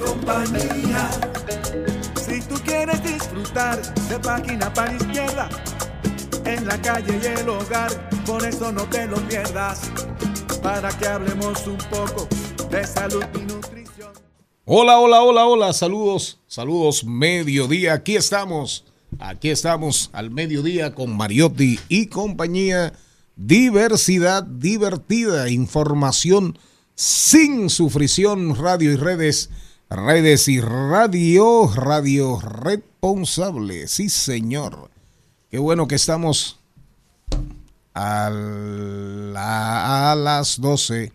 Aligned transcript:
compañía. 0.00 1.10
Si 2.20 2.40
tú 2.42 2.54
quieres 2.64 3.02
disfrutar 3.02 3.80
de 4.08 4.18
página 4.18 4.72
para 4.72 4.94
izquierda, 4.94 5.48
en 6.44 6.66
la 6.66 6.80
calle 6.80 7.20
y 7.22 7.26
el 7.26 7.48
hogar, 7.48 8.10
por 8.24 8.44
eso 8.44 8.72
no 8.72 8.84
te 8.84 9.06
lo 9.06 9.16
pierdas, 9.28 9.90
para 10.62 10.90
que 10.90 11.06
hablemos 11.06 11.66
un 11.66 11.78
poco 11.90 12.28
de 12.70 12.86
salud 12.86 13.24
y 13.34 13.40
nutrición. 13.40 14.12
Hola, 14.64 14.98
hola, 14.98 15.22
hola, 15.22 15.46
hola, 15.46 15.72
saludos, 15.72 16.40
saludos, 16.46 17.04
mediodía, 17.04 17.94
aquí 17.94 18.16
estamos, 18.16 18.84
aquí 19.18 19.50
estamos 19.50 20.10
al 20.12 20.30
mediodía 20.30 20.94
con 20.94 21.16
Mariotti 21.16 21.78
y 21.88 22.06
compañía, 22.06 22.92
diversidad 23.36 24.44
divertida, 24.44 25.48
información 25.50 26.58
sin 26.94 27.70
sufrición, 27.70 28.54
radio 28.56 28.92
y 28.92 28.96
redes, 28.96 29.50
redes 29.90 30.48
y 30.48 30.60
radio, 30.60 31.70
radio 31.74 32.40
responsable, 32.40 33.88
sí 33.88 34.08
señor. 34.08 34.90
Qué 35.50 35.58
bueno 35.58 35.88
que 35.88 35.96
estamos 35.96 36.60
a, 37.94 38.30
la- 38.30 40.12
a 40.12 40.14
las 40.14 40.60
12 40.60 41.12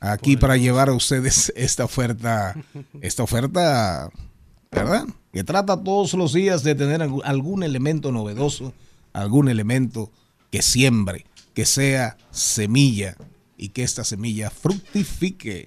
aquí 0.00 0.36
para 0.36 0.56
llevar 0.56 0.88
a 0.88 0.94
ustedes 0.94 1.52
esta 1.56 1.84
oferta, 1.84 2.54
esta 3.00 3.22
oferta, 3.22 4.10
¿verdad? 4.70 5.04
Que 5.32 5.44
trata 5.44 5.82
todos 5.82 6.14
los 6.14 6.32
días 6.32 6.62
de 6.62 6.74
tener 6.74 7.02
algún- 7.02 7.22
algún 7.24 7.62
elemento 7.62 8.10
novedoso, 8.10 8.72
algún 9.12 9.48
elemento 9.48 10.10
que 10.50 10.62
siembre, 10.62 11.26
que 11.52 11.66
sea 11.66 12.16
semilla 12.30 13.16
y 13.58 13.68
que 13.70 13.82
esta 13.82 14.04
semilla 14.04 14.48
fructifique. 14.50 15.64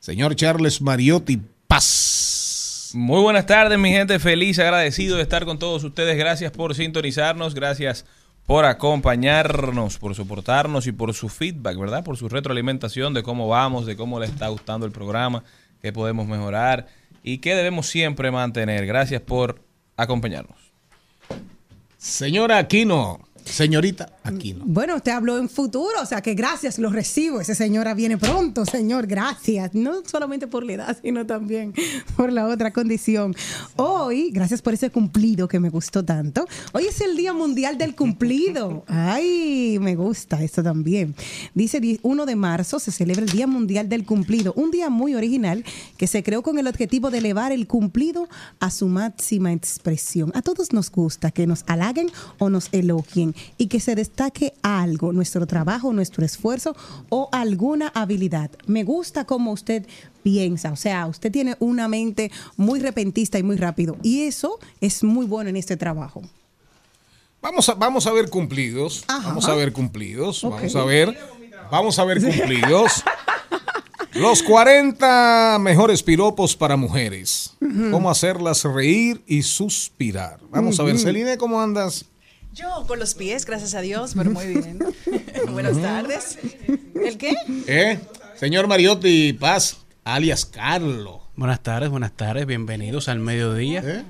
Señor 0.00 0.34
Charles 0.36 0.80
Mariotti, 0.80 1.42
paz. 1.66 2.90
Muy 2.94 3.20
buenas 3.20 3.46
tardes, 3.46 3.78
mi 3.78 3.90
gente. 3.90 4.18
Feliz, 4.18 4.58
agradecido 4.58 5.16
de 5.16 5.22
estar 5.22 5.44
con 5.44 5.58
todos 5.58 5.82
ustedes. 5.84 6.16
Gracias 6.16 6.52
por 6.52 6.74
sintonizarnos, 6.74 7.54
gracias 7.54 8.04
por 8.46 8.64
acompañarnos, 8.64 9.98
por 9.98 10.14
soportarnos 10.14 10.86
y 10.86 10.92
por 10.92 11.12
su 11.14 11.28
feedback, 11.28 11.78
¿verdad? 11.78 12.04
Por 12.04 12.16
su 12.16 12.28
retroalimentación 12.28 13.14
de 13.14 13.22
cómo 13.22 13.48
vamos, 13.48 13.86
de 13.86 13.96
cómo 13.96 14.20
le 14.20 14.26
está 14.26 14.48
gustando 14.48 14.86
el 14.86 14.92
programa, 14.92 15.42
qué 15.82 15.92
podemos 15.92 16.26
mejorar 16.26 16.86
y 17.22 17.38
qué 17.38 17.54
debemos 17.54 17.86
siempre 17.86 18.30
mantener. 18.30 18.86
Gracias 18.86 19.22
por 19.22 19.60
acompañarnos. 19.96 20.58
Señora 21.98 22.58
Aquino, 22.58 23.26
señorita 23.44 24.13
Aquino. 24.26 24.64
Bueno, 24.66 24.96
usted 24.96 25.12
habló 25.12 25.36
en 25.36 25.50
futuro, 25.50 26.00
o 26.02 26.06
sea 26.06 26.22
que 26.22 26.32
gracias, 26.32 26.78
lo 26.78 26.88
recibo. 26.88 27.42
Ese 27.42 27.54
señora 27.54 27.92
viene 27.92 28.16
pronto, 28.16 28.64
señor, 28.64 29.06
gracias. 29.06 29.74
No 29.74 29.96
solamente 30.10 30.46
por 30.46 30.64
la 30.64 30.72
edad, 30.72 30.98
sino 31.02 31.26
también 31.26 31.74
por 32.16 32.32
la 32.32 32.46
otra 32.46 32.72
condición. 32.72 33.36
Hoy, 33.76 34.30
gracias 34.30 34.62
por 34.62 34.72
ese 34.72 34.88
cumplido 34.88 35.46
que 35.46 35.60
me 35.60 35.68
gustó 35.68 36.02
tanto. 36.02 36.46
Hoy 36.72 36.86
es 36.86 37.02
el 37.02 37.18
Día 37.18 37.34
Mundial 37.34 37.76
del 37.76 37.94
Cumplido. 37.94 38.84
Ay, 38.88 39.78
me 39.80 39.94
gusta 39.94 40.42
esto 40.42 40.62
también. 40.62 41.14
Dice 41.52 41.78
di- 41.80 42.00
1 42.02 42.24
de 42.24 42.34
marzo 42.34 42.78
se 42.78 42.92
celebra 42.92 43.24
el 43.24 43.30
Día 43.30 43.46
Mundial 43.46 43.90
del 43.90 44.06
Cumplido, 44.06 44.54
un 44.56 44.70
día 44.70 44.88
muy 44.88 45.14
original 45.14 45.64
que 45.98 46.06
se 46.06 46.22
creó 46.22 46.42
con 46.42 46.58
el 46.58 46.66
objetivo 46.66 47.10
de 47.10 47.18
elevar 47.18 47.52
el 47.52 47.66
cumplido 47.66 48.26
a 48.58 48.70
su 48.70 48.88
máxima 48.88 49.52
expresión. 49.52 50.32
A 50.34 50.40
todos 50.40 50.72
nos 50.72 50.90
gusta 50.90 51.30
que 51.30 51.46
nos 51.46 51.62
halaguen 51.66 52.06
o 52.38 52.48
nos 52.48 52.70
elogien 52.72 53.34
y 53.58 53.66
que 53.66 53.80
se 53.80 53.94
destaque 54.14 54.54
algo, 54.62 55.12
nuestro 55.12 55.44
trabajo, 55.44 55.92
nuestro 55.92 56.24
esfuerzo 56.24 56.76
o 57.08 57.28
alguna 57.32 57.88
habilidad. 57.88 58.48
Me 58.66 58.84
gusta 58.84 59.24
cómo 59.24 59.50
usted 59.50 59.84
piensa, 60.22 60.70
o 60.70 60.76
sea, 60.76 61.08
usted 61.08 61.32
tiene 61.32 61.56
una 61.58 61.88
mente 61.88 62.30
muy 62.56 62.78
repentista 62.78 63.40
y 63.40 63.42
muy 63.42 63.56
rápido 63.56 63.96
y 64.04 64.22
eso 64.22 64.60
es 64.80 65.02
muy 65.02 65.26
bueno 65.26 65.50
en 65.50 65.56
este 65.56 65.76
trabajo. 65.76 66.22
Vamos 67.42 67.68
a, 67.68 67.74
vamos 67.74 68.06
a 68.06 68.12
ver 68.12 68.30
cumplidos. 68.30 69.04
Ajá. 69.08 69.30
Vamos 69.30 69.48
a 69.48 69.54
ver 69.56 69.72
cumplidos. 69.72 70.42
Vamos 70.42 70.76
a 70.76 70.84
ver. 70.84 71.18
Vamos 71.72 71.98
a 71.98 72.04
ver 72.04 72.22
cumplidos. 72.22 73.02
Los 74.14 74.44
40 74.44 75.58
mejores 75.60 76.04
piropos 76.04 76.54
para 76.54 76.76
mujeres. 76.76 77.52
Cómo 77.90 78.08
hacerlas 78.08 78.62
reír 78.62 79.22
y 79.26 79.42
suspirar. 79.42 80.38
Vamos 80.50 80.78
a 80.78 80.84
ver, 80.84 80.98
Celine, 81.00 81.36
¿cómo 81.36 81.60
andas? 81.60 82.06
Yo 82.54 82.84
con 82.86 83.00
los 83.00 83.14
pies, 83.14 83.44
gracias 83.46 83.74
a 83.74 83.80
Dios, 83.80 84.12
pero 84.16 84.30
muy 84.30 84.46
bien. 84.46 84.78
Buenas 85.50 85.76
tardes. 85.80 86.38
¿El 86.94 87.18
qué? 87.18 87.34
¿Eh? 87.66 87.98
Señor 88.36 88.68
Mariotti 88.68 89.32
Paz, 89.32 89.78
alias 90.04 90.44
Carlo. 90.44 91.22
Buenas 91.34 91.64
tardes, 91.64 91.90
buenas 91.90 92.12
tardes, 92.12 92.46
bienvenidos 92.46 93.08
al 93.08 93.18
mediodía. 93.18 93.82
¿Eh? 93.84 94.04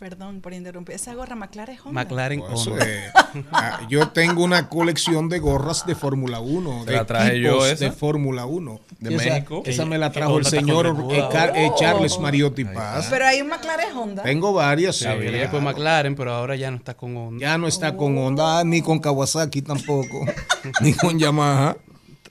Perdón 0.00 0.40
por 0.40 0.54
interrumpir. 0.54 0.94
Esa 0.94 1.12
gorra 1.12 1.36
McLaren 1.36 1.74
es 1.74 1.80
Honda. 1.84 1.92
McLaren 2.04 2.40
Pues, 2.40 2.66
Honda. 2.66 2.86
eh, 2.88 3.12
ah, 3.52 3.80
yo 3.90 4.08
tengo 4.08 4.42
una 4.42 4.70
colección 4.70 5.28
de 5.28 5.38
gorras 5.40 5.84
de 5.84 5.94
Fórmula 5.94 6.40
1. 6.40 6.84
¿Te 6.86 6.92
de 6.92 6.96
la 6.96 7.04
traje 7.04 7.38
yo 7.38 7.66
esa? 7.66 7.84
de 7.84 7.92
Fórmula 7.92 8.46
1. 8.46 8.80
¿De 8.98 9.14
Esa- 9.14 9.24
México? 9.34 9.62
Esa 9.66 9.84
me 9.84 9.98
la 9.98 10.10
que 10.10 10.20
trajo 10.20 10.38
el 10.38 10.46
señor 10.46 10.96
eh, 11.10 11.22
Car- 11.30 11.52
eh, 11.54 11.70
Charles 11.78 12.18
Mariotti 12.18 12.64
Paz. 12.64 13.08
Pero 13.10 13.26
hay 13.26 13.42
un 13.42 13.48
McLaren 13.48 13.94
Honda. 13.94 14.22
Tengo 14.22 14.54
varias. 14.54 14.96
Sí, 14.96 15.04
llegué 15.04 15.50
con 15.50 15.64
McLaren, 15.64 16.14
pero 16.16 16.32
ahora 16.32 16.56
ya 16.56 16.70
no 16.70 16.78
está 16.78 16.94
con 16.94 17.14
Honda. 17.14 17.38
Ya 17.46 17.58
no 17.58 17.68
está 17.68 17.94
con 17.94 18.16
Honda 18.16 18.64
ni 18.64 18.80
con 18.80 19.00
Kawasaki 19.00 19.60
tampoco, 19.60 20.24
ni 20.80 20.94
con 20.94 21.18
Yamaha. 21.18 21.76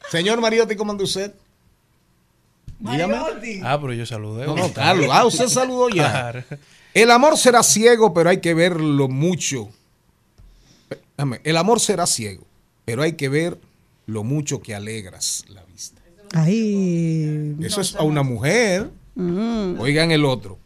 Señor 0.10 0.42
Mariotti, 0.42 0.76
¿cómo 0.76 0.92
anda 0.92 1.04
usted? 1.04 1.32
Dígame. 2.80 3.16
Ah, 3.64 3.78
pero 3.80 3.94
yo 3.94 4.08
saludé. 4.08 4.48
No, 4.48 4.56
no, 4.56 4.74
Carlos. 4.74 5.08
Ah, 5.12 5.24
usted 5.26 5.48
saludó 5.48 5.90
ya. 5.90 6.10
Claro. 6.10 6.44
El 6.94 7.12
amor 7.12 7.38
será 7.38 7.64
ciego, 7.64 8.14
pero 8.14 8.30
hay 8.30 8.40
que 8.40 8.54
verlo 8.54 9.08
mucho. 9.08 9.70
El 11.44 11.58
amor 11.58 11.80
será 11.80 12.08
ciego, 12.08 12.46
pero 12.86 13.04
hay 13.04 13.14
que 13.14 13.30
ver 13.30 13.60
lo 14.06 14.24
mucho 14.24 14.62
que 14.62 14.74
alegras 14.74 15.44
la 15.50 15.64
vista. 15.66 16.02
Ay. 16.34 17.56
Eso 17.62 17.82
es 17.82 17.96
a 17.96 18.04
una 18.04 18.24
mujer. 18.24 18.90
Oigan 19.18 20.12
el 20.12 20.26
otro. 20.26 20.58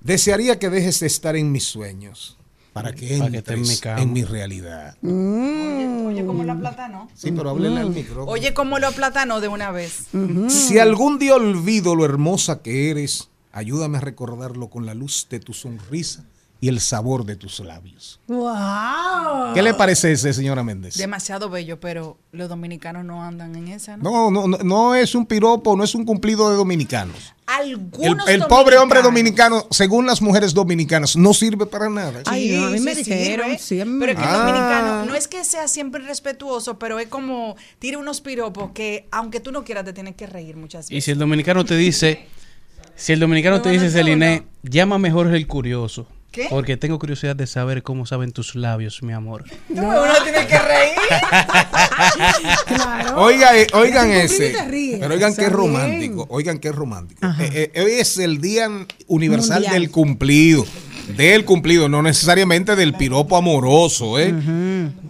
Desearía 0.00 0.58
que 0.58 0.68
dejes 0.68 1.00
de 1.00 1.06
estar 1.06 1.34
en 1.34 1.50
mis 1.50 1.64
sueños 1.64 2.36
para 2.74 2.92
que 2.92 3.16
Para 3.16 3.30
que 3.30 3.38
entres 3.38 3.70
esté 3.70 3.90
en 3.90 3.96
mi 3.96 4.02
en 4.02 4.12
mi 4.12 4.24
realidad. 4.24 4.96
Oye, 5.02 6.26
como 6.26 6.44
lo 6.44 6.52
aplatanó. 6.52 7.08
Sí, 7.14 7.32
pero 7.32 7.48
háblele 7.48 7.80
al 7.80 7.90
micrófono. 7.90 8.30
Oye, 8.30 8.52
como 8.52 8.78
lo 8.78 8.88
aplatanó 8.88 9.40
de 9.40 9.48
una 9.48 9.70
vez. 9.70 10.08
Si 10.48 10.78
algún 10.78 11.18
día 11.18 11.36
olvido 11.36 11.94
lo 11.94 12.04
hermosa 12.04 12.60
que 12.60 12.90
eres, 12.90 13.30
ayúdame 13.56 13.98
a 13.98 14.00
recordarlo 14.00 14.68
con 14.68 14.86
la 14.86 14.94
luz 14.94 15.26
de 15.30 15.40
tu 15.40 15.52
sonrisa 15.54 16.24
y 16.60 16.68
el 16.68 16.80
sabor 16.80 17.24
de 17.26 17.36
tus 17.36 17.60
labios. 17.60 18.18
¡Wow! 18.28 19.52
¿Qué 19.54 19.62
le 19.62 19.74
parece 19.74 20.12
ese, 20.12 20.32
señora 20.32 20.62
Méndez? 20.62 20.94
Demasiado 20.96 21.50
bello, 21.50 21.78
pero 21.80 22.16
los 22.32 22.48
dominicanos 22.48 23.04
no 23.04 23.22
andan 23.22 23.54
en 23.56 23.68
esa, 23.68 23.96
¿no? 23.98 24.30
No, 24.30 24.30
no, 24.30 24.48
no, 24.48 24.58
no 24.64 24.94
es 24.94 25.14
un 25.14 25.26
piropo, 25.26 25.76
no 25.76 25.84
es 25.84 25.94
un 25.94 26.04
cumplido 26.06 26.50
de 26.50 26.56
dominicanos. 26.56 27.34
El, 27.62 27.74
Algunos 27.74 28.28
el 28.28 28.44
pobre 28.46 28.76
hombre 28.78 29.02
dominicano, 29.02 29.66
según 29.70 30.06
las 30.06 30.20
mujeres 30.22 30.52
dominicanas, 30.54 31.14
no 31.16 31.32
sirve 31.34 31.66
para 31.66 31.88
nada. 31.88 32.22
Ay, 32.26 32.50
no, 32.56 32.66
a 32.66 32.70
mí 32.70 32.80
me 32.80 32.94
Sí, 32.94 33.04
dijeron, 33.04 33.46
sirve, 33.46 33.58
sí, 33.58 33.80
a 33.80 33.84
mí 33.84 33.92
me 33.92 34.06
pero 34.06 34.12
es 34.12 34.18
que 34.18 34.24
el 34.24 34.28
Ah. 34.34 34.38
dominicano 34.38 35.04
no 35.06 35.14
es 35.14 35.28
que 35.28 35.44
sea 35.44 35.68
siempre 35.68 36.02
respetuoso, 36.02 36.78
pero 36.78 36.98
es 36.98 37.08
como 37.08 37.56
tira 37.78 37.98
unos 37.98 38.20
piropos 38.20 38.70
que 38.72 39.06
aunque 39.12 39.40
tú 39.40 39.52
no 39.52 39.62
quieras 39.64 39.84
te 39.84 39.92
tienes 39.92 40.16
que 40.16 40.26
reír 40.26 40.56
muchas 40.56 40.90
Y 40.90 40.94
veces. 40.94 41.04
si 41.04 41.10
el 41.12 41.18
dominicano 41.18 41.64
te 41.64 41.76
dice, 41.76 42.26
si 42.96 43.12
el 43.12 43.20
dominicano 43.20 43.60
te 43.62 43.70
dice, 43.70 43.90
Celine, 43.90 44.42
llama 44.62 44.98
mejor 44.98 45.34
el 45.34 45.46
curioso. 45.46 46.06
¿Qué? 46.32 46.46
Porque 46.50 46.76
tengo 46.76 46.98
curiosidad 46.98 47.36
de 47.36 47.46
saber 47.46 47.82
cómo 47.82 48.04
saben 48.04 48.32
tus 48.32 48.56
labios, 48.56 49.02
mi 49.02 49.12
amor. 49.12 49.44
No, 49.68 49.82
uno 49.88 50.12
tiene 50.22 50.46
que 50.46 50.58
reír. 50.58 50.96
Claro. 52.66 53.22
Oiga, 53.22 53.56
eh, 53.56 53.66
oigan 53.72 54.10
Ese. 54.10 54.54
Pero 55.00 55.14
oigan 55.14 55.34
qué 55.34 55.48
romántico. 55.48 56.26
Oigan 56.28 56.58
qué 56.58 56.72
romántico. 56.72 57.26
Eh, 57.40 57.70
eh, 57.74 57.82
hoy 57.82 57.92
es 57.92 58.18
el 58.18 58.40
Día 58.40 58.68
Universal 59.06 59.62
Mundial. 59.62 59.72
del 59.74 59.90
Cumplido. 59.90 60.66
Del 61.16 61.44
cumplido, 61.44 61.88
no 61.88 62.02
necesariamente 62.02 62.74
del 62.74 62.94
piropo 62.94 63.36
amoroso, 63.36 64.18
¿eh? 64.18 64.34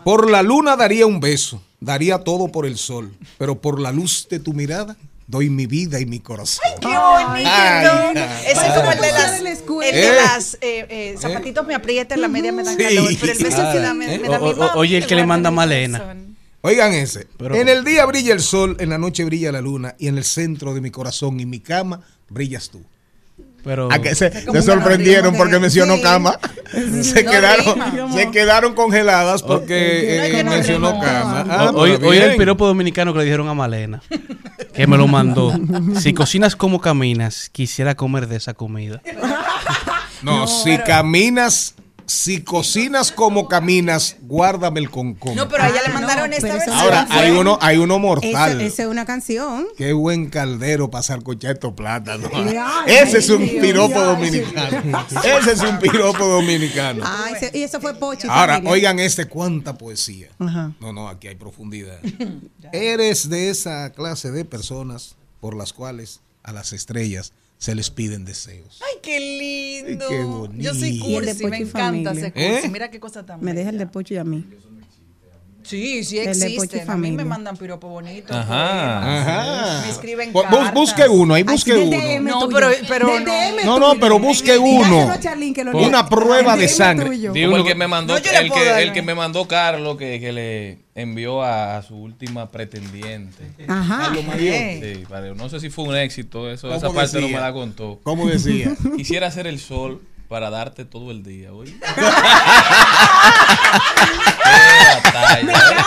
Por 0.05 0.31
la 0.31 0.43
luna 0.43 0.77
daría 0.77 1.07
un 1.07 1.21
beso, 1.21 1.63
daría 1.81 2.19
todo 2.19 2.49
por 2.49 2.67
el 2.67 2.77
sol, 2.77 3.13
pero 3.39 3.61
por 3.61 3.81
la 3.81 3.93
luz 3.93 4.29
de 4.29 4.39
tu 4.39 4.53
mirada 4.53 4.97
doy 5.27 5.51
mi 5.51 5.67
vida 5.67 5.99
y 6.01 6.07
mi 6.07 6.21
corazón. 6.21 6.63
¡Qué 6.81 6.87
bonito! 6.87 7.51
Ay, 7.51 8.17
Ese 8.47 8.67
es 8.67 8.73
como 8.75 8.93
el 8.93 9.01
de 9.01 9.13
las, 9.13 9.41
en 9.41 9.47
el 9.49 9.57
de 9.95 10.09
Eh. 10.09 10.13
las 10.15 10.55
eh, 10.61 10.87
eh, 10.89 11.15
zapatitos 11.19 11.67
me 11.67 11.75
aprietan, 11.75 12.21
la 12.21 12.29
media 12.29 12.53
me 12.53 12.63
dan 12.63 12.77
Sí, 12.77 12.83
calor, 12.85 13.11
pero 13.21 13.33
el 13.33 13.39
beso 13.39 13.73
que 13.73 13.79
da 13.81 13.95
me, 13.95 14.19
me 14.19 14.29
O- 14.29 14.33
da 14.33 14.39
mi 14.39 14.79
oye, 14.81 14.99
el 14.99 15.07
que 15.07 15.15
le 15.17 15.27
manda 15.27 15.51
Malena. 15.51 15.99
corazón. 15.99 16.37
Oigan 16.63 16.93
ese. 16.95 17.27
Pero- 17.39 17.55
en 17.55 17.69
el 17.69 17.85
día 17.85 18.05
brilla 18.07 18.33
el 18.33 18.41
sol, 18.41 18.77
en 18.81 18.89
la 18.91 18.99
noche 18.99 19.25
brilla 19.25 19.53
la 19.53 19.61
luna 19.61 19.95
y 19.99 20.09
en 20.09 20.19
el 20.19 20.25
centro 20.25 20.75
de 20.75 20.81
mi 20.81 20.91
corazón 20.91 21.39
y 21.39 21.47
mi 21.47 21.61
cama 21.61 22.01
brillas 22.29 22.71
tú. 22.71 22.83
Pero 23.67 23.93
A 23.93 23.99
que 23.99 24.15
se, 24.15 24.31
sorprendieron 24.63 25.35
porque 25.37 25.55
que- 25.55 25.59
mencionó 25.61 25.97
sí. 25.97 26.03
cama. 26.03 26.39
Se 27.03 27.23
No 27.25 27.31
quedaron, 27.31 27.65
rima. 27.93 28.13
se 28.13 28.31
quedaron 28.31 28.75
congeladas 28.75 29.43
porque 29.43 30.17
No, 30.33 30.39
eh, 30.39 30.45
no 30.45 30.51
mencionó 30.51 30.93
rima. 30.93 31.05
cama. 31.05 31.43
O- 31.43 31.51
Ah, 31.51 31.71
hoy, 31.75 31.91
hoy 32.03 32.17
el 32.19 32.37
piropo 32.37 32.67
dominicano 32.67 33.13
que 33.13 33.19
le 33.21 33.25
dijeron 33.25 33.49
a 33.49 33.55
Malena, 33.55 34.03
que 34.73 34.87
me 34.87 34.97
lo 34.97 35.07
mandó. 35.09 35.53
Si 36.01 36.13
cocinas 36.15 36.55
como 36.57 36.81
caminas, 36.81 37.49
quisiera 37.51 37.95
comer 37.97 38.29
de 38.29 38.37
esa 38.37 38.55
comida. 38.55 39.03
No, 40.23 40.47
si 40.47 40.79
caminas, 40.79 41.75
si 42.07 42.43
cocinas 42.43 43.11
como 43.11 43.49
caminas, 43.49 44.17
guárdame 44.23 44.81
el 44.81 44.91
concón. 44.91 45.35
No, 45.35 45.49
pero 45.49 45.65
a 45.65 45.69
ella 45.69 45.81
Ah, 45.85 45.89
le 45.89 45.95
mandaron 45.95 46.31
no, 46.31 46.37
esta 46.37 46.53
versión. 46.53 46.77
Ahora, 46.77 47.07
hay 47.11 47.31
uno, 47.33 47.59
hay 47.61 47.79
uno 47.79 47.99
mortal. 47.99 48.61
esa 48.61 48.83
es 48.85 48.89
una 48.89 49.05
canción. 49.05 49.67
Qué 49.77 49.93
buen 49.93 50.31
caldero 50.31 50.91
pasar 50.91 51.23
cocheto 51.23 51.75
plátano. 51.75 52.29
Ay, 52.33 52.57
Ese 52.87 53.19
es 53.19 53.29
un 53.31 53.45
Dios, 53.45 53.61
piropo 53.61 53.89
Dios. 53.95 54.07
dominicano. 54.07 55.07
Ese 55.25 55.53
es 55.53 55.61
un 55.63 55.79
piropo 55.81 56.25
dominicano. 56.27 57.03
Ah, 57.05 57.27
ese- 57.35 57.51
y 57.59 57.63
eso 57.63 57.81
fue 57.81 57.95
Pochi. 57.95 58.29
Ahora, 58.31 58.55
familia. 58.55 58.73
oigan 58.73 58.99
este, 59.01 59.27
cuánta 59.27 59.77
poesía. 59.77 60.29
Ajá. 60.39 60.73
No, 60.81 60.93
no, 60.93 61.09
aquí 61.09 61.27
hay 61.29 61.35
profundidad. 61.35 61.99
Eres 62.73 63.29
de 63.29 63.51
esa 63.51 63.91
clase 63.91 64.31
de 64.31 64.45
personas 64.45 65.17
por 65.41 65.57
las 65.57 65.73
cuales 65.73 66.21
a 66.43 66.53
las 66.53 66.73
estrellas 66.73 67.33
se 67.59 67.75
les 67.75 67.91
piden 67.91 68.25
deseos. 68.25 68.81
Ay, 68.83 68.99
qué 69.03 69.19
lindo. 69.87 70.05
Ay, 70.09 70.17
qué 70.17 70.25
bonito. 70.25 70.63
Yo 70.63 70.75
soy 70.75 70.99
cursi, 70.99 71.47
me 71.47 71.57
encanta 71.59 72.11
Familia. 72.11 72.11
ese 72.13 72.33
cursi. 72.33 72.67
¿Eh? 72.67 72.71
Mira 72.71 72.91
qué 72.91 73.01
cosa 73.01 73.25
tan 73.25 73.43
Me 73.43 73.55
deja 73.55 73.71
el 73.71 73.79
de 73.79 73.87
Pochi 73.87 74.15
y 74.15 74.19
a 74.19 74.25
mí. 74.25 74.45
Sí, 75.67 76.05
sí 76.05 76.19
existen. 76.19 76.89
A 76.89 76.97
mí 76.97 77.11
me 77.11 77.25
mandan 77.25 77.57
piropo 77.57 77.89
bonito. 77.89 78.33
Ajá. 78.33 79.21
Ajá. 79.21 79.83
Me 79.85 79.91
escriben 79.91 80.33
bu- 80.33 80.73
Busque 80.73 81.03
cartas. 81.03 81.17
uno, 81.17 81.35
ahí 81.35 81.43
busque 81.43 81.75
uno. 81.75 81.91
DM 81.97 82.21
No, 82.31 82.49
pero- 82.49 82.69
pero 82.89 83.07
no. 83.09 83.25
DM 83.25 83.65
No, 83.65 83.79
no, 83.81 83.95
pero 83.99 84.19
busque 84.19 84.57
uno. 84.57 85.11
Una 85.75 86.09
prueba 86.09 86.57
de 86.57 86.69
sangre. 86.69 87.07
tuyo. 87.07 87.33
Di 87.33 87.45
uno 87.45 87.57
el 87.57 87.65
que 87.65 87.75
me 87.75 87.89
mandó, 87.89 88.13
No, 88.15 88.17
el, 88.19 88.23
que, 88.23 88.37
el 88.83 88.89
¿no? 88.89 88.93
que 88.95 89.03
me 89.03 89.15
mandó 89.15 89.49
Carlos, 89.49 89.97
que, 89.97 90.21
que 90.21 90.33
le 90.33 90.79
envió 90.95 91.43
a, 91.43 91.83
su 91.83 91.97
última 91.97 92.51
pretendiente. 92.51 93.45
Ajá. 93.69 94.13
Sí, 94.39 95.05
vale, 95.09 95.35
no 95.35 95.49
sé 95.49 95.61
si 95.61 95.69
fue 95.71 95.85
un 95.85 95.97
éxito, 95.97 96.51
eso, 96.51 96.69
¿Cómo 96.69 96.79
esa 96.79 96.91
parte 96.93 97.17
no 97.17 97.23
decía? 97.23 97.37
me 97.39 97.43
la 97.43 97.53
contó. 97.53 98.01
¿Cómo 98.03 98.27
decía? 98.29 98.75
Quisiera 98.97 99.31
ser 99.31 99.47
el 99.47 99.59
sol 99.59 100.01
para 100.29 100.51
darte 100.51 100.85
todo 100.85 101.11
el 101.11 101.23
día, 101.23 101.53
oye. 101.53 101.75
Qué 104.43 105.01
batalla. 105.03 105.85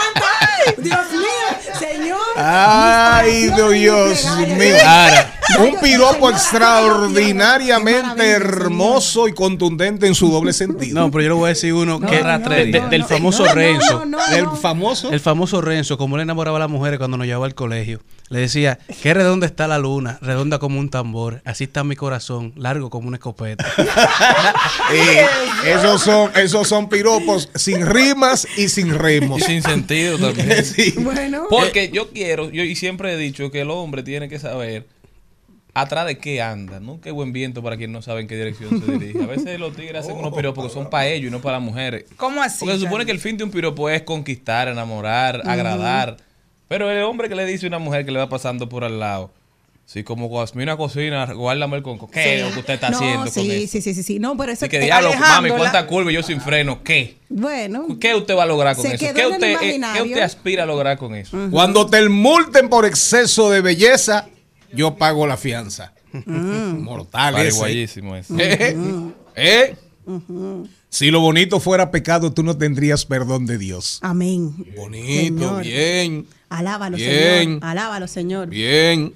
Dios 0.78 1.12
mío, 1.12 1.78
señor. 1.78 2.20
Ay, 2.36 3.50
Dios 3.50 4.26
mío. 4.48 4.76
Ahora, 4.86 5.39
Un 5.58 5.80
piropo 5.80 6.30
extraordinariamente 6.30 8.28
hermoso 8.30 9.28
y 9.28 9.34
contundente 9.34 10.06
en 10.08 10.16
su 10.16 10.30
doble 10.32 10.54
sentido. 10.54 11.00
no, 11.00 11.10
pero 11.12 11.24
yo 11.24 11.30
le 11.30 11.36
voy 11.36 11.46
a 11.46 11.50
decir 11.50 11.74
uno 11.74 12.00
que 12.00 12.22
de- 12.24 12.84
del 12.90 13.04
famoso 13.06 13.46
Renzo. 13.46 14.06
no, 14.06 14.18
no, 14.18 14.20
El 14.36 14.44
no. 14.46 14.56
famoso. 14.56 15.12
El 15.12 15.20
famoso 15.20 15.62
Renzo, 15.62 15.98
como 15.98 16.18
le 16.18 16.24
enamoraba 16.24 16.58
a 16.58 16.60
las 16.62 16.70
mujeres 16.70 17.00
cuando 17.00 17.18
nos 17.18 17.26
llevaba 17.28 17.46
al 17.46 17.56
colegio, 17.56 18.00
le 18.30 18.40
decía, 18.42 18.78
qué 19.02 19.14
redonda 19.14 19.48
está 19.48 19.68
la 19.68 19.80
luna, 19.80 20.20
redonda 20.22 20.60
como 20.60 20.80
un 20.80 20.90
tambor, 20.90 21.42
así 21.46 21.64
está 21.64 21.84
mi 21.84 21.96
corazón, 21.96 22.54
largo 22.56 22.90
como 22.92 23.08
una 23.08 23.18
escopeta. 23.18 23.66
Eh, 24.92 25.26
esos 25.66 26.02
son, 26.02 26.32
esos 26.36 26.68
son 26.68 26.90
piropos 26.90 27.50
sin 27.54 27.86
rimas 27.86 28.48
y 28.58 28.70
sin 28.70 28.88
Y 28.88 28.92
remos. 28.92 29.44
sin 29.44 29.62
sentido 29.62 30.18
también. 30.18 30.64
Sí. 30.66 30.96
Bueno. 30.98 31.44
Porque 31.50 31.90
yo 31.94 32.10
quiero, 32.10 32.50
yo 32.50 32.64
y 32.64 32.76
siempre 32.76 33.14
he 33.14 33.18
dicho 33.18 33.52
que 33.52 33.62
el 33.62 33.70
hombre 33.70 34.02
tiene 34.04 34.30
que 34.30 34.40
saber 34.40 34.88
atrás 35.74 36.06
de 36.08 36.18
qué 36.18 36.42
anda, 36.42 36.80
¿no? 36.80 37.00
Qué 37.02 37.12
buen 37.12 37.32
viento 37.32 37.62
para 37.64 37.78
quien 37.78 37.92
no 37.92 38.02
sabe 38.02 38.22
en 38.22 38.28
qué 38.28 38.36
dirección 38.36 38.82
se 38.84 38.92
dirige. 38.92 39.24
A 39.24 39.28
veces 39.28 39.60
los 39.60 39.76
tigres 39.76 40.02
hacen 40.06 40.16
unos 40.16 40.34
piropos 40.34 40.68
que 40.68 40.74
son 40.74 40.90
para 40.90 41.08
ellos 41.08 41.30
y 41.30 41.32
no 41.32 41.42
para 41.42 41.58
las 41.58 41.66
mujeres. 41.66 42.06
¿Cómo 42.18 42.42
así? 42.42 42.60
Porque 42.60 42.76
se 42.76 42.86
supone 42.86 43.06
que 43.06 43.12
el 43.12 43.20
fin 43.20 43.38
de 43.38 43.44
un 43.44 43.52
piropo 43.52 43.90
es 43.90 44.02
conquistar, 44.04 44.68
enamorar, 44.68 45.42
agradar. 45.46 46.18
Pero 46.68 46.90
el 46.92 47.04
hombre 47.04 47.30
que 47.30 47.36
le 47.36 47.46
dice 47.46 47.66
a 47.66 47.70
una 47.70 47.80
mujer 47.80 48.06
que 48.06 48.12
le 48.12 48.20
va 48.20 48.30
pasando 48.30 48.70
por 48.70 48.84
al 48.84 49.00
lado, 49.00 49.32
si 49.86 50.04
como 50.04 50.30
cuando 50.30 50.52
una 50.62 50.78
cocina, 50.78 51.26
guárdame 51.34 51.78
el 51.78 51.82
conco, 51.82 52.08
¿qué 52.12 52.36
es 52.36 52.46
lo 52.46 52.54
que 52.54 52.60
usted 52.60 52.76
está 52.76 52.92
no, 52.92 52.98
haciendo 52.98 53.26
sí, 53.26 53.40
con 53.40 53.52
eso? 53.52 53.68
sí, 53.68 53.82
sí, 53.82 53.94
sí, 53.96 54.04
sí. 54.04 54.20
No, 54.20 54.38
pero 54.38 54.52
eso 54.52 54.68
Y 54.68 54.70
que 54.70 54.78
eh, 54.78 54.82
diablo, 54.82 55.12
mami, 55.16 55.50
cuánta 55.50 55.88
curva 55.88 56.12
y 56.12 56.14
yo 56.14 56.22
sin 56.22 56.40
freno, 56.40 56.84
¿qué? 56.84 57.18
Bueno. 57.28 57.88
¿Qué 58.00 58.14
usted 58.14 58.38
va 58.38 58.44
a 58.44 58.46
lograr 58.46 58.76
con 58.76 58.86
Se 58.86 58.94
eso? 58.94 59.04
quedó 59.04 59.16
¿Qué 59.16 59.26
usted, 59.26 59.58
eh, 59.64 59.82
¿Qué 59.96 60.02
usted 60.04 60.22
aspira 60.22 60.64
a 60.64 60.66
lograr 60.68 61.00
con 61.00 61.16
eso? 61.16 61.36
Cuando 61.50 61.88
te 61.88 62.08
multen 62.08 62.70
por 62.70 62.86
exceso 62.86 63.50
de 63.50 63.62
belleza, 63.62 64.28
yo 64.74 64.96
pago 64.98 65.26
la 65.28 65.38
fianza. 65.38 65.94
Mortal 66.26 67.36
ese. 67.38 67.58
Paraguayísimo 67.60 68.16
eso. 68.16 68.34
¿Eh? 68.40 68.76
¿Eh? 69.36 69.76
Si 70.90 71.12
lo 71.12 71.20
bonito 71.22 71.60
fuera 71.60 71.92
pecado, 71.92 72.34
tú 72.34 72.42
no 72.44 72.58
tendrías 72.58 73.06
perdón 73.06 73.46
de 73.46 73.58
Dios. 73.60 74.00
Amén. 74.02 74.56
Bonito, 74.76 75.40
Señor. 75.62 75.62
bien, 75.64 76.28
Alábalo, 76.50 76.98
Bien. 76.98 77.44
Señor. 77.44 77.60
Alábalo, 77.64 78.08
Señor. 78.08 78.48
bien. 78.50 79.14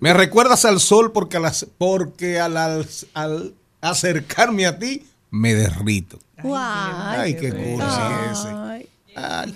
Me 0.00 0.12
recuerdas 0.12 0.64
al 0.64 0.80
sol 0.80 1.12
porque, 1.12 1.36
al, 1.36 1.44
porque 1.78 2.40
al, 2.40 2.56
al- 2.56 2.86
al 3.14 3.54
acercarme 3.80 4.66
a 4.66 4.78
ti 4.78 5.04
me 5.30 5.54
derrito. 5.54 6.18
Guay. 6.42 6.60
Ay, 6.62 7.36
qué 7.36 7.50
cursi 7.50 8.00
ese. 8.32 8.48
Ay. 8.48 8.88
Ay, 9.14 9.54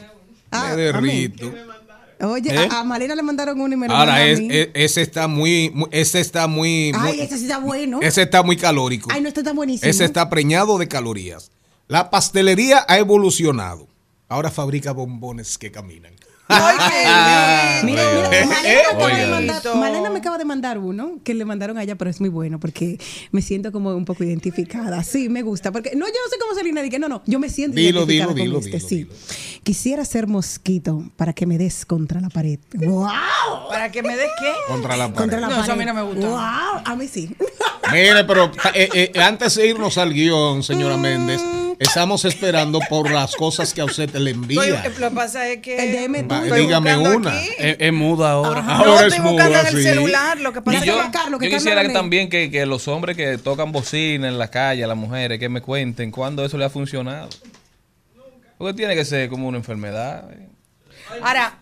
Ah, 0.53 0.69
me 0.71 0.77
derrito. 0.77 1.53
Oye, 2.21 2.51
¿Eh? 2.55 2.69
a, 2.71 2.81
a 2.81 2.99
le 2.99 3.23
mandaron 3.23 3.61
uno 3.61 3.75
y 3.75 3.77
me 3.77 3.89
lo 3.89 3.95
Ahora, 3.95 4.13
mandaron 4.13 4.29
a 4.29 4.33
es- 4.33 4.41
mí. 4.41 4.49
es- 4.51 4.69
ese 4.75 5.03
está 5.03 5.29
muy, 5.29 5.71
muy- 5.75 5.89
ese 5.93 6.21
está 6.21 6.47
muy, 6.47 6.93
Ay, 6.95 7.13
muy- 7.17 7.21
ese 7.21 7.37
sí 7.39 7.45
está 7.45 7.59
bueno. 7.59 7.99
ese 8.03 8.23
está 8.23 8.43
muy 8.43 8.57
calórico. 8.57 9.11
Ay, 9.13 9.21
no 9.21 9.29
está 9.29 9.43
tan 9.43 9.55
buenísimo. 9.57 9.89
Ese 9.91 10.05
está 10.05 10.29
preñado 10.31 10.79
de 10.79 10.89
calorías. 10.89 11.51
La 11.89 12.11
pastelería 12.11 12.85
ha 12.89 12.99
evolucionado. 12.99 13.89
Ahora 14.29 14.51
fabrica 14.51 14.93
bombones 14.93 15.57
que 15.59 15.71
caminan. 15.71 16.15
Qué 16.49 16.55
Mira, 17.83 17.83
mira, 17.83 18.47
Malena, 18.47 18.61
me 18.63 18.79
acaba 18.81 19.09
de 19.09 19.15
Oiga. 19.25 19.29
mandar, 19.31 19.77
Malena 19.77 20.11
me 20.11 20.19
acaba 20.21 20.39
de 20.39 20.45
mandar 20.45 20.79
uno 20.79 21.19
que 21.25 21.35
le 21.35 21.45
mandaron 21.45 21.77
a 21.79 21.83
ella, 21.83 21.97
pero 21.97 22.11
es 22.11 22.21
muy 22.21 22.29
bueno 22.29 22.61
porque 22.61 22.99
me 23.33 23.43
siento 23.43 23.73
como 23.73 23.95
un 23.95 24.05
poco 24.05 24.23
identificada. 24.25 25.03
Sí, 25.03 25.29
me 25.29 25.43
gusta. 25.43 25.73
Porque 25.73 25.91
no, 25.97 26.07
yo 26.07 26.13
no 26.13 26.31
sé 26.31 26.37
cómo 26.41 26.55
Selena 26.55 26.83
dije, 26.83 26.99
no, 26.99 27.09
no, 27.09 27.23
yo 27.27 27.39
me 27.39 27.49
siento 27.49 27.77
Dilo, 27.77 28.01
identificada 28.05 28.35
dilo, 28.35 28.55
con 28.55 28.63
dilo, 28.63 28.77
este, 28.79 28.95
dilo, 28.97 29.13
sí. 29.13 29.61
Quisiera 29.65 30.05
ser 30.05 30.27
mosquito 30.29 31.03
para 31.17 31.33
que 31.33 31.47
me 31.47 31.59
des 31.59 31.85
contra 31.85 32.21
la 32.21 32.29
pared. 32.31 32.61
¡Wow! 32.75 33.09
¿Para 33.69 33.91
que 33.91 34.03
me 34.03 34.17
des 34.17 34.31
qué? 34.41 34.53
Contra 34.69 34.97
la 34.97 35.07
pared. 35.09 35.19
Contra 35.19 35.41
la 35.41 35.47
No, 35.49 35.53
pared. 35.55 35.65
eso 35.65 35.73
a 35.73 35.77
mí 35.77 35.85
no 35.85 35.95
me 35.95 36.03
gusta. 36.03 36.29
¡Wow! 36.29 36.83
A 36.85 36.97
mí 36.97 37.09
sí. 37.09 37.35
Mire, 37.93 38.25
pero 38.25 38.51
eh, 38.75 39.11
eh, 39.15 39.21
antes 39.21 39.57
de 39.57 39.67
irnos 39.67 39.99
al 39.99 40.13
guion, 40.13 40.63
señora 40.63 40.97
Méndez, 40.97 41.41
Estamos 41.79 42.25
esperando 42.25 42.81
por 42.89 43.11
las 43.11 43.35
cosas 43.37 43.75
que 43.75 43.81
a 43.83 43.85
usted 43.85 44.11
le 44.15 44.31
Estoy- 44.31 44.43
envía. 44.43 44.83
lo 44.99 45.09
que 45.11 45.15
pasa 45.15 45.49
es 45.49 45.61
que. 45.61 45.77
El 45.77 45.93
DM 45.93 46.27
Va, 46.31 46.43
estoy 46.45 46.61
dígame 46.63 46.97
una. 46.97 47.39
Es, 47.43 47.77
es 47.79 47.93
muda 47.93 48.31
ahora. 48.33 48.61
Ajá. 48.61 48.77
Ahora 48.77 48.91
no, 48.91 49.01
es 49.01 49.07
estoy 49.15 49.19
buscando 49.31 49.51
muda, 49.51 49.61
en 49.61 49.67
el 49.67 49.77
sí. 49.77 49.83
celular. 49.83 50.41
Lo 50.41 50.53
que 50.53 50.63
pasa 50.63 50.77
Y 50.79 50.81
es 50.81 50.87
yo, 50.87 51.03
que. 51.05 51.11
Carlos, 51.11 51.41
que 51.41 51.51
yo 51.51 51.57
quisiera 51.59 51.83
que 51.83 51.91
también 51.91 52.31
que, 52.31 52.51
que 52.51 52.65
los 52.65 52.89
hombres 52.89 53.17
que 53.17 53.37
tocan 53.39 53.73
bocina 53.73 54.27
en 54.29 54.39
la 54.39 54.49
calle, 54.49 54.85
a 54.85 54.87
las 54.87 54.97
mujeres, 54.97 55.39
que 55.39 55.49
me 55.51 55.61
cuenten 55.61 56.11
cuándo 56.11 56.45
eso 56.45 56.57
le 56.57 56.65
ha 56.65 56.71
funcionado. 56.71 57.29
Porque 58.57 58.73
tiene 58.75 58.95
que 58.95 59.05
ser 59.05 59.29
como 59.29 59.47
una 59.49 59.59
enfermedad. 59.59 60.31
eh. 60.33 60.49
Ahora. 61.23 61.59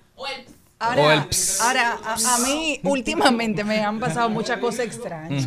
Ahora, 0.79 1.27
ahora 1.63 1.99
a, 2.05 2.15
a 2.35 2.39
mí 2.39 2.79
últimamente 2.83 3.65
me 3.65 3.81
han 3.81 3.99
pasado 3.99 4.29
muchas 4.29 4.59
cosas 4.59 4.81
extrañas. 4.87 5.47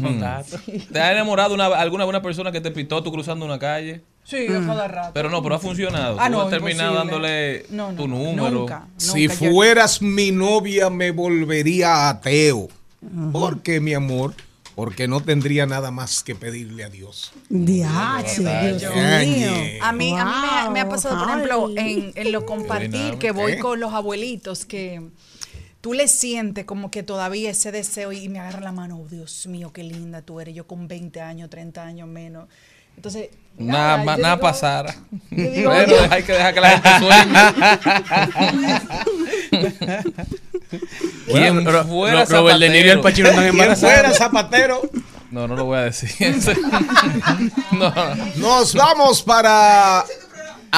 ¿Te 0.92 1.00
ha 1.00 1.12
enamorado 1.12 1.54
una, 1.54 1.68
alguna 1.68 2.06
buena 2.06 2.22
persona 2.24 2.52
que 2.52 2.60
te 2.60 2.72
pitó 2.72 3.04
tú 3.04 3.12
cruzando 3.12 3.46
una 3.46 3.60
calle? 3.60 4.02
Sí, 4.28 4.46
a 4.48 4.60
cada 4.60 4.88
rato. 4.90 5.12
Pero 5.14 5.30
no, 5.30 5.42
pero 5.42 5.56
ha 5.56 5.60
funcionado. 5.60 6.18
Ah, 6.20 6.26
tú 6.26 6.32
no, 6.34 6.42
has 6.42 6.50
terminado 6.50 7.02
imposible. 7.02 7.12
dándole 7.14 7.66
No, 7.70 7.92
no, 7.94 7.98
tu 7.98 8.08
no, 8.10 8.16
número. 8.18 8.60
Nunca, 8.60 8.88
Si. 8.98 9.28
Yo- 9.30 9.34
fueras 9.34 10.02
mi 10.02 10.32
novia 10.32 10.90
me 10.90 11.12
volvería 11.12 12.10
ateo. 12.10 12.68
¿Por 13.32 13.62
qué, 13.62 13.80
mi 13.80 13.94
amor? 13.94 14.34
Porque 14.76 15.08
no 15.08 15.22
tendría 15.22 15.66
nada 15.66 15.92
más 15.92 16.24
que 16.24 16.36
pedirle 16.36 16.84
a 16.84 16.90
Dios. 16.90 17.32
Dios 17.48 18.94
mío. 18.94 19.52
A 19.82 19.92
mí, 19.94 20.14
a 20.18 20.26
mí 20.26 20.32
me, 20.66 20.70
me 20.72 20.80
ha 20.82 20.90
pasado, 20.90 21.18
por 21.18 21.30
ejemplo, 21.30 21.70
en, 21.78 22.12
en 22.14 22.32
lo 22.34 22.46
compartir, 22.46 23.18
que 23.18 23.32
voy 23.32 23.58
con 23.60 23.80
los 23.80 23.94
abuelitos, 23.94 24.66
que 24.66 25.02
tú 25.80 25.94
le 25.94 26.10
sientes 26.10 26.66
como 26.66 26.92
que 26.92 27.02
todavía 27.02 27.50
ese 27.50 27.72
deseo 27.72 28.12
y 28.12 28.28
me 28.28 28.40
agarra 28.40 28.60
la 28.60 28.72
mano, 28.74 29.00
oh, 29.00 29.08
Dios 29.08 29.48
mío, 29.48 29.72
qué 29.72 29.84
linda 29.84 30.22
tú 30.22 30.42
eres, 30.42 30.54
yo 30.54 30.68
con 30.68 30.88
20 30.88 31.22
años, 31.22 31.50
30 31.50 31.82
años 31.84 32.08
menos. 32.10 32.48
Entonces, 32.98 33.30
Nada, 33.58 33.98
nada 34.18 34.36
digo- 34.36 34.40
pasara. 34.42 34.94
yo 35.32 35.52
digo, 35.52 35.72
Pero 35.72 35.96
oye. 35.98 36.08
hay 36.12 36.24
que 36.24 36.32
dejar 36.34 36.54
que 36.54 36.60
la 36.62 36.70
gente 36.70 36.90
sueñe. 37.00 37.34
¿Quién 41.28 41.66
fuera 41.88 42.26
Ro- 42.26 42.26
Robert 42.38 42.60
De 42.60 42.70
Niro 42.70 42.88
y 42.88 42.92
zapatero? 42.92 43.02
Pacino 43.02 43.30
están 43.30 43.44
¿Quién 43.44 43.54
embarazados. 43.56 43.94
fuera 43.96 44.14
zapatero? 44.14 44.82
No, 45.32 45.48
no 45.48 45.56
lo 45.56 45.66
voy 45.66 45.78
a 45.78 45.82
decir. 45.84 46.10
no, 47.72 47.94
no. 47.94 48.16
Nos 48.38 48.74
vamos 48.74 49.22
para 49.24 50.06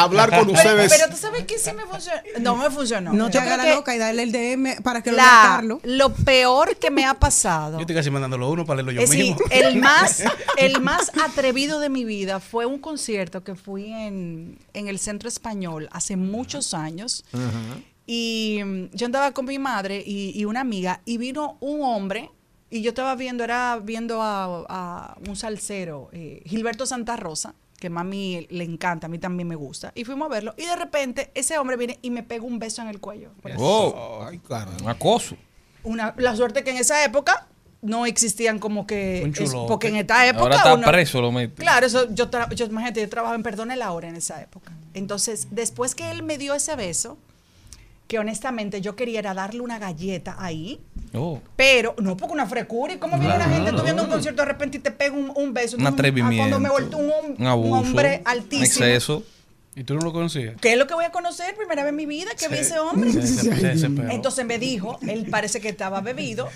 hablar 0.03 0.29
con 0.29 0.47
Pero, 0.47 0.51
ustedes. 0.57 0.91
pero 0.95 1.09
tú 1.09 1.17
sabes 1.17 1.43
que 1.45 1.57
sí 1.59 1.71
me 1.73 1.85
funcionó. 1.85 2.19
No 2.39 2.55
me 2.55 2.69
funcionó. 2.69 3.13
No 3.13 3.29
te 3.29 3.37
hagas 3.39 3.57
la 3.57 3.75
loca 3.75 3.95
y 3.95 3.97
darle 3.97 4.23
el 4.23 4.31
DM 4.31 4.81
para 4.83 5.01
que 5.01 5.11
lo 5.11 5.17
la- 5.17 5.23
Carlos. 5.55 5.79
lo 5.83 6.13
peor 6.13 6.77
que 6.77 6.91
me 6.91 7.05
ha 7.05 7.13
pasado. 7.13 7.77
Yo 7.77 7.81
estoy 7.81 7.95
casi 7.95 8.09
mandándolo 8.09 8.49
uno 8.49 8.65
para 8.65 8.81
leerlo 8.81 8.91
yo 8.93 9.01
Es 9.01 9.09
mismo. 9.09 9.37
el 9.51 9.77
más, 9.81 10.23
el 10.57 10.81
más 10.81 11.11
atrevido 11.23 11.79
de 11.79 11.89
mi 11.89 12.05
vida 12.05 12.39
fue 12.39 12.65
un 12.65 12.79
concierto 12.79 13.43
que 13.43 13.55
fui 13.55 13.91
en, 13.91 14.57
en 14.73 14.87
el 14.87 14.99
Centro 14.99 15.27
Español 15.29 15.89
hace 15.91 16.15
muchos 16.17 16.73
años. 16.73 17.23
Y 18.05 18.61
mm, 18.63 18.85
yo 18.93 19.05
andaba 19.05 19.31
con 19.31 19.45
mi 19.45 19.59
madre 19.59 20.03
y, 20.05 20.31
y 20.39 20.45
una 20.45 20.61
amiga 20.61 21.01
y 21.05 21.17
vino 21.17 21.57
un 21.59 21.81
hombre 21.83 22.31
y 22.71 22.81
yo 22.81 22.89
estaba 22.89 23.15
viendo, 23.15 23.43
era 23.43 23.79
viendo 23.81 24.21
a, 24.21 24.65
a 24.69 25.17
un 25.27 25.35
salsero, 25.35 26.09
eh, 26.11 26.41
Gilberto 26.45 26.85
Santa 26.85 27.15
Rosa, 27.15 27.53
que 27.79 27.87
a 27.87 28.03
mí 28.03 28.47
le 28.49 28.63
encanta, 28.63 29.07
a 29.07 29.09
mí 29.09 29.19
también 29.19 29.47
me 29.47 29.55
gusta. 29.55 29.91
Y 29.95 30.03
fuimos 30.05 30.27
a 30.27 30.29
verlo 30.29 30.53
y 30.57 30.65
de 30.65 30.75
repente 30.75 31.31
ese 31.33 31.57
hombre 31.57 31.77
viene 31.77 31.99
y 32.01 32.09
me 32.11 32.23
pega 32.23 32.43
un 32.43 32.59
beso 32.59 32.81
en 32.81 32.87
el 32.89 32.99
cuello. 32.99 33.31
Oh, 33.57 34.25
ay, 34.27 34.39
caramba. 34.39 34.83
Un 34.83 34.89
acoso. 34.89 35.35
Una, 35.83 36.13
la 36.17 36.35
suerte 36.35 36.63
que 36.63 36.71
en 36.71 36.77
esa 36.77 37.03
época 37.05 37.47
no 37.81 38.05
existían 38.05 38.59
como 38.59 38.85
que... 38.85 39.21
Un 39.23 39.29
es- 39.31 39.37
chulote. 39.37 39.67
porque 39.69 39.87
en 39.87 39.95
esta 39.95 40.27
época... 40.27 40.43
Ahora 40.43 40.55
está 40.57 40.73
uno- 40.73 40.87
preso, 40.87 41.21
lo 41.21 41.31
mete. 41.31 41.55
Claro, 41.55 41.85
eso 41.85 42.13
yo, 42.13 42.29
tra- 42.29 42.53
yo 42.53 42.65
imagínate, 42.65 42.99
yo 43.01 43.07
trabajaba 43.09 43.35
en 43.35 43.43
Perdone 43.43 43.77
la 43.77 43.91
Hora 43.93 44.09
en 44.09 44.17
esa 44.17 44.41
época. 44.41 44.73
Entonces, 44.93 45.47
después 45.51 45.95
que 45.95 46.11
él 46.11 46.21
me 46.23 46.37
dio 46.37 46.53
ese 46.55 46.75
beso, 46.75 47.17
que 48.09 48.17
honestamente 48.19 48.81
yo 48.81 48.95
quería 48.97 49.19
era 49.19 49.33
darle 49.33 49.61
una 49.61 49.77
galleta 49.79 50.35
ahí, 50.39 50.81
Oh. 51.13 51.39
pero 51.55 51.95
no 51.99 52.17
porque 52.17 52.33
una 52.33 52.45
frecura. 52.47 52.93
¿Y 52.93 52.97
cómo 52.97 53.17
viene 53.19 53.37
la 53.37 53.45
gente 53.45 53.71
tú 53.71 53.81
viendo 53.83 54.03
un 54.03 54.09
concierto 54.09 54.41
de 54.41 54.47
repente 54.47 54.77
y 54.77 54.81
te 54.81 54.91
pega 54.91 55.15
un, 55.15 55.31
un 55.35 55.53
beso? 55.53 55.77
Un 55.77 55.87
atrevimiento. 55.87 56.37
Cuando 56.37 56.59
me 56.59 56.69
volteó 56.69 56.97
un, 56.97 57.35
Un 57.37 57.47
abuso. 57.47 57.69
un 57.71 57.77
hombre 57.87 58.21
Un 58.25 58.31
altísimo. 58.31 58.65
exceso. 58.65 59.23
¿Y 59.75 59.83
tú 59.83 59.93
no 59.93 60.01
lo 60.01 60.11
conocías? 60.11 60.55
¿Qué 60.59 60.73
es 60.73 60.77
lo 60.79 60.87
que 60.87 60.93
voy 60.95 61.05
a 61.05 61.11
conocer? 61.11 61.55
Primera 61.55 61.83
vez 61.83 61.91
en 61.91 61.95
mi 61.95 62.05
vida 62.07 62.31
que 62.37 62.47
vi 62.49 62.57
ese 62.57 62.79
hombre. 62.79 63.11
Entonces 64.11 64.45
me 64.45 64.57
dijo, 64.59 64.99
él 65.07 65.27
parece 65.29 65.61
que 65.61 65.69
estaba 65.69 66.01
bebido. 66.01 66.49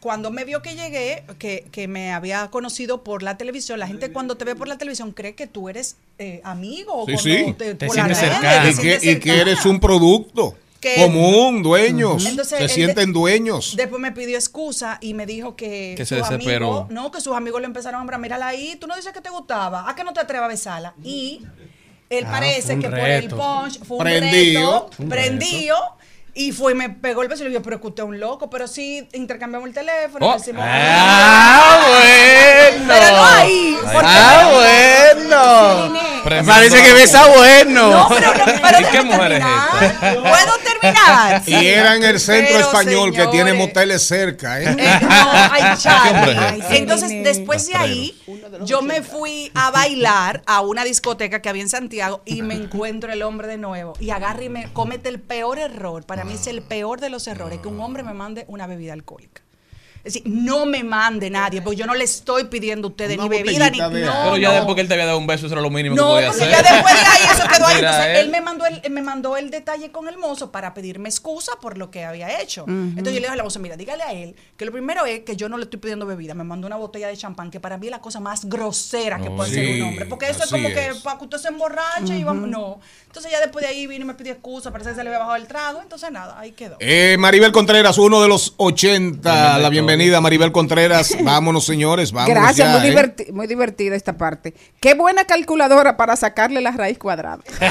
Cuando 0.00 0.30
me 0.30 0.44
vio 0.44 0.62
que 0.62 0.74
llegué, 0.76 1.24
que, 1.38 1.66
que 1.70 1.86
me 1.86 2.10
había 2.12 2.48
conocido 2.48 3.04
por 3.04 3.22
la 3.22 3.36
televisión, 3.36 3.78
la 3.78 3.86
gente 3.86 4.12
cuando 4.12 4.36
te 4.38 4.46
ve 4.46 4.54
por 4.54 4.66
la 4.66 4.78
televisión 4.78 5.12
cree 5.12 5.34
que 5.34 5.46
tú 5.46 5.68
eres 5.68 5.96
eh, 6.18 6.40
amigo 6.42 6.94
o 6.94 7.06
Sí, 7.06 7.12
cuando 7.12 7.48
sí. 7.48 7.54
te, 7.58 7.74
Te 7.74 7.86
por 7.86 7.96
cercano. 7.96 8.62
te 8.62 8.70
Y 8.70 8.74
que, 8.76 8.80
sientes 9.00 9.04
y 9.04 9.18
que 9.20 9.40
eres 9.40 9.66
un 9.66 9.78
producto 9.78 10.56
Que- 10.80 10.96
común, 10.96 11.62
dueños. 11.62 12.24
Entonces, 12.24 12.58
se 12.58 12.68
sienten 12.68 13.12
de- 13.12 13.18
dueños. 13.18 13.74
Después 13.76 14.00
me 14.00 14.12
pidió 14.12 14.36
excusa 14.36 14.96
y 15.02 15.12
me 15.14 15.26
dijo 15.26 15.54
que, 15.54 15.94
Que 15.96 16.06
se 16.06 16.18
sus 16.18 16.28
desesperó. 16.30 16.66
amigos, 16.68 16.86
no, 16.90 17.10
que 17.10 17.20
sus 17.20 17.36
amigos 17.36 17.60
le 17.60 17.66
empezaron 17.66 17.96
a 17.96 17.98
nombrar, 17.98 18.18
mírala 18.20 18.46
ahí, 18.48 18.76
tú 18.76 18.86
no 18.86 18.96
dices 18.96 19.12
que 19.12 19.20
te 19.20 19.28
gustaba, 19.30 19.88
¿a 19.90 19.94
que 19.94 20.04
no 20.04 20.12
te 20.14 20.20
atrevas 20.20 20.46
a 20.46 20.48
besarla? 20.48 20.94
Y 21.04 21.42
él 22.08 22.24
Ah, 22.26 22.30
parece 22.32 22.78
que 22.78 22.88
por 22.88 22.98
el 22.98 23.28
punch 23.28 23.80
fue 23.84 23.98
un 23.98 24.02
Prendido. 24.04 24.88
reto, 24.90 25.08
prendido, 25.08 25.76
y 26.32 26.52
fue 26.52 26.72
y 26.72 26.74
me 26.76 26.88
pegó 26.88 27.22
el 27.22 27.28
beso 27.28 27.42
y 27.42 27.44
le 27.44 27.50
digo, 27.50 27.62
pero 27.62 27.80
que 27.80 27.88
usted 27.88 28.02
es 28.04 28.08
un 28.08 28.18
loco, 28.20 28.48
pero 28.48 28.66
sí 28.66 29.06
intercambiamos 29.12 29.68
el 29.68 29.74
teléfono, 29.74 30.28
Oh. 30.30 30.32
decimos, 30.34 30.62
¡Ah, 30.66 31.86
bueno! 31.88 32.84
pero 32.88 33.16
no 33.16 33.24
ahí, 33.26 33.76
¡Ah, 34.02 34.50
bueno! 34.54 36.44
Parece 36.46 36.82
que 36.82 36.92
besa 36.92 37.26
bueno. 37.28 37.90
no, 37.90 38.08
pero, 38.08 38.32
no, 38.34 38.44
pero 38.62 38.80
¿Y 38.80 38.84
qué 38.92 39.02
mujer 39.02 39.32
es 39.32 39.38
terminar. 39.40 39.84
esta? 39.84 40.14
¿Puedo 40.14 40.58
terminar? 40.80 41.42
Y 41.46 41.66
era 41.66 41.96
en 41.96 42.04
el 42.04 42.20
centro 42.20 42.56
Pero, 42.56 42.66
español 42.66 43.12
que 43.12 43.26
tiene 43.28 43.52
moteles 43.54 44.02
cerca. 44.02 44.60
¿eh? 44.60 44.76
Eh, 44.78 44.98
no, 45.02 45.30
ay, 45.32 45.62
Ay, 45.84 46.62
Entonces, 46.70 47.10
después 47.22 47.66
de 47.66 47.74
ahí, 47.76 48.20
yo 48.64 48.82
me 48.82 49.02
fui 49.02 49.50
a 49.54 49.70
bailar 49.70 50.42
a 50.46 50.60
una 50.60 50.84
discoteca 50.84 51.42
que 51.42 51.48
había 51.48 51.62
en 51.62 51.68
Santiago 51.68 52.22
y 52.24 52.42
me 52.42 52.54
encuentro 52.54 53.12
el 53.12 53.22
hombre 53.22 53.48
de 53.48 53.58
nuevo. 53.58 53.94
Y 54.00 54.10
agarra 54.10 54.44
y 54.44 54.48
me 54.48 54.72
comete 54.72 55.08
el 55.08 55.20
peor 55.20 55.58
error. 55.58 56.04
Para 56.04 56.24
mí 56.24 56.34
es 56.34 56.46
el 56.46 56.62
peor 56.62 57.00
de 57.00 57.10
los 57.10 57.26
errores 57.26 57.60
que 57.60 57.68
un 57.68 57.80
hombre 57.80 58.02
me 58.02 58.14
mande 58.14 58.44
una 58.48 58.66
bebida 58.66 58.92
alcohólica. 58.92 59.42
Es 60.02 60.14
decir, 60.14 60.22
no 60.26 60.64
me 60.66 60.82
mande 60.82 61.28
nadie, 61.30 61.60
porque 61.62 61.76
yo 61.76 61.86
no 61.86 61.94
le 61.94 62.04
estoy 62.04 62.44
pidiendo 62.44 62.88
a 62.88 62.90
ustedes 62.90 63.18
Una 63.18 63.24
ni 63.24 63.28
bebida 63.28 63.68
ni. 63.70 63.78
No, 63.78 63.90
Pero 63.90 64.36
ya 64.38 64.48
no. 64.48 64.54
después 64.54 64.74
que 64.74 64.80
él 64.80 64.88
te 64.88 64.94
había 64.94 65.06
dado 65.06 65.18
un 65.18 65.26
beso, 65.26 65.44
eso 65.46 65.54
era 65.54 65.60
lo 65.62 65.68
mínimo 65.70 65.94
que 65.94 66.00
No, 66.00 66.08
podía 66.08 66.28
porque 66.30 66.44
hacer. 66.44 66.64
ya 66.64 66.72
después 66.74 66.94
de 66.94 67.00
ahí 67.00 67.22
eso 67.34 67.48
quedó 67.48 67.66
ahí. 67.68 67.76
Entonces, 67.78 68.04
él- 68.06 68.16
él 68.16 68.30
me 68.30 68.40
mandó 68.40 68.64
el, 68.66 68.90
me 68.90 69.02
mandó 69.02 69.36
el 69.36 69.50
detalle 69.50 69.90
con 69.92 70.08
el 70.08 70.16
mozo 70.16 70.50
para 70.50 70.72
pedirme 70.72 71.08
excusa 71.08 71.52
por 71.60 71.76
lo 71.76 71.90
que 71.90 72.04
había 72.04 72.40
hecho. 72.40 72.64
Entonces 72.66 73.04
yo 73.12 73.20
le 73.20 73.20
dije 73.20 73.32
a 73.32 73.36
la 73.36 73.44
moza, 73.44 73.58
mira, 73.58 73.76
dígale 73.76 74.02
a 74.02 74.12
él 74.12 74.34
que 74.56 74.64
lo 74.64 74.72
primero 74.72 75.04
es 75.04 75.20
que 75.20 75.36
yo 75.36 75.48
no 75.48 75.58
le 75.58 75.64
estoy 75.64 75.78
pidiendo 75.80 76.06
bebida. 76.06 76.34
Me 76.34 76.44
mandó 76.44 76.66
una 76.66 76.76
botella 76.76 77.08
de 77.08 77.16
champán, 77.16 77.50
que 77.50 77.60
para 77.60 77.76
mí 77.76 77.86
es 77.88 77.90
la 77.90 78.00
cosa 78.00 78.20
más 78.20 78.46
grosera 78.46 79.18
que 79.18 79.28
No, 79.28 79.36
puede 79.36 79.50
sí, 79.50 79.56
ser 79.56 79.82
un 79.82 79.88
hombre. 79.88 80.06
Porque 80.06 80.30
eso 80.30 80.44
es 80.44 80.50
como 80.50 80.68
que 80.68 80.92
para 81.04 81.18
que 81.18 81.24
usted 81.24 81.38
se 81.38 81.48
emborrache 81.48 82.16
y 82.16 82.24
vamos. 82.24 82.48
No. 82.48 82.80
Entonces 83.06 83.30
ya 83.30 83.40
después 83.40 83.64
de 83.64 83.70
ahí 83.72 83.86
vino 83.86 84.04
y 84.04 84.06
me 84.08 84.14
pidió 84.14 84.32
excusa, 84.32 84.70
parece 84.70 84.90
que 84.90 84.96
se 84.96 85.02
le 85.02 85.10
había 85.10 85.18
bajado 85.18 85.36
el 85.36 85.46
trago. 85.46 85.80
Entonces 85.82 86.10
nada, 86.10 86.38
ahí 86.38 86.52
quedó. 86.52 86.76
Eh, 86.80 87.16
Maribel 87.18 87.52
Contreras, 87.52 87.98
uno 87.98 88.22
de 88.22 88.28
los 88.28 88.54
80. 88.56 89.20
Tremenda 89.20 89.58
La 89.58 89.68
bienvenida, 89.68 89.89
Maribel 90.20 90.52
Contreras. 90.52 91.16
Vámonos, 91.24 91.64
señores. 91.64 92.12
Vamos 92.12 92.30
Gracias, 92.30 92.72
ya, 92.72 92.78
muy, 92.78 92.88
¿eh? 92.88 92.94
diverti- 92.94 93.32
muy 93.32 93.46
divertida 93.46 93.96
esta 93.96 94.16
parte. 94.16 94.54
Qué 94.80 94.94
buena 94.94 95.24
calculadora 95.24 95.96
para 95.96 96.16
sacarle 96.16 96.60
la 96.60 96.72
raíz 96.72 96.98
cuadrada. 96.98 97.40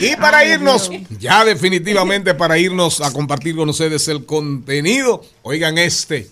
Y 0.00 0.16
para 0.16 0.44
irnos, 0.44 0.90
ya 1.18 1.44
definitivamente 1.44 2.34
para 2.34 2.58
irnos 2.58 3.00
a 3.00 3.12
compartir 3.12 3.56
con 3.56 3.68
ustedes 3.68 4.06
el 4.08 4.24
contenido, 4.26 5.24
oigan 5.42 5.78
este. 5.78 6.30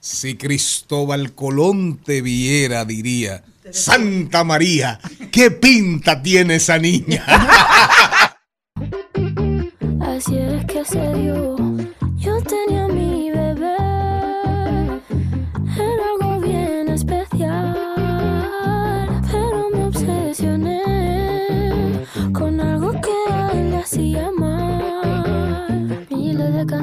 Si 0.00 0.36
Cristóbal 0.36 1.32
Colón 1.34 1.98
te 1.98 2.22
viera, 2.22 2.84
diría, 2.84 3.42
Santa 3.70 4.44
María, 4.44 4.98
¿qué 5.32 5.50
pinta 5.50 6.22
tiene 6.22 6.54
esa 6.56 6.78
niña? 6.78 7.24
Así 10.00 10.36
es 10.38 10.64
que 10.66 10.84
se 10.84 11.14
dio. 11.14 11.56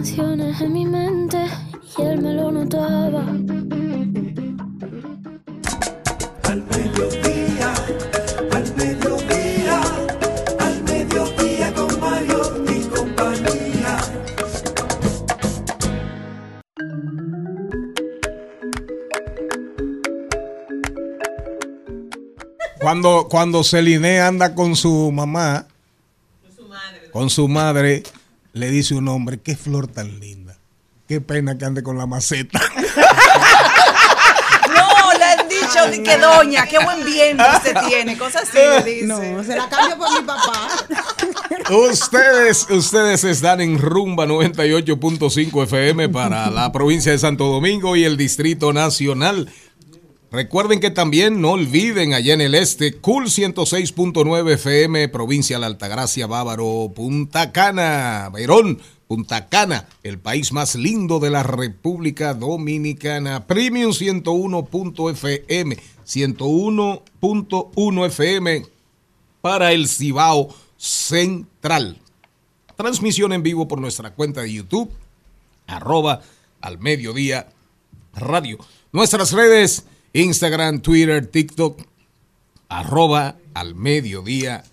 Canciones 0.06 0.62
en 0.62 0.72
mi 0.72 0.86
mente 0.86 1.48
y 1.98 2.02
él 2.04 2.22
me 2.22 2.34
lo 2.36 2.52
notaba. 2.52 3.22
Al 6.44 6.64
mediodía, 6.70 7.74
al 8.52 8.76
mediodía, 8.76 9.82
al 10.60 10.84
mediodía 10.84 11.74
con 11.74 12.00
Mario 12.00 12.66
y 12.70 12.84
compañía. 12.84 13.98
cuando, 22.80 23.28
cuando 23.28 23.64
Celine 23.64 24.20
anda 24.20 24.54
con 24.54 24.76
su 24.76 25.12
mamá, 25.12 25.66
con 27.12 27.32
su 27.32 27.48
madre, 27.48 28.04
le 28.56 28.70
dice 28.72 28.96
un 28.96 29.08
hombre, 29.10 29.38
qué 29.38 29.58
flor 29.58 29.88
tan 29.88 30.20
linda. 30.22 30.58
Qué 31.10 31.20
pena 31.20 31.58
que 31.58 31.66
ande 31.66 31.84
con 31.84 31.98
la 31.98 32.06
maceta. 32.08 32.60
No, 34.68 35.14
le 35.18 35.24
han 35.24 35.48
dicho 35.48 35.90
de 35.90 36.02
que 36.04 36.18
doña, 36.18 36.66
qué 36.66 36.80
buen 36.80 37.06
viento 37.06 37.44
usted 37.56 37.76
tiene, 37.88 38.18
cosas 38.18 38.44
así 38.44 38.58
le 38.58 38.84
dice. 38.92 39.06
No, 39.06 39.44
se 39.44 39.56
la 39.56 39.70
cambio 39.70 39.98
por 39.98 40.12
mi 40.12 40.26
papá. 40.26 40.70
Ustedes, 41.92 42.68
ustedes 42.70 43.24
están 43.24 43.62
en 43.62 43.78
Rumba 43.80 44.26
98.5 44.26 45.64
FM 45.64 46.10
para 46.10 46.50
la 46.50 46.72
provincia 46.72 47.12
de 47.12 47.20
Santo 47.20 47.46
Domingo 47.46 47.96
y 47.96 48.04
el 48.04 48.18
Distrito 48.18 48.74
Nacional. 48.74 49.50
Recuerden 50.36 50.80
que 50.82 50.92
también 50.92 51.39
no 51.39 51.51
olviden 51.51 52.13
allá 52.13 52.34
en 52.34 52.42
el 52.42 52.56
este, 52.56 52.98
Cool 52.98 53.27
106.9 53.27 54.56
FM, 54.56 55.08
provincia 55.08 55.56
de 55.56 55.62
la 55.62 55.68
Altagracia, 55.68 56.27
Bávaro, 56.27 56.92
Punta 56.94 57.54
Cana, 57.54 58.30
Verón, 58.34 58.82
Punta 59.08 59.48
Cana, 59.48 59.88
el 60.04 60.20
país 60.20 60.51
más 60.51 60.75
lindo 60.75 61.22
de 61.22 61.30
la 61.30 61.42
República 61.42 62.34
Dominicana. 62.34 63.48
Premium 63.48 63.94
101.fm, 63.94 65.77
101.1 66.06 68.06
FM 68.08 68.65
para 69.39 69.72
el 69.72 69.88
Cibao 69.88 70.50
Central. 70.75 72.01
Transmisión 72.75 73.32
en 73.32 73.42
vivo 73.42 73.70
por 73.70 73.80
nuestra 73.80 74.13
cuenta 74.13 74.42
de 74.42 74.51
YouTube, 74.51 74.92
arroba 75.65 76.20
al 76.60 76.77
mediodía 76.80 77.48
radio. 78.13 78.58
Nuestras 78.92 79.32
redes, 79.32 79.86
Instagram, 80.16 80.80
Twitter, 80.80 81.28
TikTok, 81.28 81.82
arroba 82.70 83.36
al 83.54 83.76
mediodía 83.76 84.64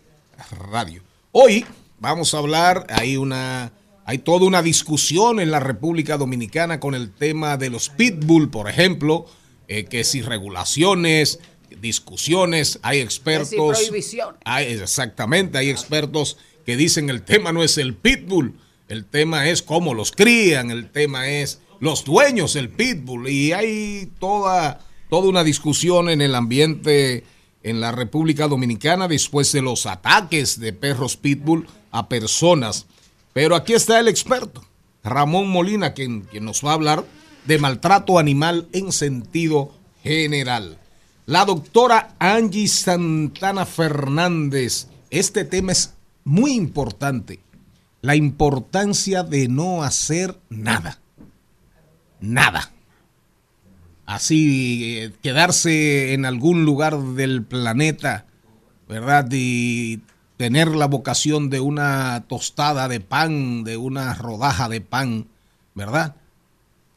radio. 0.71 1.03
Hoy 1.33 1.67
vamos 1.99 2.33
a 2.33 2.39
hablar, 2.39 2.87
hay 2.89 3.17
una, 3.17 3.73
hay 4.05 4.19
toda 4.19 4.47
una 4.47 4.63
discusión 4.63 5.41
en 5.41 5.51
la 5.51 5.59
República 5.59 6.17
Dominicana 6.17 6.79
con 6.79 6.95
el 6.95 7.11
tema 7.11 7.57
de 7.57 7.71
los 7.71 7.89
pitbull, 7.89 8.51
por 8.51 8.71
ejemplo, 8.71 9.27
eh, 9.67 9.87
que 9.87 10.05
si 10.05 10.23
regulaciones, 10.23 11.41
discusiones, 11.81 12.79
hay 12.83 13.01
expertos. 13.01 13.79
Prohibición. 13.79 14.37
Hay, 14.45 14.67
exactamente, 14.67 15.59
hay 15.59 15.71
expertos 15.71 16.37
que 16.65 16.77
dicen 16.77 17.11
el 17.11 17.23
tema 17.23 17.51
no 17.51 17.65
es 17.65 17.79
el 17.79 17.97
pitbull, 17.97 18.61
el 18.87 19.07
tema 19.07 19.49
es 19.49 19.63
cómo 19.63 19.93
los 19.93 20.13
crían, 20.13 20.71
el 20.71 20.89
tema 20.89 21.29
es 21.29 21.61
los 21.81 22.05
dueños 22.05 22.55
del 22.55 22.69
pitbull 22.69 23.29
y 23.29 23.51
hay 23.51 24.09
toda, 24.21 24.79
toda 25.13 25.29
una 25.29 25.45
discusión 25.45 26.09
en 26.09 26.23
el 26.23 26.35
ambiente 26.35 27.25
en 27.63 27.83
la 27.83 27.93
República 27.93 28.49
Dominicana 28.49 29.09
después 29.09 29.53
de 29.53 29.61
los 29.61 29.85
ataques 29.85 30.59
de 30.59 30.73
perros 30.73 31.19
pitbull 31.19 31.69
a 31.91 32.09
personas. 32.09 32.87
Pero 33.35 33.55
aquí 33.55 33.75
está 33.75 34.01
el 34.01 34.09
experto, 34.09 34.65
Ramón 35.05 35.51
Molina, 35.51 35.93
quien, 35.93 36.27
nos 36.41 36.65
va 36.65 36.71
a 36.71 36.75
hablar 36.77 37.05
de 37.45 37.59
maltrato 37.59 38.19
animal 38.19 38.69
en 38.73 38.91
sentido 38.91 39.75
general. 40.03 40.79
La 41.27 41.45
doctora 41.45 42.15
Angie 42.19 42.67
Santana 42.67 43.67
Fernández, 43.67 44.87
este 45.11 45.45
tema 45.45 45.73
es 45.73 45.93
muy 46.25 46.53
importante. 46.53 47.41
La 48.01 48.17
importancia 48.17 49.25
de 49.25 49.49
no 49.49 49.83
hacer 49.83 50.39
nada. 50.49 51.03
Nada. 52.19 52.73
Así, 54.07 54.99
eh, 54.99 55.13
quedarse 55.23 56.13
en 56.13 56.25
algún 56.25 56.65
lugar 56.65 56.99
del 57.01 57.43
planeta, 57.45 58.27
¿verdad? 58.89 59.29
Y 59.31 60.01
tener 60.37 60.69
la 60.69 60.87
vocación 60.87 61.51
de 61.51 61.61
una 61.61 62.25
tostada 62.27 62.89
de 62.89 63.01
pan, 63.01 63.65
de 63.65 63.77
una 63.77 64.15
rodaja 64.15 64.69
de 64.69 64.81
pan, 64.81 65.29
¿verdad? 65.75 66.17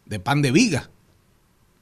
De 0.05 0.19
pan 0.19 0.41
de 0.41 0.51
viga. 0.51 0.89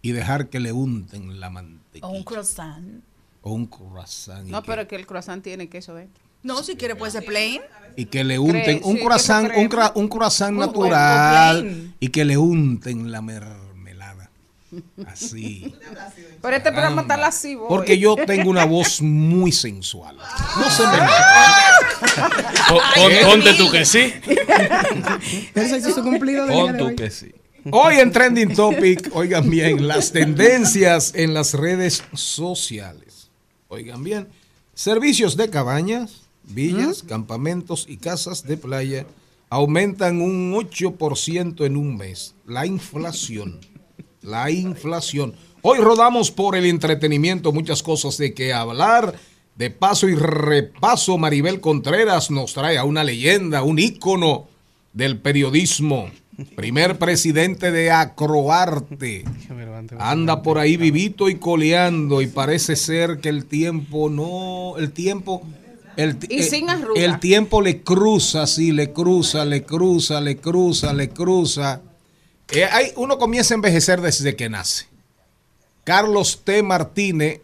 Y 0.01 0.11
dejar 0.11 0.49
que 0.49 0.59
le 0.59 0.73
unten 0.73 1.39
la 1.39 1.49
mantequilla. 1.49 2.05
O 2.07 2.11
un 2.11 2.23
croissant. 2.23 3.01
O 3.41 3.53
un 3.53 3.65
croissant. 3.67 4.45
No, 4.47 4.61
que- 4.61 4.67
pero 4.67 4.87
que 4.87 4.97
el 4.97 5.07
croissant 5.07 5.41
tiene 5.41 5.69
queso 5.69 5.95
dentro. 5.95 6.21
No, 6.43 6.61
si 6.61 6.75
quiere 6.75 6.95
puede 6.97 7.13
ser 7.13 7.23
plain. 7.25 7.61
y 7.95 8.05
que 8.05 8.25
le 8.25 8.37
unten 8.37 8.81
un 8.83 8.97
sí, 8.97 9.03
croissant, 9.03 9.49
un, 9.55 10.07
croissant 10.09 10.53
Un 10.53 10.59
natural 10.59 11.93
y 12.01 12.09
que 12.09 12.25
le 12.25 12.37
unten 12.37 13.11
la 13.11 13.21
mermelada. 13.21 13.72
Así. 15.07 15.75
Pero 16.41 16.55
este 16.55 16.71
programa 16.71 17.01
está 17.03 17.17
lascivo. 17.17 17.67
Porque 17.67 17.97
yo 17.97 18.15
tengo 18.15 18.49
una 18.49 18.65
voz 18.65 19.01
muy 19.01 19.51
sensual. 19.51 20.17
No 20.17 20.69
se 20.69 20.83
me 20.83 20.97
nota. 20.97 22.29
Ponte 23.23 23.53
tú 23.55 23.71
que 23.71 23.85
sí. 23.85 24.13
Eso 25.55 25.93
su 25.93 26.03
cumplido 26.03 26.45
de 26.45 26.53
Pon 26.53 26.77
tú 26.77 26.95
que 26.95 27.09
sí. 27.09 27.33
Hoy 27.71 27.95
en 27.95 28.11
Trending 28.11 28.53
Topic, 28.53 29.09
oigan 29.13 29.49
bien, 29.49 29.87
las 29.87 30.11
tendencias 30.11 31.13
en 31.15 31.33
las 31.33 31.53
redes 31.53 32.03
sociales. 32.13 33.29
Oigan 33.69 34.03
bien, 34.03 34.27
servicios 34.73 35.37
de 35.37 35.49
cabañas, 35.49 36.23
villas, 36.43 37.03
campamentos 37.03 37.85
y 37.87 37.97
casas 37.97 38.43
de 38.43 38.57
playa 38.57 39.05
aumentan 39.53 40.19
un 40.19 40.51
8% 40.51 41.65
en 41.65 41.77
un 41.77 41.95
mes. 41.95 42.33
La 42.47 42.65
inflación. 42.65 43.59
La 44.23 44.49
inflación. 44.49 45.35
Hoy 45.61 45.79
rodamos 45.79 46.31
por 46.31 46.55
el 46.55 46.65
entretenimiento, 46.65 47.51
muchas 47.51 47.83
cosas 47.83 48.17
de 48.17 48.33
que 48.33 48.53
hablar. 48.53 49.15
De 49.55 49.69
paso 49.69 50.09
y 50.09 50.15
repaso, 50.15 51.17
Maribel 51.17 51.59
Contreras 51.61 52.31
nos 52.31 52.53
trae 52.53 52.77
a 52.77 52.85
una 52.85 53.03
leyenda, 53.03 53.63
un 53.63 53.77
ícono 53.79 54.47
del 54.93 55.19
periodismo. 55.19 56.09
Primer 56.55 56.97
presidente 56.97 57.71
de 57.71 57.91
Acroarte. 57.91 59.23
Anda 59.99 60.41
por 60.41 60.57
ahí 60.57 60.77
vivito 60.77 61.29
y 61.29 61.35
coleando 61.35 62.21
y 62.21 62.27
parece 62.27 62.75
ser 62.75 63.19
que 63.19 63.29
el 63.29 63.45
tiempo 63.45 64.09
no, 64.09 64.77
el 64.77 64.91
tiempo, 64.91 65.43
el, 65.95 66.17
Y 66.27 66.39
eh, 66.39 66.43
sin 66.43 66.67
el 66.95 67.19
tiempo 67.19 67.61
le 67.61 67.83
cruza, 67.83 68.47
sí, 68.47 68.71
le 68.71 68.91
cruza, 68.91 69.45
le 69.45 69.63
cruza, 69.63 70.21
le 70.21 70.37
cruza, 70.37 70.93
le 70.93 71.09
cruza. 71.09 71.81
Eh, 72.51 72.65
hay, 72.65 72.91
uno 72.95 73.17
comienza 73.17 73.53
a 73.53 73.55
envejecer 73.55 74.01
desde 74.01 74.35
que 74.35 74.49
nace. 74.49 74.87
Carlos 75.83 76.41
T. 76.43 76.63
Martínez 76.63 77.41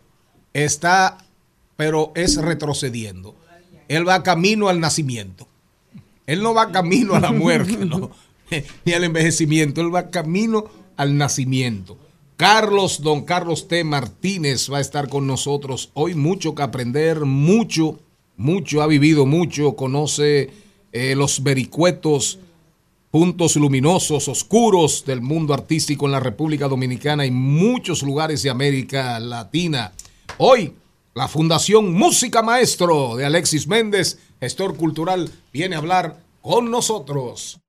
está, 0.53 1.17
pero 1.75 2.11
es 2.15 2.37
retrocediendo. 2.37 3.35
Él 3.87 4.07
va 4.07 4.23
camino 4.23 4.69
al 4.69 4.79
nacimiento. 4.79 5.47
Él 6.25 6.43
no 6.43 6.53
va 6.53 6.71
camino 6.71 7.15
a 7.15 7.19
la 7.19 7.31
muerte, 7.31 7.85
no, 7.85 8.11
ni 8.85 8.93
al 8.93 9.03
envejecimiento. 9.03 9.81
Él 9.81 9.93
va 9.93 10.09
camino 10.09 10.65
al 10.95 11.17
nacimiento. 11.17 11.97
Carlos, 12.37 13.01
don 13.01 13.25
Carlos 13.25 13.67
T. 13.67 13.83
Martínez 13.83 14.71
va 14.71 14.77
a 14.77 14.81
estar 14.81 15.09
con 15.09 15.27
nosotros 15.27 15.89
hoy. 15.93 16.15
Mucho 16.15 16.55
que 16.55 16.61
aprender, 16.61 17.25
mucho, 17.25 17.99
mucho, 18.37 18.81
ha 18.81 18.87
vivido 18.87 19.25
mucho, 19.25 19.75
conoce 19.75 20.49
eh, 20.93 21.15
los 21.15 21.43
vericuetos, 21.43 22.39
puntos 23.11 23.55
luminosos, 23.55 24.27
oscuros 24.27 25.03
del 25.05 25.21
mundo 25.21 25.53
artístico 25.53 26.05
en 26.05 26.11
la 26.11 26.19
República 26.19 26.67
Dominicana 26.67 27.25
y 27.25 27.31
muchos 27.31 28.03
lugares 28.03 28.43
de 28.43 28.49
América 28.49 29.19
Latina. 29.19 29.93
Hoy, 30.37 30.75
la 31.15 31.27
Fundación 31.27 31.93
Música 31.93 32.43
Maestro 32.43 33.15
de 33.15 33.25
Alexis 33.25 33.67
Méndez, 33.67 34.19
gestor 34.39 34.77
cultural, 34.77 35.29
viene 35.51 35.75
a 35.75 35.79
hablar 35.79 36.23
con 36.41 36.69
nosotros. 36.69 37.59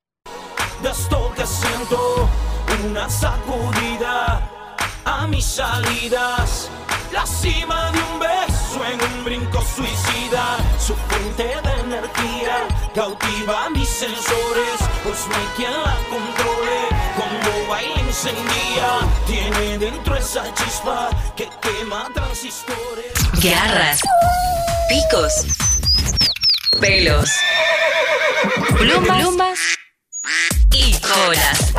que 0.83 1.46
siento 1.46 2.29
una 2.85 3.09
sacudida 3.09 4.76
a 5.05 5.26
mis 5.26 5.44
salidas. 5.44 6.70
La 7.12 7.26
cima 7.26 7.90
de 7.90 7.98
un 7.98 8.20
beso 8.20 8.85
en 8.85 9.18
un 9.18 9.24
brinco 9.24 9.60
suicida. 9.85 10.59
Su 10.79 10.95
fuente 10.95 11.45
de 11.45 11.81
energía 11.81 12.66
cautiva 12.95 13.71
mis 13.71 13.88
sensores. 13.88 14.79
Pues 15.03 15.27
no 15.29 15.35
hay 15.37 15.47
quien 15.57 15.73
la 15.73 15.97
controle. 16.09 16.81
Cuando 17.16 17.69
baila 17.69 18.01
encendida, 18.01 19.01
tiene 19.27 19.79
dentro 19.79 20.16
esa 20.16 20.43
chispa 20.55 21.09
que 21.37 21.49
quema 21.61 22.09
transistores. 22.14 23.12
Garras, 23.43 24.01
picos, 24.88 25.33
pelos, 26.81 27.31
plumas, 28.79 29.19
plumas 29.19 29.59
y 30.73 30.93
colas. 31.01 31.73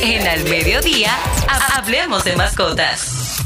En 0.00 0.26
Al 0.28 0.44
Mediodía, 0.44 1.12
ha- 1.48 1.78
hablemos 1.78 2.24
de 2.24 2.36
mascotas. 2.36 3.38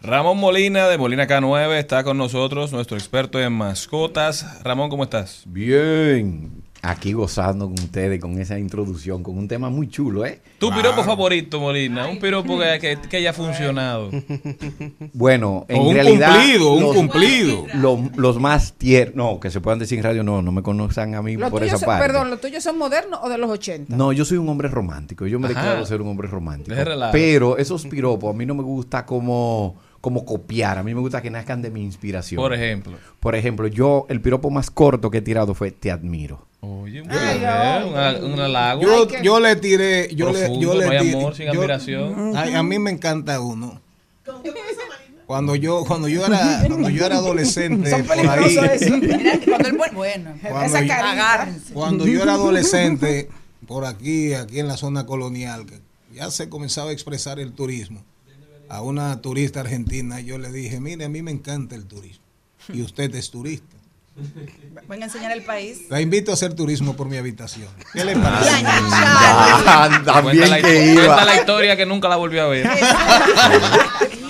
Ramón 0.00 0.38
Molina 0.38 0.88
de 0.88 0.96
Molina 0.96 1.26
K9 1.26 1.78
está 1.78 2.04
con 2.04 2.16
nosotros, 2.16 2.72
nuestro 2.72 2.96
experto 2.96 3.40
en 3.40 3.52
mascotas. 3.52 4.62
Ramón, 4.62 4.88
¿cómo 4.88 5.04
estás? 5.04 5.44
Bien. 5.46 6.63
Aquí 6.86 7.12
gozando 7.12 7.66
con 7.66 7.74
ustedes 7.74 8.20
con 8.20 8.38
esa 8.40 8.58
introducción, 8.58 9.22
con 9.22 9.38
un 9.38 9.48
tema 9.48 9.70
muy 9.70 9.88
chulo, 9.88 10.24
¿eh? 10.26 10.40
Tu 10.58 10.70
piropo 10.70 11.02
favorito, 11.02 11.58
Molina. 11.60 12.06
Un 12.08 12.18
piropo 12.18 12.58
que, 12.58 12.78
que, 12.78 13.08
que 13.08 13.16
haya 13.16 13.32
funcionado. 13.32 14.10
Bueno, 15.12 15.64
en 15.68 15.78
O 15.80 15.88
un 15.88 15.94
realidad. 15.94 16.34
cumplido, 16.36 16.72
un 16.74 16.82
los- 16.82 16.94
cumplido. 16.96 17.66
Los, 17.74 18.16
los 18.16 18.40
más 18.40 18.74
tiernos, 18.74 19.14
no, 19.16 19.40
que 19.40 19.50
se 19.50 19.60
puedan 19.60 19.78
decir 19.78 19.98
en 19.98 20.04
radio, 20.04 20.22
no, 20.22 20.42
no 20.42 20.52
me 20.52 20.62
conozcan 20.62 21.14
a 21.14 21.22
mí 21.22 21.36
Los 21.36 21.50
por 21.50 21.62
esa 21.62 21.78
son- 21.78 21.86
parte. 21.86 22.06
perdón, 22.06 22.30
¿los 22.30 22.40
tuyos 22.40 22.62
son 22.62 22.78
modernos 22.78 23.20
o 23.22 23.28
de 23.28 23.38
los 23.38 23.50
80? 23.50 23.96
No, 23.96 24.12
yo 24.12 24.24
soy 24.24 24.38
un 24.38 24.48
hombre 24.48 24.68
romántico. 24.68 25.26
Yo 25.26 25.38
me 25.38 25.46
Ajá. 25.48 25.60
declaro 25.60 25.86
ser 25.86 26.00
un 26.02 26.08
hombre 26.08 26.28
romántico. 26.28 26.76
Pero 27.12 27.58
esos 27.58 27.86
piropos 27.86 28.34
a 28.34 28.36
mí 28.36 28.44
no 28.46 28.54
me 28.54 28.62
gusta 28.62 29.06
como, 29.06 29.76
como 30.00 30.24
copiar. 30.24 30.78
A 30.78 30.82
mí 30.82 30.94
me 30.94 31.00
gusta 31.00 31.22
que 31.22 31.30
nazcan 31.30 31.62
de 31.62 31.70
mi 31.70 31.82
inspiración. 31.82 32.40
Por 32.40 32.52
ejemplo. 32.52 32.92
Por 33.20 33.34
ejemplo, 33.34 33.66
yo, 33.68 34.06
el 34.08 34.20
piropo 34.20 34.50
más 34.50 34.70
corto 34.70 35.10
que 35.10 35.18
he 35.18 35.22
tirado 35.22 35.54
fue 35.54 35.70
Te 35.70 35.90
admiro. 35.90 36.46
Oye, 36.64 37.02
Ay, 37.08 37.44
ay. 37.44 38.20
un 38.22 38.40
halago. 38.40 38.82
Yo, 38.82 39.08
yo 39.22 39.40
le 39.40 39.56
tiré, 39.56 40.08
yo 40.14 40.32
le, 40.32 40.38
Profundo, 40.40 40.60
yo 40.60 40.74
le 40.80 40.86
no 40.86 40.90
hay 40.92 40.98
tiré- 40.98 41.18
amor 41.18 41.34
sin 41.36 41.46
yo- 41.46 41.52
admiración. 41.52 42.36
Ay, 42.36 42.54
a 42.54 42.62
mí 42.62 42.78
me 42.78 42.90
encanta 42.90 43.40
uno. 43.40 43.80
Cuando 45.26 45.54
yo, 45.56 45.84
cuando 45.86 46.06
yo 46.08 46.26
era, 46.26 46.64
cuando 46.66 46.90
yo 46.90 47.06
era 47.06 47.16
adolescente, 47.16 47.88
Son 47.90 48.04
por 48.04 48.18
ahí, 48.18 48.56
eso. 48.56 48.90
Cuando 49.48 49.68
el 49.68 49.76
buen, 49.76 49.94
bueno, 49.94 50.34
Cuando 50.42 50.66
Esa 50.76 50.82
yo- 50.82 51.74
cuando 51.74 52.06
yo 52.06 52.22
era 52.22 52.34
adolescente, 52.34 53.28
por 53.66 53.86
aquí, 53.86 54.34
aquí 54.34 54.60
en 54.60 54.68
la 54.68 54.76
zona 54.76 55.06
colonial, 55.06 55.64
que 55.64 55.80
ya 56.14 56.30
se 56.30 56.50
comenzaba 56.50 56.90
a 56.90 56.92
expresar 56.92 57.40
el 57.40 57.52
turismo. 57.52 58.04
A 58.68 58.82
una 58.82 59.20
turista 59.22 59.60
argentina 59.60 60.20
yo 60.20 60.36
le 60.38 60.50
dije, 60.52 60.78
mire, 60.80 61.04
a 61.04 61.08
mí 61.08 61.22
me 61.22 61.30
encanta 61.30 61.74
el 61.74 61.86
turismo. 61.86 62.22
Y 62.72 62.82
usted 62.82 63.14
es 63.14 63.30
turista. 63.30 63.73
Venga 64.88 65.04
a 65.04 65.06
enseñar 65.08 65.32
el 65.32 65.42
país. 65.42 65.82
La 65.88 66.00
invito 66.00 66.30
a 66.30 66.34
hacer 66.34 66.54
turismo 66.54 66.94
por 66.94 67.08
mi 67.08 67.16
habitación. 67.16 67.68
¿Qué 67.92 68.04
le 68.04 68.14
parece? 68.16 68.50
Ah, 68.64 70.02
también 70.04 70.36
Cuenta 70.38 70.46
la, 70.48 70.56
que 70.56 70.62
cuenta 70.94 71.02
iba. 71.04 71.24
la 71.24 71.36
historia 71.36 71.76
que 71.76 71.84
nunca 71.86 72.08
la 72.08 72.16
volvió 72.16 72.44
a 72.44 72.48
ver. 72.48 72.68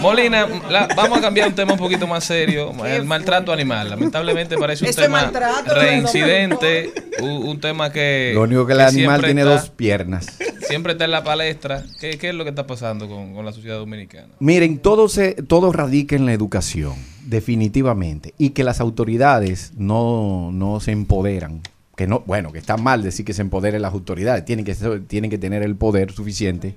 Molina, 0.05 0.47
la- 0.71 0.89
vamos 0.95 1.19
a 1.19 1.21
cambiar 1.21 1.49
un 1.49 1.55
tema 1.55 1.73
un 1.73 1.79
poquito 1.79 2.07
más 2.07 2.25
serio. 2.25 2.73
El 2.87 3.05
maltrato 3.05 3.53
animal. 3.53 3.91
Lamentablemente 3.91 4.57
parece 4.57 4.85
un 4.85 4.91
Eso 4.91 5.01
es 5.01 5.07
tema 5.07 5.31
reincidente. 5.67 6.93
Un, 7.21 7.31
un 7.49 7.61
tema 7.61 7.91
que. 7.93 8.33
Lo 8.35 8.43
único 8.43 8.67
que 8.67 8.73
el 8.73 8.79
que 8.79 8.85
animal 8.85 9.23
tiene 9.23 9.41
está- 9.43 9.53
dos 9.55 9.71
piernas. 9.71 10.27
Siempre 10.61 10.93
está 10.93 11.05
en 11.05 11.11
la 11.11 11.25
palestra. 11.25 11.83
¿Qué, 12.01 12.19
qué 12.19 12.31
es 12.31 12.35
lo 12.35 12.45
que 12.45 12.51
está 12.51 12.67
pasando 12.67 13.09
con, 13.09 13.35
con 13.35 13.45
la 13.45 13.53
sociedad 13.53 13.77
dominicana? 13.77 14.29
Miren, 14.41 14.79
todo, 14.79 15.09
se, 15.09 15.35
todo 15.35 15.73
radica 15.73 16.17
en 16.17 16.25
la 16.27 16.33
educación, 16.33 16.95
definitivamente. 17.25 18.35
Y 18.39 18.51
que 18.51 18.65
las 18.65 18.81
autoridades 18.81 19.73
no, 19.77 20.51
no 20.53 20.81
se 20.81 20.93
empoderan. 20.93 21.61
Que 21.97 22.07
no, 22.07 22.25
bueno, 22.27 22.51
que 22.51 22.59
está 22.59 22.77
mal 22.77 23.03
decir 23.03 23.25
que 23.25 23.35
se 23.35 23.43
empoderen 23.43 23.83
las 23.83 23.93
autoridades. 23.93 24.45
Tienen 24.45 24.65
que, 24.65 24.75
tienen 25.07 25.31
que 25.31 25.39
tener 25.39 25.63
el 25.63 25.77
poder 25.77 26.13
suficiente 26.13 26.75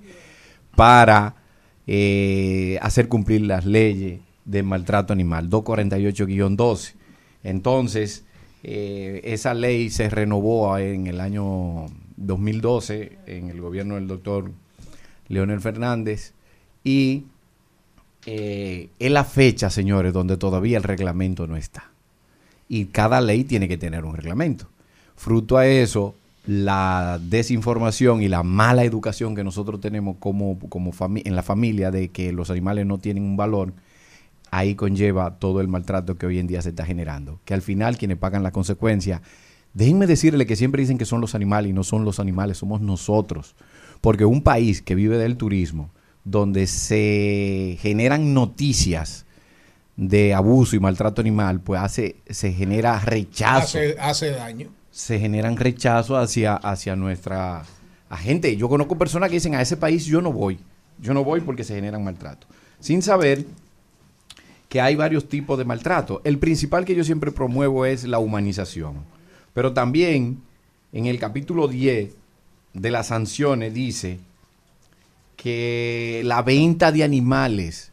para 0.75 1.33
eh, 1.87 2.77
hacer 2.81 3.07
cumplir 3.07 3.41
las 3.41 3.65
leyes 3.65 4.19
de 4.45 4.63
maltrato 4.63 5.13
animal, 5.13 5.49
248-12. 5.49 6.93
Entonces, 7.43 8.25
eh, 8.63 9.21
esa 9.23 9.53
ley 9.53 9.89
se 9.89 10.09
renovó 10.09 10.77
en 10.77 11.07
el 11.07 11.21
año 11.21 11.85
2012 12.17 13.19
en 13.27 13.49
el 13.49 13.61
gobierno 13.61 13.95
del 13.95 14.07
doctor 14.07 14.51
Leonel 15.29 15.61
Fernández 15.61 16.33
y 16.83 17.25
eh, 18.25 18.89
es 18.99 19.11
la 19.11 19.23
fecha, 19.23 19.69
señores, 19.69 20.11
donde 20.11 20.37
todavía 20.37 20.77
el 20.77 20.83
reglamento 20.83 21.47
no 21.47 21.55
está. 21.55 21.91
Y 22.67 22.85
cada 22.85 23.21
ley 23.21 23.45
tiene 23.45 23.67
que 23.67 23.77
tener 23.77 24.03
un 24.03 24.15
reglamento. 24.15 24.67
Fruto 25.15 25.57
a 25.57 25.65
eso, 25.67 26.15
la 26.47 27.19
desinformación 27.21 28.21
y 28.21 28.29
la 28.29 28.41
mala 28.41 28.85
educación 28.85 29.35
que 29.35 29.43
nosotros 29.43 29.81
tenemos 29.81 30.15
como, 30.17 30.57
como 30.57 30.91
en 31.01 31.35
la 31.35 31.43
familia 31.43 31.91
de 31.91 32.07
que 32.07 32.31
los 32.31 32.49
animales 32.49 32.85
no 32.85 32.99
tienen 32.99 33.23
un 33.23 33.35
valor, 33.35 33.73
ahí 34.49 34.73
conlleva 34.75 35.39
todo 35.39 35.59
el 35.59 35.67
maltrato 35.67 36.17
que 36.17 36.25
hoy 36.25 36.39
en 36.39 36.47
día 36.47 36.61
se 36.61 36.69
está 36.69 36.85
generando. 36.85 37.41
Que 37.43 37.53
al 37.53 37.61
final 37.61 37.97
quienes 37.97 38.17
pagan 38.17 38.43
la 38.43 38.51
consecuencia, 38.51 39.21
déjenme 39.73 40.07
decirle 40.07 40.45
que 40.45 40.55
siempre 40.55 40.81
dicen 40.81 40.97
que 40.97 41.03
son 41.03 41.19
los 41.19 41.35
animales 41.35 41.69
y 41.69 41.73
no 41.73 41.83
son 41.83 42.05
los 42.05 42.17
animales, 42.17 42.57
somos 42.57 42.79
nosotros. 42.79 43.53
Porque 43.99 44.23
un 44.23 44.41
país 44.41 44.81
que 44.81 44.95
vive 44.95 45.17
del 45.17 45.35
turismo, 45.35 45.89
donde 46.23 46.67
se 46.67 47.77
generan 47.81 48.33
noticias 48.33 49.25
de 49.97 50.33
abuso 50.33 50.77
y 50.77 50.79
maltrato 50.79 51.19
animal, 51.19 51.59
pues 51.59 51.81
hace, 51.81 52.15
se 52.29 52.53
genera 52.53 52.97
rechazo 52.99 53.79
hace 53.99 54.31
daño. 54.31 54.76
Se 54.97 55.19
generan 55.19 55.57
rechazos 55.57 56.17
hacia, 56.17 56.55
hacia 56.55 56.95
nuestra 56.95 57.63
gente. 58.17 58.57
Yo 58.57 58.67
conozco 58.67 58.97
personas 58.97 59.29
que 59.29 59.35
dicen, 59.35 59.53
a 59.53 59.61
ese 59.61 59.77
país 59.77 60.05
yo 60.05 60.23
no 60.23 60.33
voy. 60.33 60.57
Yo 60.99 61.13
no 61.13 61.23
voy 61.23 61.41
porque 61.41 61.63
se 61.63 61.75
generan 61.75 62.03
maltrato. 62.03 62.47
Sin 62.79 63.03
saber 63.03 63.45
que 64.67 64.81
hay 64.81 64.95
varios 64.95 65.29
tipos 65.29 65.55
de 65.59 65.65
maltrato. 65.65 66.19
El 66.23 66.39
principal 66.39 66.83
que 66.83 66.95
yo 66.95 67.03
siempre 67.03 67.31
promuevo 67.31 67.85
es 67.85 68.05
la 68.05 68.17
humanización. 68.17 68.95
Pero 69.53 69.71
también 69.71 70.41
en 70.91 71.05
el 71.05 71.19
capítulo 71.19 71.67
10 71.67 72.15
de 72.73 72.91
las 72.91 73.05
sanciones 73.05 73.75
dice 73.75 74.17
que 75.35 76.23
la 76.25 76.41
venta 76.41 76.91
de 76.91 77.03
animales 77.03 77.91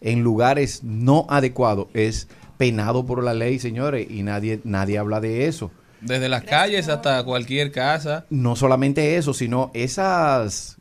en 0.00 0.24
lugares 0.24 0.82
no 0.82 1.24
adecuados 1.30 1.86
es 1.94 2.26
penado 2.58 3.06
por 3.06 3.22
la 3.22 3.32
ley, 3.32 3.60
señores, 3.60 4.10
y 4.10 4.24
nadie, 4.24 4.60
nadie 4.64 4.98
habla 4.98 5.20
de 5.20 5.46
eso 5.46 5.70
Desde 6.02 6.28
las 6.28 6.42
calles 6.44 6.88
hasta 6.88 7.22
cualquier 7.24 7.72
casa. 7.72 8.26
no 8.30 8.56
solamente 8.56 9.16
eso, 9.16 9.32
sino 9.32 9.70
esas 9.74 10.78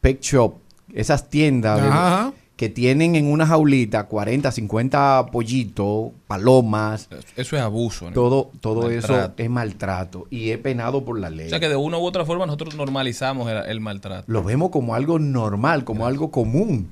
pet 0.00 0.20
shop, 0.22 0.54
esas 0.94 1.28
tiendas 1.28 1.80
Ajá. 1.80 2.32
que 2.56 2.68
tienen 2.68 3.14
en 3.16 3.26
una 3.26 3.46
jaulita 3.46 4.04
40, 4.04 4.50
50 4.52 5.26
pollitos, 5.32 6.10
palomas, 6.26 7.08
Eso 7.36 7.56
es 7.56 7.62
abuso. 7.62 8.06
¿no? 8.06 8.12
todo, 8.12 8.50
todo 8.60 8.90
eso 8.90 9.32
es 9.36 9.50
maltrato 9.50 10.26
y 10.30 10.50
es 10.50 10.58
penado 10.58 11.04
por 11.04 11.18
la 11.18 11.30
ley. 11.30 11.46
O 11.46 11.50
sea 11.50 11.60
que 11.60 11.68
de 11.68 11.76
una 11.76 11.98
u 11.98 12.02
otra 12.04 12.24
forma 12.24 12.46
nosotros 12.46 12.74
normalizamos 12.76 13.50
el, 13.50 13.58
el 13.66 13.80
maltrato. 13.80 14.24
Lo 14.26 14.42
vemos 14.42 14.70
como 14.70 14.94
algo 14.94 15.18
normal, 15.18 15.84
como 15.84 16.06
algo 16.06 16.30
común, 16.30 16.90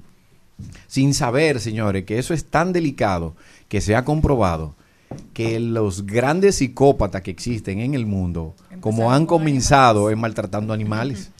sin 0.86 1.14
saber, 1.14 1.60
señores, 1.60 2.04
que 2.04 2.18
eso 2.18 2.34
es 2.34 2.44
tan 2.44 2.72
delicado 2.72 3.34
que 3.68 3.80
se 3.80 3.94
ha 3.94 4.04
comprobado 4.04 4.74
que 5.32 5.58
los 5.60 6.04
grandes 6.06 6.56
psicópatas 6.56 7.22
que 7.22 7.30
existen 7.30 7.80
en 7.80 7.94
el 7.94 8.06
mundo, 8.06 8.54
como 8.80 9.10
han 9.12 9.26
comenzado, 9.26 10.10
es 10.10 10.16
maltratando 10.16 10.72
animales. 10.72 11.30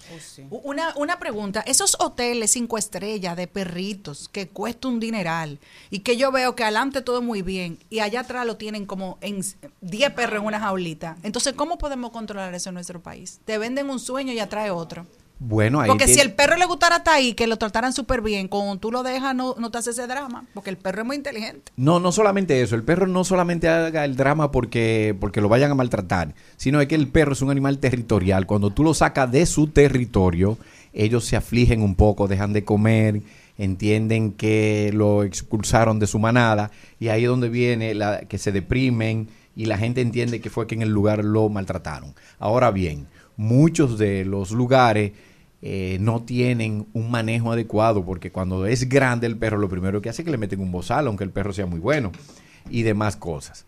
U- 0.51 0.61
Una, 0.65 0.95
una 0.97 1.19
pregunta, 1.19 1.61
esos 1.67 1.97
hoteles 2.01 2.53
cinco 2.53 2.79
estrellas 2.79 3.37
de 3.37 3.47
perritos 3.47 4.29
que 4.29 4.49
cuesta 4.49 4.89
un 4.89 5.01
dineral 5.01 5.59
y 5.91 5.99
que 6.01 6.17
yo 6.17 6.33
veo 6.33 6.55
que 6.57 6.63
adelante 6.65 7.03
todo 7.03 7.21
muy 7.23 7.43
bien 7.43 7.79
y 7.91 7.99
allá 8.01 8.21
atrás 8.21 8.47
lo 8.47 8.57
tienen 8.57 8.87
como 8.87 9.19
en 9.21 9.39
s- 9.41 9.57
10 9.83 10.11
perros 10.13 10.41
en 10.41 10.47
una 10.47 10.61
jaulita. 10.61 11.17
Entonces, 11.23 11.53
¿cómo 11.55 11.77
podemos 11.77 12.11
controlar 12.11 12.55
eso 12.55 12.71
en 12.71 12.75
nuestro 12.75 13.03
país? 13.03 13.41
Te 13.45 13.59
venden 13.59 13.91
un 13.91 13.99
sueño 13.99 14.33
y 14.33 14.39
atrae 14.39 14.71
otro. 14.71 15.07
Bueno, 15.41 15.81
ahí 15.81 15.89
Porque 15.89 16.09
si 16.09 16.19
el 16.21 16.33
perro 16.33 16.57
le 16.57 16.67
gustara 16.67 16.97
hasta 16.97 17.15
ahí, 17.15 17.33
que 17.35 17.47
lo 17.47 17.57
trataran 17.57 17.93
súper 17.93 18.23
bien, 18.23 18.49
cuando 18.49 18.77
tú 18.77 18.91
lo 18.91 19.05
dejas 19.05 19.37
no, 19.37 19.55
no 19.57 19.71
te 19.71 19.79
hace 19.79 19.91
ese 19.91 20.07
drama, 20.09 20.47
porque 20.53 20.71
el 20.71 20.77
perro 20.77 21.03
es 21.03 21.07
muy 21.07 21.17
inteligente. 21.17 21.73
No, 21.77 22.01
no 22.01 22.11
solamente 22.11 22.61
eso. 22.61 22.75
El 22.75 22.83
perro 22.83 23.07
no 23.07 23.23
solamente 23.23 23.69
haga 23.69 24.05
el 24.05 24.17
drama 24.17 24.51
porque, 24.51 25.17
porque 25.21 25.41
lo 25.41 25.49
vayan 25.49 25.71
a 25.71 25.75
maltratar, 25.75 26.35
sino 26.57 26.81
es 26.81 26.89
que 26.89 26.97
el 26.97 27.09
perro 27.09 27.35
es 27.35 27.43
un 27.43 27.51
animal 27.51 27.79
territorial. 27.79 28.47
Cuando 28.47 28.71
tú 28.71 28.83
lo 28.83 28.95
sacas 28.95 29.31
de 29.31 29.47
su 29.47 29.69
territorio, 29.69 30.59
ellos 30.93 31.25
se 31.25 31.37
afligen 31.37 31.83
un 31.83 31.95
poco, 31.95 32.27
dejan 32.27 32.53
de 32.53 32.65
comer, 32.65 33.23
entienden 33.59 34.33
que 34.33 34.91
lo 34.93 35.23
expulsaron 35.23 35.99
de 35.99 36.07
su 36.07 36.19
manada 36.19 36.71
y 36.99 37.09
ahí 37.09 37.25
es 37.25 37.29
donde 37.29 37.49
viene 37.49 37.95
la, 37.95 38.21
que 38.21 38.39
se 38.39 38.53
deprimen 38.53 39.29
y 39.55 39.67
la 39.67 39.79
gente 39.79 40.01
entiende 40.01 40.41
que 40.41 40.51
fue 40.51 40.67
que 40.67 40.75
en 40.75 40.83
el 40.83 40.91
lugar 40.91 41.25
lo 41.25 41.49
maltrataron. 41.49 42.15
Ahora 42.39 42.71
bien, 42.71 43.09
muchos 43.37 43.99
de 43.99 44.25
los 44.25 44.53
lugares 44.53 45.13
eh, 45.63 45.99
no 46.01 46.23
tienen 46.23 46.87
un 46.93 47.11
manejo 47.11 47.51
adecuado 47.53 48.05
porque 48.05 48.31
cuando 48.31 48.67
es 48.67 48.89
grande 48.89 49.27
el 49.27 49.37
perro 49.37 49.59
lo 49.59 49.69
primero 49.69 50.01
que 50.01 50.09
hace 50.09 50.23
es 50.23 50.25
que 50.27 50.31
le 50.31 50.39
meten 50.39 50.61
un 50.61 50.71
bozal 50.71 51.07
aunque 51.09 51.25
el 51.25 51.31
perro 51.31 51.53
sea 51.53 51.67
muy 51.67 51.81
bueno 51.81 52.13
y 52.71 52.83
demás 52.83 53.17
cosas. 53.17 53.67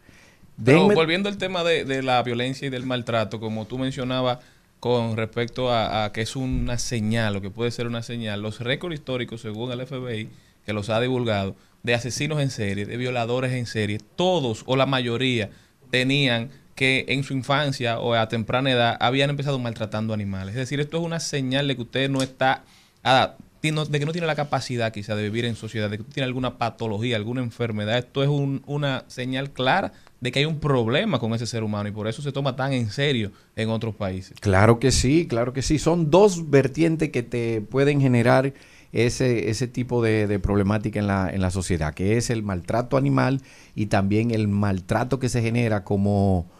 Pero 0.64 0.86
Denme- 0.88 0.94
volviendo 0.94 1.28
al 1.28 1.36
tema 1.38 1.64
de, 1.64 1.84
de 1.84 2.02
la 2.02 2.22
violencia 2.22 2.66
y 2.66 2.70
del 2.70 2.84
maltrato, 2.86 3.40
como 3.40 3.66
tú 3.66 3.78
mencionabas 3.78 4.38
con 4.78 5.16
respecto 5.16 5.70
a, 5.70 6.04
a 6.04 6.12
que 6.12 6.20
es 6.22 6.36
una 6.36 6.78
señal 6.78 7.36
o 7.36 7.40
que 7.40 7.50
puede 7.50 7.70
ser 7.70 7.86
una 7.86 8.02
señal, 8.02 8.40
los 8.42 8.60
récords 8.60 8.94
históricos, 8.94 9.40
según 9.40 9.72
el 9.72 9.86
FBI, 9.86 10.28
que 10.64 10.72
los 10.72 10.90
ha 10.90 11.00
divulgado, 11.00 11.56
de 11.82 11.94
asesinos 11.94 12.40
en 12.40 12.50
serie, 12.50 12.84
de 12.86 12.96
violadores 12.98 13.52
en 13.52 13.66
serie, 13.66 13.98
todos 14.16 14.62
o 14.66 14.76
la 14.76 14.86
mayoría 14.86 15.50
tenían 15.90 16.50
que 16.80 17.04
en 17.08 17.24
su 17.24 17.34
infancia 17.34 17.98
o 18.00 18.14
a 18.14 18.26
temprana 18.30 18.70
edad 18.70 18.96
habían 19.00 19.28
empezado 19.28 19.58
maltratando 19.58 20.14
animales. 20.14 20.54
Es 20.54 20.60
decir, 20.60 20.80
esto 20.80 20.96
es 20.96 21.04
una 21.04 21.20
señal 21.20 21.68
de 21.68 21.76
que 21.76 21.82
usted 21.82 22.08
no 22.08 22.22
está, 22.22 22.62
de 23.04 23.98
que 23.98 24.06
no 24.06 24.12
tiene 24.12 24.26
la 24.26 24.34
capacidad 24.34 24.90
quizá 24.90 25.14
de 25.14 25.24
vivir 25.24 25.44
en 25.44 25.56
sociedad, 25.56 25.90
de 25.90 25.98
que 25.98 26.04
tiene 26.04 26.24
alguna 26.24 26.56
patología, 26.56 27.16
alguna 27.16 27.42
enfermedad, 27.42 27.98
esto 27.98 28.22
es 28.22 28.30
un- 28.30 28.62
una 28.66 29.04
señal 29.08 29.50
clara 29.50 29.92
de 30.22 30.32
que 30.32 30.38
hay 30.38 30.46
un 30.46 30.58
problema 30.58 31.18
con 31.18 31.34
ese 31.34 31.46
ser 31.46 31.64
humano 31.64 31.90
y 31.90 31.92
por 31.92 32.08
eso 32.08 32.22
se 32.22 32.32
toma 32.32 32.56
tan 32.56 32.72
en 32.72 32.88
serio 32.90 33.30
en 33.56 33.68
otros 33.68 33.94
países. 33.94 34.38
Claro 34.40 34.78
que 34.80 34.90
sí, 34.90 35.26
claro 35.28 35.52
que 35.52 35.60
sí. 35.60 35.78
Son 35.78 36.10
dos 36.10 36.48
vertientes 36.48 37.10
que 37.10 37.22
te 37.22 37.60
pueden 37.60 38.00
generar 38.00 38.54
ese, 38.92 39.50
ese 39.50 39.68
tipo 39.68 40.02
de, 40.02 40.26
de 40.26 40.38
problemática 40.38 40.98
en 40.98 41.06
la, 41.06 41.28
en 41.30 41.42
la 41.42 41.50
sociedad, 41.50 41.92
que 41.92 42.16
es 42.16 42.30
el 42.30 42.42
maltrato 42.42 42.96
animal 42.96 43.42
y 43.74 43.86
también 43.86 44.30
el 44.30 44.48
maltrato 44.48 45.18
que 45.18 45.28
se 45.28 45.42
genera 45.42 45.84
como 45.84 46.50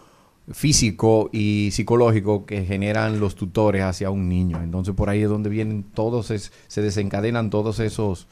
físico 0.53 1.31
y 1.33 1.71
psicológico 1.73 2.45
que 2.47 2.65
generan 2.65 3.21
los 3.21 3.35
tutores 3.35 3.83
hacia 3.83 4.11
un 4.11 4.29
niño. 4.29 4.61
Entonces 4.63 4.95
por 4.95 5.09
ahí 5.11 5.23
es 5.23 5.29
donde 5.29 5.49
vienen 5.51 5.83
todos, 5.83 6.31
es- 6.31 6.53
se 6.69 6.83
desencadenan 6.83 7.51
todos 7.51 7.79
esos 7.81 8.27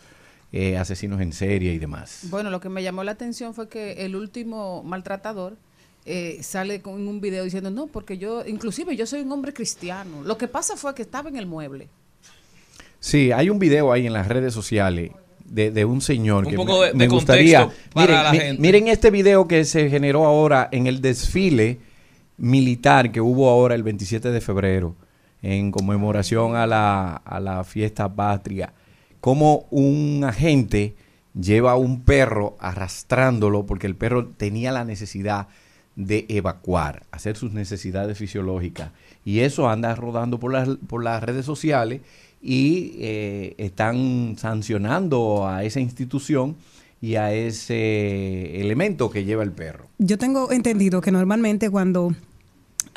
eh, 0.52 0.78
asesinos 0.78 1.20
en 1.20 1.32
serie 1.32 1.74
y 1.74 1.78
demás. 1.78 2.20
Bueno, 2.30 2.50
lo 2.50 2.58
que 2.60 2.68
me 2.70 2.82
llamó 2.82 3.04
la 3.04 3.12
atención 3.12 3.52
fue 3.54 3.68
que 3.68 4.04
el 4.06 4.16
último 4.16 4.82
maltratador 4.82 5.56
eh, 6.06 6.38
sale 6.42 6.80
con 6.80 7.06
un 7.06 7.20
video 7.20 7.44
diciendo, 7.44 7.70
no, 7.70 7.86
porque 7.86 8.16
yo, 8.16 8.42
inclusive 8.46 8.96
yo 8.96 9.04
soy 9.06 9.20
un 9.20 9.30
hombre 9.32 9.52
cristiano. 9.52 10.22
Lo 10.24 10.38
que 10.38 10.48
pasa 10.48 10.74
fue 10.76 10.94
que 10.94 11.02
estaba 11.02 11.28
en 11.28 11.36
el 11.36 11.44
mueble. 11.46 11.88
Sí, 12.98 13.30
hay 13.30 13.50
un 13.50 13.58
video 13.58 13.92
ahí 13.92 14.06
en 14.06 14.12
las 14.14 14.26
redes 14.26 14.54
sociales 14.54 15.12
de, 15.44 15.70
de 15.70 15.84
un 15.84 16.00
señor 16.00 16.44
Un 16.46 16.50
que 16.50 16.56
poco 16.56 16.80
me, 16.80 16.86
de- 16.86 16.94
me 16.94 17.04
de 17.04 17.08
gustaría. 17.08 17.70
Miren, 17.94 18.14
la 18.22 18.32
mi- 18.32 18.38
gente. 18.38 18.62
miren 18.62 18.88
este 18.88 19.10
video 19.10 19.46
que 19.46 19.64
se 19.64 19.88
generó 19.90 20.24
ahora 20.24 20.68
en 20.72 20.86
el 20.86 21.00
desfile 21.02 21.78
militar 22.38 23.12
que 23.12 23.20
hubo 23.20 23.50
ahora 23.50 23.74
el 23.74 23.82
27 23.82 24.30
de 24.30 24.40
febrero 24.40 24.96
en 25.42 25.70
conmemoración 25.70 26.56
a 26.56 26.66
la, 26.66 27.14
a 27.16 27.40
la 27.40 27.64
fiesta 27.64 28.12
patria. 28.12 28.72
Como 29.20 29.66
un 29.70 30.24
agente 30.24 30.94
lleva 31.38 31.72
a 31.72 31.76
un 31.76 32.02
perro 32.02 32.56
arrastrándolo 32.60 33.66
porque 33.66 33.86
el 33.86 33.96
perro 33.96 34.26
tenía 34.26 34.72
la 34.72 34.84
necesidad 34.84 35.48
de 35.96 36.26
evacuar, 36.28 37.04
hacer 37.10 37.36
sus 37.36 37.52
necesidades 37.52 38.16
fisiológicas. 38.16 38.92
Y 39.24 39.40
eso 39.40 39.68
anda 39.68 39.94
rodando 39.94 40.38
por 40.38 40.52
las, 40.52 40.68
por 40.86 41.02
las 41.02 41.22
redes 41.22 41.44
sociales 41.44 42.02
y 42.40 42.94
eh, 42.98 43.54
están 43.58 44.36
sancionando 44.38 45.48
a 45.48 45.64
esa 45.64 45.80
institución 45.80 46.56
y 47.00 47.16
a 47.16 47.32
ese 47.32 48.60
elemento 48.60 49.10
que 49.10 49.24
lleva 49.24 49.42
el 49.42 49.52
perro. 49.52 49.86
Yo 49.98 50.18
tengo 50.18 50.52
entendido 50.52 51.00
que 51.00 51.10
normalmente 51.10 51.70
cuando 51.70 52.14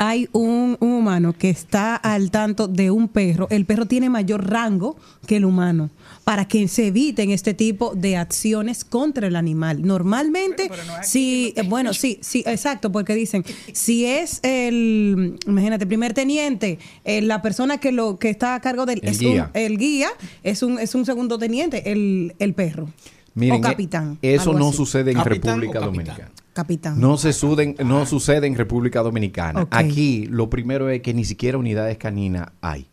hay 0.04 0.28
un, 0.32 0.78
un 0.80 0.94
humano 0.94 1.32
que 1.34 1.52
está 1.52 1.96
al 1.96 2.32
tanto 2.32 2.68
de 2.68 2.90
un 2.90 3.08
perro, 3.08 3.46
el 3.52 3.66
perro 3.66 3.86
tiene 3.86 4.10
mayor 4.10 4.50
rango 4.50 4.96
que 5.28 5.36
el 5.38 5.46
humano 5.46 5.92
para 6.24 6.46
que 6.46 6.68
se 6.68 6.88
eviten 6.88 7.30
este 7.30 7.54
tipo 7.54 7.94
de 7.94 8.18
acciones 8.18 8.84
contra 8.84 9.28
el 9.28 9.36
animal. 9.36 9.84
Normalmente, 9.84 10.72
si, 11.04 11.54
eh, 11.56 11.62
bueno, 11.70 11.94
sí, 11.94 12.18
sí, 12.22 12.44
exacto, 12.48 12.92
porque 12.92 13.14
dicen, 13.14 13.46
si 13.74 14.06
es 14.06 14.40
el, 14.42 15.38
imagínate, 15.46 15.86
primer 15.86 16.16
teniente, 16.16 16.80
eh, 17.06 17.22
la 17.22 17.44
persona 17.44 17.78
que 17.78 17.92
lo 17.92 18.18
que 18.18 18.32
está 18.32 18.56
a 18.56 18.60
cargo 18.60 18.88
del 18.88 19.02
El 19.04 19.10
es 19.10 19.20
guía. 19.20 19.52
Un, 19.54 19.62
el 19.62 19.78
guía 19.78 20.10
es 20.42 20.64
un, 20.64 20.80
es 20.80 20.96
un 20.96 21.06
segundo 21.06 21.38
teniente, 21.38 21.92
el, 21.92 22.34
el 22.40 22.56
perro. 22.56 22.90
Miren, 23.36 23.60
o 23.60 23.62
capitán. 23.62 24.18
eh, 24.24 24.34
eso 24.36 24.50
algo 24.50 24.60
no 24.60 24.68
así. 24.70 24.78
sucede 24.78 25.12
en 25.12 25.18
¿Capitán 25.18 25.62
República 25.62 25.80
capitán? 25.80 25.94
Dominicana. 25.94 26.32
Capitán. 26.54 27.00
No 27.00 27.18
se 27.18 27.30
suden- 27.34 27.76
no 27.84 28.06
sucede 28.06 28.48
en 28.48 28.56
República 28.56 29.02
Dominicana. 29.02 29.68
Aquí 29.72 30.26
lo 30.30 30.50
primero 30.50 30.90
es 30.90 31.02
que 31.02 31.14
ni 31.14 31.24
siquiera 31.26 31.58
unidades 31.58 31.98
caninas 31.98 32.50
hay. 32.62 32.88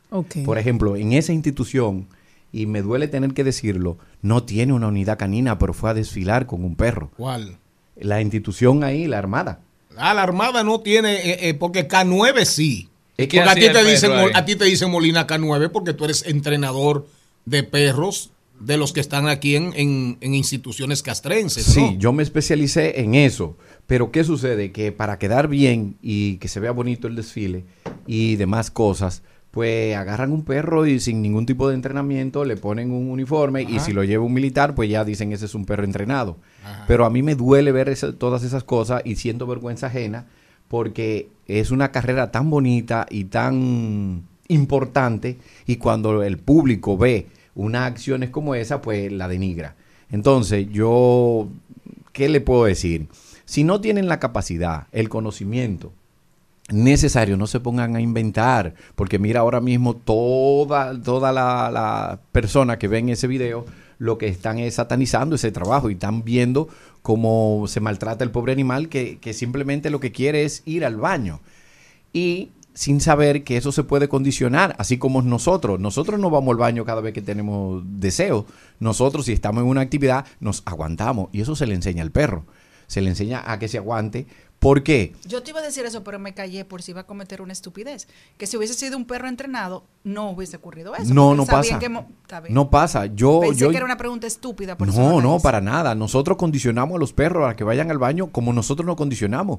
Por 0.45 0.59
ejemplo, 0.59 0.97
en 0.97 1.13
esa 1.13 1.33
institución, 1.33 2.07
y 2.53 2.67
me 2.67 2.83
duele 2.83 3.09
tener 3.09 3.35
que 3.35 3.45
decirlo, 3.45 3.99
no 4.23 4.43
tiene 4.45 4.73
una 4.73 4.89
unidad 4.89 5.19
canina, 5.19 5.59
pero 5.59 5.75
fue 5.75 5.91
a 5.91 5.95
desfilar 5.95 6.47
con 6.47 6.65
un 6.65 6.77
perro. 6.77 7.11
¿Cuál? 7.17 7.57
La 7.97 8.21
institución 8.21 8.85
ahí, 8.85 9.07
la 9.07 9.19
Armada. 9.19 9.61
Ah, 9.97 10.15
la 10.15 10.23
Armada 10.23 10.63
no 10.63 10.81
tiene, 10.81 11.15
eh, 11.17 11.49
eh, 11.49 11.55
porque 11.55 11.89
K9 11.89 12.45
sí. 12.45 12.89
Es 13.17 13.27
Porque 13.27 13.29
que 13.29 13.41
a 13.41 13.55
ti, 13.55 13.69
te 13.73 13.85
dicen, 13.85 14.13
ahí? 14.13 14.27
a 14.33 14.45
ti 14.45 14.55
te 14.55 14.65
dicen 14.67 14.91
Molina 14.93 15.27
K9 15.27 15.71
porque 15.73 15.93
tú 15.93 16.05
eres 16.05 16.25
entrenador 16.27 17.09
de 17.45 17.65
perros 17.65 18.31
de 18.61 18.77
los 18.77 18.93
que 18.93 19.01
están 19.01 19.29
aquí 19.29 19.57
en, 19.57 19.73
en- 19.77 20.19
en 20.21 20.35
instituciones 20.35 21.03
castrenses. 21.03 21.65
Sí, 21.65 21.81
¿no? 21.81 21.99
yo 21.99 22.13
me 22.13 22.23
especialicé 22.23 23.01
en 23.01 23.15
eso. 23.15 23.57
Pero 23.87 24.11
¿qué 24.11 24.25
sucede? 24.25 24.73
Que 24.73 24.93
para 24.93 25.19
quedar 25.19 25.49
bien 25.49 25.97
y 26.03 26.37
que 26.37 26.49
se 26.49 26.61
vea 26.61 26.73
bonito 26.73 27.07
el 27.09 27.17
desfile 27.17 27.65
y 28.07 28.37
demás 28.37 28.71
cosas, 28.71 29.23
pues 29.51 29.97
agarran 29.97 30.31
un 30.33 30.45
perro 30.45 30.87
y 30.87 31.01
sin 31.01 31.23
ningún 31.23 31.47
tipo 31.47 31.69
de 31.69 31.75
entrenamiento 31.75 32.45
le 32.45 32.57
ponen 32.57 32.91
un 32.91 33.11
uniforme 33.11 33.63
y 33.63 33.79
si 33.81 33.93
lo 33.93 34.05
lleva 34.05 34.25
un 34.25 34.35
militar, 34.35 34.75
pues 34.75 34.91
ya 34.91 35.05
dicen 35.05 35.33
ese 35.33 35.47
es 35.47 35.55
un 35.55 35.65
perro 35.65 35.85
entrenado. 35.85 36.37
Pero 36.87 37.07
a 37.07 37.11
mí 37.11 37.23
me 37.23 37.35
duele 37.35 37.73
ver 37.73 37.97
todas 38.19 38.43
esas 38.43 38.63
cosas 38.65 39.01
y 39.07 39.17
siento 39.17 39.47
vergüenza 39.47 39.87
ajena 39.87 40.27
porque 40.69 41.31
es 41.47 41.71
una 41.71 41.91
carrera 41.93 42.31
tan 42.31 42.51
bonita 42.51 43.07
y 43.09 43.25
tan 43.25 44.25
importante 44.49 45.39
y 45.67 45.77
cuando 45.77 46.23
el 46.23 46.39
público 46.39 46.99
ve 46.99 47.27
unas 47.55 47.87
acciones 47.91 48.31
como 48.31 48.55
esa, 48.55 48.81
pues 48.83 49.11
la 49.13 49.29
denigra. 49.29 49.77
Entonces, 50.11 50.69
yo, 50.71 51.49
¿qué 52.13 52.29
le 52.29 52.41
puedo 52.41 52.65
decir? 52.65 53.09
Si 53.45 53.65
no 53.65 53.81
tienen 53.81 54.09
la 54.09 54.21
capacidad, 54.21 54.87
el 54.93 55.09
conocimiento 55.09 55.93
necesario, 56.71 57.37
no 57.37 57.47
se 57.47 57.61
pongan 57.61 57.97
a 57.97 58.01
inventar, 58.01 58.75
porque 58.95 59.19
mira 59.19 59.41
ahora 59.41 59.61
mismo 59.61 59.97
toda, 59.97 61.01
toda 61.01 61.33
la, 61.33 62.21
persona 62.33 62.79
que 62.79 62.89
ven 62.89 63.09
ese 63.09 63.27
video, 63.27 63.65
lo 63.99 64.19
que 64.19 64.29
están 64.29 64.59
es 64.59 64.75
satanizando 64.75 65.37
ese 65.37 65.51
trabajo 65.51 65.91
y 65.91 65.95
están 65.95 66.25
viendo 66.25 66.69
cómo 67.03 67.65
se 67.69 67.81
maltrata 67.81 68.23
el 68.23 68.31
pobre 68.31 68.53
animal 68.53 68.89
que, 68.89 69.19
que 69.19 69.33
simplemente 69.33 69.91
lo 69.91 69.99
que 69.99 70.13
quiere 70.13 70.45
es 70.45 70.63
ir 70.67 70.85
al 70.85 70.97
baño. 70.97 71.41
Y 72.13 72.51
sin 72.79 73.01
saber 73.01 73.43
que 73.43 73.57
eso 73.57 73.73
se 73.73 73.83
puede 73.83 74.09
condicionar, 74.09 74.77
así 74.79 74.99
como 74.99 75.21
nosotros. 75.21 75.81
Nosotros 75.81 76.21
no 76.21 76.31
vamos 76.31 76.53
al 76.53 76.59
baño 76.59 76.85
cada 76.85 77.01
vez 77.01 77.13
que 77.13 77.21
tenemos 77.21 77.83
deseo. 77.85 78.47
Nosotros, 78.79 79.27
si 79.27 79.33
estamos 79.33 79.65
en 79.65 79.69
una 79.69 79.81
actividad, 79.81 80.25
nos 80.39 80.63
aguantamos. 80.65 81.29
Y 81.33 81.41
eso 81.41 81.57
se 81.57 81.67
le 81.67 81.75
enseña 81.75 82.05
al 82.05 82.13
perro. 82.13 82.47
Se 82.87 83.01
le 83.01 83.11
enseña 83.11 83.43
a 83.45 83.59
que 83.59 83.67
se 83.67 83.79
aguante. 83.79 84.29
¿Por 84.61 84.85
qué? 84.85 85.13
Yo 85.27 85.43
te 85.43 85.51
iba 85.51 85.59
a 85.59 85.63
decir 85.65 85.87
eso, 85.87 86.05
pero 86.05 86.21
me 86.21 86.35
callé 86.35 86.65
por 86.65 86.81
si 86.81 86.93
iba 86.93 87.01
a 87.01 87.05
cometer 87.05 87.43
una 87.43 87.53
estupidez. 87.53 88.07
Que 88.37 88.47
si 88.47 88.57
hubiese 88.57 88.75
sido 88.75 88.97
un 88.97 89.07
perro 89.07 89.27
entrenado, 89.27 89.85
no 90.05 90.31
hubiese 90.31 90.57
ocurrido 90.57 90.95
eso. 90.95 91.13
No, 91.13 91.35
no 91.35 91.47
pasa. 91.47 91.81
que. 91.81 91.89
No 92.49 92.71
pasa. 92.71 93.07
Yo, 93.07 93.41
Pensé 93.41 93.59
yo, 93.59 93.71
que 93.71 93.77
era 93.77 93.87
una 93.87 93.97
pregunta 93.97 94.29
estúpida. 94.29 94.79
Por 94.79 94.95
no, 94.95 95.21
no, 95.21 95.41
para 95.41 95.61
nada. 95.61 95.97
Nosotros 95.97 96.39
condicionamos 96.39 96.95
a 96.95 97.01
los 97.01 97.13
perros 97.13 97.51
a 97.51 97.57
que 97.57 97.65
vayan 97.65 97.91
al 97.91 97.99
baño 97.99 98.29
como 98.29 98.53
nosotros 98.53 98.87
nos 98.87 98.95
condicionamos. 98.95 99.59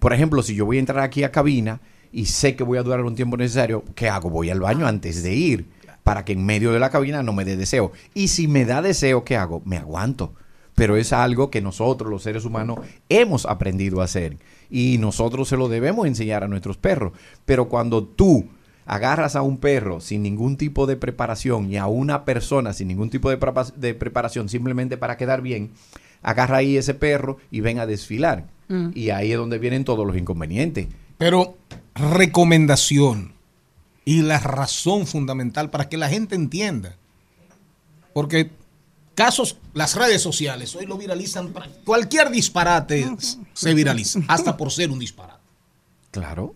Por 0.00 0.12
ejemplo, 0.12 0.42
si 0.42 0.56
yo 0.56 0.66
voy 0.66 0.78
a 0.78 0.80
entrar 0.80 1.04
aquí 1.04 1.22
a 1.22 1.30
cabina 1.30 1.80
y 2.12 2.26
sé 2.26 2.56
que 2.56 2.64
voy 2.64 2.78
a 2.78 2.82
durar 2.82 3.02
un 3.02 3.14
tiempo 3.14 3.36
necesario, 3.36 3.84
¿qué 3.94 4.08
hago? 4.08 4.30
Voy 4.30 4.50
al 4.50 4.60
baño 4.60 4.86
antes 4.86 5.22
de 5.22 5.34
ir 5.34 5.66
para 6.02 6.24
que 6.24 6.32
en 6.32 6.44
medio 6.46 6.72
de 6.72 6.78
la 6.80 6.90
cabina 6.90 7.22
no 7.22 7.32
me 7.32 7.44
dé 7.44 7.56
deseo. 7.56 7.92
Y 8.14 8.28
si 8.28 8.46
me 8.48 8.64
da 8.64 8.80
deseo, 8.82 9.24
¿qué 9.24 9.36
hago? 9.36 9.62
Me 9.64 9.76
aguanto. 9.76 10.34
Pero 10.74 10.96
es 10.96 11.12
algo 11.12 11.50
que 11.50 11.60
nosotros, 11.62 12.10
los 12.10 12.22
seres 12.22 12.44
humanos, 12.44 12.78
hemos 13.08 13.46
aprendido 13.46 14.00
a 14.00 14.04
hacer. 14.04 14.36
Y 14.70 14.98
nosotros 14.98 15.48
se 15.48 15.56
lo 15.56 15.68
debemos 15.68 16.06
enseñar 16.06 16.44
a 16.44 16.48
nuestros 16.48 16.76
perros. 16.76 17.12
Pero 17.44 17.68
cuando 17.68 18.04
tú 18.04 18.46
agarras 18.84 19.34
a 19.34 19.42
un 19.42 19.56
perro 19.58 20.00
sin 20.00 20.22
ningún 20.22 20.56
tipo 20.56 20.86
de 20.86 20.96
preparación 20.96 21.72
y 21.72 21.76
a 21.76 21.86
una 21.86 22.24
persona 22.24 22.72
sin 22.72 22.86
ningún 22.88 23.10
tipo 23.10 23.30
de, 23.30 23.40
prepa- 23.40 23.72
de 23.74 23.94
preparación 23.94 24.48
simplemente 24.48 24.96
para 24.96 25.16
quedar 25.16 25.40
bien, 25.42 25.70
agarra 26.22 26.58
ahí 26.58 26.76
ese 26.76 26.94
perro 26.94 27.38
y 27.50 27.62
ven 27.62 27.78
a 27.80 27.86
desfilar. 27.86 28.46
Mm. 28.68 28.90
Y 28.94 29.10
ahí 29.10 29.32
es 29.32 29.38
donde 29.38 29.58
vienen 29.58 29.84
todos 29.84 30.06
los 30.06 30.16
inconvenientes. 30.16 30.86
Pero 31.18 31.56
recomendación 31.96 33.32
y 34.04 34.22
la 34.22 34.38
razón 34.38 35.06
fundamental 35.06 35.70
para 35.70 35.88
que 35.88 35.96
la 35.96 36.08
gente 36.08 36.34
entienda. 36.34 36.96
Porque 38.12 38.50
casos, 39.14 39.56
las 39.74 39.94
redes 39.94 40.22
sociales 40.22 40.74
hoy 40.76 40.86
lo 40.86 40.96
viralizan. 40.96 41.48
para- 41.52 41.68
Cualquier 41.84 42.30
disparate 42.30 43.06
se 43.52 43.74
viraliza, 43.74 44.20
hasta 44.28 44.56
por 44.56 44.70
ser 44.72 44.90
un 44.90 44.98
disparate. 44.98 45.40
Claro. 46.10 46.54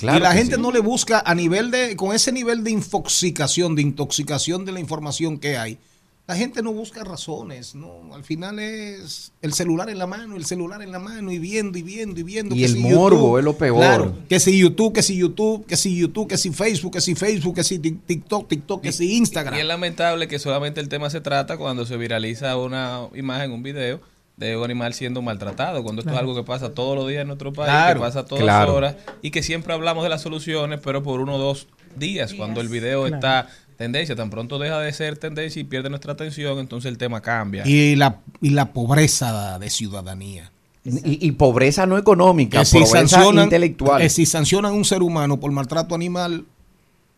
y 0.00 0.20
la 0.20 0.32
gente 0.32 0.56
sí. 0.56 0.60
no 0.60 0.70
le 0.70 0.80
busca 0.80 1.22
a 1.24 1.34
nivel 1.34 1.70
de, 1.70 1.96
con 1.96 2.14
ese 2.14 2.30
nivel 2.30 2.62
de 2.62 2.70
infoxicación, 2.70 3.74
de 3.74 3.82
intoxicación 3.82 4.64
de 4.64 4.72
la 4.72 4.80
información 4.80 5.38
que 5.38 5.56
hay. 5.56 5.78
La 6.28 6.36
gente 6.36 6.62
no 6.62 6.74
busca 6.74 7.04
razones, 7.04 7.74
no. 7.74 8.14
Al 8.14 8.22
final 8.22 8.58
es 8.58 9.32
el 9.40 9.54
celular 9.54 9.88
en 9.88 9.98
la 9.98 10.06
mano, 10.06 10.36
el 10.36 10.44
celular 10.44 10.82
en 10.82 10.92
la 10.92 10.98
mano 10.98 11.32
y 11.32 11.38
viendo 11.38 11.78
y 11.78 11.82
viendo 11.82 12.20
y 12.20 12.22
viendo. 12.22 12.54
Y 12.54 12.58
que 12.58 12.64
el 12.66 12.72
si 12.74 12.78
morbo 12.80 13.38
es 13.38 13.44
lo 13.46 13.56
peor. 13.56 13.78
Claro, 13.78 14.14
que 14.28 14.38
si 14.38 14.58
YouTube, 14.58 14.92
que 14.92 15.02
si 15.02 15.16
YouTube, 15.16 15.64
que 15.66 15.78
si 15.78 15.96
YouTube, 15.96 16.28
que 16.28 16.36
si 16.36 16.52
Facebook, 16.52 16.92
que 16.92 17.00
si 17.00 17.14
Facebook, 17.14 17.54
que 17.54 17.64
si 17.64 17.78
Tik- 17.78 18.00
TikTok, 18.06 18.46
TikTok, 18.46 18.82
que 18.82 18.92
si 18.92 19.16
Instagram. 19.16 19.56
Y 19.56 19.60
es 19.60 19.66
lamentable 19.66 20.28
que 20.28 20.38
solamente 20.38 20.80
el 20.82 20.90
tema 20.90 21.08
se 21.08 21.22
trata 21.22 21.56
cuando 21.56 21.86
se 21.86 21.96
viraliza 21.96 22.58
una 22.58 23.08
imagen, 23.14 23.50
un 23.52 23.62
video 23.62 23.98
de 24.36 24.54
un 24.56 24.64
animal 24.64 24.92
siendo 24.92 25.22
maltratado, 25.22 25.82
cuando 25.82 26.02
esto 26.02 26.12
es 26.12 26.18
algo 26.18 26.34
que 26.36 26.44
pasa 26.44 26.74
todos 26.74 26.94
los 26.94 27.08
días 27.08 27.22
en 27.22 27.28
nuestro 27.28 27.54
país, 27.54 27.70
Claro, 27.70 28.00
que 28.00 28.06
pasa 28.06 28.24
todas 28.26 28.44
claro. 28.44 28.74
horas 28.74 28.96
y 29.22 29.30
que 29.30 29.42
siempre 29.42 29.72
hablamos 29.72 30.04
de 30.04 30.10
las 30.10 30.20
soluciones, 30.22 30.78
pero 30.84 31.02
por 31.02 31.20
uno 31.20 31.36
o 31.36 31.38
dos 31.38 31.66
días, 31.96 32.34
cuando 32.34 32.60
el 32.60 32.68
video 32.68 33.00
Claro. 33.06 33.16
está 33.16 33.48
tendencia. 33.78 34.14
Tan 34.14 34.28
pronto 34.28 34.58
deja 34.58 34.80
de 34.80 34.92
ser 34.92 35.16
tendencia 35.16 35.60
y 35.60 35.64
pierde 35.64 35.88
nuestra 35.88 36.12
atención, 36.12 36.58
entonces 36.58 36.90
el 36.90 36.98
tema 36.98 37.22
cambia. 37.22 37.66
Y 37.66 37.96
la, 37.96 38.20
y 38.42 38.50
la 38.50 38.72
pobreza 38.72 39.58
de 39.58 39.70
ciudadanía. 39.70 40.52
Y, 40.84 41.26
y 41.26 41.32
pobreza 41.32 41.86
no 41.86 41.98
económica, 41.98 42.60
Que 42.60 42.64
si, 42.64 42.80
pobreza 42.80 43.24
intelectual. 43.26 44.00
que 44.00 44.08
si 44.08 44.26
sancionan 44.26 44.72
a 44.72 44.74
un 44.74 44.84
ser 44.84 45.02
humano 45.02 45.38
por 45.38 45.50
maltrato 45.52 45.94
animal, 45.94 46.46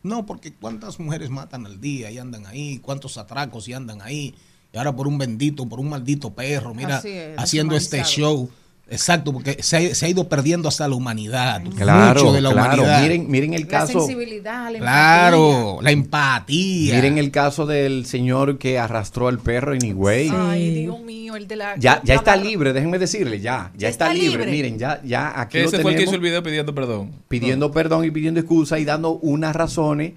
no, 0.03 0.27
porque 0.27 0.53
cuántas 0.53 0.99
mujeres 0.99 1.31
matan 1.31 1.67
al 1.67 1.81
día 1.81 2.11
y 2.11 2.19
andan 2.19 2.47
ahí, 2.47 2.79
cuántos 2.79 3.17
atracos 3.17 3.69
y 3.69 3.73
andan 3.73 4.03
ahí, 4.03 4.35
y 4.73 4.79
ahora 4.79 4.95
por 4.95 5.07
un 5.07 5.19
bendito, 5.19 5.67
por 5.69 5.79
un 5.79 5.89
maldito 5.89 6.31
perro, 6.31 6.75
mira, 6.75 6.99
es, 7.05 7.39
haciendo 7.39 7.77
este 7.77 8.03
show. 8.05 8.51
Exacto, 8.91 9.33
porque 9.33 9.63
se 9.63 9.77
ha, 9.77 9.95
se 9.95 10.07
ha 10.07 10.09
ido 10.09 10.29
perdiendo 10.29 10.69
hasta 10.69 10.89
la 10.89 10.95
humanidad. 10.97 11.63
Claro, 11.77 12.21
mucho 12.21 12.33
de 12.33 12.41
la 12.41 12.51
claro. 12.51 12.83
humanidad. 12.83 13.03
Miren, 13.03 13.31
miren 13.31 13.55
el 13.55 13.63
La 13.63 13.69
caso. 13.69 14.01
sensibilidad, 14.01 14.71
la 14.73 14.79
claro, 14.81 15.79
la 15.81 15.91
empatía. 15.93 16.97
Miren 16.97 17.17
el 17.19 17.31
caso 17.31 17.67
del 17.67 18.05
señor 18.07 18.59
que 18.59 18.79
arrastró 18.81 19.29
al 19.29 19.39
perro 19.39 19.75
en 19.75 19.85
Higüey. 19.85 20.31
Ay, 20.35 20.75
Dios 20.83 21.01
mío, 21.03 21.37
el 21.37 21.47
de 21.47 21.57
la. 21.57 21.77
Ya, 21.77 22.01
ya 22.05 22.15
está 22.17 22.35
libre, 22.37 22.73
déjenme 22.73 22.99
decirle, 22.99 23.39
ya, 23.41 23.71
ya, 23.75 23.79
Ya 23.79 23.89
está, 23.89 24.07
está 24.07 24.15
libre. 24.15 24.45
libre. 24.47 24.51
Miren, 24.51 24.79
ya, 24.79 25.01
ya 25.05 25.41
aquí 25.41 25.53
Que 25.59 25.63
lo 25.63 25.69
ese 25.69 25.79
fue 25.81 25.93
el 25.93 25.97
que 25.97 26.03
hizo 26.03 26.11
tenemos 26.11 26.15
el 26.15 26.21
video 26.31 26.43
pidiendo 26.43 26.75
perdón. 26.75 27.13
pidiendo 27.29 27.71
perdón 27.71 28.05
y 28.05 28.11
pidiendo 28.11 28.41
excusa 28.41 28.79
y 28.81 28.85
dando 28.85 29.13
unas 29.13 29.55
razones 29.55 30.15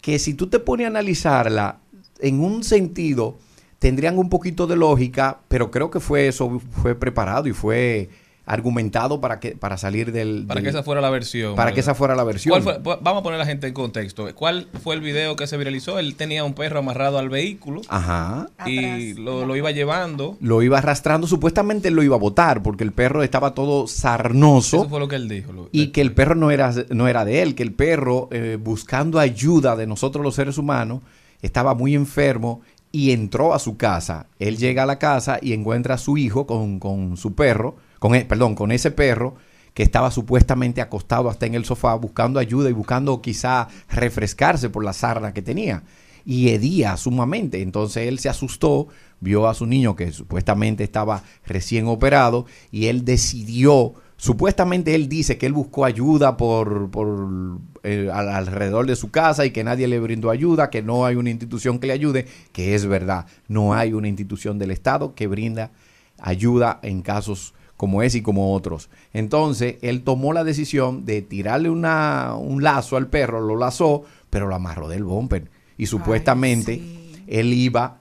que 0.00 0.18
si 0.18 0.34
tú 0.34 0.48
te 0.48 0.58
pones 0.58 0.86
a 0.86 0.88
analizarla 0.88 1.78
en 2.20 2.40
un 2.40 2.64
sentido 2.64 3.38
tendrían 3.80 4.16
un 4.18 4.28
poquito 4.28 4.68
de 4.68 4.76
lógica, 4.76 5.38
pero 5.48 5.72
creo 5.72 5.90
que 5.90 5.98
fue 5.98 6.28
eso, 6.28 6.60
fue 6.82 6.94
preparado 6.94 7.48
y 7.48 7.52
fue 7.52 8.08
argumentado 8.46 9.20
para 9.20 9.38
que 9.38 9.52
para 9.52 9.76
salir 9.76 10.10
del 10.10 10.44
Para 10.46 10.56
del- 10.58 10.64
que 10.64 10.70
esa 10.70 10.82
fuera 10.82 11.00
la 11.00 11.10
versión. 11.10 11.54
para 11.54 11.72
que 11.72 11.80
esa 11.80 11.94
fuera 11.94 12.16
la 12.16 12.24
versión. 12.24 12.50
¿Cuál 12.50 12.62
fue- 12.62 12.82
pu- 12.82 12.98
vamos 13.00 13.20
a 13.20 13.22
poner 13.22 13.36
a 13.36 13.44
la 13.44 13.46
gente 13.46 13.68
en 13.68 13.74
contexto. 13.74 14.26
¿Cuál 14.34 14.66
fue 14.82 14.96
el 14.96 15.00
video 15.00 15.36
que 15.36 15.46
se 15.46 15.56
viralizó? 15.56 16.00
Él 16.00 16.16
tenía 16.16 16.42
un 16.42 16.54
perro 16.54 16.80
amarrado 16.80 17.18
al 17.18 17.28
vehículo 17.28 17.80
Ajá. 17.88 18.48
y 18.66 19.14
lo, 19.14 19.46
lo 19.46 19.54
iba 19.56 19.70
llevando. 19.70 20.36
Lo 20.40 20.62
iba 20.62 20.78
arrastrando, 20.78 21.28
supuestamente 21.28 21.92
lo 21.92 22.02
iba 22.02 22.16
a 22.16 22.18
botar 22.18 22.60
porque 22.62 22.82
el 22.82 22.90
perro 22.92 23.22
estaba 23.22 23.54
todo 23.54 23.86
sarnoso. 23.86 24.78
Eso 24.78 24.88
fue 24.88 24.98
lo 25.00 25.06
que 25.06 25.16
él 25.16 25.28
dijo. 25.28 25.52
lo- 25.52 25.68
y 25.70 25.88
que 25.88 26.00
el 26.00 26.12
perro 26.12 26.34
no 26.34 26.50
era, 26.50 26.72
no 26.90 27.06
era 27.06 27.24
de 27.24 27.42
él, 27.42 27.54
que 27.54 27.62
el 27.62 27.72
perro, 27.72 28.28
eh, 28.32 28.58
buscando 28.60 29.20
ayuda 29.20 29.76
de 29.76 29.86
nosotros 29.86 30.24
los 30.24 30.34
seres 30.34 30.58
humanos, 30.58 31.02
estaba 31.40 31.74
muy 31.74 31.94
enfermo 31.94 32.60
y 32.92 33.12
entró 33.12 33.54
a 33.54 33.58
su 33.58 33.76
casa. 33.76 34.26
Él 34.38 34.56
llega 34.56 34.82
a 34.82 34.86
la 34.86 34.98
casa 34.98 35.38
y 35.40 35.52
encuentra 35.52 35.94
a 35.94 35.98
su 35.98 36.16
hijo 36.16 36.46
con, 36.46 36.78
con 36.78 37.16
su 37.16 37.34
perro, 37.34 37.76
con 37.98 38.14
e- 38.14 38.24
perdón, 38.24 38.54
con 38.54 38.72
ese 38.72 38.90
perro 38.90 39.34
que 39.74 39.82
estaba 39.82 40.10
supuestamente 40.10 40.80
acostado 40.80 41.28
hasta 41.28 41.46
en 41.46 41.54
el 41.54 41.64
sofá 41.64 41.94
buscando 41.94 42.40
ayuda 42.40 42.68
y 42.68 42.72
buscando 42.72 43.22
quizá 43.22 43.68
refrescarse 43.88 44.68
por 44.68 44.84
la 44.84 44.92
sarna 44.92 45.32
que 45.32 45.42
tenía. 45.42 45.84
Y 46.24 46.50
hedía 46.50 46.96
sumamente. 46.96 47.62
Entonces 47.62 48.08
él 48.08 48.18
se 48.18 48.28
asustó, 48.28 48.88
vio 49.20 49.48
a 49.48 49.54
su 49.54 49.66
niño 49.66 49.96
que 49.96 50.12
supuestamente 50.12 50.84
estaba 50.84 51.22
recién 51.46 51.86
operado 51.86 52.46
y 52.70 52.86
él 52.86 53.04
decidió 53.04 53.94
Supuestamente 54.22 54.94
él 54.94 55.08
dice 55.08 55.38
que 55.38 55.46
él 55.46 55.54
buscó 55.54 55.86
ayuda 55.86 56.36
por, 56.36 56.90
por 56.90 57.58
eh, 57.84 58.10
al- 58.12 58.28
alrededor 58.28 58.86
de 58.86 58.94
su 58.94 59.10
casa 59.10 59.46
y 59.46 59.50
que 59.50 59.64
nadie 59.64 59.88
le 59.88 59.98
brindó 59.98 60.28
ayuda, 60.28 60.68
que 60.68 60.82
no 60.82 61.06
hay 61.06 61.14
una 61.16 61.30
institución 61.30 61.78
que 61.78 61.86
le 61.86 61.94
ayude, 61.94 62.26
que 62.52 62.74
es 62.74 62.84
verdad, 62.84 63.24
no 63.48 63.72
hay 63.72 63.94
una 63.94 64.08
institución 64.08 64.58
del 64.58 64.72
Estado 64.72 65.14
que 65.14 65.26
brinda 65.26 65.70
ayuda 66.18 66.80
en 66.82 67.00
casos 67.00 67.54
como 67.78 68.02
ese 68.02 68.18
y 68.18 68.20
como 68.20 68.52
otros. 68.54 68.90
Entonces, 69.14 69.76
él 69.80 70.02
tomó 70.02 70.34
la 70.34 70.44
decisión 70.44 71.06
de 71.06 71.22
tirarle 71.22 71.70
una, 71.70 72.34
un 72.36 72.62
lazo 72.62 72.98
al 72.98 73.06
perro, 73.06 73.40
lo 73.40 73.56
lazó, 73.56 74.04
pero 74.28 74.46
lo 74.48 74.54
amarró 74.54 74.86
del 74.90 75.04
bumper. 75.04 75.50
Y 75.78 75.86
supuestamente 75.86 76.82
él 77.26 77.54
iba 77.54 77.99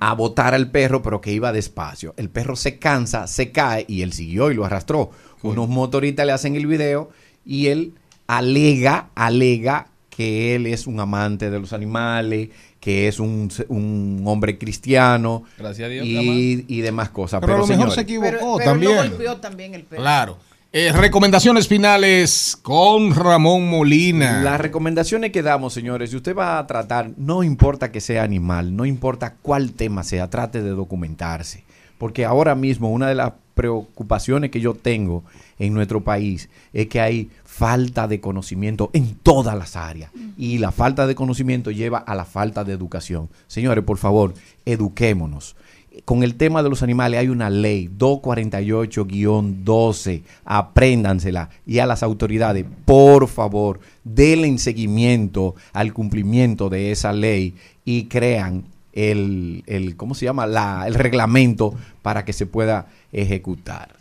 a 0.00 0.14
botar 0.14 0.54
al 0.54 0.70
perro, 0.70 1.02
pero 1.02 1.20
que 1.20 1.32
iba 1.32 1.52
despacio. 1.52 2.14
El 2.16 2.30
perro 2.30 2.56
se 2.56 2.78
cansa, 2.78 3.26
se 3.26 3.50
cae 3.52 3.84
y 3.88 4.02
él 4.02 4.12
siguió 4.12 4.50
y 4.50 4.54
lo 4.54 4.64
arrastró. 4.64 5.10
Unos 5.42 5.68
motoristas 5.68 6.26
le 6.26 6.32
hacen 6.32 6.56
el 6.56 6.66
video 6.66 7.10
y 7.44 7.68
él 7.68 7.94
alega, 8.26 9.10
alega 9.14 9.88
que 10.10 10.54
él 10.56 10.66
es 10.66 10.86
un 10.86 10.98
amante 10.98 11.48
de 11.50 11.60
los 11.60 11.72
animales, 11.72 12.48
que 12.80 13.06
es 13.08 13.20
un, 13.20 13.50
un 13.68 14.22
hombre 14.26 14.58
cristiano 14.58 15.44
Gracias 15.56 15.86
a 15.86 15.88
Dios, 15.90 16.04
y, 16.06 16.64
y 16.66 16.80
demás 16.80 17.10
cosas. 17.10 17.40
Pero 17.40 17.52
a 17.52 17.56
Pero, 17.56 17.66
lo 17.68 17.76
mejor 17.76 17.94
se 17.94 18.00
equivocó 18.00 18.28
Pero, 18.30 18.56
pero 18.56 18.70
también. 18.70 18.96
lo 18.96 19.02
golpeó 19.10 19.36
también 19.36 19.74
el 19.74 19.84
perro. 19.84 20.02
Claro. 20.02 20.38
Eh, 20.70 20.92
recomendaciones 20.92 21.66
finales 21.66 22.58
con 22.60 23.14
Ramón 23.14 23.70
Molina. 23.70 24.42
Las 24.42 24.60
recomendaciones 24.60 25.32
que 25.32 25.40
damos, 25.40 25.72
señores, 25.72 26.10
si 26.10 26.16
usted 26.16 26.36
va 26.36 26.58
a 26.58 26.66
tratar, 26.66 27.12
no 27.16 27.42
importa 27.42 27.90
que 27.90 28.02
sea 28.02 28.22
animal, 28.22 28.76
no 28.76 28.84
importa 28.84 29.34
cuál 29.40 29.72
tema 29.72 30.04
sea, 30.04 30.28
trate 30.28 30.60
de 30.60 30.68
documentarse. 30.68 31.64
Porque 31.96 32.26
ahora 32.26 32.54
mismo 32.54 32.90
una 32.90 33.08
de 33.08 33.14
las 33.14 33.32
preocupaciones 33.54 34.50
que 34.50 34.60
yo 34.60 34.74
tengo 34.74 35.24
en 35.58 35.72
nuestro 35.72 36.04
país 36.04 36.50
es 36.74 36.86
que 36.88 37.00
hay 37.00 37.30
falta 37.44 38.06
de 38.06 38.20
conocimiento 38.20 38.90
en 38.92 39.14
todas 39.14 39.56
las 39.56 39.74
áreas. 39.74 40.12
Y 40.36 40.58
la 40.58 40.70
falta 40.70 41.06
de 41.06 41.14
conocimiento 41.14 41.70
lleva 41.70 41.96
a 41.96 42.14
la 42.14 42.26
falta 42.26 42.62
de 42.62 42.74
educación. 42.74 43.30
Señores, 43.46 43.84
por 43.84 43.96
favor, 43.96 44.34
eduquémonos. 44.66 45.56
Con 46.04 46.22
el 46.22 46.36
tema 46.36 46.62
de 46.62 46.70
los 46.70 46.82
animales 46.82 47.20
hay 47.20 47.28
una 47.28 47.50
ley 47.50 47.90
248-12, 47.98 50.22
apréndansela 50.44 51.50
y 51.66 51.80
a 51.80 51.86
las 51.86 52.02
autoridades, 52.02 52.64
por 52.84 53.28
favor, 53.28 53.80
denle 54.04 54.58
seguimiento 54.58 55.54
al 55.72 55.92
cumplimiento 55.92 56.68
de 56.68 56.92
esa 56.92 57.12
ley 57.12 57.54
y 57.84 58.04
crean 58.04 58.64
el, 58.92 59.64
el 59.66 59.96
¿cómo 59.96 60.14
se 60.14 60.24
llama? 60.24 60.46
La, 60.46 60.84
el 60.86 60.94
reglamento 60.94 61.74
para 62.02 62.24
que 62.24 62.32
se 62.32 62.46
pueda 62.46 62.86
ejecutar. 63.12 63.98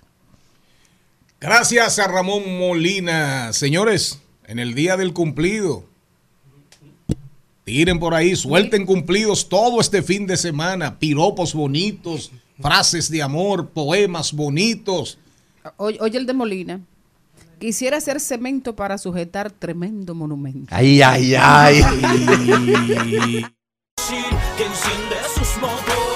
Gracias 1.40 2.00
a 2.00 2.08
Ramón 2.08 2.58
Molina. 2.58 3.54
Señores, 3.54 4.22
en 4.48 4.60
el 4.60 4.74
día 4.74 4.98
del 4.98 5.14
cumplido, 5.14 5.86
tiren 7.68 8.00
por 8.00 8.14
ahí, 8.14 8.34
suelten 8.34 8.86
cumplidos 8.86 9.50
todo 9.50 9.82
este 9.82 10.02
fin 10.02 10.26
de 10.26 10.38
semana, 10.38 10.98
piropos 11.00 11.54
bonitos, 11.54 12.32
frases 12.62 13.12
de 13.12 13.22
amor, 13.22 13.72
poemas 13.72 14.32
bonitos. 14.32 15.20
Oye, 15.76 15.98
oye 16.00 16.18
el 16.18 16.26
de 16.26 16.34
Molina. 16.34 16.80
Quisiera 17.60 17.98
hacer 17.98 18.22
cemento 18.22 18.74
para 18.74 18.98
sujetar 18.98 19.52
tremendo 19.52 20.16
monumento. 20.16 20.74
Ay, 20.74 21.02
ay, 21.02 21.36
ay. 21.36 21.82
que 24.56 24.64
enciende 24.64 25.16
sus 25.36 25.58
motores. 25.60 26.08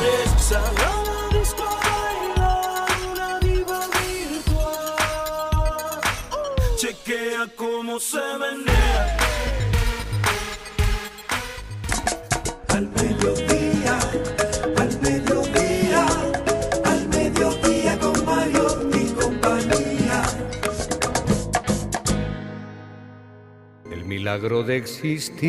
Cómo 7.57 7.99
se 7.99 8.17
menea. 8.39 9.30
Milagro 24.11 24.61
de 24.61 24.75
existir, 24.75 25.39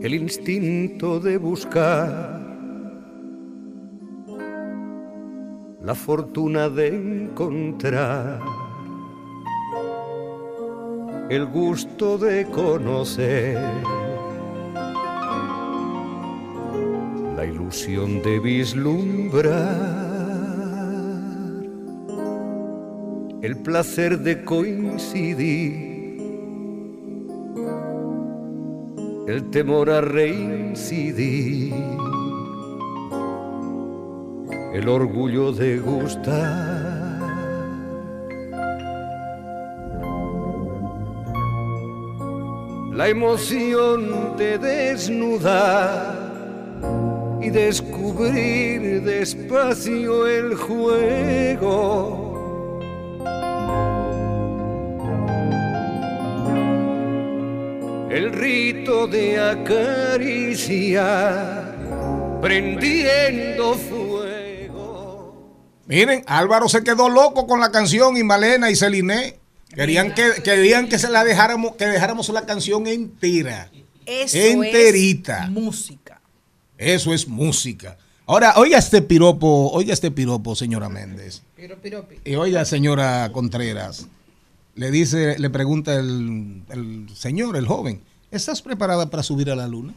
el 0.00 0.14
instinto 0.14 1.20
de 1.20 1.36
buscar, 1.36 2.40
la 5.82 5.94
fortuna 5.94 6.70
de 6.70 6.88
encontrar, 6.88 8.40
el 11.28 11.44
gusto 11.44 12.16
de 12.16 12.46
conocer, 12.46 13.58
la 17.36 17.44
ilusión 17.44 18.22
de 18.22 18.40
vislumbrar. 18.40 20.11
El 23.42 23.56
placer 23.56 24.18
de 24.20 24.44
coincidir, 24.44 25.92
el 29.26 29.50
temor 29.50 29.90
a 29.90 30.00
reincidir, 30.00 31.74
el 34.72 34.88
orgullo 34.88 35.50
de 35.52 35.80
gustar. 35.80 36.92
La 42.92 43.08
emoción 43.08 44.36
de 44.36 44.56
desnudar 44.58 46.22
y 47.40 47.50
descubrir 47.50 49.02
despacio 49.02 50.28
el 50.28 50.54
juego 50.54 52.31
el 58.12 58.32
rito 58.32 59.06
de 59.06 59.40
acariciar, 59.40 60.98
prendiendo 62.42 63.74
fuego. 63.74 65.34
Miren, 65.86 66.22
Álvaro 66.26 66.68
se 66.68 66.84
quedó 66.84 67.08
loco 67.08 67.46
con 67.46 67.58
la 67.60 67.72
canción 67.72 68.18
y 68.18 68.22
Malena 68.22 68.70
y 68.70 68.76
Celine. 68.76 69.38
Querían 69.74 70.12
que, 70.12 70.42
querían 70.44 70.90
que 70.90 70.98
se 70.98 71.08
la 71.08 71.24
dejáramos, 71.24 71.76
que 71.76 71.86
dejáramos 71.86 72.28
la 72.28 72.44
canción 72.44 72.86
entera. 72.86 73.70
Eso 74.04 74.36
Enterita. 74.36 75.44
es 75.44 75.50
música. 75.50 76.20
Eso 76.76 77.14
es 77.14 77.26
música. 77.26 77.96
Ahora, 78.26 78.52
oiga 78.56 78.76
este 78.76 79.00
piropo, 79.00 79.70
oiga 79.72 79.94
este 79.94 80.10
piropo, 80.10 80.54
señora 80.54 80.90
Méndez. 80.90 81.42
Y 82.26 82.34
oiga, 82.34 82.66
señora 82.66 83.30
Contreras. 83.32 84.06
Le 84.74 84.90
dice, 84.90 85.38
le 85.38 85.50
pregunta 85.50 85.94
el, 85.94 86.62
el 86.70 87.06
señor, 87.14 87.56
el 87.56 87.66
joven, 87.66 88.00
¿estás 88.30 88.62
preparada 88.62 89.10
para 89.10 89.22
subir 89.22 89.50
a 89.50 89.56
la 89.56 89.68
luna? 89.68 89.94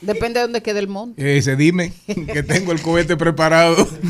Depende 0.00 0.38
de 0.38 0.44
dónde 0.44 0.62
quede 0.62 0.78
el 0.78 0.86
monte. 0.88 1.20
Y 1.20 1.24
dice, 1.34 1.56
dime 1.56 1.92
que 2.06 2.44
tengo 2.44 2.70
el 2.72 2.80
cohete 2.80 3.16
preparado. 3.16 3.86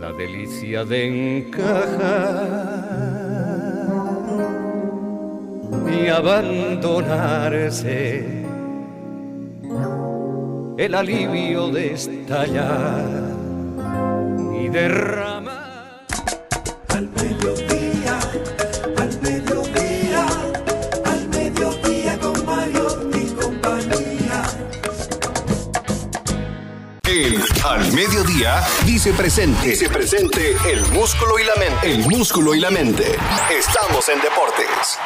La 0.00 0.12
delicia 0.12 0.84
de 0.84 1.38
encajar 1.38 2.86
y 5.90 6.08
abandonarse, 6.08 8.44
el 10.78 10.94
alivio 10.94 11.68
de 11.70 11.94
estallar 11.94 13.04
y 14.60 14.68
derramar. 14.68 15.55
Al 16.96 17.10
mediodía, 17.10 18.18
al 18.96 19.20
mediodía, 19.20 20.26
al 21.04 21.28
mediodía 21.28 22.18
con 22.18 22.46
Mario 22.46 23.10
y 23.12 23.26
compañía. 23.34 24.42
El 27.04 27.44
Al 27.66 27.92
Mediodía 27.92 28.66
dice 28.86 29.12
presente. 29.12 29.68
Dice 29.68 29.90
presente 29.90 30.56
el 30.72 30.86
músculo 30.86 31.38
y 31.38 31.44
la 31.44 31.56
mente. 31.56 31.86
El 31.86 31.98
músculo 32.08 32.54
y 32.54 32.60
la 32.60 32.70
mente. 32.70 33.14
Estamos 33.50 34.08
en 34.08 34.18
deportes. 34.22 34.98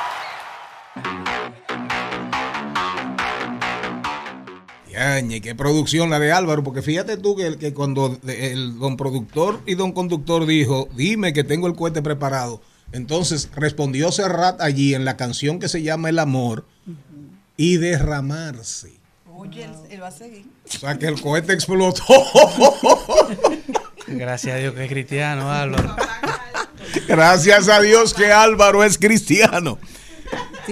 Qué 5.29 5.55
producción 5.55 6.11
la 6.11 6.19
de 6.19 6.33
Álvaro, 6.33 6.65
porque 6.65 6.83
fíjate 6.83 7.17
tú 7.17 7.37
que, 7.37 7.57
que 7.59 7.75
cuando 7.75 8.19
el 8.27 8.79
don 8.79 8.97
productor 8.97 9.61
y 9.67 9.75
don 9.75 9.93
conductor 9.93 10.47
dijo, 10.47 10.89
dime 10.97 11.33
que 11.33 11.45
tengo 11.45 11.67
el 11.67 11.75
cohete 11.75 12.03
preparado, 12.03 12.63
entonces 12.93 13.51
respondió 13.55 14.11
Serrat 14.13 14.61
allí 14.61 14.95
en 14.95 15.05
la 15.05 15.17
canción 15.17 15.59
que 15.59 15.69
se 15.69 15.83
llama 15.83 16.09
El 16.09 16.19
Amor 16.19 16.65
y 17.57 17.77
derramarse. 17.77 18.93
Oye, 19.33 19.65
él, 19.65 19.73
él 19.91 20.03
va 20.03 20.09
a 20.09 20.13
seguir. 20.13 20.47
O 20.67 20.79
sea 20.79 20.99
que 20.99 21.07
el 21.07 21.21
cohete 21.21 21.53
explotó. 21.53 22.03
Gracias 24.07 24.55
a 24.55 24.59
Dios 24.59 24.75
que 24.75 24.85
es 24.85 24.91
cristiano, 24.91 25.51
Álvaro. 25.51 25.97
Gracias 27.07 27.69
a 27.69 27.81
Dios 27.81 28.15
que 28.15 28.33
Álvaro 28.33 28.83
es 28.85 28.99
cristiano. 28.99 29.79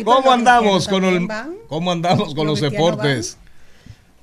¿Cómo 0.05 0.31
andamos 0.31 0.89
con 0.89 1.05
el, 1.05 1.29
cómo 1.69 1.93
andamos 1.93 2.35
con 2.35 2.47
los 2.47 2.61
deportes? 2.61 3.39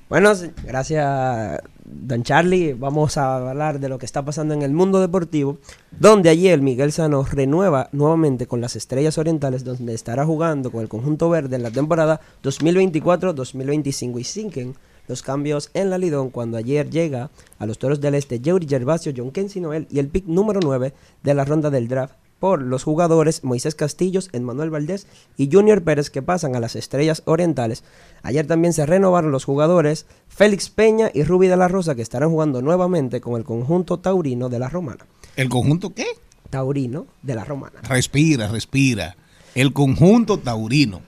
Bueno, 0.07 0.33
gracias, 0.63 1.61
Don 1.83 2.21
Charlie. 2.21 2.73
Vamos 2.73 3.17
a 3.17 3.37
hablar 3.49 3.79
de 3.79 3.89
lo 3.89 3.97
que 3.97 4.05
está 4.05 4.23
pasando 4.23 4.53
en 4.53 4.61
el 4.61 4.71
mundo 4.71 5.01
deportivo, 5.01 5.57
donde 5.99 6.29
ayer 6.29 6.61
Miguel 6.61 6.91
Sano 6.91 7.23
renueva 7.23 7.89
nuevamente 7.91 8.45
con 8.45 8.61
las 8.61 8.75
Estrellas 8.75 9.17
Orientales, 9.17 9.63
donde 9.63 9.95
estará 9.95 10.23
jugando 10.23 10.71
con 10.71 10.81
el 10.81 10.89
conjunto 10.89 11.27
verde 11.31 11.55
en 11.55 11.63
la 11.63 11.71
temporada 11.71 12.21
2024-2025 12.43 14.19
y 14.19 14.23
siguen 14.23 14.75
los 15.07 15.23
cambios 15.23 15.71
en 15.73 15.89
la 15.89 15.97
Lidón 15.97 16.29
cuando 16.29 16.57
ayer 16.57 16.87
llega 16.91 17.31
a 17.57 17.65
los 17.65 17.79
Toros 17.79 17.99
del 17.99 18.13
Este 18.13 18.39
Yuri 18.39 18.67
Gervasio, 18.67 19.11
John 19.15 19.31
Kensi 19.31 19.59
Noel 19.59 19.87
y 19.89 19.97
el 19.97 20.09
pick 20.09 20.27
número 20.27 20.59
9 20.61 20.93
de 21.23 21.33
la 21.33 21.45
ronda 21.45 21.71
del 21.71 21.87
draft 21.87 22.13
por 22.39 22.61
los 22.61 22.83
jugadores 22.83 23.43
Moisés 23.43 23.75
Castillos, 23.75 24.29
Emmanuel 24.33 24.69
Valdés 24.69 25.07
y 25.37 25.49
Junior 25.51 25.81
Pérez 25.83 26.09
que 26.09 26.21
pasan 26.21 26.55
a 26.55 26.59
las 26.59 26.75
Estrellas 26.75 27.23
Orientales. 27.25 27.83
Ayer 28.23 28.45
también 28.45 28.73
se 28.73 28.85
renovaron 28.85 29.31
los 29.31 29.45
jugadores 29.45 30.05
Félix 30.27 30.69
Peña 30.69 31.09
y 31.13 31.23
Ruby 31.23 31.47
de 31.47 31.57
la 31.57 31.67
Rosa 31.67 31.95
que 31.95 32.01
estarán 32.01 32.29
jugando 32.29 32.61
nuevamente 32.61 33.21
con 33.21 33.35
el 33.35 33.43
conjunto 33.43 33.99
taurino 33.99 34.49
de 34.49 34.59
la 34.59 34.69
Romana. 34.69 35.05
¿El 35.35 35.49
conjunto 35.49 35.93
qué? 35.93 36.05
Taurino 36.49 37.07
de 37.21 37.35
la 37.35 37.43
Romana. 37.43 37.81
Respira, 37.83 38.47
respira. 38.47 39.15
El 39.53 39.73
conjunto 39.73 40.37
taurino. 40.37 41.01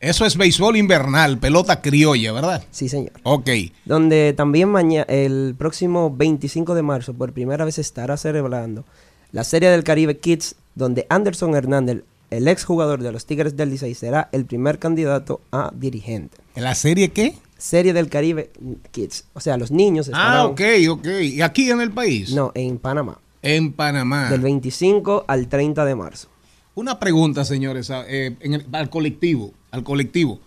Eso 0.00 0.24
es 0.24 0.38
béisbol 0.38 0.78
invernal, 0.78 1.36
pelota 1.36 1.82
criolla, 1.82 2.32
¿verdad? 2.32 2.64
Sí, 2.70 2.88
señor. 2.88 3.12
Ok. 3.22 3.50
Donde 3.84 4.32
también 4.34 4.70
mañana, 4.70 5.04
el 5.08 5.54
próximo 5.58 6.10
25 6.16 6.74
de 6.74 6.80
marzo, 6.80 7.12
por 7.12 7.34
primera 7.34 7.66
vez 7.66 7.78
estará 7.78 8.16
celebrando 8.16 8.86
la 9.32 9.44
Serie 9.44 9.70
del 9.70 9.84
Caribe 9.84 10.18
Kids, 10.18 10.56
donde 10.74 11.06
Anderson 11.08 11.54
Hernández, 11.54 12.02
el 12.30 12.48
ex 12.48 12.64
jugador 12.64 13.02
de 13.02 13.12
los 13.12 13.26
Tigres 13.26 13.56
del 13.56 13.70
Licey, 13.70 13.94
será 13.94 14.28
el 14.32 14.44
primer 14.44 14.78
candidato 14.78 15.40
a 15.52 15.72
dirigente. 15.74 16.36
¿En 16.54 16.64
la 16.64 16.74
serie 16.74 17.10
qué? 17.10 17.34
Serie 17.58 17.92
del 17.92 18.08
Caribe 18.08 18.50
Kids. 18.92 19.24
O 19.34 19.40
sea, 19.40 19.56
los 19.56 19.70
niños 19.70 20.06
estarán... 20.08 20.32
Ah, 20.38 20.46
ok, 20.46 20.60
ok. 20.90 21.06
¿Y 21.22 21.42
aquí 21.42 21.70
en 21.70 21.80
el 21.80 21.90
país? 21.92 22.32
No, 22.32 22.52
en 22.54 22.78
Panamá. 22.78 23.18
En 23.42 23.72
Panamá. 23.72 24.30
Del 24.30 24.40
25 24.40 25.24
al 25.26 25.48
30 25.48 25.84
de 25.84 25.94
marzo. 25.94 26.28
Una 26.74 26.98
pregunta, 26.98 27.44
señores, 27.44 27.90
a- 27.90 28.04
eh, 28.08 28.36
en 28.40 28.54
el- 28.54 28.66
al 28.72 28.88
colectivo, 28.90 29.52
al 29.72 29.82
colectivo. 29.82 30.38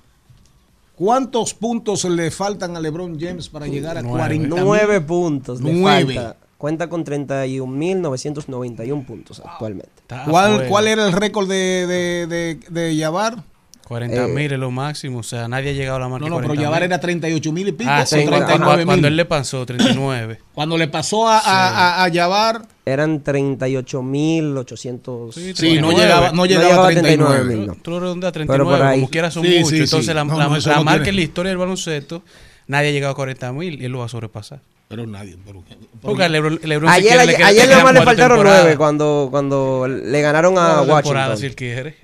¿Cuántos 0.96 1.54
puntos 1.54 2.06
le 2.06 2.30
faltan 2.32 2.78
a 2.78 2.80
LeBron 2.80 3.20
James 3.20 3.50
para 3.50 3.68
llegar 3.68 3.98
a 3.98 4.04
40 4.04 4.48
Nueve 4.64 5.02
puntos. 5.02 5.60
le 5.62 5.74
Nueve. 5.74 6.16
falta. 6.16 6.38
Cuenta 6.64 6.88
con 6.88 7.03
31.991 7.03 9.05
puntos 9.05 9.41
actualmente. 9.45 9.89
¿Cuál, 10.30 10.68
¿Cuál 10.70 10.88
era 10.88 11.05
el 11.05 11.11
récord 11.11 11.49
de, 11.49 11.86
de, 11.86 12.26
de, 12.28 12.57
de 12.70 12.95
Yavar? 12.95 13.43
40 13.86 14.16
Eh, 14.16 14.28
mil 14.30 14.49
es 14.49 14.57
lo 14.57 14.72
máximo, 14.72 15.20
o 15.20 15.24
sea, 15.24 15.49
nadie 15.49 15.72
ha 15.72 15.74
llegado 15.74 15.97
a 15.97 15.99
la 15.99 16.07
marca 16.07 16.24
No, 16.24 16.30
no, 16.30 16.36
pero 16.38 16.47
40 16.51 16.64
Yavar 16.64 16.80
mil. 16.84 16.86
era 16.86 17.01
38 17.01 17.51
mil 17.51 17.68
y 17.68 17.74
pico. 17.74 17.89
Ah, 17.91 18.05
sí, 18.05 18.16
cuando, 18.26 18.45
39 18.45 18.86
cuando 18.86 19.01
mil. 19.01 19.05
él 19.11 19.18
le 19.18 19.26
pasó, 19.26 19.66
39. 19.66 20.39
Cuando 20.53 20.78
le 20.78 20.88
pasó 20.88 21.28
a, 21.28 21.38
a, 21.39 21.68
a, 21.68 22.03
a 22.05 22.07
Yavar, 22.07 22.66
Eran 22.86 23.22
38.800. 23.22 25.34
Sí, 25.53 25.82
no 25.82 25.91
llegaba- 25.91 26.32
no 26.32 26.45
llegaba 26.45 26.88
a 26.88 26.91
39. 26.91 27.43
mil, 27.43 27.68
no. 27.68 27.76
Tú 27.76 27.91
lo 27.91 27.99
redondeas 27.99 28.30
a 28.30 28.34
Pero 28.34 28.45
39, 28.47 28.78
por 28.78 28.88
ahí- 28.88 28.99
como 29.01 29.09
quiera 29.09 29.30
son 29.32 29.43
Sí, 29.43 29.49
muchos. 29.55 29.70
sí, 29.70 29.76
Entonces 29.80 30.05
sí. 30.05 30.14
la, 30.14 30.24
No, 30.24 30.38
la- 30.38 30.47
no, 30.47 30.57
la 30.57 30.76
no 30.78 30.84
marca 30.86 31.03
tiene- 31.03 31.09
en 31.09 31.16
la 31.18 31.22
historia 31.24 31.49
del 31.49 31.57
baloncesto, 31.57 32.24
nadie 32.68 32.88
ha 32.88 32.91
llegado 32.93 33.11
a 33.11 33.16
40 33.18 33.51
mil 33.51 33.82
y 33.82 33.86
él 33.86 33.91
lo 33.91 33.99
va 33.99 34.05
a 34.05 34.09
sobrepasar. 34.09 34.61
Pero 34.88 35.08
nadie. 35.08 35.38
Pero, 35.46 35.64
Porque 36.02 36.24
a 36.24 36.30
Lebron, 36.30 36.60
Lebron 36.64 36.92
si 36.92 36.98
Ayer, 37.00 37.10
quiere, 37.18 37.26
le 37.38 37.44
ayer, 37.44 37.68
más 37.68 37.78
le 37.78 37.82
cuatro 37.84 38.04
faltaron 38.04 38.44
nueve 38.44 38.78
cuando, 38.78 39.28
cuando 39.32 39.88
le 39.88 40.22
ganaron 40.22 40.58
a 40.58 40.82
Washington. 40.82 41.38
si 41.38 41.46
él 41.48 41.56
quiere. 41.56 41.96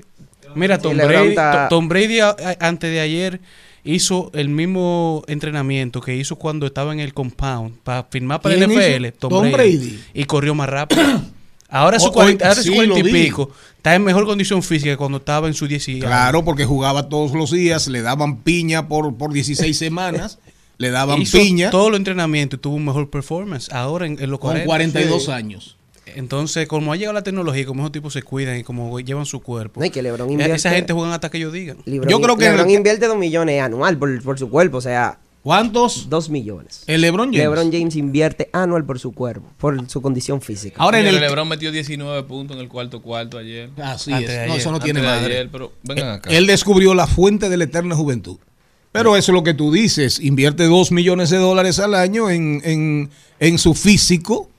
Mira, 0.56 0.80
Tom 0.80 0.98
Brady, 0.98 1.36
Tom 1.70 1.88
Brady 1.88 2.20
a- 2.22 2.30
a- 2.30 2.68
antes 2.68 2.90
de 2.92 3.00
ayer 3.00 3.40
hizo 3.84 4.32
el 4.34 4.50
mismo 4.50 5.24
entrenamiento 5.28 6.02
que 6.02 6.16
hizo 6.16 6.36
cuando 6.38 6.66
estaba 6.66 6.92
en 6.92 7.00
el 7.00 7.14
compound 7.14 7.78
para 7.84 8.04
firmar 8.04 8.42
para 8.42 8.56
el 8.56 8.66
¿Quién 8.66 8.72
NFL? 8.72 9.18
Tom, 9.20 9.30
Tom 9.30 9.52
Brady, 9.52 9.78
Brady. 9.78 10.00
y 10.16 10.24
corrió 10.26 10.56
más 10.56 10.68
rápido. 10.70 11.02
Ahora 11.72 12.00
su 12.00 12.08
Oh, 12.08 12.12
40, 12.14 12.46
ahora 12.48 12.56
su 12.56 12.70
sí, 12.70 12.76
40 12.76 13.00
y 13.08 13.12
pico 13.14 13.52
está 13.78 13.94
en 13.94 14.04
mejor 14.04 14.26
condición 14.26 14.64
física 14.64 14.90
que 14.90 14.98
cuando 14.98 15.20
estaba 15.20 15.48
en 15.48 15.54
su 15.54 15.68
10 15.68 15.88
y 15.90 16.00
Claro, 16.00 16.44
porque 16.44 16.66
jugaba 16.66 17.10
todos 17.10 17.34
los 17.34 17.52
días, 17.52 17.88
le 17.88 18.02
daban 18.02 18.38
piña 18.38 18.88
por, 18.88 19.16
por 19.16 19.32
16 19.32 19.78
semanas, 19.78 20.40
le 20.80 20.90
daban 20.90 21.22
hizo 21.22 21.38
piña 21.38 21.70
todo 21.70 21.90
el 21.90 21.96
entrenamiento 21.96 22.56
y 22.56 22.60
tuvo 22.60 22.76
un 22.76 22.86
mejor 22.86 23.10
performance. 23.12 23.72
Ahora 23.72 24.08
en, 24.08 24.14
en 24.20 24.32
los 24.32 24.40
con 24.40 24.50
40, 24.50 24.66
42 24.66 25.26
sí. 25.26 25.32
años. 25.32 25.76
Entonces, 26.16 26.68
como 26.68 26.92
ha 26.92 26.96
llegado 26.96 27.14
la 27.14 27.22
tecnología, 27.22 27.66
como 27.68 27.84
esos 27.84 27.92
tipos 27.92 28.14
se 28.14 28.24
cuidan 28.24 28.58
y 28.58 28.64
como 28.64 29.00
llevan 29.00 29.28
su 29.28 29.42
cuerpo. 29.42 29.80
No, 29.80 29.86
y 29.86 29.92
que 29.92 30.02
LeBron 30.02 30.28
invierte- 30.32 30.56
Esa 30.56 30.72
gente 30.72 30.92
juega 30.94 31.14
hasta 31.14 31.30
que 31.30 31.38
ellos 31.38 31.54
digan. 31.54 31.78
LeBron, 31.86 32.10
Yo 32.10 32.20
creo 32.20 32.36
que 32.36 32.46
LeBron 32.46 32.68
el- 32.70 32.76
invierte 32.76 33.06
dos 33.06 33.18
millones 33.18 33.62
anual 33.62 33.96
por, 34.00 34.24
por 34.24 34.40
su 34.40 34.50
cuerpo, 34.50 34.78
o 34.78 34.82
sea, 34.82 35.20
¿Cuántos? 35.44 36.10
dos 36.10 36.30
millones. 36.32 36.84
El 36.88 37.02
LeBron 37.02 37.28
James. 37.28 37.40
LeBron 37.42 37.72
James 37.72 37.96
invierte 37.96 38.50
anual 38.54 38.86
por 38.86 38.98
su 39.00 39.12
cuerpo, 39.14 39.48
por 39.58 39.88
su 39.88 40.02
condición 40.02 40.42
física. 40.42 40.82
Ahora 40.82 41.00
en 41.00 41.06
el 41.08 41.20
LeBron 41.20 41.48
metió 41.48 41.72
19 41.72 42.24
puntos 42.24 42.58
en 42.58 42.64
el 42.64 42.70
cuarto 42.70 43.02
cuarto 43.02 43.38
ayer. 43.38 43.70
Así 43.78 44.12
Antes 44.12 44.32
es. 44.32 44.36
No, 44.38 44.44
ayer. 44.46 44.58
eso 44.58 44.70
no 44.72 44.76
Antes 44.78 44.86
tiene 44.86 45.02
madre. 45.02 45.34
ayer, 45.36 45.50
pero 45.52 45.74
vengan 45.84 46.10
acá. 46.10 46.30
Él 46.32 46.48
descubrió 46.48 46.94
la 46.96 47.06
fuente 47.08 47.50
de 47.50 47.58
la 47.58 47.66
eterna 47.66 47.96
juventud. 47.96 48.38
Pero 48.92 49.16
eso 49.16 49.32
es 49.32 49.34
lo 49.36 49.44
que 49.44 49.54
tú 49.54 49.72
dices. 49.72 50.20
Invierte 50.20 50.66
dos 50.66 50.92
millones 50.92 51.30
de 51.30 51.38
dólares 51.38 51.80
al 51.80 51.94
año 51.94 52.30
en, 52.30 52.62
en, 52.64 53.10
en 53.40 53.58
su 53.58 53.74
físico. 53.76 54.50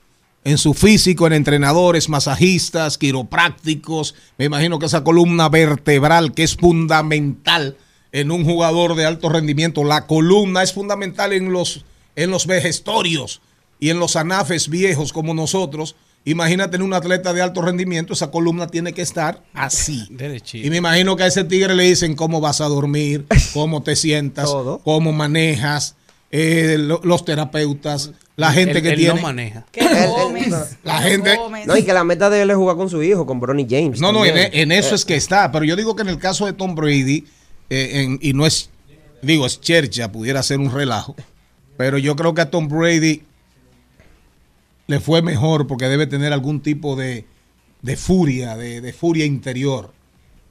En 0.43 0.57
su 0.57 0.73
físico, 0.73 1.27
en 1.27 1.35
entrenadores, 1.35 2.09
masajistas, 2.09 2.97
quiroprácticos. 2.97 4.15
Me 4.39 4.47
imagino 4.47 4.79
que 4.79 4.87
esa 4.87 5.05
columna 5.05 5.51
vertebral 5.51 6.33
que 6.33 6.45
es 6.45 6.57
fundamental 6.57 7.77
en 8.13 8.31
un 8.31 8.45
jugador 8.45 8.95
de 8.95 9.05
alto 9.05 9.29
rendimiento. 9.29 9.85
La 9.85 10.07
columna 10.07 10.63
es 10.63 10.73
fundamental 10.73 11.33
en 11.33 11.53
los, 11.53 11.85
en 12.17 12.31
los 12.31 12.47
vejestorios 12.47 13.43
y 13.79 13.91
en 13.91 13.99
los 13.99 14.17
anafes 14.17 14.69
viejos 14.69 15.13
como 15.13 15.35
nosotros. 15.35 15.97
Imagínate 16.25 16.77
en 16.77 16.83
un 16.83 16.93
atleta 16.93 17.33
de 17.33 17.41
alto 17.41 17.63
rendimiento, 17.63 18.13
esa 18.13 18.31
columna 18.31 18.67
tiene 18.67 18.93
que 18.93 19.01
estar 19.03 19.43
así. 19.55 20.07
Derechito. 20.11 20.67
Y 20.67 20.71
me 20.71 20.77
imagino 20.77 21.17
que 21.17 21.23
a 21.23 21.27
ese 21.27 21.45
tigre 21.45 21.75
le 21.75 21.85
dicen 21.85 22.15
cómo 22.15 22.41
vas 22.41 22.61
a 22.61 22.67
dormir, 22.67 23.25
cómo 23.55 23.83
te 23.83 23.97
sientas, 23.97 24.49
cómo 24.85 25.13
manejas, 25.13 25.97
eh, 26.31 26.77
lo- 26.79 27.01
los 27.05 27.25
terapeutas, 27.25 28.13
la 28.37 28.53
gente 28.53 28.83
que 28.83 28.91
él 28.91 28.97
tiene. 28.97 29.15
no 29.15 29.23
maneja. 29.23 29.67
La 30.85 30.99
gente. 31.03 31.39
No, 31.67 31.77
y 31.77 31.83
que 31.85 31.93
la 31.93 32.05
meta 32.05 32.29
de 32.31 32.43
él 32.43 32.51
es 32.51 32.57
jugar 32.57 32.77
con 32.77 32.89
su 32.91 33.03
hijo, 33.03 33.25
con 33.27 33.41
Bronny 33.41 33.67
James. 33.69 34.01
No, 34.01 34.13
no, 34.13 34.25
en, 34.25 34.37
en 34.37 34.73
eso 34.73 34.93
Eh, 34.93 34.97
es 34.97 35.05
que 35.05 35.17
está. 35.17 35.51
Pero 35.53 35.65
yo 35.65 35.75
digo 35.77 35.97
que 35.97 36.03
en 36.03 36.09
el 36.09 36.19
caso 36.19 36.47
de 36.47 36.53
Tom 36.53 36.75
Brady, 36.75 37.25
eh, 37.71 38.03
en- 38.03 38.19
y 38.23 38.33
no 38.35 38.47
es, 38.47 38.71
digo, 39.23 39.47
es 39.47 39.61
chercha, 39.61 40.13
pudiera 40.13 40.43
ser 40.43 40.59
un 40.59 40.71
relajo. 40.73 41.17
Pero 41.77 41.97
yo 41.99 42.15
creo 42.17 42.35
que 42.35 42.43
a 42.43 42.51
Tom 42.51 42.69
Brady 42.69 43.23
le 44.91 45.01
fue 45.01 45.23
mejor 45.23 45.67
porque 45.67 45.87
debe 45.87 46.07
tener 46.07 46.33
algún 46.33 46.61
tipo 46.61 46.97
de, 46.97 47.25
de 47.83 47.97
furia, 47.97 48.57
de, 48.57 48.81
de 48.81 48.93
furia 48.93 49.25
interior. 49.25 49.93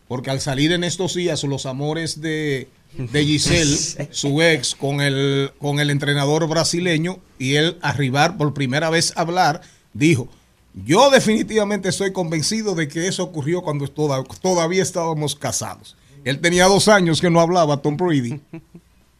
Porque 0.08 0.32
al 0.32 0.40
salir 0.40 0.72
en 0.72 0.84
estos 0.84 1.14
días 1.14 1.44
los 1.44 1.66
amores 1.66 2.22
de, 2.22 2.68
de 2.98 3.26
Giselle, 3.26 4.08
su 4.12 4.42
ex, 4.42 4.74
con 4.76 5.02
el, 5.02 5.52
con 5.60 5.80
el 5.80 5.90
entrenador 5.90 6.48
brasileño, 6.48 7.20
y 7.38 7.56
él 7.56 7.78
arribar 7.82 8.38
por 8.38 8.54
primera 8.54 8.90
vez 8.90 9.14
a 9.16 9.22
hablar, 9.22 9.62
dijo, 9.94 10.28
yo 10.86 11.10
definitivamente 11.12 11.90
estoy 11.90 12.14
convencido 12.14 12.76
de 12.76 12.88
que 12.88 13.08
eso 13.08 13.24
ocurrió 13.24 13.62
cuando 13.62 13.88
toda- 13.88 14.24
todavía 14.42 14.82
estábamos 14.84 15.36
casados. 15.36 15.96
Él 16.24 16.40
tenía 16.40 16.66
dos 16.66 16.88
años 16.88 17.20
que 17.22 17.30
no 17.30 17.40
hablaba, 17.42 17.78
Tom 17.82 17.98
Brady. 17.98 18.40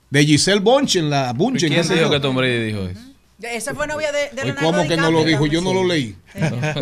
De 0.10 0.26
Giselle 0.26 0.60
Bunchen, 0.62 1.10
la 1.10 1.34
Bunchen. 1.34 1.70
¿Quién 1.72 1.88
dijo 1.88 2.10
que 2.10 2.20
Tom 2.20 2.36
Brady 2.36 2.66
dijo 2.66 2.86
eso? 2.88 3.00
Esa 3.42 3.74
fue 3.74 3.88
novia 3.88 4.12
de, 4.12 4.30
de 4.34 4.44
Leonardo 4.44 4.72
¿Cómo 4.72 4.88
que 4.88 4.98
no 4.98 5.12
lo 5.12 5.24
dijo? 5.24 5.46
Yo 5.46 5.62
no 5.62 5.74
lo 5.74 5.86
leí. 5.86 6.16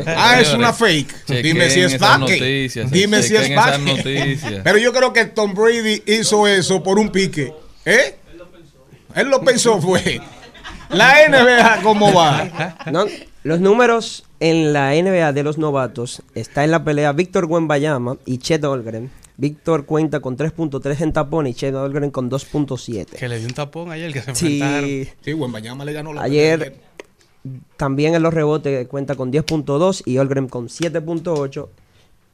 Ah, 0.08 0.40
es 0.42 0.54
una 0.54 0.74
fake. 0.74 1.26
Chequen 1.26 1.44
Dime 1.44 1.70
si 1.70 1.82
es 1.82 2.00
noticias, 2.00 2.92
Dime 2.92 3.22
si 3.22 3.36
es 3.36 3.50
noticias. 3.80 4.62
Pero 4.64 4.78
yo 4.80 4.92
creo 4.92 5.14
que 5.14 5.26
Tom 5.26 5.54
Brady 5.54 6.02
hizo 6.08 6.48
eso 6.48 6.82
por 6.82 6.98
un 6.98 7.10
pique. 7.10 7.54
¿Eh? 7.86 8.18
Él 9.16 9.30
lo 9.30 9.42
pensó, 9.42 9.80
fue. 9.80 10.20
La 10.90 11.28
NBA, 11.28 11.82
¿cómo 11.84 12.14
va? 12.14 12.76
No, 12.92 13.06
los 13.44 13.60
números 13.60 14.24
en 14.40 14.74
la 14.74 14.92
NBA 14.92 15.34
de 15.34 15.44
los 15.44 15.58
novatos 15.58 16.22
está 16.34 16.64
en 16.64 16.72
la 16.72 16.84
pelea 16.84 17.12
Víctor 17.12 17.46
Wembayama 17.46 18.18
y 18.26 18.38
Chet 18.40 18.64
Olgren. 18.64 19.12
Víctor 19.38 19.86
cuenta 19.86 20.20
con 20.20 20.36
3.3 20.36 21.00
en 21.02 21.14
tapón 21.14 21.46
y 21.48 21.54
Chet 21.54 21.74
Olgren 21.76 22.10
con 22.10 22.30
2.7. 22.30 23.06
Que 23.18 23.28
le 23.30 23.38
dio 23.38 23.48
un 23.48 23.54
tapón 23.54 23.92
ayer 23.92 24.12
que 24.12 24.22
se 24.22 24.34
Sí. 24.36 24.60
enfrentaron. 24.62 25.16
Sí, 25.22 25.34
Wembanyama 25.34 25.86
le 25.86 25.94
ganó 25.94 26.12
la 26.14 26.24
Ayer 26.24 26.76
también 27.78 28.16
en 28.16 28.24
los 28.24 28.34
rebotes 28.34 28.88
cuenta 28.88 29.16
con 29.16 29.32
10.2 29.32 30.02
y 30.06 30.18
Olgren 30.18 30.48
con 30.50 30.68
7.8. 30.70 31.70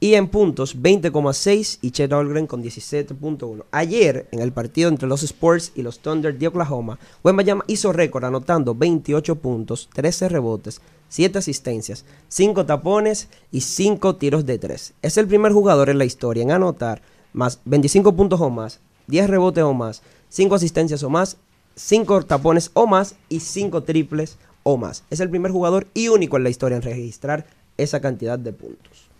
Y 0.00 0.14
en 0.14 0.28
puntos 0.28 0.76
20,6 0.76 1.78
y 1.80 1.90
Chet 1.90 2.12
Olgren 2.12 2.46
con 2.46 2.62
17.1. 2.62 3.64
Ayer 3.70 4.28
en 4.32 4.40
el 4.40 4.52
partido 4.52 4.88
entre 4.88 5.08
los 5.08 5.22
Spurs 5.22 5.72
y 5.74 5.82
los 5.82 6.00
Thunder 6.00 6.36
de 6.36 6.48
Oklahoma, 6.48 6.98
Wembanyama 7.22 7.64
hizo 7.68 7.92
récord 7.92 8.24
anotando 8.24 8.74
28 8.74 9.36
puntos, 9.36 9.88
13 9.94 10.28
rebotes, 10.28 10.80
7 11.08 11.38
asistencias, 11.38 12.04
5 12.28 12.66
tapones 12.66 13.28
y 13.52 13.60
5 13.60 14.16
tiros 14.16 14.44
de 14.44 14.58
3. 14.58 14.94
Es 15.00 15.16
el 15.16 15.28
primer 15.28 15.52
jugador 15.52 15.88
en 15.88 15.98
la 15.98 16.04
historia 16.04 16.42
en 16.42 16.50
anotar 16.50 17.02
más 17.32 17.60
25 17.64 18.14
puntos 18.14 18.40
o 18.40 18.50
más, 18.50 18.80
10 19.06 19.30
rebotes 19.30 19.64
o 19.64 19.74
más, 19.74 20.02
5 20.28 20.54
asistencias 20.54 21.02
o 21.02 21.10
más, 21.10 21.36
5 21.76 22.24
tapones 22.24 22.70
o 22.74 22.86
más 22.86 23.16
y 23.28 23.40
5 23.40 23.84
triples 23.84 24.38
o 24.64 24.76
más. 24.76 25.04
Es 25.10 25.20
el 25.20 25.30
primer 25.30 25.52
jugador 25.52 25.86
y 25.94 26.08
único 26.08 26.36
en 26.36 26.44
la 26.44 26.50
historia 26.50 26.76
en 26.76 26.82
registrar 26.82 27.46
esa 27.76 28.00
cantidad 28.00 28.38
de 28.38 28.52
puntos. 28.52 29.10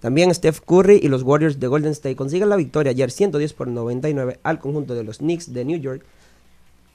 También 0.00 0.34
Steph 0.34 0.60
Curry 0.60 1.00
y 1.02 1.08
los 1.08 1.22
Warriors 1.22 1.60
de 1.60 1.66
Golden 1.66 1.92
State 1.92 2.16
consiguen 2.16 2.48
la 2.48 2.56
victoria 2.56 2.90
ayer 2.90 3.10
110 3.10 3.52
por 3.52 3.68
99 3.68 4.40
al 4.42 4.58
conjunto 4.58 4.94
de 4.94 5.04
los 5.04 5.18
Knicks 5.18 5.52
de 5.52 5.64
New 5.64 5.78
York 5.78 6.04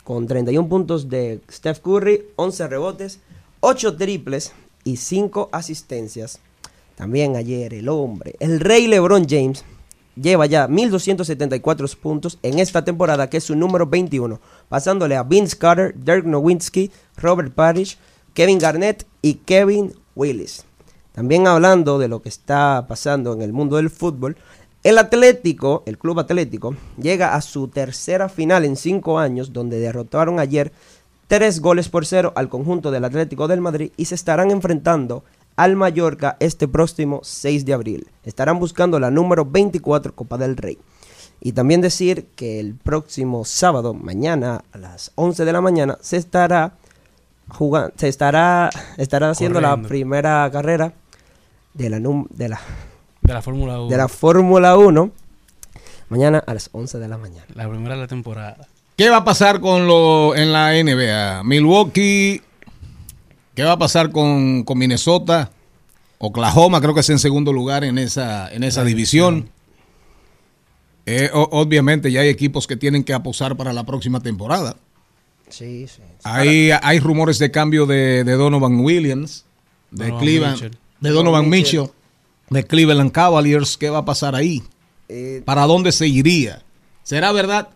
con 0.03 0.28
31 0.28 0.70
puntos 0.70 1.10
de 1.10 1.39
Steph 1.51 1.80
Curry, 1.80 2.26
11 2.36 2.68
rebotes, 2.68 3.20
8 3.62 3.97
triples 3.97 4.53
y 4.84 4.97
5 4.97 5.49
asistencias. 5.51 6.39
También 6.95 7.36
ayer 7.36 7.74
el 7.74 7.89
hombre, 7.89 8.36
el 8.39 8.60
rey 8.60 8.88
LeBron 8.88 9.28
James, 9.28 9.66
lleva 10.16 10.45
ya 10.45 10.68
1274 10.68 11.88
puntos 12.01 12.39
en 12.41 12.60
esta 12.60 12.86
temporada, 12.86 13.30
que 13.30 13.38
es 13.38 13.43
su 13.43 13.56
número 13.56 13.86
21, 13.88 14.39
pasándole 14.70 15.16
a 15.16 15.24
Vince 15.24 15.58
Carter, 15.58 15.93
Dirk 15.97 16.26
Nowitzki, 16.26 16.91
Robert 17.18 17.53
Parrish, 17.53 17.97
Kevin 18.34 18.60
Garnett 18.60 19.06
y 19.22 19.36
Kevin 19.36 19.93
Willis. 20.16 20.66
También 21.16 21.47
hablando 21.47 21.97
de 21.97 22.09
lo 22.09 22.22
que 22.22 22.28
está 22.28 22.86
pasando 22.89 23.32
en 23.32 23.41
el 23.41 23.53
mundo 23.53 23.78
del 23.78 23.89
fútbol, 23.89 24.36
el 24.84 24.97
Atlético, 24.97 25.82
el 25.86 25.97
Club 25.97 26.20
Atlético, 26.20 26.76
llega 27.01 27.36
a 27.36 27.41
su 27.41 27.70
tercera 27.70 28.28
final 28.28 28.66
en 28.66 28.76
cinco 28.76 29.18
años, 29.18 29.53
donde 29.53 29.80
derrotaron 29.80 30.41
ayer 30.41 30.74
tres 31.28 31.61
goles 31.61 31.88
por 31.88 32.05
cero 32.05 32.34
al 32.36 32.49
conjunto 32.49 32.91
del 32.91 33.05
Atlético 33.05 33.47
del 33.47 33.61
Madrid 33.61 33.91
y 33.95 34.05
se 34.05 34.16
estarán 34.16 34.51
enfrentando 34.51 35.24
al 35.55 35.78
Mallorca 35.78 36.36
este 36.41 36.68
próximo 36.68 37.22
6 37.24 37.66
de 37.66 37.74
abril. 37.74 38.07
Estarán 38.26 38.59
buscando 38.59 38.99
la 38.99 39.09
número 39.09 39.45
24 39.45 40.13
Copa 40.13 40.38
del 40.38 40.57
Rey. 40.57 40.78
Y 41.39 41.53
también 41.53 41.80
decir 41.80 42.28
que 42.36 42.59
el 42.59 42.76
próximo 42.76 43.45
sábado, 43.45 43.93
mañana 43.93 44.66
a 44.74 44.78
las 44.78 45.13
11 45.16 45.45
de 45.45 45.53
la 45.53 45.61
mañana, 45.61 45.97
se 46.01 46.18
estará 46.18 46.74
jugando, 47.47 47.93
se 47.95 48.09
estará, 48.09 48.70
estará 48.97 49.30
haciendo 49.30 49.61
la 49.61 49.82
primera 49.82 50.49
carrera 50.51 50.93
de 51.76 51.90
la, 51.90 52.00
num- 52.00 52.28
de 52.30 52.50
la, 52.50 52.60
De 53.22 53.34
la 53.34 53.42
Fórmula 53.42 53.80
1. 53.82 53.90
de 53.90 53.98
la 53.98 54.08
Fórmula 54.08 54.78
1 54.78 55.12
mañana 56.10 56.44
a 56.46 56.54
las 56.54 56.70
11 56.72 56.98
de 57.00 57.08
la 57.08 57.18
mañana. 57.18 57.46
La 57.54 57.70
primera 57.70 57.96
de 57.96 58.02
la 58.02 58.08
temporada. 58.08 58.68
¿Qué 58.98 59.10
va 59.10 59.18
a 59.18 59.24
pasar 59.24 59.60
con 59.60 59.88
lo 59.88 60.36
en 60.36 60.52
la 60.54 60.72
NBA? 60.72 61.44
Milwaukee, 61.44 62.42
¿qué 63.56 63.64
va 63.64 63.74
a 63.74 63.78
pasar 63.78 64.12
con, 64.12 64.64
con 64.64 64.78
Minnesota? 64.78 65.52
Oklahoma 66.18 66.80
creo 66.80 66.94
que 66.94 67.02
es 67.02 67.10
en 67.10 67.20
segundo 67.20 67.52
lugar 67.52 67.84
en 67.84 67.98
esa, 67.98 68.50
en 68.54 68.64
esa 68.64 68.84
división. 68.86 69.50
Eh, 71.06 71.30
o- 71.34 71.50
obviamente 71.52 72.12
ya 72.12 72.22
hay 72.22 72.30
equipos 72.30 72.68
que 72.68 72.78
tienen 72.78 73.04
que 73.04 73.14
aposar 73.14 73.56
para 73.58 73.74
la 73.74 73.84
próxima 73.86 74.22
temporada. 74.22 74.76
Sí, 75.50 75.88
sí. 75.88 76.02
Hay, 76.24 76.72
hay 76.72 77.00
rumores 77.00 77.38
de 77.38 77.52
cambio 77.52 77.86
de, 77.86 78.24
de 78.24 78.32
Donovan 78.34 78.80
Williams, 78.80 79.46
de 79.92 80.06
Donovan 80.06 80.22
Cleveland, 80.24 80.54
Mitchell. 80.64 80.78
De 81.00 81.10
Donovan 81.10 81.50
Mitchell, 81.50 81.89
de 82.50 82.64
Cleveland 82.64 83.12
Cavaliers. 83.12 83.78
¿Qué 83.78 83.89
va 83.89 84.00
a 84.00 84.06
pasar 84.06 84.36
ahí? 84.36 84.64
Eh, 85.10 85.41
¿Para 85.46 85.64
dónde 85.66 85.91
se 85.91 86.08
iría? 86.08 86.64
¿Será 87.04 87.32
verdad 87.32 87.70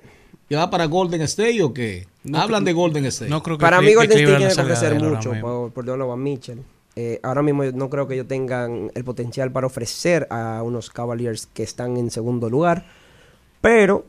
que 0.47 0.55
va 0.55 0.70
para 0.70 0.86
Golden 0.86 1.22
State 1.22 1.61
o 1.61 1.74
qué? 1.74 2.07
No 2.24 2.39
Hablan 2.39 2.63
creo- 2.63 2.65
de 2.65 2.74
Golden 2.74 3.05
State. 3.05 3.30
no 3.30 3.43
creo 3.43 3.57
que 3.57 3.61
Para 3.61 3.82
mí 3.82 3.88
que 3.89 3.95
Golden 3.95 4.17
State 4.17 4.38
tiene 4.38 4.53
que 4.55 4.61
ofrecer 4.61 4.95
mucho 4.99 5.72
por 5.74 5.86
Donovan 5.86 6.22
Mitchell. 6.22 6.61
Eh, 6.95 7.20
ahora 7.24 7.41
mismo 7.43 7.63
no 7.63 7.89
creo 7.89 8.07
que 8.07 8.15
ellos 8.15 8.28
tengan 8.28 8.91
el 8.93 9.03
potencial 9.05 9.51
para 9.51 9.67
ofrecer 9.67 10.28
a 10.32 10.61
unos 10.63 10.89
Cavaliers 10.89 11.45
que 11.53 11.63
están 11.63 11.95
en 11.97 12.09
segundo 12.11 12.49
lugar. 12.49 12.86
Pero 13.61 14.05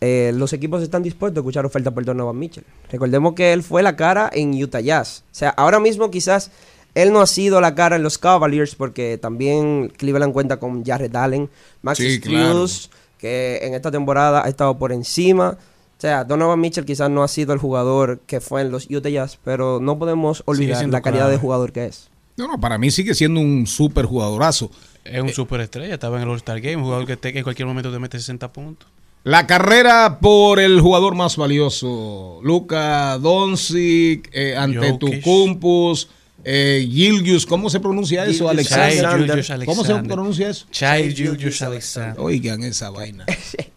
eh, 0.00 0.32
los 0.34 0.52
equipos 0.52 0.82
están 0.82 1.02
dispuestos 1.02 1.38
a 1.38 1.40
escuchar 1.40 1.64
ofertas 1.66 1.92
por 1.94 2.04
Donovan 2.04 2.38
Mitchell. 2.38 2.64
Recordemos 2.90 3.34
que 3.34 3.52
él 3.52 3.62
fue 3.62 3.82
la 3.82 3.96
cara 3.96 4.28
en 4.32 4.60
Utah 4.62 4.80
Jazz. 4.80 5.24
O 5.30 5.34
sea, 5.34 5.50
ahora 5.50 5.78
mismo 5.80 6.10
quizás 6.10 6.50
él 6.94 7.12
no 7.12 7.20
ha 7.20 7.26
sido 7.26 7.60
la 7.60 7.74
cara 7.74 7.96
en 7.96 8.02
los 8.02 8.18
Cavaliers 8.18 8.74
porque 8.74 9.18
también 9.18 9.92
Cleveland 9.96 10.32
cuenta 10.32 10.58
con 10.58 10.84
Jared 10.84 11.14
Allen, 11.14 11.48
Max 11.82 11.98
Sí, 11.98 12.16
Struz, 12.18 12.90
que 13.18 13.58
en 13.62 13.74
esta 13.74 13.90
temporada 13.90 14.44
ha 14.44 14.48
estado 14.48 14.78
por 14.78 14.92
encima. 14.92 15.50
O 15.98 16.00
sea, 16.00 16.24
Donovan 16.24 16.58
Mitchell 16.60 16.84
quizás 16.86 17.10
no 17.10 17.22
ha 17.22 17.28
sido 17.28 17.52
el 17.52 17.58
jugador 17.58 18.20
que 18.26 18.40
fue 18.40 18.62
en 18.62 18.70
los 18.70 18.88
Utah 18.90 19.10
Jazz, 19.10 19.38
pero 19.44 19.78
no 19.80 19.98
podemos 19.98 20.42
olvidar 20.46 20.86
la 20.88 21.02
calidad 21.02 21.28
de 21.30 21.36
jugador 21.36 21.72
que 21.72 21.84
es. 21.86 22.08
No, 22.36 22.48
no, 22.48 22.58
para 22.58 22.78
mí 22.78 22.90
sigue 22.90 23.14
siendo 23.14 23.38
un 23.40 23.66
súper 23.66 24.06
jugadorazo. 24.06 24.70
Es 25.04 25.20
un 25.20 25.28
superestrella, 25.30 25.94
estaba 25.94 26.16
en 26.16 26.22
el 26.22 26.28
All-Star 26.30 26.60
Game, 26.60 26.76
un 26.76 26.84
jugador 26.84 27.06
que, 27.06 27.16
te- 27.18 27.32
que 27.32 27.38
en 27.40 27.44
cualquier 27.44 27.66
momento 27.68 27.92
te 27.92 27.98
mete 27.98 28.18
60 28.18 28.50
puntos. 28.52 28.88
La 29.24 29.46
carrera 29.46 30.18
por 30.22 30.58
el 30.58 30.80
jugador 30.80 31.14
más 31.14 31.36
valioso, 31.36 32.40
Luka 32.42 33.18
Doncic, 33.18 34.30
eh, 34.32 34.56
ante 34.56 34.90
Jokic. 34.90 35.22
Tucumpus, 35.22 36.08
eh, 36.44 36.86
Gilgius, 36.90 37.46
¿cómo 37.46 37.68
se 37.70 37.80
pronuncia 37.80 38.24
eso, 38.24 38.48
Gilgeous 38.48 38.72
Alexander? 38.72 39.30
Alexander. 39.32 39.66
¿Cómo 39.66 39.84
se 39.84 39.94
pronuncia 39.96 40.50
eso? 40.50 40.66
Chai 40.70 41.14
Julius 41.16 41.60
Alexander. 41.62 42.14
Oigan 42.18 42.62
esa 42.62 42.90
vaina. 42.90 43.24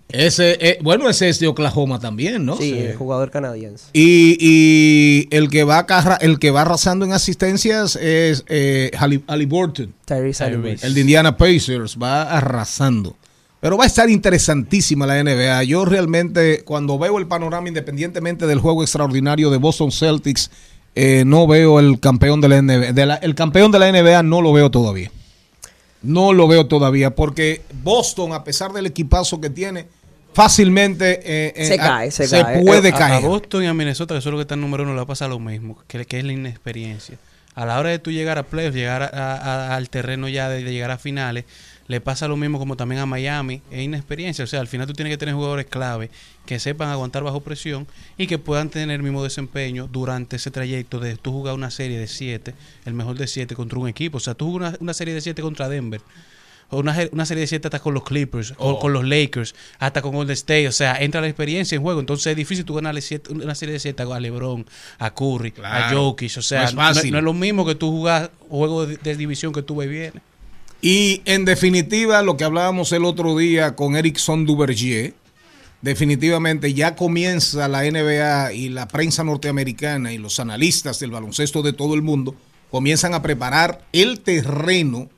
Ese, 0.09 0.59
eh, 0.61 0.78
bueno, 0.84 1.09
ese 1.09 1.28
es 1.28 1.39
de 1.39 1.47
Oklahoma 1.47 1.99
también, 1.99 2.45
¿no? 2.45 2.55
Sí, 2.55 2.72
el 2.78 2.95
jugador 2.95 3.32
canadiense. 3.32 3.86
Y, 3.93 4.38
y 4.39 5.28
el 5.36 5.49
que 5.49 5.64
va 5.64 5.88
carra- 5.88 6.20
el 6.22 6.38
que 6.38 6.51
va 6.51 6.61
arrasando 6.61 7.03
en 7.03 7.14
asistencias 7.14 7.95
es 7.95 8.45
eh, 8.47 8.91
Halli- 8.93 9.24
Halliburton. 9.26 9.91
Tyrese 10.05 10.43
Halliburton. 10.43 10.86
El 10.88 10.93
de 10.93 11.01
Indiana 11.01 11.36
Pacers 11.36 11.97
va 11.99 12.24
arrasando. 12.32 13.18
Pero 13.59 13.76
va 13.76 13.86
a 13.86 13.88
estar 13.88 14.07
interesantísima 14.07 15.07
la 15.07 15.24
NBA. 15.24 15.64
Yo 15.64 15.84
realmente, 15.84 16.61
cuando 16.64 16.99
veo 16.99 17.18
el 17.18 17.26
panorama, 17.26 17.68
independientemente 17.68 18.45
del 18.45 18.59
juego 18.59 18.84
extraordinario 18.84 19.49
de 19.49 19.57
Boston 19.57 19.91
Celtics 19.91 20.51
eh, 20.96 21.24
no 21.26 21.48
veo 21.48 21.80
el 21.80 22.00
campeón 22.00 22.39
de 22.41 22.50
la 22.50 22.58
NBA. 22.62 22.94
de 22.94 23.06
la- 23.06 23.16
el 23.16 23.36
campeón 23.36 23.72
de 23.72 23.80
la 23.80 23.88
NBA 23.91 24.24
no 24.24 24.41
lo 24.41 24.54
veo 24.54 24.70
todavía. 24.72 25.12
No 26.02 26.34
lo 26.34 26.48
veo 26.48 26.68
todavía 26.68 27.16
porque 27.16 27.62
Boston, 27.82 28.34
a 28.34 28.44
pesar 28.44 28.74
del 28.74 28.86
equipazo 28.86 29.39
que 29.39 29.50
tiene, 29.50 29.88
fácilmente 30.34 31.22
eh, 31.24 31.54
eh, 31.56 31.66
Se 31.66 31.78
cae, 31.78 32.12
se 32.12 32.28
cae. 32.30 32.62
puede 32.64 32.89
a, 32.89 32.94
caer. 32.94 33.24
A 33.24 33.28
Boston 33.28 33.64
y 33.64 33.68
a 33.68 33.74
Minnesota, 33.74 34.14
que 34.16 34.22
son 34.22 34.34
los 34.34 34.39
que 34.39 34.44
están 34.44 34.60
número 34.62 34.84
uno, 34.84 34.91
le 34.94 34.98
va 34.98 35.04
a 35.04 35.08
pasar 35.08 35.30
lo 35.30 35.39
mismo, 35.39 35.78
que, 35.88 36.06
que 36.06 36.20
es 36.20 36.26
la 36.26 36.34
inexperiencia. 36.34 37.18
A 37.56 37.66
la 37.66 37.80
hora 37.80 37.89
de 37.91 38.00
tú 38.00 38.12
llegar 38.12 38.38
a 38.39 38.44
playoffs, 38.44 38.76
llegar 38.76 39.04
a- 39.04 39.08
a- 39.12 39.76
al 39.76 39.89
terreno 39.89 40.28
ya 40.28 40.50
de, 40.50 40.64
de 40.64 40.72
llegar 40.74 40.91
a 40.91 40.98
finales, 40.98 41.46
le 41.88 41.99
pasa 42.01 42.27
lo 42.27 42.38
mismo 42.38 42.59
como 42.59 42.77
también 42.77 43.01
a 43.01 43.05
Miami, 43.05 43.61
es 43.69 43.81
inexperiencia. 43.81 44.43
O 44.45 44.47
sea, 44.47 44.61
al 44.61 44.67
final 44.67 44.88
tú 44.88 44.93
tienes 44.93 45.11
que 45.13 45.17
tener 45.17 45.36
jugadores 45.36 45.65
clave 45.65 46.09
que 46.45 46.59
sepan 46.59 46.89
aguantar 46.89 47.23
bajo 47.23 47.41
presión 47.41 47.88
y 48.17 48.27
que 48.27 48.38
puedan 48.38 48.69
tener 48.69 48.95
el 48.95 49.03
mismo 49.03 49.21
desempeño 49.23 49.88
durante 49.91 50.38
ese 50.38 50.49
trayecto 50.51 50.99
de 50.99 51.17
tú 51.17 51.31
jugar 51.31 51.55
una 51.55 51.71
serie 51.71 51.99
de 51.99 52.07
siete, 52.07 52.53
el 52.86 52.93
mejor 52.93 53.17
de 53.17 53.27
siete 53.27 53.55
contra 53.55 53.79
un 53.79 53.88
equipo. 53.89 54.17
O 54.17 54.21
sea, 54.21 54.34
tú 54.34 54.45
jugas 54.51 54.69
una, 54.71 54.77
una 54.79 54.93
serie 54.93 55.13
de 55.13 55.21
siete 55.21 55.41
contra 55.41 55.67
Denver. 55.69 56.01
O 56.69 56.79
una, 56.79 56.97
una 57.11 57.25
serie 57.25 57.41
de 57.41 57.47
siete 57.47 57.67
hasta 57.67 57.79
con 57.79 57.93
los 57.93 58.03
Clippers, 58.03 58.51
o 58.57 58.71
Oh. 58.71 58.79
con 58.79 58.93
los 58.93 59.03
Lakers, 59.05 59.53
hasta 59.77 60.01
con 60.01 60.13
Golden 60.15 60.34
State. 60.34 60.67
O 60.67 60.71
sea, 60.71 60.95
entra 60.95 61.21
la 61.21 61.27
experiencia 61.27 61.75
en 61.75 61.84
juego. 61.84 61.99
Entonces 61.99 62.27
es 62.27 62.36
difícil 62.38 62.65
tú 62.65 62.73
ganarle 62.73 63.01
siete- 63.01 63.31
una 63.31 63.53
serie 63.53 63.73
de 63.73 63.79
siete 63.79 64.01
a 64.01 64.19
LeBron, 64.19 64.65
a 64.97 65.13
Curry, 65.13 65.53
a. 65.63 65.91
Jokic. 65.93 66.38
O 66.38 66.41
sea, 66.41 66.61
No 66.61 66.67
es 66.69 66.73
no, 66.73 66.81
fácil. 66.81 67.11
no 67.11 67.17
es 67.19 67.23
lo 67.23 67.34
mismo 67.34 67.63
que 67.65 67.75
tú 67.75 67.91
jugar 67.91 68.31
juego 68.49 68.88
de, 68.88 68.97
de 68.97 69.15
división 69.15 69.53
que 69.53 69.61
tú 69.61 69.75
ves 69.75 69.89
bien. 69.89 70.13
Y 70.86 71.21
en 71.23 71.45
definitiva, 71.45 72.21
lo 72.23 72.36
que 72.36 72.43
hablábamos 72.43 72.91
el 72.91 73.05
otro 73.05 73.38
día 73.38 73.73
con 73.73 73.95
Erickson 73.95 74.45
Duvergier, 74.45 75.13
definitivamente 75.81 76.73
ya 76.73 76.97
comienza 76.97 77.69
la 77.69 77.89
NBA 77.89 78.51
y 78.51 78.67
la 78.67 78.89
prensa 78.89 79.23
norteamericana 79.23 80.11
y 80.11 80.17
los 80.17 80.41
analistas 80.41 80.99
del 80.99 81.11
baloncesto 81.11 81.61
de 81.61 81.71
todo 81.71 81.93
el 81.93 82.01
mundo 82.01 82.36
comienzan 82.69 83.13
a 83.13 83.21
preparar 83.21 83.86
el 83.93 84.19
terreno, 84.19 85.09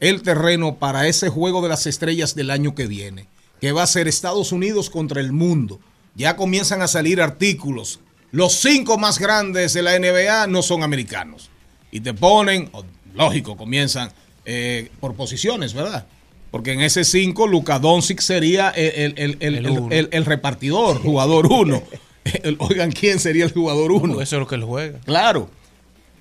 el 0.00 0.22
terreno 0.22 0.76
para 0.76 1.06
ese 1.06 1.28
juego 1.28 1.60
de 1.60 1.68
las 1.68 1.86
estrellas 1.86 2.34
del 2.34 2.50
año 2.50 2.74
que 2.74 2.86
viene, 2.86 3.26
que 3.60 3.72
va 3.72 3.82
a 3.82 3.86
ser 3.86 4.08
Estados 4.08 4.50
Unidos 4.50 4.88
contra 4.88 5.20
el 5.20 5.32
mundo. 5.32 5.78
Ya 6.14 6.36
comienzan 6.36 6.80
a 6.80 6.88
salir 6.88 7.20
artículos. 7.20 8.00
Los 8.30 8.54
cinco 8.54 8.96
más 8.96 9.18
grandes 9.18 9.74
de 9.74 9.82
la 9.82 9.98
NBA 9.98 10.46
no 10.46 10.62
son 10.62 10.82
americanos. 10.82 11.50
Y 11.90 12.00
te 12.00 12.14
ponen, 12.14 12.70
oh, 12.72 12.82
lógico, 13.12 13.58
comienzan 13.58 14.10
eh, 14.44 14.90
por 15.00 15.14
posiciones, 15.14 15.74
¿verdad? 15.74 16.06
Porque 16.50 16.72
en 16.72 16.80
ese 16.82 17.04
5, 17.04 17.46
Luka 17.46 17.78
Doncic 17.78 18.20
sería 18.20 18.70
el, 18.70 19.14
el- 19.16 19.36
el- 19.40 20.08
el- 20.10 20.24
repartidor, 20.24 21.00
jugador 21.00 21.46
1. 21.46 21.82
Oigan, 22.58 22.92
¿quién 22.92 23.18
sería 23.18 23.44
el 23.44 23.52
jugador 23.52 23.90
1? 23.92 24.20
Eso 24.20 24.36
es 24.36 24.40
lo 24.40 24.46
que 24.46 24.54
él 24.56 24.64
juega. 24.64 24.98
Claro. 25.00 25.48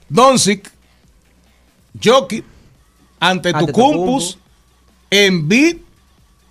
Doncic, 0.09 0.72
Jokic, 2.03 2.43
ante 3.19 3.53
Tucumpus, 3.53 4.38
Embiid, 5.09 5.78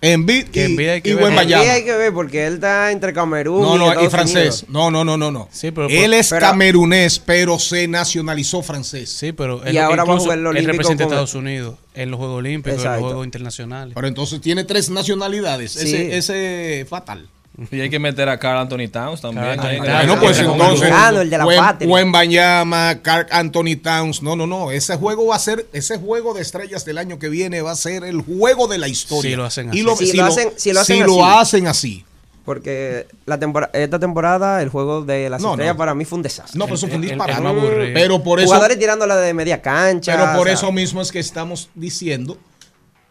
Que 0.01 0.67
y, 0.67 0.87
hay 0.87 1.01
que 1.01 1.11
y 1.11 1.13
ver. 1.13 1.31
Hay 1.31 1.83
que 1.83 1.95
ver 1.95 2.11
porque 2.11 2.47
él 2.47 2.55
está 2.55 2.91
entre 2.91 3.13
Camerún 3.13 3.61
No, 3.61 3.75
y 3.75 3.79
no, 3.79 4.03
y 4.03 4.09
francés. 4.09 4.63
Unidos. 4.63 4.65
No, 4.69 4.89
no, 4.89 5.05
no, 5.05 5.15
no, 5.15 5.29
no. 5.29 5.47
pero- 5.61 5.87
Él 5.89 6.15
es 6.15 6.29
pero- 6.29 6.47
camerunés, 6.47 7.19
pero 7.19 7.59
se 7.59 7.87
nacionalizó 7.87 8.63
francés. 8.63 9.11
Sí, 9.11 9.31
pero 9.31 9.61
Y 9.71 9.77
ahora 9.77 10.03
va 10.03 10.15
a 10.15 10.19
jugar 10.19 10.39
el 10.39 10.57
él 10.57 10.65
representa 10.65 11.03
a 11.03 11.07
Estados 11.07 11.35
Unidos 11.35 11.75
en 11.93 12.09
los 12.09 12.17
Juegos 12.17 12.39
Olímpicos, 12.39 12.79
en 12.79 12.83
los. 12.83 12.99
Juegos 12.99 13.25
Internacionales. 13.25 13.93
Pero 13.93 14.07
entonces 14.07 14.41
tiene 14.41 14.63
tres 14.63 14.89
nacionalidades. 14.89 15.73
Sí. 15.73 15.85
Ese, 15.93 16.17
ese 16.17 16.85
fatal. 16.89 17.29
Y 17.69 17.79
hay 17.81 17.89
que 17.89 17.99
meter 17.99 18.27
a 18.29 18.39
Carl 18.39 18.57
Anthony 18.59 18.87
Towns 18.91 19.21
también. 19.21 19.45
Anthony 19.45 19.77
Bueno, 19.79 20.19
pues 20.19 20.39
entonces. 20.39 20.57
Dominicano, 20.89 21.21
el 21.21 21.29
de 21.29 21.37
la 21.37 21.45
Wen- 21.45 21.57
patria. 21.59 21.89
Wembanyama, 21.89 22.99
Carl 23.01 23.27
Anthony 23.31 23.75
Towns. 23.81 24.21
No, 24.23 24.35
no, 24.35 24.47
no. 24.47 24.71
Ese 24.71 24.95
juego 24.95 25.27
va 25.27 25.35
a 25.35 25.39
ser, 25.39 25.67
ese 25.73 25.97
juego 25.97 26.33
de 26.33 26.41
estrellas 26.41 26.85
del 26.85 26.97
año 26.97 27.19
que 27.19 27.29
viene 27.29 27.61
va 27.61 27.71
a 27.71 27.75
ser 27.75 28.03
el 28.03 28.21
juego 28.21 28.67
de 28.67 28.77
la 28.77 28.87
historia. 28.87 29.31
Si 29.31 29.35
lo 29.35 29.45
hacen 29.45 29.67
Y 29.73 29.81
así. 29.87 30.07
Si 30.07 30.17
lo 30.17 30.25
hacen- 30.25 30.53
si 30.57 30.73
lo 30.73 30.79
hacen 30.81 31.03
así. 31.03 31.19
hacen 31.23 31.67
así. 31.67 32.05
Porque 32.43 33.05
la 33.27 33.37
tempora- 33.37 33.69
esta 33.73 33.99
temporada 33.99 34.63
el 34.63 34.69
juego 34.69 35.03
de 35.03 35.29
las 35.29 35.41
No, 35.41 35.51
estrellas 35.51 35.75
no. 35.75 35.77
para 35.77 35.93
mí 35.93 36.05
fue 36.05 36.17
un 36.17 36.23
desastre. 36.23 36.57
No, 36.57 36.65
pero 36.65 36.75
eso 36.75 36.87
fue 36.87 36.95
un 36.97 37.03
El- 37.03 37.11
el- 37.11 37.17
disparate. 37.17 37.91
Pero 37.93 38.23
por 38.23 38.39
eso. 38.39 38.47
Jugadores 38.47 38.79
tirándola 38.79 39.15
de 39.17 39.33
media 39.35 39.61
cancha. 39.61 40.13
Pero 40.13 40.31
por 40.33 40.41
o 40.41 40.43
sea, 40.45 40.53
eso 40.53 40.71
mismo 40.71 41.01
es 41.01 41.11
que 41.11 41.19
estamos 41.19 41.69
diciendo 41.75 42.37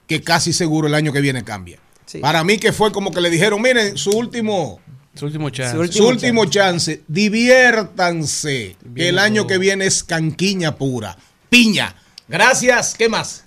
que 0.09 0.21
casi 0.21 0.53
seguro 0.53 0.89
el 0.89 0.95
año 0.95 1.13
que 1.13 1.21
viene 1.21 1.45
cambia. 1.45 1.79
Sí. 2.11 2.19
Para 2.19 2.43
mí 2.43 2.59
que 2.59 2.73
fue 2.73 2.91
como 2.91 3.13
que 3.13 3.21
le 3.21 3.31
dijeron, 3.31 3.63
miren, 3.63 3.97
su 3.97 4.11
último, 4.11 4.81
Su 5.15 5.27
último 5.27 5.49
chance. 5.51 5.77
Su 5.77 5.93
su 5.93 6.09
último 6.09 6.45
chance, 6.47 7.03
diviértanse, 7.07 8.77
que 8.97 9.11
el 9.11 9.19
año 9.21 9.47
que 9.47 9.59
viene 9.59 9.87
es 9.87 10.03
canquiña 10.03 10.75
pura, 10.75 11.17
piña. 11.49 11.95
Gracias, 12.27 12.97
¿qué 12.99 13.09
más? 13.09 13.45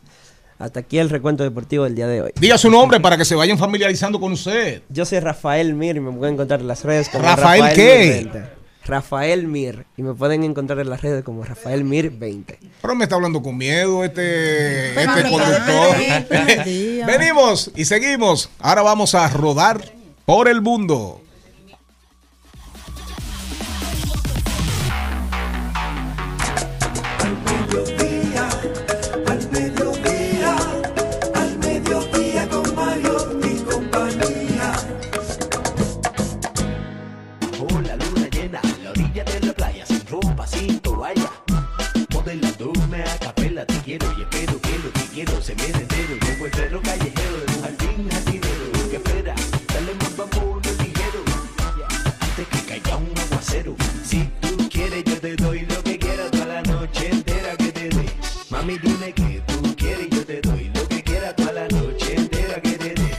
Hasta 0.60 0.80
aquí 0.80 0.98
el 0.98 1.10
recuento 1.10 1.44
deportivo 1.44 1.84
del 1.84 1.94
día 1.94 2.08
de 2.08 2.22
hoy. 2.22 2.32
Diga 2.40 2.58
su 2.58 2.70
nombre 2.70 3.02
para 3.02 3.18
que 3.18 3.26
se 3.26 3.36
vayan 3.36 3.58
familiarizando 3.58 4.18
con 4.18 4.32
usted. 4.32 4.82
Yo 4.88 5.04
soy 5.04 5.20
Rafael 5.20 5.74
Mir 5.74 5.98
y 5.98 6.00
me 6.00 6.14
pueden 6.14 6.36
encontrar 6.36 6.62
en 6.62 6.68
las 6.70 6.86
redes 6.86 7.10
como 7.10 7.26
¿Rafael 7.26 7.76
qué? 7.76 8.24
Mir 8.24 8.32
20. 8.32 8.63
Rafael 8.86 9.48
Mir 9.48 9.86
y 9.98 10.04
me 10.04 10.14
pueden 10.14 10.44
encontrar 10.44 10.80
en 10.80 10.90
las 10.90 11.02
redes 11.02 11.24
como 11.24 11.44
Rafael 11.44 11.84
Mir 11.84 12.12
20. 12.12 12.60
Pero 12.82 12.96
me 12.96 13.06
está 13.06 13.16
hablando 13.16 13.42
con 13.42 13.58
miedo 13.58 14.04
este, 14.04 14.90
este 14.90 15.30
conductor. 15.30 15.96
Venimos 17.08 17.72
y 17.76 17.86
seguimos. 17.86 18.50
Ahora 18.60 18.82
vamos 18.82 19.16
a 19.16 19.28
rodar 19.30 19.94
por 20.26 20.48
el 20.48 20.62
mundo. 20.62 21.23
Te 43.66 43.80
quiero 43.82 44.08
y 44.18 44.22
espero 44.22 44.62
que 44.62 44.80
lo 44.80 44.92
que 44.92 45.02
quiero 45.14 45.42
se 45.42 45.54
viene 45.56 45.80
entero. 45.80 46.18
Como 46.20 46.46
el 46.46 46.52
perro 46.52 46.82
callejero 46.82 47.38
de 47.38 47.46
un 47.54 47.62
jardín 47.62 48.10
jardinero. 48.10 48.90
Que 48.90 48.96
espera, 48.98 49.36
dale 49.74 49.94
más 49.96 50.18
vamos 50.18 50.62
ligero. 50.80 51.24
Antes 52.20 52.48
que 52.48 52.60
caiga 52.68 52.98
un 52.98 53.12
aguacero. 53.18 53.76
Si 54.04 54.30
tú 54.42 54.70
quieres, 54.70 55.04
yo 55.04 55.20
te 55.20 55.36
doy 55.36 55.62
lo 55.62 55.84
que 55.84 55.98
quieras 55.98 56.32
toda 56.32 56.46
la 56.46 56.62
noche 56.64 57.10
entera 57.12 57.56
que 57.58 57.72
te 57.72 57.90
dé. 57.90 58.06
Mami, 58.50 58.78
dime 58.78 59.14
que 59.14 59.42
tú 59.48 59.76
quieres, 59.76 60.10
yo 60.10 60.26
te 60.26 60.42
doy 60.42 60.72
lo 60.74 60.88
que 60.88 61.04
quieras 61.04 61.36
toda 61.36 61.52
la 61.54 61.68
noche 61.68 62.16
entera 62.16 62.62
que 62.62 62.72
te 62.72 62.94
dé. 62.94 63.18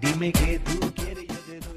Dime 0.00 0.32
que 0.32 0.58
tú 0.60 0.92
quieres, 0.94 1.24
yo 1.28 1.34
te 1.46 1.60
doy. 1.60 1.76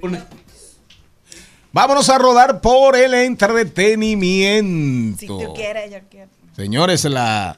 Vámonos 1.72 2.10
a 2.10 2.18
rodar 2.18 2.62
por 2.62 2.96
el 2.96 3.14
entretenimiento. 3.14 5.20
Si 5.20 5.28
tú 5.28 5.54
quieres, 5.54 5.92
yo 5.92 6.00
quiero. 6.10 6.30
Señores, 6.56 7.06
la, 7.06 7.58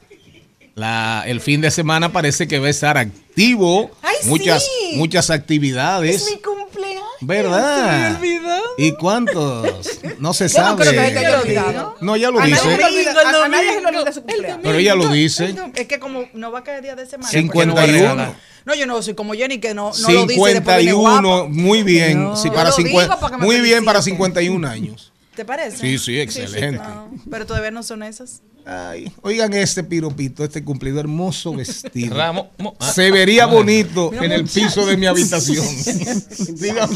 la, 0.76 1.24
el 1.28 1.42
fin 1.42 1.62
de 1.62 1.72
semana 1.72 2.12
parece 2.14 2.48
que 2.48 2.60
va 2.60 2.68
a 2.68 2.70
estar 2.70 2.98
activo. 2.98 3.92
¡Ay, 4.02 4.16
muchas, 4.26 4.64
sí! 4.66 4.96
muchas 4.98 5.30
actividades. 5.30 6.16
Es 6.28 6.32
mi 6.36 6.42
cumpleaños. 6.42 7.02
¿Verdad? 7.22 8.14
Se 8.16 8.20
me. 8.20 8.42
¿Y 8.78 8.94
cuántos? 8.94 10.00
No 10.20 10.34
se 10.34 10.48
Yo 10.50 10.60
no 10.60 10.68
sabe. 10.70 10.82
creo 10.82 10.92
que 10.94 11.00
haya 11.00 11.22
que 11.22 11.36
olvidado. 11.36 11.96
No, 12.02 12.16
ya 12.18 12.32
lo 12.32 12.40
A 12.40 12.46
dice. 12.46 12.62
olvida- 12.62 13.14
a- 13.42 13.46
a 13.46 13.48
nadie 13.48 13.74
se 13.76 13.82
le 13.82 13.88
olvida 13.88 14.12
su 14.12 14.22
cumpleaños. 14.24 14.60
Pero 14.64 14.78
ella 14.78 14.96
lo 14.96 15.08
dice. 15.10 15.56
Es 15.76 15.88
que 15.88 16.00
como 16.00 16.26
no 16.34 16.52
va 16.52 16.60
a 16.60 16.64
caer 16.64 16.82
día 16.82 16.96
de 16.96 17.06
semana. 17.06 17.30
51. 17.30 18.36
No, 18.64 18.76
yo 18.76 18.86
no 18.86 19.02
soy 19.02 19.16
como 19.16 19.34
Jenny 19.34 19.60
que 19.60 19.74
no, 19.74 19.92
no 19.92 19.92
lo 19.92 20.08
dice 20.08 20.12
y 20.12 20.28
después 20.28 20.54
viene 20.54 20.92
51, 20.92 20.98
guapa. 21.00 21.48
muy 21.50 21.82
bien. 21.84 22.24
No. 22.24 22.36
Sí, 22.36 22.50
para 22.50 22.70
lo 22.70 22.76
cincuen- 22.76 23.02
digo 23.04 23.20
para 23.20 23.32
que 23.32 23.38
me 23.38 23.46
muy 23.46 23.62
bien 23.62 23.84
para 23.86 24.00
feliciten. 24.02 24.18
51 24.18 24.68
años. 24.68 25.12
¿Te 25.36 25.46
parece? 25.46 25.78
Sí, 25.78 25.98
sí, 25.98 26.20
excelente. 26.20 26.78
No, 26.84 27.12
pero 27.30 27.46
todavía 27.48 27.72
no 27.72 27.82
son 27.84 28.04
esas. 28.04 28.42
Ay, 28.66 29.12
oigan 29.22 29.53
este 29.53 29.84
piropito, 29.84 30.43
este 30.43 30.64
cumplido 30.64 30.99
hermoso 30.99 31.53
vestido. 31.55 32.16
Ramo- 32.16 32.49
mo- 32.57 32.76
ah. 32.80 32.91
Se 32.91 33.09
vería 33.12 33.43
Ah. 33.43 33.47
bonito 33.47 34.09
Mira, 34.12 34.26
en 34.26 34.32
el 34.34 34.41
muchacho. 34.43 34.66
piso 34.68 34.86
de 34.86 34.97
mi 34.97 35.05
habitación. 35.07 35.66
Dígame, 36.59 36.95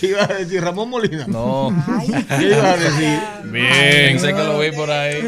¿qué 0.00 0.06
iba 0.08 0.24
a 0.24 0.26
decir 0.26 0.62
Ramón 0.62 0.90
Molina? 0.90 1.26
No. 1.26 1.70
¿Qué 2.38 2.44
iba 2.46 2.70
a 2.72 2.76
decir? 2.76 3.18
Bien, 3.50 4.18
sé 4.20 4.26
que 4.28 4.44
lo 4.44 4.58
vi 4.58 4.70
por 4.72 4.90
ahí. 4.90 5.20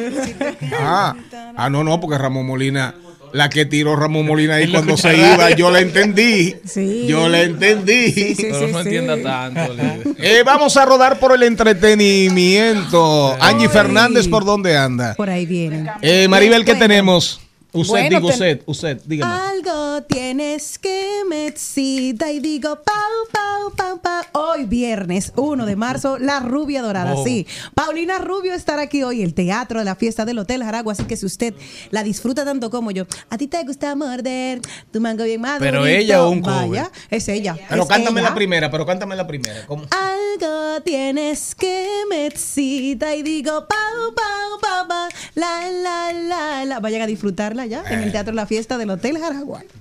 Ah, 0.79 1.15
ah, 1.57 1.71
no, 1.71 1.83
no, 1.85 1.99
porque 2.01 2.19
Ramón 2.19 2.47
Molina, 2.47 2.95
la 3.33 3.49
que 3.49 3.65
tiró 3.67 3.97
Ramón 3.97 4.27
Molina 4.27 4.57
ahí 4.57 4.71
cuando 4.71 4.97
se 4.97 5.17
iba, 5.17 5.51
yo 5.51 5.71
la 5.71 5.81
entendí. 5.81 6.55
Sí. 6.65 7.07
Yo 7.07 7.29
la 7.29 7.43
entendí. 7.43 8.35
Pero 8.37 8.69
no 8.69 8.81
entienda 8.81 9.23
tanto. 9.23 9.75
Eh, 10.19 10.43
vamos 10.45 10.77
a 10.77 10.85
rodar 10.85 11.19
por 11.19 11.33
el 11.35 11.43
entretenimiento. 11.43 13.37
Angie 13.41 13.69
Fernández, 13.69 14.29
¿por 14.29 14.45
dónde 14.45 14.77
anda? 14.77 15.15
Por 15.15 15.31
ahí 15.31 15.47
vienen. 15.47 15.89
Eh, 16.03 16.29
Maribel, 16.29 16.65
¿qué 16.65 16.75
tenemos? 16.75 17.41
Usted, 17.73 17.91
Bueno, 17.91 18.09
digo 18.21 18.29
ten- 18.29 18.35
usted, 18.35 18.63
usted, 18.67 19.01
dígame. 19.05 19.33
Algo 19.35 20.03
tienes 20.05 20.79
que 20.79 21.23
me 21.29 21.47
excita 21.47 22.31
y 22.33 22.39
digo 22.41 22.81
pau, 22.83 22.95
pau, 23.33 23.73
pau, 23.75 24.01
pau. 24.01 24.23
Hoy 24.33 24.65
viernes 24.65 25.33
1 25.37 25.67
de 25.67 25.77
marzo, 25.77 26.19
La 26.19 26.41
Rubia 26.41 26.81
Dorada. 26.81 27.15
Oh. 27.15 27.25
Sí, 27.25 27.47
Paulina 27.75 28.19
Rubio 28.19 28.55
estará 28.55 28.83
aquí 28.83 29.03
hoy, 29.03 29.23
el 29.23 29.35
teatro 29.35 29.81
de 29.81 29.85
la 29.85 29.95
fiesta 29.95 30.25
del 30.25 30.39
Hotel 30.39 30.63
Jaragua. 30.63 30.93
Así 30.95 31.05
que 31.05 31.17
si 31.17 31.27
usted 31.27 31.55
la 31.91 32.03
disfruta 32.03 32.45
tanto 32.45 32.71
como 32.71 32.93
yo, 32.93 33.05
a 33.29 33.37
ti 33.37 33.47
te 33.47 33.63
gusta 33.65 33.95
morder 33.95 34.61
tu 34.91 35.01
mango 35.01 35.25
bien 35.25 35.41
madurito. 35.43 35.65
Pero 35.65 35.87
ella 35.87 36.25
o 36.25 36.31
un 36.31 36.41
cover. 36.41 36.69
Vaya, 36.69 36.91
es 37.11 37.29
ella. 37.29 37.57
Pero 37.69 37.83
es 37.83 37.89
cántame 37.89 38.21
ella. 38.21 38.31
la 38.31 38.35
primera, 38.35 38.71
pero 38.71 38.87
cántame 38.87 39.17
la 39.17 39.27
primera. 39.27 39.67
¿Cómo? 39.67 39.85
Algo 39.91 40.81
tienes 40.83 41.55
que 41.55 41.87
me 42.09 42.27
excita 42.27 43.15
y 43.15 43.23
digo 43.23 43.67
pau, 43.67 44.15
pau, 44.15 44.61
pau, 44.61 44.89
pau, 44.89 45.09
la, 45.35 45.71
la, 45.71 46.13
la, 46.13 46.65
la. 46.65 46.81
Vayan 46.81 47.03
a 47.03 47.07
disfrutarla 47.65 47.67
ya 47.67 47.83
en 47.95 48.03
el 48.03 48.13
Teatro 48.13 48.35
La 48.35 48.47
Fiesta 48.47 48.79
del 48.79 48.91
Hotel 48.91 49.19
Jaragua. 49.19 49.63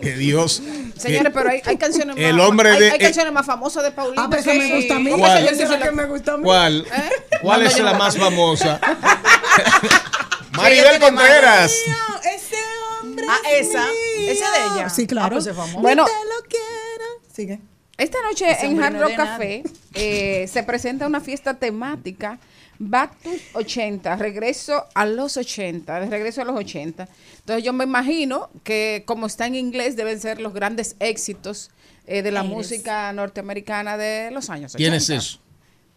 Que 0.00 0.12
Dios. 0.12 0.62
Señores, 0.98 1.22
que- 1.22 1.30
pero 1.30 1.48
hay, 1.48 1.62
hay 1.64 1.76
canciones 1.78 2.16
el 2.18 2.36
más, 2.36 2.46
hombre 2.48 2.70
hay, 2.70 2.78
de- 2.78 2.90
hay 2.90 2.96
eh, 2.96 2.98
canciones 3.00 3.32
más 3.32 3.46
famosas 3.46 3.82
de 3.82 3.92
Paulina. 3.92 4.24
Ah, 4.24 4.28
pero 4.30 4.42
esa 4.42 4.52
me 4.52 4.76
gusta 4.76 4.96
a 4.96 4.98
mí. 4.98 5.10
¿Cómo 5.10 5.22
¿Cuál? 5.24 5.38
Esa 5.48 5.50
es 5.50 5.58
la 5.70 5.76
esa? 5.76 5.84
que 5.84 5.90
me 5.92 6.04
gusta 6.04 6.32
a 6.32 6.36
mí. 6.36 6.42
¿Cuál? 6.44 6.86
¿Eh? 6.86 7.10
¿Cuál 7.40 7.62
es 7.66 7.78
la 7.80 7.94
más 7.94 8.16
famosa? 8.16 8.78
Maribel 10.52 11.00
Contreras. 11.00 11.72
Ese 11.72 12.56
hombre. 13.02 13.24
Ah, 13.28 13.38
es 13.50 13.68
esa. 13.68 13.80
mío. 13.86 14.30
Esa 14.30 14.50
de 14.50 14.58
ella. 14.80 14.90
Sí, 14.90 15.06
claro. 15.06 15.38
Ah, 15.38 15.40
pues. 15.42 15.72
Bueno. 15.74 16.04
Ni 16.04 16.10
te 16.10 16.14
lo 16.28 16.48
quiero. 16.48 17.04
Sigue. 17.34 17.60
Esta 17.96 18.18
noche 18.22 18.50
Ese 18.50 18.66
en 18.66 18.82
Hard 18.82 19.00
Rock 19.00 19.16
Café 19.16 19.62
eh, 19.94 20.46
se 20.52 20.62
presenta 20.62 21.06
una 21.06 21.22
fiesta 21.22 21.54
temática 21.54 22.38
Back 22.78 23.18
to 23.22 23.30
80, 23.54 24.16
regreso 24.16 24.84
a 24.94 25.06
los 25.06 25.36
80, 25.36 26.00
de 26.00 26.06
regreso 26.06 26.42
a 26.42 26.44
los 26.44 26.56
80. 26.56 27.08
Entonces 27.38 27.64
yo 27.64 27.72
me 27.72 27.84
imagino 27.84 28.50
que 28.64 29.02
como 29.06 29.26
está 29.26 29.46
en 29.46 29.54
inglés 29.54 29.96
deben 29.96 30.20
ser 30.20 30.40
los 30.40 30.52
grandes 30.52 30.96
éxitos 31.00 31.70
eh, 32.06 32.22
de 32.22 32.30
la 32.30 32.40
Eres. 32.40 32.52
música 32.52 33.12
norteamericana 33.12 33.96
de 33.96 34.30
los 34.30 34.50
años 34.50 34.74
80. 34.74 34.78
¿Quién 34.78 34.94
es 34.94 35.10
eso? 35.10 35.38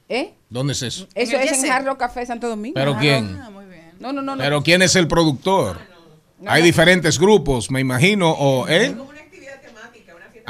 ¿Eh? 0.08 0.34
¿Dónde 0.50 0.74
es 0.74 0.82
eso? 0.82 1.08
Eso 1.14 1.38
es 1.38 1.64
en 1.64 1.86
Rock 1.86 2.00
Café 2.00 2.26
Santo 2.26 2.50
Domingo. 2.50 2.74
¿Pero 2.74 2.98
quién? 2.98 3.38
No, 4.00 4.14
no, 4.14 4.22
no. 4.22 4.36
no. 4.36 4.38
¿Pero 4.38 4.64
quién 4.64 4.82
es 4.82 4.96
el 4.96 5.08
productor? 5.08 5.80
Hay 6.46 6.64
diferentes 6.64 7.20
grupos, 7.20 7.70
me 7.70 7.82
imagino, 7.82 8.32
o, 8.32 8.68
¿eh? 8.68 8.96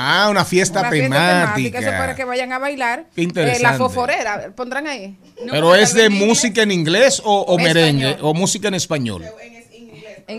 Ah, 0.02 0.30
una 0.30 0.45
fiesta 0.45 0.80
Una 0.80 0.89
fiesta 0.91 1.10
temática. 1.10 1.80
Eso 1.80 1.89
para 1.89 2.16
que 2.16 2.24
vayan 2.24 2.54
a 2.54 2.58
bailar. 2.58 3.08
Qué 3.14 3.22
interesante. 3.22 3.60
Eh, 3.60 3.64
la 3.70 3.78
fosforera, 3.78 4.52
pondrán 4.56 4.88
ahí. 4.88 5.18
¿Pero 5.52 5.76
es 5.76 5.93
de 5.93 6.10
música 6.10 6.62
en 6.64 6.72
inglés 6.72 7.22
o, 7.26 7.41
o 7.41 7.58
En 7.60 7.66
merengue? 7.66 8.10
español. 8.12 8.30
¿O 8.30 8.34
música 8.34 8.70
en 8.70 8.76
español? 8.76 9.26
En 9.43 9.59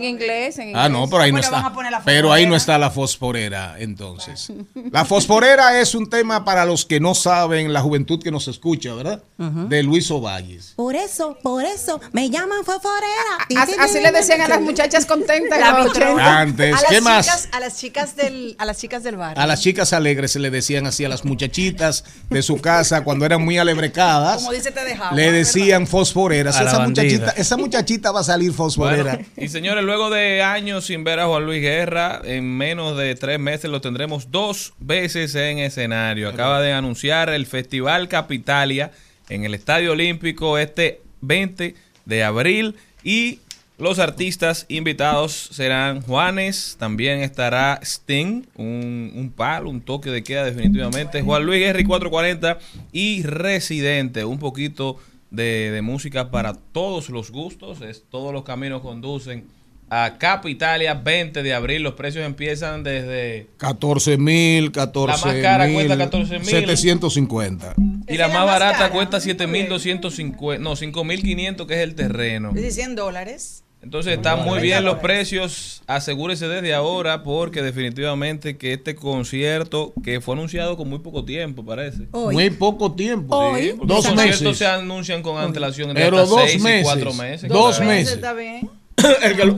inglés, 0.03 0.57
en 0.57 0.69
inglés. 0.69 0.83
Ah, 0.85 0.89
no, 0.89 1.07
pero 1.09 1.23
ahí 1.23 1.31
no 1.31 1.39
está. 1.39 1.71
Pero 2.05 2.31
ahí 2.31 2.45
no 2.45 2.53
fosforera. 2.53 2.57
está 2.57 2.77
la 2.77 2.91
fosforera, 2.91 3.75
entonces. 3.79 4.51
La 4.91 5.05
fosforera 5.05 5.79
es 5.79 5.95
un 5.95 6.09
tema 6.09 6.45
para 6.45 6.65
los 6.65 6.85
que 6.85 6.99
no 6.99 7.15
saben, 7.15 7.73
la 7.73 7.81
juventud 7.81 8.21
que 8.21 8.31
nos 8.31 8.47
escucha, 8.47 8.93
¿verdad? 8.93 9.23
De 9.37 9.83
Luis 9.83 10.09
Ovalles. 10.11 10.73
Por 10.75 10.95
eso, 10.95 11.37
por 11.41 11.65
eso, 11.65 11.99
me 12.11 12.29
llaman 12.29 12.63
foforera. 12.63 13.37
Así, 13.57 13.73
así 13.79 13.99
le 13.99 14.11
decían 14.11 14.41
a 14.41 14.47
las 14.47 14.61
muchachas 14.61 15.05
contentas 15.05 15.57
en 15.57 15.65
La 15.65 15.79
los 15.79 15.93
vitrona. 15.93 16.13
80. 16.13 16.39
Antes, 16.39 16.73
a 16.73 16.81
las 16.81 16.83
¿qué 16.83 16.95
chicas, 16.97 17.03
más? 17.03 17.49
A 17.51 17.59
las 17.59 17.77
chicas 17.79 18.15
del, 18.15 18.55
a 18.57 18.65
las 18.65 18.77
chicas 18.77 19.03
del 19.03 19.17
bar. 19.17 19.39
A 19.39 19.47
las 19.47 19.61
chicas 19.61 19.93
alegres 19.93 20.31
se 20.31 20.39
le 20.39 20.49
decían 20.49 20.85
así 20.87 21.05
a 21.05 21.09
las 21.09 21.25
muchachitas 21.25 22.03
de 22.29 22.41
su 22.41 22.59
casa 22.61 23.03
cuando 23.03 23.25
eran 23.25 23.43
muy 23.43 23.57
alebrecadas. 23.57 24.37
Como 24.37 24.51
dice 24.51 24.71
te 24.71 24.83
dejaba. 24.83 25.15
Le 25.15 25.31
decían 25.31 25.87
fosforeras. 25.87 26.55
Esa 26.55 26.77
bandida. 26.77 27.03
muchachita, 27.03 27.31
esa 27.31 27.57
muchachita 27.57 28.11
va 28.11 28.21
a 28.21 28.23
salir 28.23 28.53
fosforera. 28.53 29.13
Bueno, 29.13 29.25
y 29.37 29.47
señores, 29.47 29.80
luego 29.81 30.09
de 30.09 30.41
años 30.41 30.85
sin 30.85 31.03
ver 31.03 31.19
a 31.19 31.27
Juan 31.27 31.45
Luis 31.45 31.61
Guerra, 31.61 32.21
en 32.23 32.57
menos 32.57 32.97
de 32.97 33.15
tres 33.15 33.39
meses 33.39 33.69
lo 33.69 33.81
tendremos 33.81 34.31
dos 34.31 34.73
veces 34.79 35.35
en 35.35 35.59
escenario. 35.59 36.29
Acaba 36.29 36.61
de 36.61 36.73
anunciar 36.73 37.29
el 37.29 37.45
Festival 37.45 38.07
Capitalia 38.07 38.91
en 39.29 39.43
el 39.45 39.53
Estadio 39.53 39.93
Olímpico 39.93 40.57
este 40.57 41.01
20 41.21 41.75
de 42.05 42.23
abril 42.23 42.75
y 43.03 43.39
los 43.77 43.97
artistas 43.97 44.65
invitados 44.69 45.31
serán 45.51 46.01
Juanes, 46.01 46.75
también 46.77 47.21
estará 47.21 47.79
Sting, 47.81 48.43
un, 48.55 49.11
un 49.15 49.31
palo, 49.31 49.69
un 49.69 49.81
toque 49.81 50.11
de 50.11 50.23
queda 50.23 50.43
definitivamente, 50.43 51.21
Juan 51.23 51.45
Luis 51.45 51.59
Guerra 51.59 51.81
y 51.81 51.85
440 51.85 52.59
y 52.91 53.23
Residente, 53.23 54.23
un 54.23 54.37
poquito 54.37 54.97
de, 55.31 55.71
de 55.71 55.81
música 55.81 56.29
para 56.29 56.53
todos 56.53 57.09
los 57.09 57.31
gustos, 57.31 57.81
es, 57.81 58.03
todos 58.09 58.33
los 58.33 58.43
caminos 58.43 58.81
conducen 58.81 59.45
a 59.93 60.17
Capitalia 60.17 60.93
20 60.93 61.43
de 61.43 61.53
abril, 61.53 61.83
los 61.83 61.95
precios 61.95 62.25
empiezan 62.25 62.81
desde 62.81 63.47
14 63.57 64.17
mil, 64.17 64.71
14 64.71 65.19
La 65.19 65.33
más 65.33 65.41
cara 65.41 65.69
cuesta 65.69 65.97
14,000. 65.97 66.45
750. 66.45 67.75
y 68.07 68.15
la 68.17 68.27
más 68.29 68.37
más 68.37 68.45
barata 68.45 68.77
cara. 68.77 68.89
cuesta 68.91 69.19
7250, 69.19 70.63
no, 70.63 70.77
5500 70.77 71.67
que 71.67 71.73
es 71.73 71.79
el 71.81 71.95
terreno. 71.95 72.49
Es 72.49 72.55
decir, 72.55 72.71
100 72.71 72.95
dólares. 72.95 73.63
Entonces 73.83 74.13
están 74.13 74.45
muy 74.45 74.59
bien 74.61 74.85
los 74.85 74.99
precios. 74.99 75.81
Asegúrese 75.87 76.47
desde 76.47 76.73
ahora 76.73 77.23
porque 77.23 77.61
definitivamente 77.61 78.55
que 78.55 78.73
este 78.73 78.95
concierto 78.95 79.91
que 80.03 80.21
fue 80.21 80.35
anunciado 80.35 80.77
con 80.77 80.87
muy 80.87 80.99
poco 80.99 81.25
tiempo 81.25 81.65
parece. 81.65 82.07
Hoy. 82.11 82.33
Muy 82.35 82.49
poco 82.51 82.93
tiempo. 82.93 83.35
Hoy. 83.35 83.75
Los 83.77 83.87
Dos 83.87 84.07
conciertos 84.07 84.41
meses. 84.41 84.57
se 84.57 84.67
anuncian 84.67 85.21
con 85.23 85.37
antelación 85.37 85.89
hasta 85.97 86.09
dos 86.11 86.41
seis 86.45 86.55
y 86.55 86.59
meses. 86.59 86.83
cuatro 86.83 87.13
meses. 87.15 87.49
Dos 87.49 87.77
claro. 87.77 87.91
meses. 87.91 88.13
Está 88.13 88.33
bien. 88.33 88.69
El 89.23 89.55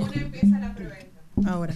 Ahora. 1.47 1.73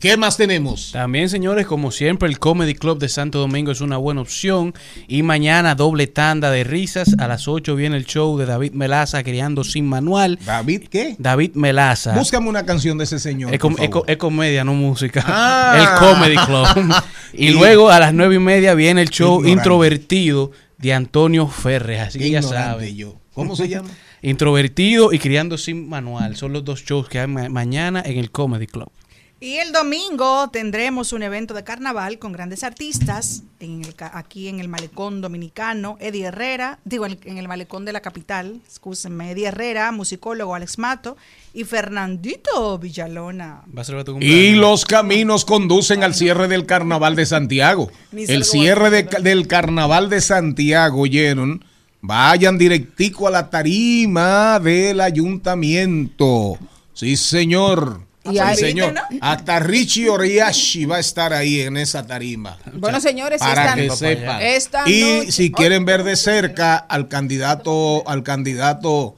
¿Qué 0.00 0.16
más 0.16 0.36
tenemos? 0.36 0.90
También, 0.92 1.28
señores, 1.28 1.64
como 1.66 1.90
siempre, 1.92 2.28
el 2.28 2.38
Comedy 2.40 2.74
Club 2.74 2.98
de 2.98 3.08
Santo 3.08 3.38
Domingo 3.38 3.70
es 3.70 3.80
una 3.80 3.96
buena 3.96 4.20
opción. 4.20 4.74
Y 5.06 5.22
mañana 5.22 5.74
doble 5.76 6.06
tanda 6.08 6.50
de 6.50 6.64
risas. 6.64 7.14
A 7.18 7.28
las 7.28 7.46
8 7.46 7.76
viene 7.76 7.96
el 7.96 8.04
show 8.04 8.36
de 8.36 8.46
David 8.46 8.72
Melaza, 8.72 9.22
Criando 9.22 9.62
Sin 9.64 9.86
Manual. 9.88 10.38
David, 10.44 10.88
¿qué? 10.90 11.14
David 11.18 11.52
Melaza. 11.54 12.14
Búscame 12.14 12.48
una 12.48 12.66
canción 12.66 12.98
de 12.98 13.04
ese 13.04 13.18
señor. 13.20 13.54
Es, 13.54 13.60
com- 13.60 13.74
por 13.76 13.84
es 13.84 13.90
co- 13.90 14.00
favor. 14.00 14.10
es 14.10 14.16
comedia, 14.18 14.64
no 14.64 14.74
música. 14.74 15.24
Ah. 15.26 15.78
El 15.78 16.06
Comedy 16.08 16.36
Club. 16.44 16.94
y 17.32 17.46
Y- 17.48 17.52
luego 17.52 17.88
a 17.90 18.00
las 18.00 18.12
nueve 18.12 18.34
y 18.34 18.40
media 18.40 18.74
viene 18.74 19.02
el 19.02 19.10
show 19.10 19.36
Ignorante. 19.36 19.50
introvertido 19.52 20.50
de 20.78 20.92
Antonio 20.92 21.46
Ferres. 21.46 22.00
Así 22.08 22.18
que 22.18 22.28
ya 22.30 22.42
saben. 22.42 22.94
yo. 22.96 23.14
¿Cómo 23.34 23.54
se 23.54 23.68
llama? 23.68 23.88
Introvertido 24.22 25.12
y 25.12 25.18
Criando 25.18 25.58
Sin 25.58 25.88
Manual. 25.88 26.36
Son 26.36 26.52
los 26.52 26.64
dos 26.64 26.82
shows 26.84 27.08
que 27.08 27.20
hay 27.20 27.26
ma- 27.26 27.48
mañana 27.48 28.02
en 28.04 28.18
el 28.18 28.30
Comedy 28.30 28.66
Club. 28.66 28.90
Y 29.38 29.56
el 29.58 29.70
domingo 29.70 30.48
tendremos 30.50 31.12
un 31.12 31.22
evento 31.22 31.52
de 31.52 31.62
carnaval 31.62 32.18
con 32.18 32.32
grandes 32.32 32.64
artistas 32.64 33.42
en 33.60 33.82
el, 33.84 33.94
aquí 34.14 34.48
en 34.48 34.60
el 34.60 34.68
malecón 34.68 35.20
dominicano. 35.20 35.98
Eddie 36.00 36.24
Herrera, 36.24 36.78
digo, 36.86 37.04
en, 37.04 37.18
en 37.24 37.36
el 37.36 37.46
malecón 37.46 37.84
de 37.84 37.92
la 37.92 38.00
capital, 38.00 38.58
excúsenme, 38.66 39.32
Eddie 39.32 39.48
Herrera, 39.48 39.92
musicólogo 39.92 40.54
Alex 40.54 40.78
Mato 40.78 41.18
y 41.52 41.64
Fernandito 41.64 42.78
Villalona. 42.78 43.60
Va 43.76 43.82
a 43.82 43.84
ser 43.84 44.02
tu 44.04 44.18
Y 44.20 44.52
los 44.54 44.86
caminos 44.86 45.44
conducen 45.44 46.02
al 46.02 46.14
cierre 46.14 46.48
del 46.48 46.64
Carnaval 46.64 47.14
de 47.14 47.26
Santiago. 47.26 47.90
El 48.12 48.42
cierre 48.42 48.88
de- 48.88 49.02
del 49.20 49.46
Carnaval 49.46 50.08
de 50.08 50.22
Santiago, 50.22 51.02
oyeron. 51.02 51.62
Vayan 52.00 52.58
directico 52.58 53.26
a 53.26 53.30
la 53.30 53.50
tarima 53.50 54.60
del 54.60 55.00
ayuntamiento. 55.00 56.58
Sí, 56.92 57.16
señor. 57.16 58.06
Y 58.24 58.38
Sí, 58.38 58.56
señor. 58.56 58.94
Hasta 59.20 59.60
Richie 59.60 60.08
Oriashi 60.08 60.84
va 60.84 60.96
a 60.96 61.00
estar 61.00 61.32
ahí 61.32 61.60
en 61.60 61.76
esa 61.76 62.06
tarima. 62.06 62.58
Bueno, 62.74 63.00
señores, 63.00 63.38
Para 63.38 63.74
esta, 63.74 63.74
que 63.74 63.90
sepan. 63.90 64.88
Y 64.88 65.30
si 65.30 65.52
quieren 65.52 65.84
ver 65.84 66.02
de 66.02 66.16
cerca 66.16 66.76
al 66.76 67.08
candidato, 67.08 68.08
al 68.08 68.22
candidato 68.22 69.16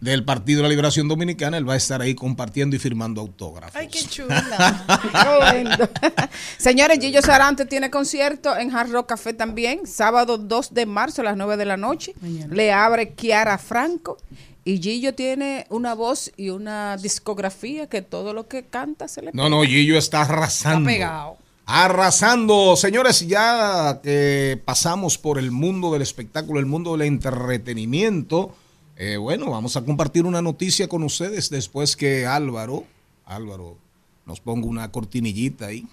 del 0.00 0.24
Partido 0.24 0.58
de 0.58 0.62
la 0.64 0.68
Liberación 0.68 1.08
Dominicana, 1.08 1.56
él 1.56 1.68
va 1.68 1.74
a 1.74 1.76
estar 1.76 2.00
ahí 2.00 2.14
compartiendo 2.14 2.76
y 2.76 2.78
firmando 2.78 3.20
autógrafos. 3.20 3.74
Ay, 3.74 3.88
qué 3.88 4.00
chula. 4.00 4.84
Señores, 6.58 6.98
Gillo 7.00 7.20
Sarante 7.20 7.66
tiene 7.66 7.90
concierto 7.90 8.56
en 8.56 8.74
Hard 8.74 8.90
Rock 8.92 9.08
Café 9.08 9.32
también, 9.32 9.86
sábado 9.86 10.38
2 10.38 10.74
de 10.74 10.86
marzo 10.86 11.22
a 11.22 11.24
las 11.24 11.36
9 11.36 11.56
de 11.56 11.64
la 11.64 11.76
noche. 11.76 12.14
Le 12.50 12.72
abre 12.72 13.14
Kiara 13.14 13.58
Franco. 13.58 14.18
Y 14.64 14.82
Gillo 14.82 15.14
tiene 15.14 15.66
una 15.70 15.94
voz 15.94 16.30
y 16.36 16.50
una 16.50 16.98
discografía 16.98 17.88
que 17.88 18.02
todo 18.02 18.34
lo 18.34 18.48
que 18.48 18.66
canta 18.66 19.08
se 19.08 19.22
le 19.22 19.30
No, 19.32 19.48
no, 19.48 19.62
Gillo 19.62 19.96
está 19.96 20.20
arrasando. 20.22 20.90
Está 20.90 20.98
pegado. 20.98 21.36
Arrasando. 21.64 22.76
Señores, 22.76 23.26
ya 23.26 24.00
que 24.02 24.60
pasamos 24.64 25.16
por 25.16 25.38
el 25.38 25.50
mundo 25.50 25.90
del 25.92 26.02
espectáculo, 26.02 26.60
el 26.60 26.66
mundo 26.66 26.92
del 26.92 27.08
entretenimiento, 27.08 28.54
eh, 29.00 29.16
bueno, 29.16 29.50
vamos 29.50 29.76
a 29.76 29.84
compartir 29.84 30.26
una 30.26 30.42
noticia 30.42 30.88
con 30.88 31.04
ustedes 31.04 31.50
después 31.50 31.94
que 31.94 32.26
Álvaro, 32.26 32.84
Álvaro, 33.24 33.78
nos 34.26 34.40
ponga 34.40 34.66
una 34.66 34.90
cortinillita 34.90 35.66
ahí. 35.66 35.86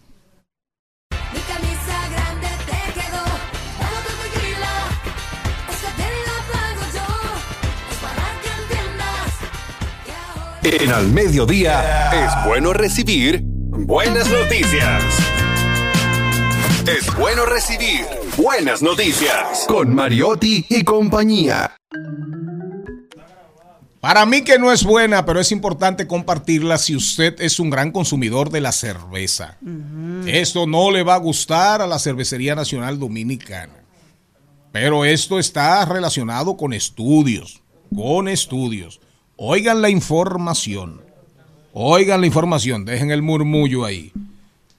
En 10.64 10.91
al 10.91 11.08
mediodía 11.10 12.26
es 12.26 12.47
bueno 12.47 12.74
recibir 12.74 13.43
buenas 13.43 14.28
noticias. 14.32 15.03
Es 16.88 17.16
bueno 17.16 17.45
recibir 17.45 18.25
buenas 18.38 18.82
noticias. 18.82 19.66
Con 19.68 19.94
Mariotti 19.94 20.66
y 20.70 20.84
compañía. 20.84 21.76
Para 24.00 24.26
mí 24.26 24.42
que 24.42 24.60
no 24.60 24.72
es 24.72 24.84
buena, 24.84 25.26
pero 25.26 25.40
es 25.40 25.52
importante 25.52 26.06
compartirla 26.06 26.78
si 26.78 26.96
usted 26.96 27.42
es 27.42 27.60
un 27.60 27.72
gran 27.72 27.92
consumidor 27.92 28.52
de 28.52 28.62
la 28.62 28.72
cerveza. 28.72 29.58
Esto 30.28 30.68
no 30.68 30.92
le 30.92 31.02
va 31.02 31.16
a 31.16 31.20
gustar 31.20 31.82
a 31.82 31.88
la 31.88 31.98
Cervecería 31.98 32.54
Nacional 32.54 33.00
Dominicana. 33.00 33.74
Pero 34.72 35.06
esto 35.06 35.40
está 35.40 35.84
relacionado 35.86 36.56
con 36.56 36.74
estudios, 36.74 37.62
con 37.96 38.28
estudios. 38.28 39.00
Oigan 39.38 39.82
la 39.82 39.90
información. 39.90 41.02
Oigan 41.74 42.22
la 42.22 42.28
información, 42.28 42.86
dejen 42.86 43.10
el 43.10 43.22
murmullo 43.22 43.86
ahí. 43.86 44.14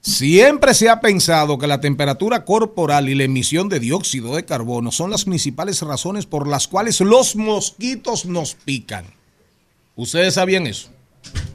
Siempre 0.01 0.73
se 0.73 0.89
ha 0.89 1.01
pensado 1.01 1.57
que 1.57 1.67
la 1.67 1.81
temperatura 1.81 2.45
corporal 2.45 3.09
y 3.09 3.15
la 3.15 3.23
emisión 3.25 3.67
de 3.67 3.79
dióxido 3.79 4.35
de 4.35 4.45
carbono 4.45 4.91
son 4.91 5.11
las 5.11 5.25
principales 5.25 5.81
razones 5.81 6.25
por 6.25 6.47
las 6.47 6.67
cuales 6.67 7.01
los 7.01 7.35
mosquitos 7.35 8.25
nos 8.25 8.53
pican. 8.55 9.05
¿Ustedes 9.95 10.35
sabían 10.35 10.67
eso? 10.67 10.89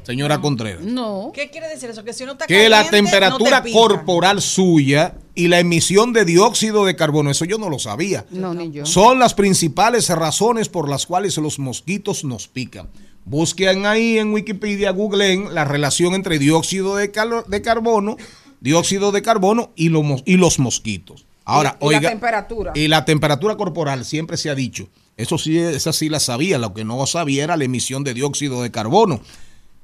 Señora 0.02 0.40
Contreras. 0.40 0.82
No. 0.82 1.30
¿Qué 1.32 1.48
quiere 1.48 1.68
decir 1.68 1.88
eso? 1.88 2.04
Que 2.04 2.12
si 2.12 2.24
uno 2.24 2.32
está 2.32 2.46
Que 2.46 2.68
la 2.68 2.90
temperatura 2.90 3.58
no 3.58 3.62
te 3.62 3.68
pica. 3.70 3.78
corporal 3.78 4.42
suya 4.42 5.14
y 5.34 5.48
la 5.48 5.60
emisión 5.60 6.12
de 6.12 6.24
dióxido 6.24 6.84
de 6.84 6.96
carbono, 6.96 7.30
eso 7.30 7.44
yo 7.44 7.56
no 7.56 7.70
lo 7.70 7.78
sabía. 7.78 8.26
No, 8.30 8.52
ni 8.52 8.70
yo. 8.70 8.84
Son 8.84 9.18
las 9.18 9.32
principales 9.32 10.08
razones 10.10 10.68
por 10.68 10.90
las 10.90 11.06
cuales 11.06 11.38
los 11.38 11.58
mosquitos 11.58 12.24
nos 12.24 12.48
pican. 12.48 12.90
Busquen 13.24 13.86
ahí 13.86 14.18
en 14.18 14.32
Wikipedia, 14.32 14.90
googleen 14.90 15.54
la 15.54 15.64
relación 15.64 16.14
entre 16.14 16.38
dióxido 16.38 16.96
de, 16.96 17.12
calo- 17.12 17.44
de 17.46 17.62
carbono, 17.62 18.16
dióxido 18.60 19.12
de 19.12 19.22
carbono 19.22 19.70
y, 19.76 19.88
lo 19.90 20.02
mos- 20.02 20.22
y 20.26 20.36
los 20.36 20.58
mosquitos. 20.58 21.24
Ahora, 21.44 21.76
Y- 21.80 21.86
y 21.86 21.90
la 21.92 22.00
temperatura. 22.00 22.72
y 22.74 22.88
la 22.88 23.04
temperatura 23.04 23.56
corporal 23.56 24.04
siempre 24.04 24.36
se 24.36 24.50
ha 24.50 24.54
dicho. 24.54 24.88
Eso 25.16 25.38
sí, 25.38 25.58
esa 25.58 25.92
sí 25.92 26.08
la 26.08 26.20
sabía. 26.20 26.58
Lo 26.58 26.72
que 26.74 26.84
no 26.84 27.04
sabía 27.06 27.44
era 27.44 27.56
la 27.56 27.64
emisión 27.64 28.02
de 28.04 28.14
dióxido 28.14 28.62
de 28.62 28.70
carbono 28.70 29.20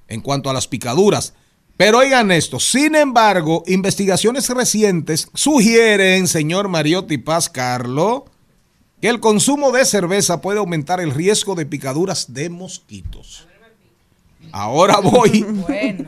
en 0.08 0.20
cuanto 0.20 0.50
a 0.50 0.52
las 0.54 0.66
picaduras. 0.68 1.34
Pero 1.76 1.98
oigan 1.98 2.32
esto, 2.32 2.58
sin 2.58 2.96
embargo, 2.96 3.62
investigaciones 3.68 4.48
recientes 4.48 5.28
sugieren, 5.34 6.26
señor 6.26 6.66
Mariotti 6.68 7.18
Paz 7.18 7.48
Carlo, 7.48 8.24
que 9.00 9.08
el 9.08 9.20
consumo 9.20 9.70
de 9.72 9.84
cerveza 9.84 10.40
puede 10.40 10.58
aumentar 10.58 11.00
el 11.00 11.12
riesgo 11.12 11.54
de 11.54 11.66
picaduras 11.66 12.32
de 12.34 12.50
mosquitos. 12.50 13.46
Ahora 14.52 14.98
voy. 15.02 15.44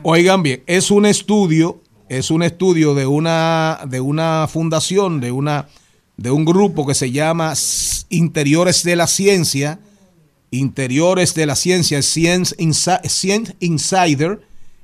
Oigan 0.03 0.43
bien, 0.43 0.63
es 0.65 0.91
un 0.91 1.05
estudio, 1.05 1.81
es 2.09 2.31
un 2.31 2.43
estudio 2.43 2.93
de 2.95 3.05
una 3.07 3.79
de 3.87 4.01
una 4.01 4.47
fundación, 4.51 5.19
de 5.21 5.31
una 5.31 5.67
de 6.17 6.31
un 6.31 6.45
grupo 6.45 6.85
que 6.85 6.93
se 6.93 7.11
llama 7.11 7.53
Interiores 8.09 8.83
de 8.83 8.95
la 8.95 9.07
Ciencia, 9.07 9.79
Interiores 10.51 11.33
de 11.33 11.45
la 11.45 11.55
Ciencia, 11.55 12.01
Science, 12.01 12.55
Insi- 12.57 13.07
Science 13.07 13.55
Insider, 13.59 14.41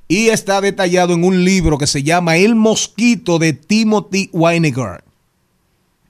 y 0.08 0.28
está 0.28 0.60
detallado 0.62 1.12
en 1.12 1.22
un 1.24 1.44
libro 1.44 1.76
que 1.76 1.86
se 1.86 2.02
llama 2.02 2.38
El 2.38 2.54
mosquito 2.54 3.38
de 3.38 3.52
Timothy 3.52 4.30
Weinegar. 4.32 5.04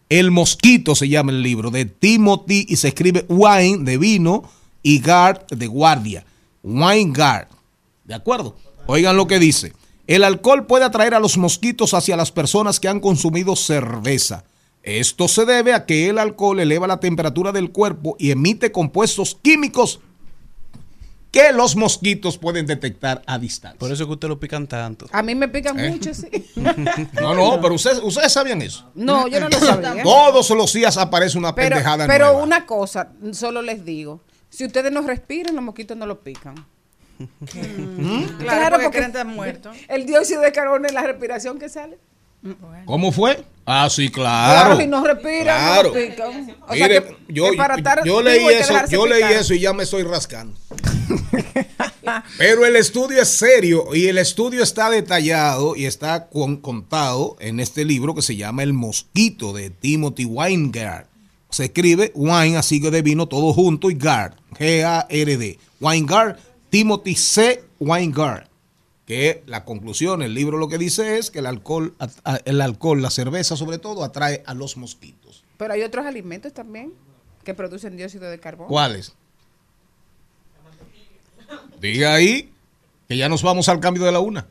El 0.09 0.31
mosquito 0.31 0.95
se 0.95 1.09
llama 1.09 1.33
el 1.33 1.43
libro 1.43 1.71
de 1.71 1.85
Timothy 1.85 2.65
y 2.69 2.77
se 2.77 2.89
escribe 2.89 3.27
wine 3.29 3.85
de 3.85 3.99
vino 3.99 4.43
y 4.83 5.01
guard 5.01 5.47
de 5.49 5.67
guardia. 5.67 6.25
Wine 6.63 7.13
guard. 7.15 7.49
¿De 8.05 8.15
acuerdo? 8.15 8.57
Oigan 8.87 9.17
lo 9.17 9.27
que 9.27 9.39
dice. 9.39 9.75
El 10.07 10.25
alcohol 10.25 10.67
puede 10.67 10.87
atraer 10.87 11.13
a 11.13 11.21
los 11.21 11.37
mosquitos 11.37 11.93
hacia 11.93 12.17
las 12.17 12.33
personas 12.33 12.81
que 12.81 12.89
han 12.89 13.01
consumido 13.01 13.55
cerveza. 13.55 14.45
Esto 14.83 15.29
se 15.29 15.45
debe 15.45 15.75
a 15.75 15.85
que 15.85 16.09
el 16.09 16.19
alcohol 16.19 16.61
eleva 16.61 16.87
la 16.87 17.01
temperatura 17.01 17.53
del 17.53 17.71
cuerpo 17.71 18.17
y 18.19 18.31
emite 18.31 18.73
compuestos 18.73 19.37
químicos 19.43 20.01
que 21.31 21.53
los 21.53 21.77
mosquitos 21.77 22.39
pueden 22.39 22.65
detectar 22.67 23.23
a 23.27 23.39
distancia. 23.39 23.79
Por 23.79 23.93
eso 23.93 24.03
es 24.03 24.07
que 24.07 24.13
ustedes 24.15 24.31
lo 24.31 24.41
pican 24.41 24.67
tanto. 24.67 25.07
A 25.13 25.23
mí 25.23 25.35
me 25.35 25.49
pican 25.49 25.79
¿Eh? 25.79 25.91
mucho, 25.91 26.15
sí. 26.15 26.29
No, 27.21 27.35
no, 27.35 27.61
pero 27.61 27.75
ustedes, 27.75 28.01
ustedes 28.03 28.33
sabían 28.33 28.63
eso. 28.63 28.91
No, 28.95 29.29
yo 29.29 29.39
no 29.41 29.49
lo 29.49 29.59
sabía. 29.59 30.03
Todos 30.03 30.49
los 30.51 30.73
días 30.73 30.97
aparece 30.97 31.37
una 31.37 31.55
Pero, 31.55 31.69
pendejada 31.77 32.07
pero 32.07 32.27
nueva. 32.29 32.43
una 32.43 32.65
cosa, 32.67 33.13
solo 33.33 33.61
les 33.63 33.85
digo. 33.85 34.21
Si 34.51 34.65
ustedes 34.65 34.91
no 34.91 35.03
respiran, 35.03 35.55
los 35.55 35.63
mosquitos 35.63 35.97
no 35.97 36.07
los 36.07 36.19
pican. 36.19 36.55
Claro, 38.39 38.77
porque 38.77 38.91
creen 38.91 39.07
estar 39.11 39.27
muertos. 39.27 39.77
El 39.89 40.07
dióxido 40.07 40.41
de 40.41 40.53
carbono 40.53 40.87
es 40.87 40.93
la 40.95 41.03
respiración 41.03 41.59
que 41.59 41.69
sale. 41.69 41.99
¿Cómo 42.87 43.11
fue? 43.11 43.45
Ah, 43.67 43.89
sí, 43.91 44.09
claro. 44.11 44.77
si 44.79 44.87
no 44.87 45.05
respiran, 45.05 45.45
Claro. 45.59 45.89
no 45.89 45.95
pican. 45.95 46.29
O 46.69 46.75
sea 46.75 46.87
Mire, 46.87 47.03
que- 47.05 47.17
yo, 47.29 47.51
que 47.51 47.57
para 47.57 47.75
estar 47.75 48.05
yo 48.05 48.23
leí 48.23 48.47
eso, 48.47 48.75
yo 48.89 49.07
leí 49.07 49.23
picar. 49.23 49.33
eso 49.33 49.55
y 49.55 49.61
ya 49.61 49.73
me 49.73 49.83
estoy 49.83 50.05
rascando. 50.05 50.57
Pero 52.39 52.65
el 52.65 52.77
estudio 52.77 53.23
es 53.23 53.29
serio 53.29 53.95
y 53.95 54.07
el 54.07 54.19
estudio 54.19 54.63
está 54.63 54.91
detallado 54.91 55.77
y 55.77 55.87
está 55.87 56.29
con- 56.29 56.57
contado 56.59 57.37
en 57.41 57.61
este 57.61 57.85
libro 57.85 58.15
que 58.15 58.23
se 58.23 58.37
llama 58.37 58.63
El 58.63 58.73
mosquito 58.73 59.53
de 59.53 59.71
Timothy 59.71 60.25
Weingard. 60.25 61.07
Se 61.51 61.67
escribe 61.67 62.13
wine, 62.15 62.57
así 62.59 62.81
que 62.81 62.91
de 62.91 63.03
vino 63.03 63.27
todo 63.27 63.53
junto 63.55 63.91
y 63.91 63.95
guard, 63.95 64.35
G-A-R-D. 64.59 65.59
Weingard, 65.81 66.37
Timothy 66.71 67.15
C. 67.15 67.65
Weingard. 67.81 68.47
Que 69.07 69.43
la 69.47 69.65
conclusión, 69.65 70.21
el 70.21 70.35
libro 70.35 70.59
lo 70.59 70.69
que 70.69 70.77
dice 70.77 71.17
es 71.17 71.31
que 71.31 71.39
el 71.39 71.47
alcohol, 71.47 71.95
el 72.45 72.61
alcohol, 72.61 73.01
la 73.01 73.09
cerveza 73.11 73.57
sobre 73.57 73.79
todo, 73.79 74.05
atrae 74.05 74.43
a 74.45 74.53
los 74.53 74.77
mosquitos. 74.77 75.45
Pero 75.57 75.73
hay 75.73 75.81
otros 75.83 76.05
alimentos 76.05 76.53
también 76.53 76.93
que 77.43 77.55
producen 77.55 77.97
dióxido 77.97 78.29
de 78.29 78.39
carbono. 78.39 78.69
¿Cuáles? 78.69 79.15
Diga 81.81 82.15
ahí 82.15 82.51
que 83.09 83.17
ya 83.17 83.29
nos 83.29 83.43
vamos 83.43 83.69
al 83.69 83.81
cambio 83.81 84.05
de 84.05 84.13
la 84.13 84.21
una. 84.21 84.47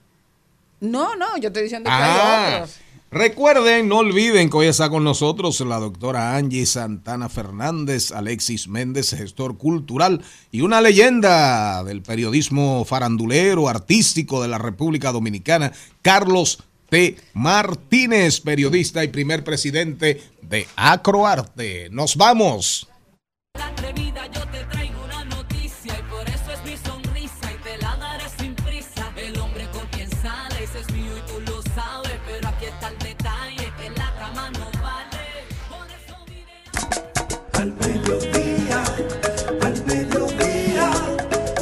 No, 0.79 1.15
no, 1.15 1.37
yo 1.37 1.47
estoy 1.47 1.63
diciendo 1.63 1.89
que 1.89 1.95
hay 1.95 2.03
Ah, 2.03 2.51
otros. 2.57 2.77
recuerden, 3.09 3.87
no 3.87 3.97
olviden 3.97 4.49
que 4.49 4.57
hoy 4.57 4.67
está 4.67 4.89
con 4.89 5.03
nosotros 5.03 5.59
la 5.61 5.77
doctora 5.77 6.35
Angie 6.35 6.65
Santana 6.65 7.29
Fernández, 7.29 8.11
Alexis 8.11 8.67
Méndez, 8.67 9.11
gestor 9.15 9.57
cultural 9.57 10.21
y 10.51 10.61
una 10.61 10.81
leyenda 10.81 11.83
del 11.83 12.01
periodismo 12.03 12.85
farandulero, 12.85 13.69
artístico 13.69 14.41
de 14.41 14.47
la 14.49 14.57
República 14.59 15.11
Dominicana, 15.11 15.71
Carlos 16.01 16.59
T. 16.89 17.17
Martínez, 17.33 18.39
periodista 18.41 19.03
y 19.03 19.07
primer 19.09 19.43
presidente 19.43 20.21
de 20.41 20.67
Acroarte. 20.75 21.89
Nos 21.91 22.15
vamos. 22.15 22.87
atrevida, 23.55 24.25
yo 24.27 24.45
Al 37.67 37.75
mediodía, 37.75 38.83
al 39.61 39.85
mediodía, 39.85 40.91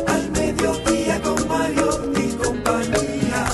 al 0.06 0.32
mediodía 0.34 1.22
con 1.24 1.48
Mario 1.48 2.14
y 2.16 2.36
compañía. 2.36 3.46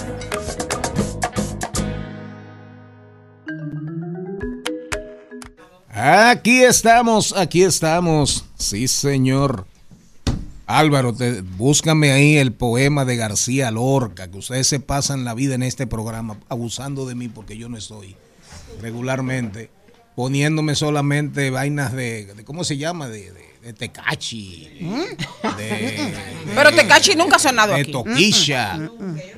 Aquí 5.94 6.62
estamos, 6.64 7.34
aquí 7.38 7.64
estamos. 7.64 8.44
Sí, 8.58 8.90
señor. 8.90 9.66
Álvaro, 10.66 11.16
búscame 11.58 12.12
ahí 12.12 12.36
el 12.36 12.52
poema 12.52 13.06
de 13.06 13.16
García 13.16 13.72
Lorca, 13.72 14.30
que 14.30 14.40
ustedes 14.40 14.68
se 14.68 14.82
pasan 14.82 15.24
la 15.24 15.34
vida 15.34 15.56
en 15.56 15.64
este 15.64 15.88
programa 15.88 16.38
abusando 16.50 17.06
de 17.06 17.16
mí 17.16 17.30
porque 17.30 17.56
yo 17.56 17.70
no 17.70 17.78
estoy 17.78 18.18
regularmente, 18.82 19.70
poniéndome 20.16 20.76
solamente 20.76 21.50
vainas 21.50 21.94
de, 21.94 22.26
de- 22.26 22.44
¿cómo 22.44 22.64
se 22.64 22.78
llama? 22.78 23.08
De, 23.08 23.32
de, 23.32 23.42
de 23.62 23.74
tecachi, 23.74 24.70
de, 25.58 26.14
Pero 26.56 26.72
Tecachi 26.72 27.16
nunca 27.16 27.36
ha 27.36 27.40
sonado 27.40 27.74
de 27.74 27.82
aquí. 27.82 27.92
toquilla, 27.92 28.90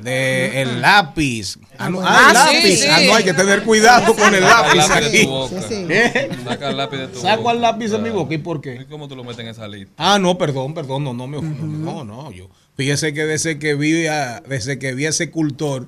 de 0.02 0.62
el 0.62 0.82
lápiz. 0.82 1.58
Ah, 1.78 1.90
no, 1.90 2.00
ah, 2.02 2.28
el 2.32 2.38
Ah, 2.38 2.48
sí, 2.50 2.56
lápiz. 2.56 2.78
sí. 2.80 2.88
Ah, 2.90 3.00
no, 3.06 3.16
hay 3.16 3.24
que 3.24 3.34
tener 3.34 3.64
cuidado 3.64 4.16
con 4.16 4.34
el 4.34 4.44
Saca 4.44 4.62
lápiz 4.64 4.72
el 4.72 4.78
lápiz 4.78 5.12
de 5.12 5.24
tu 5.24 5.30
boca. 5.30 5.62
Sí, 5.62 5.68
sí. 5.70 5.86
¿Eh? 5.90 6.30
Saca 6.46 6.70
el 6.70 6.78
lápiz 6.78 6.98
de 6.98 7.08
tu 7.10 7.20
Saco 7.20 7.42
boca. 7.44 7.54
el 7.56 7.62
lápiz 7.62 7.92
de 7.92 8.00
mi 8.00 8.10
boca. 8.10 8.34
¿Y 8.34 8.38
por 8.38 8.62
qué? 8.62 8.76
¿Y 8.82 8.86
cómo 8.86 9.08
tú 9.08 9.16
lo 9.16 9.24
metes 9.24 9.40
en 9.40 9.48
esa 9.50 9.68
lista? 9.68 9.92
Ah, 9.98 10.18
no, 10.20 10.38
perdón, 10.38 10.74
perdón, 10.74 11.04
no, 11.04 11.14
no 11.14 11.28
me 11.28 11.42
No, 11.42 12.04
no, 12.04 12.32
yo. 12.32 12.50
Fíjese 12.78 13.14
que 13.14 13.26
desde 13.26 13.60
que 13.60 13.76
vi 13.76 14.08
a- 14.08 14.42
desde 14.48 14.80
que 14.80 14.94
vi 14.96 15.06
a 15.06 15.10
ese 15.10 15.30
cultor 15.32 15.88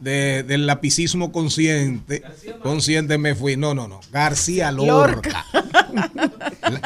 de- 0.00 0.42
del 0.44 0.66
lapicismo 0.66 1.32
consciente, 1.32 2.22
consciente 2.62 3.18
me 3.18 3.34
fui. 3.34 3.56
No, 3.56 3.74
no, 3.74 3.88
no. 3.88 4.00
García 4.12 4.70
Lorca. 4.72 5.44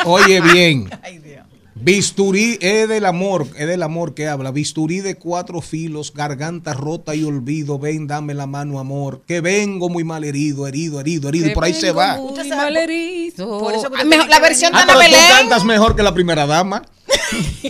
Oye 0.04 0.40
bien. 0.40 0.88
Bisturí 1.74 2.58
es 2.60 2.88
del 2.88 3.04
amor, 3.06 3.48
es 3.58 3.66
del 3.66 3.82
amor 3.82 4.14
que 4.14 4.28
habla. 4.28 4.52
Bisturí 4.52 5.00
de 5.00 5.16
cuatro 5.16 5.60
filos, 5.60 6.12
garganta 6.14 6.74
rota 6.74 7.12
y 7.16 7.24
olvido. 7.24 7.80
Ven, 7.80 8.06
dame 8.06 8.34
la 8.34 8.46
mano, 8.46 8.78
amor. 8.78 9.22
Que 9.26 9.40
vengo 9.40 9.88
muy 9.88 10.04
mal 10.04 10.22
herido, 10.22 10.68
herido, 10.68 11.00
herido, 11.00 11.28
herido. 11.28 11.48
Y 11.48 11.54
por 11.54 11.64
ahí 11.64 11.74
se 11.74 11.90
va. 11.90 12.18
Muy 12.18 12.48
mal 12.50 12.76
herido. 12.76 13.58
Por 13.58 13.72
eso 13.74 13.88
que 13.90 13.94
usted 13.94 14.00
Ah, 14.00 14.04
mejor- 14.04 14.28
la 14.28 14.36
que 14.36 14.42
versión 14.42 14.70
de 14.72 14.78
Ah, 14.78 14.82
Ana 14.82 14.94
pero 14.96 15.10
tú 15.10 15.16
cantas 15.36 15.64
mejor 15.64 15.96
que 15.96 16.02
la 16.04 16.14
primera 16.14 16.46
dama. 16.46 16.82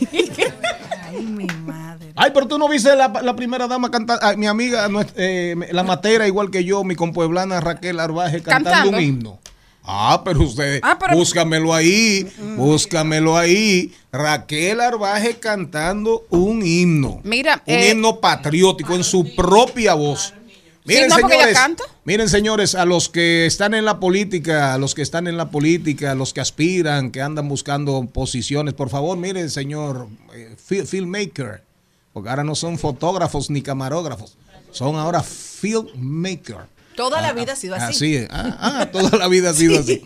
Ay, 1.09 1.23
mi 1.23 1.47
madre. 1.65 1.92
Ay, 2.15 2.31
pero 2.35 2.47
tú 2.47 2.59
no 2.59 2.69
viste 2.69 2.95
la, 2.97 3.09
la 3.23 3.35
primera 3.37 3.67
dama 3.69 3.91
cantar, 3.91 4.19
ah, 4.23 4.35
mi 4.37 4.47
amiga, 4.47 4.89
eh, 5.17 5.55
la 5.73 5.83
matera, 5.83 6.27
igual 6.27 6.51
que 6.51 6.65
yo, 6.65 6.85
mi 6.85 6.95
compueblana 6.95 7.61
Raquel 7.61 7.99
Arbaje, 8.01 8.43
cantando, 8.43 8.71
Cantando. 8.71 8.97
un 8.99 9.03
himno. 9.03 9.39
Ah, 9.85 10.23
pero 10.25 10.43
usted, 10.43 10.79
Ah, 10.83 10.97
pero- 11.01 11.17
búscamelo 11.17 11.75
ahí, 11.75 12.29
búscamelo 12.57 13.37
ahí. 13.37 13.93
Raquel 14.13 14.81
Arbaje 14.81 15.35
cantando 15.41 16.25
un 16.31 16.65
himno. 16.65 17.21
Mira, 17.25 17.63
un 17.67 17.75
eh, 17.75 17.91
himno 17.91 18.21
patriótico 18.21 18.95
en 18.95 19.03
su 19.05 19.35
propia 19.35 19.95
voz. 19.95 20.35
Miren, 20.85 21.09
no, 21.09 21.17
porque 21.17 21.35
ella 21.35 21.45
señores, 21.45 21.59
canta. 21.59 21.85
miren, 22.05 22.29
señores, 22.29 22.75
a 22.75 22.85
los 22.85 23.09
que 23.09 23.47
están 23.47 23.73
en 23.75 23.85
la 23.85 24.01
política, 24.01 24.75
a 24.75 24.79
los 24.79 24.95
que 24.97 25.03
están 25.03 25.27
en 25.29 25.37
la 25.37 25.49
política, 25.51 26.11
a 26.13 26.15
los 26.17 26.33
que 26.33 26.41
aspiran, 26.41 27.11
que 27.13 27.23
andan 27.23 27.49
buscando 27.49 28.05
posiciones, 28.13 28.75
por 28.75 28.89
favor, 28.91 29.17
miren, 29.17 29.49
señor 29.49 30.09
eh, 30.35 30.57
fi- 30.65 30.83
filmmaker, 30.85 31.63
porque 32.13 32.29
ahora 32.29 32.45
no 32.45 32.55
son 32.55 32.79
fotógrafos 32.79 33.51
ni 33.51 33.63
camarógrafos, 33.63 34.37
son 34.71 34.97
ahora 34.97 35.23
filmmaker. 35.23 36.73
Toda 36.97 37.23
la 37.23 37.33
vida 37.33 37.53
ha 37.55 37.57
sido 37.57 37.75
así. 37.75 37.85
Así 37.85 38.17
es. 38.17 38.29
Ah, 38.31 38.81
ah, 38.81 38.87
toda 38.93 39.17
la 39.19 39.29
vida 39.29 39.51
ha 39.51 39.55
sido 39.55 39.79
así. 39.79 40.03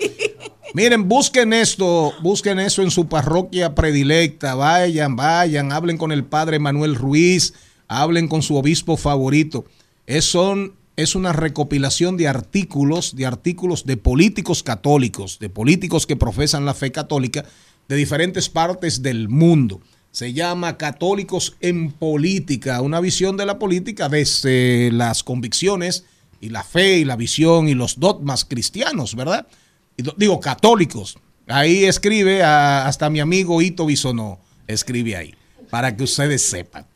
Miren, 0.74 1.08
busquen 1.08 1.52
esto, 1.52 2.12
busquen 2.22 2.58
eso 2.60 2.82
en 2.82 2.90
su 2.90 3.08
parroquia 3.08 3.74
predilecta, 3.74 4.54
vayan, 4.54 5.16
vayan, 5.16 5.72
hablen 5.72 5.96
con 5.96 6.12
el 6.12 6.24
padre 6.24 6.58
Manuel 6.58 6.94
Ruiz, 6.94 7.54
hablen 7.88 8.28
con 8.28 8.42
su 8.42 8.56
obispo 8.56 8.96
favorito. 8.96 9.64
Es, 10.06 10.26
son, 10.26 10.74
es 10.96 11.14
una 11.14 11.32
recopilación 11.32 12.16
de 12.16 12.28
artículos, 12.28 13.16
de 13.16 13.26
artículos 13.26 13.86
de 13.86 13.96
políticos 13.96 14.62
católicos, 14.62 15.38
de 15.38 15.48
políticos 15.48 16.06
que 16.06 16.16
profesan 16.16 16.66
la 16.66 16.74
fe 16.74 16.92
católica 16.92 17.44
de 17.88 17.96
diferentes 17.96 18.48
partes 18.48 19.02
del 19.02 19.28
mundo. 19.28 19.80
Se 20.16 20.32
llama 20.32 20.78
Católicos 20.78 21.58
en 21.60 21.92
Política, 21.92 22.80
una 22.80 23.00
visión 23.00 23.36
de 23.36 23.44
la 23.44 23.58
política 23.58 24.08
desde 24.08 24.90
las 24.90 25.22
convicciones 25.22 26.06
y 26.40 26.48
la 26.48 26.64
fe 26.64 27.00
y 27.00 27.04
la 27.04 27.16
visión 27.16 27.68
y 27.68 27.74
los 27.74 28.00
dogmas 28.00 28.46
cristianos, 28.46 29.14
¿verdad? 29.14 29.46
Y 29.94 30.04
digo, 30.16 30.40
católicos. 30.40 31.18
Ahí 31.46 31.84
escribe 31.84 32.42
hasta 32.42 33.10
mi 33.10 33.20
amigo 33.20 33.60
Ito 33.60 33.84
Bisonó, 33.84 34.40
escribe 34.66 35.16
ahí, 35.16 35.34
para 35.68 35.94
que 35.94 36.04
ustedes 36.04 36.40
sepan 36.40 36.86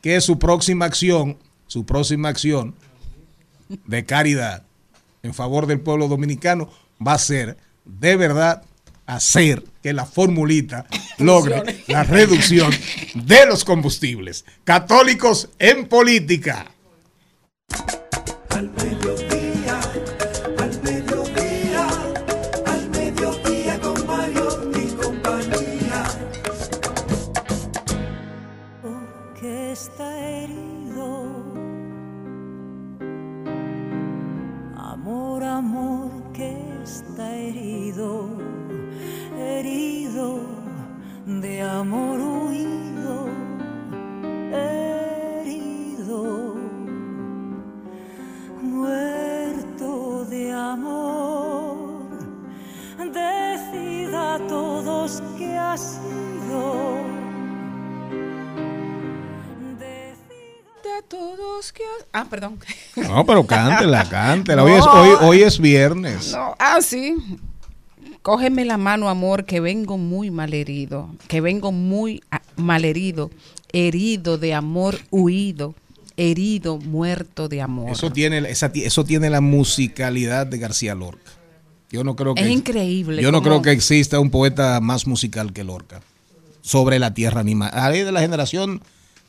que 0.00 0.20
su 0.20 0.38
próxima 0.38 0.84
acción, 0.84 1.36
su 1.66 1.84
próxima 1.84 2.28
acción 2.28 2.76
de 3.86 4.04
caridad 4.04 4.62
en 5.24 5.34
favor 5.34 5.66
del 5.66 5.80
pueblo 5.80 6.06
dominicano 6.06 6.70
va 7.04 7.14
a 7.14 7.18
ser 7.18 7.56
de 7.84 8.14
verdad 8.14 8.62
hacer 9.08 9.64
que 9.82 9.92
la 9.92 10.06
formulita 10.06 10.86
logre 11.18 11.82
la 11.88 12.04
reducción 12.04 12.72
de 13.14 13.46
los 13.46 13.64
combustibles. 13.64 14.44
Católicos 14.64 15.48
en 15.58 15.88
política. 15.88 16.66
Que... 61.72 61.82
Ah, 62.12 62.26
perdón. 62.28 62.58
No, 62.96 63.24
pero 63.26 63.46
cántela, 63.46 64.04
cántela. 64.10 64.64
Hoy, 64.64 64.72
No. 64.72 64.78
es, 64.78 64.86
hoy, 64.86 65.10
hoy 65.28 65.42
es 65.42 65.58
viernes. 65.58 66.32
No, 66.32 66.54
ah, 66.58 66.78
sí. 66.80 67.16
Cógeme 68.22 68.64
la 68.64 68.76
mano, 68.76 69.08
amor, 69.08 69.44
que 69.44 69.60
vengo 69.60 69.96
muy 69.96 70.30
mal 70.30 70.52
herido, 70.52 71.08
que 71.28 71.40
vengo 71.40 71.72
muy 71.72 72.22
ah, 72.30 72.42
mal 72.56 72.84
herido, 72.84 73.30
herido 73.72 74.38
de 74.38 74.54
amor 74.54 74.98
huido, 75.10 75.74
herido, 76.16 76.78
muerto 76.78 77.48
de 77.48 77.62
amor. 77.62 77.90
Eso 77.90 78.10
tiene, 78.10 78.38
esa 78.50 78.70
eso 78.74 79.04
tiene 79.04 79.30
la 79.30 79.40
musicalidad 79.40 80.46
de 80.46 80.58
García 80.58 80.94
Lorca. 80.94 81.32
Yo 81.90 82.04
no 82.04 82.16
creo 82.16 82.34
que 82.34 82.42
Es 82.42 82.50
increíble 82.50 83.22
Yo 83.22 83.32
no 83.32 83.42
creo 83.42 83.62
que 83.62 83.72
exista 83.72 84.20
un 84.20 84.30
poeta 84.30 84.78
más 84.80 85.06
musical 85.06 85.54
que 85.54 85.64
Lorca 85.64 86.02
sobre 86.60 86.98
la 86.98 87.14
tierra 87.14 87.40
animal. 87.40 87.70
Ahí 87.72 88.02
de 88.02 88.12
la 88.12 88.20
generación 88.20 88.82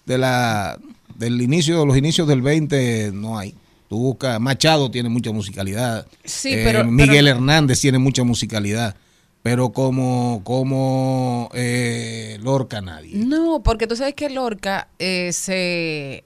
de 0.05 0.17
la 0.17 0.77
del 1.19 1.39
inicio 1.41 1.79
de 1.79 1.85
los 1.85 1.95
inicios 1.97 2.27
del 2.27 2.41
20 2.41 3.11
no 3.13 3.37
hay. 3.37 3.53
Tú 3.89 3.97
buscas 3.99 4.39
Machado 4.39 4.89
tiene 4.89 5.09
mucha 5.09 5.31
musicalidad. 5.31 6.07
Sí, 6.23 6.53
Eh, 6.53 6.61
pero- 6.63 6.83
Miguel 6.85 7.25
pero- 7.25 7.37
Hernández 7.37 7.79
tiene 7.81 7.99
mucha 7.99 8.23
musicalidad. 8.23 8.95
Pero 9.41 9.69
como 9.69 10.41
como 10.43 11.49
eh, 11.53 12.37
Lorca 12.41 12.81
nadie. 12.81 13.11
No, 13.15 13.61
porque 13.63 13.87
tú 13.87 13.95
sabes 13.95 14.13
que 14.13 14.29
Lorca 14.29 14.89
eh, 14.99 15.31
se 15.31 16.23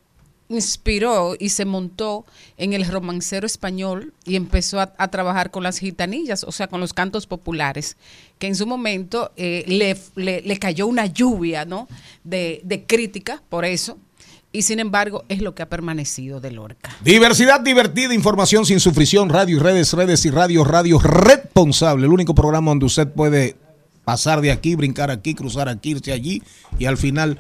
inspiró 0.49 1.35
y 1.39 1.49
se 1.49 1.65
montó 1.65 2.25
en 2.57 2.73
el 2.73 2.85
romancero 2.85 3.45
español 3.45 4.13
y 4.25 4.35
empezó 4.35 4.79
a, 4.79 4.93
a 4.97 5.07
trabajar 5.09 5.51
con 5.51 5.63
las 5.63 5.79
gitanillas, 5.79 6.43
o 6.43 6.51
sea, 6.51 6.67
con 6.67 6.79
los 6.79 6.93
cantos 6.93 7.27
populares, 7.27 7.97
que 8.39 8.47
en 8.47 8.55
su 8.55 8.67
momento 8.67 9.31
eh, 9.35 9.63
le, 9.67 9.97
le- 10.15 10.41
le 10.41 10.57
cayó 10.59 10.85
una 10.87 11.05
lluvia 11.05 11.65
¿no? 11.65 11.87
de, 12.23 12.61
de 12.63 12.83
crítica 12.83 13.41
por 13.49 13.63
eso, 13.65 13.97
y 14.53 14.61
sin 14.61 14.79
embargo 14.79 15.25
es 15.27 15.41
lo 15.41 15.53
que 15.53 15.63
ha 15.63 15.69
permanecido 15.69 16.39
de 16.39 16.51
Lorca. 16.51 16.95
Diversidad 17.03 17.59
divertida, 17.59 18.13
información 18.13 18.65
sin 18.65 18.79
sufrición, 18.79 19.27
radio 19.27 19.57
y 19.57 19.59
redes, 19.59 19.91
redes 19.93 20.25
y 20.25 20.29
radio, 20.29 20.63
radio 20.63 20.99
responsable. 20.99 22.05
El 22.05 22.13
único 22.13 22.33
programa 22.33 22.71
donde 22.71 22.85
usted 22.85 23.07
puede 23.09 23.57
pasar 24.05 24.41
de 24.41 24.51
aquí, 24.51 24.75
brincar 24.75 25.11
aquí, 25.11 25.33
cruzar 25.33 25.67
aquí, 25.67 25.91
irse 25.91 26.13
allí 26.13 26.41
y 26.77 26.85
al 26.85 26.97
final. 26.97 27.39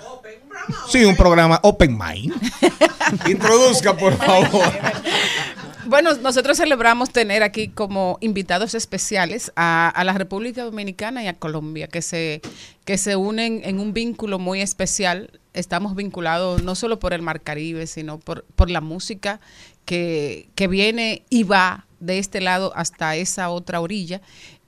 Sí, 0.89 1.03
un 1.05 1.15
programa 1.15 1.59
Open 1.63 1.97
Mind. 1.97 2.33
Introduzca, 3.29 3.95
por 3.95 4.17
favor. 4.17 4.65
Bueno, 5.85 6.13
nosotros 6.15 6.57
celebramos 6.57 7.11
tener 7.11 7.43
aquí 7.43 7.67
como 7.67 8.17
invitados 8.21 8.73
especiales 8.73 9.51
a, 9.55 10.01
la 10.05 10.13
República 10.13 10.63
Dominicana 10.63 11.23
y 11.23 11.27
a 11.27 11.33
Colombia, 11.33 11.87
que 11.87 12.01
se, 12.01 12.41
que 12.85 12.97
se 12.97 13.15
unen 13.15 13.61
en 13.65 13.79
un 13.79 13.93
vínculo 13.93 14.39
muy 14.39 14.61
especial. 14.61 15.39
Estamos 15.53 15.95
vinculados 15.95 16.63
no 16.63 16.75
solo 16.75 16.99
por 16.99 17.13
el 17.13 17.21
Mar 17.21 17.41
Caribe, 17.41 17.87
sino 17.87 18.19
por, 18.19 18.45
por 18.55 18.69
la 18.69 18.81
música 18.81 19.39
que, 19.85 20.49
que 20.55 20.67
viene 20.67 21.23
y 21.29 21.43
va 21.43 21.85
de 21.99 22.19
este 22.19 22.41
lado 22.41 22.71
hasta 22.75 23.15
esa 23.15 23.49
otra 23.49 23.81
orilla. 23.81 24.21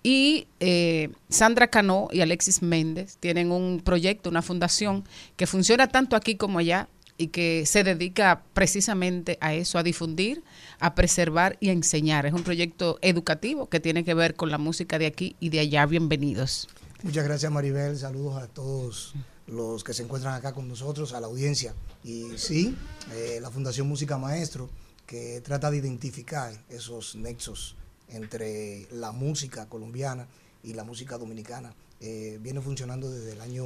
Y 0.03 0.47
eh, 0.59 1.09
Sandra 1.29 1.67
Cano 1.67 2.09
y 2.11 2.21
Alexis 2.21 2.61
Méndez 2.61 3.17
tienen 3.19 3.51
un 3.51 3.81
proyecto, 3.83 4.29
una 4.29 4.43
fundación 4.43 5.03
que 5.35 5.47
funciona 5.47 5.87
tanto 5.87 6.15
aquí 6.15 6.35
como 6.35 6.59
allá 6.59 6.89
y 7.17 7.27
que 7.27 7.65
se 7.65 7.83
dedica 7.83 8.43
precisamente 8.53 9.37
a 9.41 9.53
eso, 9.53 9.77
a 9.77 9.83
difundir, 9.83 10.43
a 10.79 10.95
preservar 10.95 11.57
y 11.59 11.69
a 11.69 11.71
enseñar. 11.71 12.25
Es 12.25 12.33
un 12.33 12.43
proyecto 12.43 12.97
educativo 13.01 13.69
que 13.69 13.79
tiene 13.79 14.03
que 14.03 14.13
ver 14.13 14.35
con 14.35 14.51
la 14.51 14.57
música 14.57 14.99
de 14.99 15.05
aquí 15.05 15.35
y 15.39 15.49
de 15.49 15.59
allá. 15.59 15.85
Bienvenidos. 15.85 16.67
Muchas 17.03 17.23
gracias 17.23 17.51
Maribel, 17.51 17.97
saludos 17.97 18.41
a 18.41 18.47
todos 18.47 19.13
los 19.47 19.83
que 19.83 19.93
se 19.93 20.03
encuentran 20.03 20.33
acá 20.33 20.53
con 20.53 20.67
nosotros, 20.67 21.13
a 21.13 21.21
la 21.21 21.27
audiencia. 21.27 21.73
Y 22.03 22.37
sí, 22.37 22.75
eh, 23.13 23.39
la 23.41 23.51
Fundación 23.51 23.87
Música 23.87 24.17
Maestro, 24.17 24.69
que 25.05 25.41
trata 25.41 25.71
de 25.71 25.77
identificar 25.77 26.51
esos 26.69 27.15
nexos 27.15 27.75
entre 28.09 28.87
la 28.91 29.11
música 29.11 29.67
colombiana 29.67 30.27
y 30.63 30.73
la 30.73 30.83
música 30.83 31.17
dominicana, 31.17 31.73
eh, 32.01 32.39
viene 32.41 32.59
funcionando 32.61 33.09
desde 33.09 33.33
el 33.33 33.41
año 33.41 33.65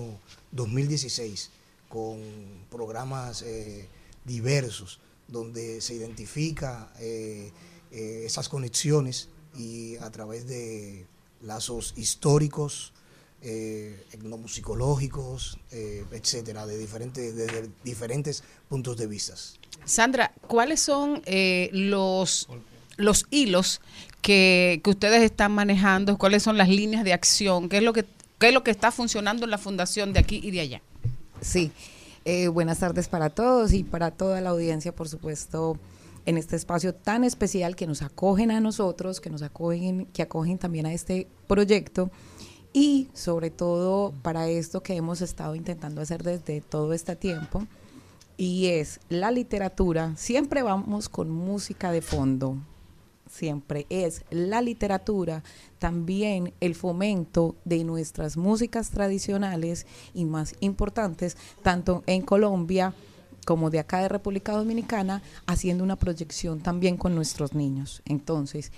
2016 0.52 1.50
con 1.90 2.22
programas 2.70 3.42
eh, 3.42 3.90
diversos 4.24 5.00
donde 5.28 5.82
se 5.82 5.94
identifica 5.96 6.92
eh, 7.00 7.52
eh, 7.92 8.24
esas 8.26 8.50
conexiones 8.50 9.30
y 9.58 9.96
a 9.98 10.10
través 10.12 10.48
de 10.48 11.06
lazos 11.42 11.94
históricos, 11.98 12.94
eh, 13.42 14.06
etnomusicológicos, 14.12 15.58
eh, 15.72 16.06
etcétera, 16.12 16.66
de 16.66 16.78
diferentes, 16.78 17.36
desde 17.36 17.70
diferentes 17.84 18.44
puntos 18.68 18.98
de 18.98 19.08
vista. 19.08 19.36
Sandra, 19.86 20.34
¿cuáles 20.48 20.82
son 20.82 21.24
los, 21.72 22.48
los 22.98 23.26
hilos 23.32 23.82
que, 24.22 24.82
que 24.84 24.90
ustedes 24.90 25.24
están 25.24 25.54
manejando? 25.54 26.18
¿Cuáles 26.18 26.44
son 26.44 26.58
las 26.58 26.70
líneas 26.70 27.04
de 27.04 27.14
acción? 27.14 27.70
¿Qué 27.70 27.78
es 27.78 27.84
lo 27.84 27.94
que, 27.94 28.06
qué 28.40 28.50
es 28.50 28.54
lo 28.54 28.64
que 28.64 28.72
está 28.72 28.92
funcionando 28.92 29.46
en 29.46 29.52
la 29.52 29.58
fundación 29.58 30.12
de 30.14 30.20
aquí 30.20 30.42
y 30.44 30.52
de 30.52 30.60
allá? 30.60 30.82
Sí, 31.42 31.72
eh, 32.26 32.50
buenas 32.50 32.80
tardes 32.80 33.08
para 33.08 33.30
todos 33.30 33.74
y 33.74 33.84
para 33.84 34.12
toda 34.12 34.42
la 34.42 34.50
audiencia, 34.50 34.94
por 34.94 35.08
supuesto, 35.08 35.78
en 36.26 36.38
este 36.38 36.56
espacio 36.56 36.94
tan 36.94 37.24
especial 37.24 37.76
que 37.76 37.88
nos 37.88 38.02
acogen 38.02 38.52
a 38.52 38.60
nosotros, 38.60 39.22
que 39.22 39.30
nos 39.30 39.42
acogen, 39.42 40.06
que 40.08 40.22
acogen 40.22 40.58
también 40.58 40.86
a 40.86 40.94
este 40.94 41.28
proyecto 41.48 42.12
y 42.74 43.08
sobre 43.14 43.50
todo 43.50 44.14
para 44.22 44.48
esto 44.50 44.84
que 44.84 44.96
hemos 44.96 45.22
estado 45.22 45.56
intentando 45.56 46.02
hacer 46.02 46.24
desde 46.24 46.62
todo 46.62 46.94
este 46.94 47.16
tiempo 47.16 47.66
y 48.38 48.68
es 48.68 49.00
la 49.10 49.32
literatura. 49.32 50.14
Siempre 50.18 50.62
vamos 50.62 51.10
con 51.10 51.30
música 51.30 51.92
de 51.92 52.02
fondo, 52.02 52.58
siempre 53.30 53.86
es 53.90 54.26
la 54.32 54.62
literatura, 54.62 55.44
también 55.78 56.54
el 56.60 56.76
fomento 56.76 57.56
de 57.64 57.84
nuestras 57.84 58.36
músicas 58.36 58.90
tradicionales 58.90 59.86
y 60.14 60.26
más 60.26 60.56
importantes, 60.60 61.38
tanto 61.62 62.04
en 62.08 62.22
Colombia 62.24 62.94
como 63.46 63.70
de 63.70 63.80
acá 63.80 64.02
de 64.02 64.10
República 64.10 64.52
Dominicana, 64.52 65.22
haciendo 65.48 65.84
una 65.84 65.96
proyección 65.96 66.60
también 66.60 66.98
con 66.98 67.16
nuestros 67.16 67.54
niños. 67.54 68.02
Entonces, 68.06 68.72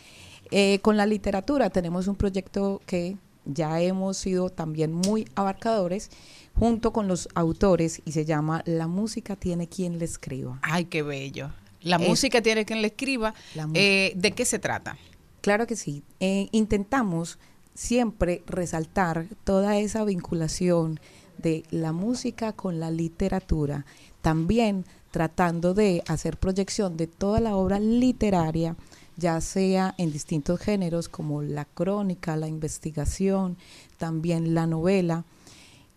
eh, 0.51 0.79
con 0.81 0.97
la 0.97 1.05
literatura 1.05 1.69
tenemos 1.69 2.07
un 2.07 2.15
proyecto 2.15 2.81
que 2.85 3.17
ya 3.45 3.81
hemos 3.81 4.17
sido 4.17 4.49
también 4.49 4.93
muy 4.93 5.27
abarcadores 5.35 6.11
junto 6.55 6.93
con 6.93 7.07
los 7.07 7.27
autores 7.33 8.01
y 8.05 8.11
se 8.11 8.25
llama 8.25 8.61
La 8.65 8.87
música 8.87 9.35
tiene 9.35 9.67
quien 9.67 9.97
le 9.97 10.05
escriba. 10.05 10.59
Ay, 10.61 10.85
qué 10.85 11.01
bello. 11.01 11.49
La 11.83 11.97
Es- 11.97 12.07
música 12.07 12.41
tiene 12.41 12.65
quien 12.65 12.83
escriba. 12.85 13.33
La 13.55 13.67
mu- 13.67 13.73
Eh, 13.75 14.13
¿De 14.15 14.31
qué 14.31 14.45
se 14.45 14.59
trata? 14.59 14.97
Claro 15.41 15.65
que 15.67 15.75
sí. 15.75 16.03
Eh, 16.19 16.47
intentamos 16.51 17.39
siempre 17.73 18.43
resaltar 18.47 19.27
toda 19.43 19.77
esa 19.79 20.03
vinculación 20.03 20.99
de 21.37 21.63
la 21.71 21.91
música 21.93 22.53
con 22.53 22.79
la 22.79 22.91
literatura, 22.91 23.85
también 24.21 24.85
tratando 25.09 25.73
de 25.73 26.03
hacer 26.07 26.37
proyección 26.37 26.95
de 26.97 27.07
toda 27.07 27.39
la 27.39 27.55
obra 27.55 27.79
literaria, 27.79 28.75
ya 29.17 29.41
sea 29.41 29.95
en 29.97 30.11
distintos 30.11 30.59
géneros 30.59 31.09
como 31.09 31.41
la 31.41 31.65
crónica, 31.65 32.37
la 32.37 32.47
investigación, 32.47 33.57
también 33.97 34.53
la 34.53 34.67
novela, 34.67 35.25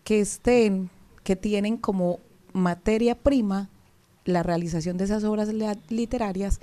que 0.03 0.19
estén, 0.21 0.89
que 1.23 1.35
tienen 1.35 1.77
como 1.77 2.19
materia 2.53 3.15
prima 3.15 3.69
la 4.25 4.43
realización 4.43 4.97
de 4.97 5.05
esas 5.05 5.23
obras 5.23 5.49
literarias, 5.89 6.59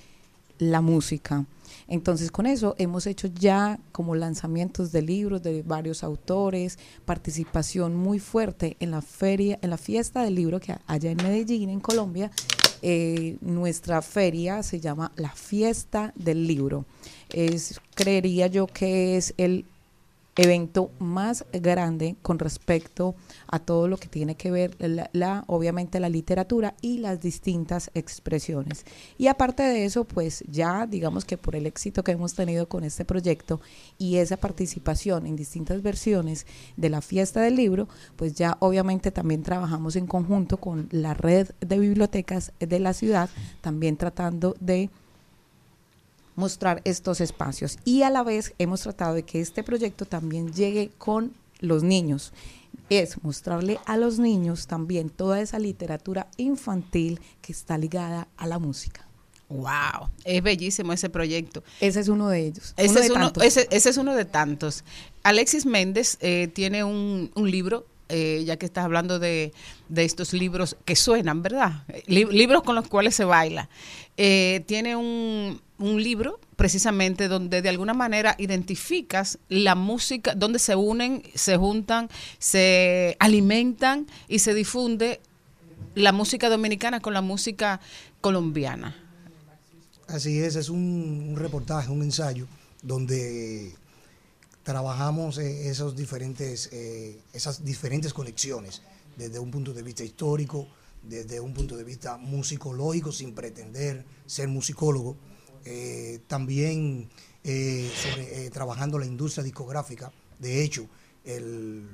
la 0.58 0.80
música. 0.80 1.46
Entonces 1.88 2.30
con 2.30 2.46
eso 2.46 2.74
hemos 2.78 3.06
hecho 3.06 3.28
ya 3.28 3.78
como 3.92 4.14
lanzamientos 4.14 4.92
de 4.92 5.02
libros 5.02 5.42
de 5.42 5.62
varios 5.62 6.04
autores, 6.04 6.78
participación 7.04 7.96
muy 7.96 8.18
fuerte 8.18 8.76
en 8.80 8.90
la 8.90 9.02
feria, 9.02 9.58
en 9.62 9.70
la 9.70 9.78
fiesta 9.78 10.22
del 10.22 10.34
libro 10.34 10.60
que 10.60 10.76
allá 10.86 11.10
en 11.10 11.16
Medellín, 11.16 11.70
en 11.70 11.80
Colombia, 11.80 12.30
eh, 12.82 13.36
nuestra 13.40 14.02
feria 14.02 14.62
se 14.62 14.80
llama 14.80 15.12
la 15.16 15.30
fiesta 15.30 16.12
del 16.16 16.46
libro. 16.46 16.84
Es, 17.30 17.80
creería 17.94 18.48
yo 18.48 18.66
que 18.66 19.16
es 19.16 19.34
el 19.36 19.64
evento 20.34 20.90
más 20.98 21.44
grande 21.52 22.16
con 22.22 22.38
respecto 22.38 23.14
a 23.48 23.58
todo 23.58 23.86
lo 23.86 23.98
que 23.98 24.08
tiene 24.08 24.34
que 24.34 24.50
ver 24.50 24.74
la, 24.78 25.10
la- 25.12 25.44
obviamente 25.46 26.00
la 26.00 26.08
literatura 26.08 26.74
y 26.80 26.98
las 26.98 27.20
distintas 27.20 27.90
expresiones. 27.94 28.86
Y 29.18 29.26
aparte 29.26 29.62
de 29.62 29.84
eso 29.84 30.04
pues 30.04 30.42
ya 30.48 30.86
digamos 30.86 31.24
que 31.26 31.36
por 31.36 31.54
el 31.54 31.66
éxito 31.66 32.02
que 32.02 32.12
hemos 32.12 32.34
tenido 32.34 32.66
con 32.68 32.82
este 32.84 33.04
proyecto 33.04 33.60
y 33.98 34.16
esa 34.16 34.36
participación 34.38 35.26
en 35.26 35.36
distintas 35.36 35.82
versiones 35.82 36.46
de 36.76 36.88
la 36.88 37.02
fiesta 37.02 37.40
del 37.42 37.56
libro 37.56 37.88
pues 38.16 38.34
ya 38.34 38.56
obviamente 38.60 39.10
también 39.10 39.42
trabajamos 39.42 39.96
en 39.96 40.06
conjunto 40.06 40.56
con 40.56 40.88
la 40.92 41.12
red 41.14 41.50
de 41.60 41.78
bibliotecas 41.78 42.52
de 42.58 42.78
la 42.78 42.94
ciudad 42.94 43.28
también 43.60 43.96
tratando 43.98 44.54
de 44.60 44.88
mostrar 46.36 46.80
estos 46.84 47.20
espacios 47.20 47.78
y 47.84 48.02
a 48.02 48.10
la 48.10 48.22
vez 48.22 48.54
hemos 48.58 48.82
tratado 48.82 49.14
de 49.14 49.22
que 49.22 49.40
este 49.40 49.62
proyecto 49.62 50.04
también 50.04 50.52
llegue 50.52 50.90
con 50.98 51.32
los 51.60 51.82
niños. 51.82 52.32
Es 52.88 53.22
mostrarle 53.22 53.78
a 53.86 53.96
los 53.96 54.18
niños 54.18 54.66
también 54.66 55.10
toda 55.10 55.40
esa 55.40 55.58
literatura 55.58 56.28
infantil 56.36 57.20
que 57.40 57.52
está 57.52 57.78
ligada 57.78 58.28
a 58.36 58.46
la 58.46 58.58
música. 58.58 59.06
Wow, 59.48 60.08
es 60.24 60.42
bellísimo 60.42 60.94
ese 60.94 61.10
proyecto. 61.10 61.62
Ese 61.80 62.00
es 62.00 62.08
uno 62.08 62.28
de 62.28 62.46
ellos. 62.46 62.72
Ese, 62.76 62.90
uno 62.90 63.00
es, 63.00 63.06
de 63.06 63.12
uno, 63.12 63.20
tantos. 63.24 63.44
ese, 63.44 63.68
ese 63.70 63.90
es 63.90 63.96
uno 63.98 64.14
de 64.14 64.24
tantos. 64.24 64.82
Alexis 65.22 65.66
Méndez 65.66 66.16
eh, 66.20 66.48
tiene 66.54 66.84
un, 66.84 67.30
un 67.34 67.50
libro, 67.50 67.86
eh, 68.12 68.44
ya 68.46 68.56
que 68.56 68.66
estás 68.66 68.84
hablando 68.84 69.18
de, 69.18 69.52
de 69.88 70.04
estos 70.04 70.32
libros 70.32 70.76
que 70.84 70.94
suenan, 70.94 71.42
¿verdad? 71.42 71.84
Li- 72.06 72.26
libros 72.30 72.62
con 72.62 72.74
los 72.74 72.86
cuales 72.86 73.14
se 73.14 73.24
baila. 73.24 73.68
Eh, 74.16 74.62
tiene 74.66 74.94
un, 74.94 75.60
un 75.78 76.02
libro 76.02 76.38
precisamente 76.56 77.28
donde 77.28 77.62
de 77.62 77.68
alguna 77.70 77.94
manera 77.94 78.36
identificas 78.38 79.38
la 79.48 79.74
música, 79.74 80.34
donde 80.34 80.58
se 80.58 80.76
unen, 80.76 81.22
se 81.34 81.56
juntan, 81.56 82.08
se 82.38 83.16
alimentan 83.18 84.06
y 84.28 84.38
se 84.38 84.52
difunde 84.54 85.20
la 85.94 86.12
música 86.12 86.48
dominicana 86.48 87.00
con 87.00 87.14
la 87.14 87.22
música 87.22 87.80
colombiana. 88.20 88.94
Así 90.08 90.38
es, 90.38 90.56
es 90.56 90.68
un 90.68 91.34
reportaje, 91.36 91.90
un 91.90 92.02
ensayo 92.02 92.46
donde 92.82 93.72
trabajamos 94.62 95.38
eh, 95.38 95.68
esos 95.68 95.96
diferentes, 95.96 96.68
eh, 96.72 97.20
esas 97.32 97.64
diferentes 97.64 98.12
conexiones 98.12 98.82
desde 99.16 99.38
un 99.38 99.50
punto 99.50 99.74
de 99.74 99.82
vista 99.82 100.04
histórico, 100.04 100.68
desde 101.02 101.40
un 101.40 101.52
punto 101.52 101.76
de 101.76 101.84
vista 101.84 102.16
musicológico, 102.16 103.12
sin 103.12 103.34
pretender 103.34 104.04
ser 104.26 104.48
musicólogo. 104.48 105.16
Eh, 105.64 106.20
también 106.26 107.08
trabajando 108.52 108.98
la 108.98 109.06
industria 109.06 109.42
discográfica. 109.42 110.12
De 110.38 110.62
hecho, 110.62 110.88
el, 111.24 111.88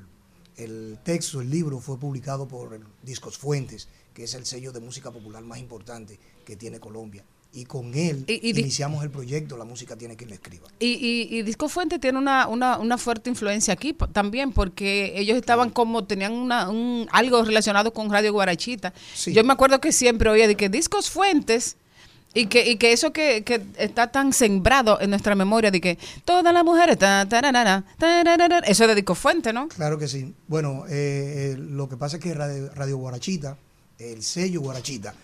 el 0.56 0.98
texto, 1.02 1.40
el 1.40 1.48
libro 1.48 1.80
fue 1.80 1.98
publicado 1.98 2.46
por 2.46 2.78
Discos 3.02 3.38
Fuentes, 3.38 3.88
que 4.12 4.24
es 4.24 4.34
el 4.34 4.44
sello 4.44 4.72
de 4.72 4.80
música 4.80 5.10
popular 5.10 5.42
más 5.42 5.58
importante 5.58 6.18
que 6.44 6.56
tiene 6.56 6.80
Colombia. 6.80 7.24
Y 7.50 7.64
con 7.64 7.94
él 7.94 8.24
Y- 8.28 8.46
y 8.48 8.52
di- 8.52 8.60
iniciamos 8.60 9.02
el 9.02 9.10
proyecto 9.10 9.56
La 9.56 9.64
música 9.64 9.96
tiene 9.96 10.16
quien 10.16 10.28
le 10.28 10.34
escriba. 10.36 10.68
Y, 10.78 11.28
y, 11.30 11.42
Disco 11.42 11.68
Fuente 11.68 11.98
tiene 11.98 12.18
una, 12.18 12.46
una, 12.46 12.78
una 12.78 12.98
fuerte 12.98 13.30
influencia 13.30 13.72
aquí 13.74 13.94
también, 14.12 14.52
porque 14.52 15.14
ellos 15.16 15.36
estaban 15.36 15.70
como, 15.70 16.04
tenían 16.04 16.32
una, 16.32 16.68
un, 16.68 17.08
algo 17.10 17.42
relacionado 17.44 17.92
con 17.92 18.10
Radio 18.10 18.32
Guarachita. 18.32 18.92
Yo 19.26 19.42
me 19.44 19.54
acuerdo 19.54 19.80
que 19.80 19.92
siempre 19.92 20.28
oía 20.28 20.46
de 20.46 20.56
que 20.56 20.68
Discos 20.68 21.08
Fuentes, 21.10 21.76
y 22.34 22.46
que, 22.46 22.68
y 22.70 22.76
que 22.76 22.92
eso 22.92 23.10
que, 23.14 23.42
que 23.42 23.62
está 23.78 24.12
tan 24.12 24.34
sembrado 24.34 25.00
en 25.00 25.08
nuestra 25.08 25.34
memoria, 25.34 25.70
de 25.70 25.80
que 25.80 25.98
todas 26.26 26.52
las 26.52 26.62
mujeres, 26.62 26.98
ta, 26.98 27.26
tararara, 27.26 27.84
tararara, 27.98 28.58
eso 28.60 28.84
es 28.84 28.88
de 28.88 28.94
Disco 28.94 29.14
Fuente, 29.14 29.54
¿no? 29.54 29.68
Claro 29.68 29.96
que 29.98 30.06
sí. 30.06 30.34
Bueno, 30.46 30.84
eh, 30.86 31.54
eh, 31.54 31.56
lo 31.58 31.88
que 31.88 31.96
pasa 31.96 32.18
es 32.18 32.22
que 32.22 32.34
Radio, 32.34 32.70
Radio 32.74 32.98
Guarachita, 32.98 33.56
el 33.98 34.22
sello 34.22 34.60
Guarachita, 34.60 35.14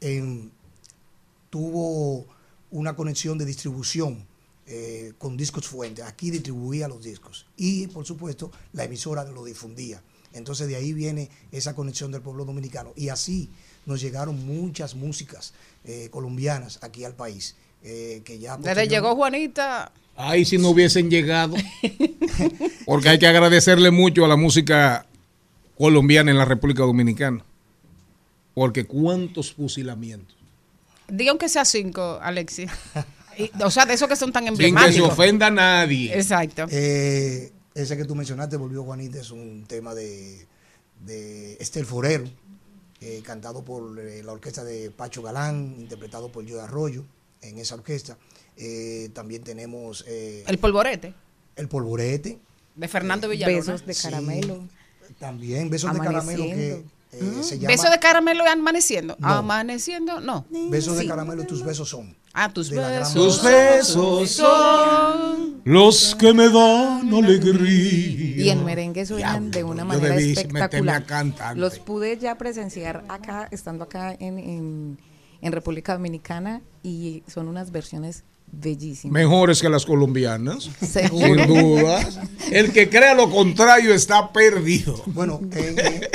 em, 0.00 0.48
tuvo 1.50 2.26
una 2.70 2.94
conexión 2.94 3.38
de 3.38 3.44
distribución 3.44 4.26
eh, 4.66 5.12
con 5.18 5.36
Discos 5.36 5.66
Fuentes. 5.66 6.04
Aquí 6.04 6.30
distribuía 6.30 6.88
los 6.88 7.02
discos 7.02 7.46
y, 7.56 7.86
por 7.86 8.04
supuesto, 8.04 8.50
la 8.72 8.84
emisora 8.84 9.24
lo 9.24 9.44
difundía. 9.44 10.02
Entonces 10.32 10.68
de 10.68 10.76
ahí 10.76 10.92
viene 10.92 11.30
esa 11.52 11.74
conexión 11.74 12.12
del 12.12 12.20
pueblo 12.20 12.44
dominicano. 12.44 12.92
Y 12.96 13.08
así 13.08 13.48
nos 13.86 14.00
llegaron 14.00 14.44
muchas 14.44 14.94
músicas 14.94 15.54
eh, 15.84 16.08
colombianas 16.10 16.78
aquí 16.82 17.04
al 17.04 17.14
país. 17.14 17.56
eh, 17.82 18.22
que 18.24 18.38
ya 18.38 18.56
Desde 18.56 18.88
llegó 18.88 19.14
Juanita. 19.14 19.92
Ay, 20.16 20.44
si 20.44 20.58
no 20.58 20.70
hubiesen 20.70 21.10
llegado. 21.10 21.54
Porque 22.84 23.08
hay 23.08 23.18
que 23.18 23.26
agradecerle 23.26 23.90
mucho 23.90 24.24
a 24.24 24.28
la 24.28 24.36
música 24.36 25.06
colombiana 25.76 26.30
en 26.30 26.38
la 26.38 26.44
República 26.44 26.82
Dominicana. 26.82 27.44
Porque 28.54 28.84
cuántos 28.84 29.52
fusilamientos. 29.52 30.36
Diga 31.08 31.30
aunque 31.30 31.48
sea 31.48 31.64
cinco, 31.64 32.18
Alexis. 32.22 32.70
Y- 33.36 33.50
o 33.62 33.70
sea, 33.70 33.86
de 33.86 33.94
esos 33.94 34.08
que 34.08 34.16
son 34.16 34.32
tan 34.32 34.44
Sin 34.44 34.54
que 34.56 34.62
se 34.62 34.68
emblemáticos. 34.68 35.10
ofenda 35.12 35.46
a 35.46 35.50
nadie. 35.50 36.14
Exacto. 36.14 36.66
Eh, 36.70 37.52
ese 37.74 37.96
que 37.96 38.04
tú 38.04 38.14
mencionaste, 38.14 38.56
Volvió 38.56 38.82
Juanita, 38.84 39.20
es 39.20 39.30
un 39.30 39.64
tema 39.66 39.94
de, 39.94 40.46
de 41.04 41.54
Estel 41.60 41.86
Forero, 41.86 42.24
eh, 43.00 43.22
cantado 43.24 43.64
por 43.64 43.98
eh, 44.00 44.22
la 44.24 44.32
orquesta 44.32 44.64
de 44.64 44.90
Pacho 44.90 45.22
Galán, 45.22 45.76
interpretado 45.78 46.30
por 46.32 46.48
Joe 46.48 46.60
Arroyo 46.60 47.04
en 47.40 47.58
esa 47.58 47.76
orquesta. 47.76 48.18
Eh, 48.56 49.10
también 49.14 49.44
tenemos... 49.44 50.04
eh, 50.08 50.42
El 50.48 50.58
polvorete. 50.58 51.14
El 51.54 51.68
polvorete 51.68 52.38
De 52.74 52.88
Fernando 52.88 53.28
Villalona. 53.28 53.58
Besos 53.58 53.86
de 53.86 53.94
Sí. 53.94 54.02
caramelo. 54.02 54.66
También, 55.20 55.70
besos 55.70 55.92
de 55.94 56.00
caramelo 56.00 56.42
que 56.44 56.82
eh, 57.12 57.42
se 57.42 57.58
llama... 57.58 57.68
Beso 57.68 57.90
de 57.90 57.98
caramelo 57.98 58.44
y 58.44 58.48
amaneciendo. 58.48 59.16
No. 59.18 59.28
Amaneciendo, 59.28 60.20
no. 60.20 60.46
Besos 60.50 60.96
de 60.96 61.06
caramelo, 61.06 61.44
tus 61.44 61.64
besos 61.64 61.88
son. 61.88 62.16
Ah, 62.34 62.52
tus 62.52 62.70
besos. 62.70 63.14
Tus 63.14 63.42
besos 63.42 64.30
son. 64.30 65.62
Los 65.64 66.14
que 66.14 66.32
me 66.32 66.48
dan 66.48 67.12
alegría. 67.12 68.44
Y 68.44 68.50
en 68.50 68.64
merengue 68.64 69.04
suenan 69.06 69.50
de 69.50 69.64
una 69.64 69.82
yo 69.82 69.88
manera 69.88 70.14
debí 70.14 70.32
espectacular. 70.32 71.04
Los 71.56 71.78
pude 71.78 72.16
ya 72.18 72.36
presenciar 72.36 73.04
acá, 73.08 73.48
estando 73.50 73.84
acá 73.84 74.12
en, 74.12 74.38
en, 74.38 74.98
en 75.40 75.52
República 75.52 75.94
Dominicana, 75.94 76.62
y 76.82 77.24
son 77.26 77.48
unas 77.48 77.72
versiones 77.72 78.22
bellísimas. 78.52 79.12
Mejores 79.12 79.60
que 79.60 79.68
las 79.68 79.84
colombianas. 79.84 80.70
Seguro. 80.80 81.44
Sin 81.44 81.46
duda. 81.46 82.08
El 82.52 82.72
que 82.72 82.88
crea 82.88 83.14
lo 83.14 83.30
contrario 83.30 83.92
está 83.92 84.32
perdido. 84.32 85.02
Bueno, 85.06 85.40
eh, 85.52 85.74
eh, 85.76 86.10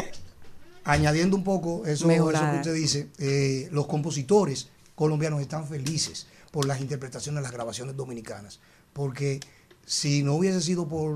añadiendo 0.84 1.36
un 1.38 1.44
poco 1.44 1.86
eso, 1.86 2.10
eso 2.10 2.32
que 2.32 2.58
usted 2.58 2.74
dice, 2.74 3.10
eh, 3.20 3.70
los 3.72 3.88
compositores 3.88 4.68
colombianos 4.96 5.42
están 5.42 5.68
felices 5.68 6.28
por 6.52 6.66
las 6.66 6.82
interpretaciones 6.82 7.40
de 7.40 7.44
las 7.44 7.52
grabaciones 7.52 7.96
dominicanas. 7.96 8.60
Porque 8.94 9.40
si 9.86 10.24
no 10.24 10.36
hubiese 10.36 10.62
sido 10.62 10.88
por 10.88 11.16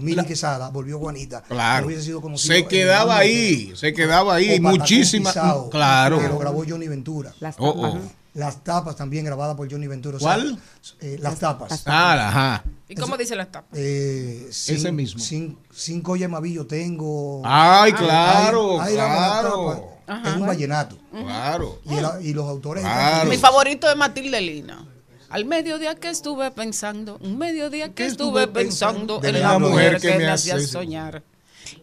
Mili 0.00 0.24
Quesada, 0.24 0.70
volvió 0.70 0.98
Juanita, 0.98 1.42
Claro. 1.42 1.82
no 1.82 1.86
hubiese 1.88 2.04
sido 2.04 2.20
conocido 2.20 2.54
Se 2.54 2.66
quedaba 2.66 3.18
ahí, 3.18 3.72
se 3.76 3.92
quedaba 3.92 4.34
ahí. 4.36 4.58
Muchísimas. 4.60 5.36
Claro. 5.70 6.18
Que 6.18 6.28
lo 6.28 6.38
grabó 6.38 6.64
Johnny 6.66 6.88
Ventura. 6.88 7.34
Las 7.40 7.56
Oh, 7.58 7.68
oh. 7.76 8.00
Las 8.34 8.64
tapas 8.64 8.96
también 8.96 9.24
grabadas 9.24 9.56
por 9.56 9.70
Johnny 9.70 9.86
Ventura. 9.86 10.16
O 10.16 10.20
sea, 10.20 10.34
¿Cuál? 10.34 10.58
eh, 11.00 11.18
las 11.20 11.38
tapas. 11.38 11.82
Ah, 11.86 12.28
ajá. 12.28 12.64
¿Y 12.88 12.96
cómo 12.96 13.16
dice 13.16 13.36
la 13.36 13.46
tapa? 13.46 13.68
Eh, 13.74 14.46
Ese 14.50 14.90
mismo. 14.90 15.20
cin- 15.20 15.56
cinco 15.72 16.16
yemavillos 16.16 16.66
tengo. 16.66 17.42
Ay, 17.44 17.92
claro, 17.92 18.78
la 18.78 18.86
claro. 18.88 19.88
Es 20.26 20.34
un 20.36 20.46
vallenato. 20.46 20.98
Claro. 21.12 21.80
Y, 21.84 21.94
el- 21.94 22.26
y 22.26 22.34
los 22.34 22.48
autores. 22.48 22.82
Claro. 22.82 23.30
Mi 23.30 23.36
favorito 23.38 23.88
es 23.88 23.96
Matilde 23.96 24.40
Lina. 24.40 24.84
Al 25.30 25.44
mediodía 25.44 25.94
que 25.94 26.10
estuve 26.10 26.50
pensando, 26.50 27.18
un 27.20 27.38
mediodía 27.38 27.92
que 27.94 28.06
estuve 28.06 28.46
pensando 28.48 29.20
en 29.24 29.40
la 29.40 29.58
mujer 29.58 30.00
que 30.00 30.16
me 30.18 30.28
hacía 30.28 30.58
soñar. 30.60 31.22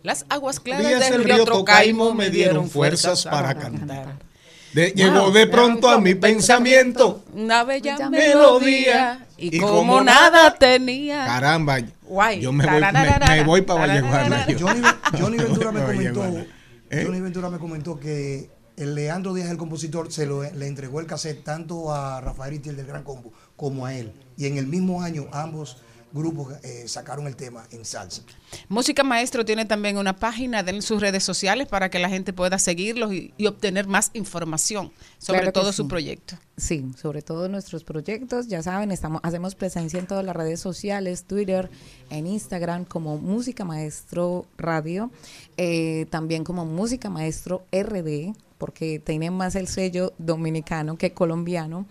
Las 0.04 0.26
aguas 0.30 0.60
claras 0.60 0.86
del 1.00 1.14
el 1.14 1.24
río 1.24 1.44
Trocaimo 1.46 2.06
Tocaimo 2.06 2.14
me 2.14 2.30
dieron 2.30 2.70
fuerzas 2.70 3.24
para 3.24 3.56
cantar. 3.56 4.20
De- 4.74 4.92
llegó 4.92 5.32
de 5.32 5.48
pronto 5.48 5.90
a 5.90 6.00
mi 6.00 6.16
pensamiento. 6.16 7.24
Una 7.34 7.64
bella 7.64 8.10
melodía 8.10 9.26
y, 9.38 9.58
Y 9.58 9.60
como, 9.60 9.74
como 9.78 10.02
nada 10.02 10.54
tenía. 10.56 11.26
Caramba. 11.26 11.80
Guay. 12.04 12.42
Yo 12.42 12.52
me 12.52 12.66
voy, 12.66 12.82
me, 12.82 13.28
me 13.36 13.44
voy 13.44 13.62
para 13.62 13.88
Valleguana. 13.88 14.48
yo. 14.48 14.68
Johnny, 14.68 14.82
Johnny 15.20 15.38
Ventura 15.44 15.72
me 15.72 15.82
comentó. 15.84 16.26
¿Eh? 16.90 17.04
Johnny 17.06 17.22
Ventura 17.22 17.50
me 17.50 17.58
comentó 17.58 18.00
que 18.00 18.50
el 18.78 18.96
Leandro 18.96 19.34
Díaz, 19.34 19.50
el 19.50 19.58
compositor, 19.58 20.12
se 20.12 20.26
lo, 20.26 20.44
le 20.44 20.68
entregó 20.68 21.00
el 21.00 21.06
cassette 21.06 21.44
tanto 21.44 21.94
a 21.94 22.20
Rafael 22.22 22.54
Itiel 22.56 22.76
del 22.76 22.86
Gran 22.88 23.04
Combo 23.04 23.32
como 23.56 23.86
a 23.86 23.94
él. 23.94 24.14
Y 24.38 24.48
en 24.48 24.58
el 24.58 24.68
mismo 24.68 25.02
año 25.04 25.28
ambos 25.32 25.78
grupos 26.12 26.54
eh, 26.64 26.88
sacaron 26.88 27.28
el 27.28 27.36
tema 27.36 27.66
en 27.72 27.86
salsa. 27.86 28.24
Música 28.70 29.04
Maestro 29.04 29.46
tiene 29.46 29.66
también 29.66 29.98
una 29.98 30.16
página 30.16 30.60
en 30.60 30.82
sus 30.82 31.02
redes 31.02 31.24
sociales 31.24 31.68
para 31.68 31.90
que 31.90 32.00
la 32.00 32.10
gente 32.10 32.34
pueda 32.34 32.60
seguirlos 32.60 33.14
y, 33.14 33.34
y 33.38 33.48
obtener 33.48 33.88
más 33.88 34.12
información 34.14 34.92
sobre 35.18 35.40
Claro 35.40 35.54
todo 35.54 35.72
sí. 35.72 35.78
su 35.78 35.88
proyecto. 35.88 36.36
Sí, 36.58 36.86
sobre 37.02 37.22
todo 37.22 37.48
nuestros 37.50 37.84
proyectos, 37.84 38.48
ya 38.48 38.62
saben, 38.62 38.92
estamos, 38.92 39.22
hacemos 39.24 39.56
presencia 39.56 40.00
en 40.00 40.06
todas 40.06 40.24
las 40.24 40.36
redes 40.36 40.60
sociales, 40.60 41.24
Twitter, 41.24 41.72
en 42.10 42.28
Instagram 42.28 42.86
como 42.86 43.18
Música 43.18 43.66
Maestro 43.66 44.46
Radio, 44.58 45.10
eh, 45.58 46.06
también 46.10 46.44
como 46.44 46.66
Música 46.66 47.10
Maestro 47.10 47.66
RD, 47.72 48.36
porque 48.58 49.00
tienen 49.00 49.34
más 49.34 49.56
el 49.56 49.68
sello 49.68 50.14
dominicano 50.20 50.98
que 50.98 51.14
colombiano. 51.14 51.88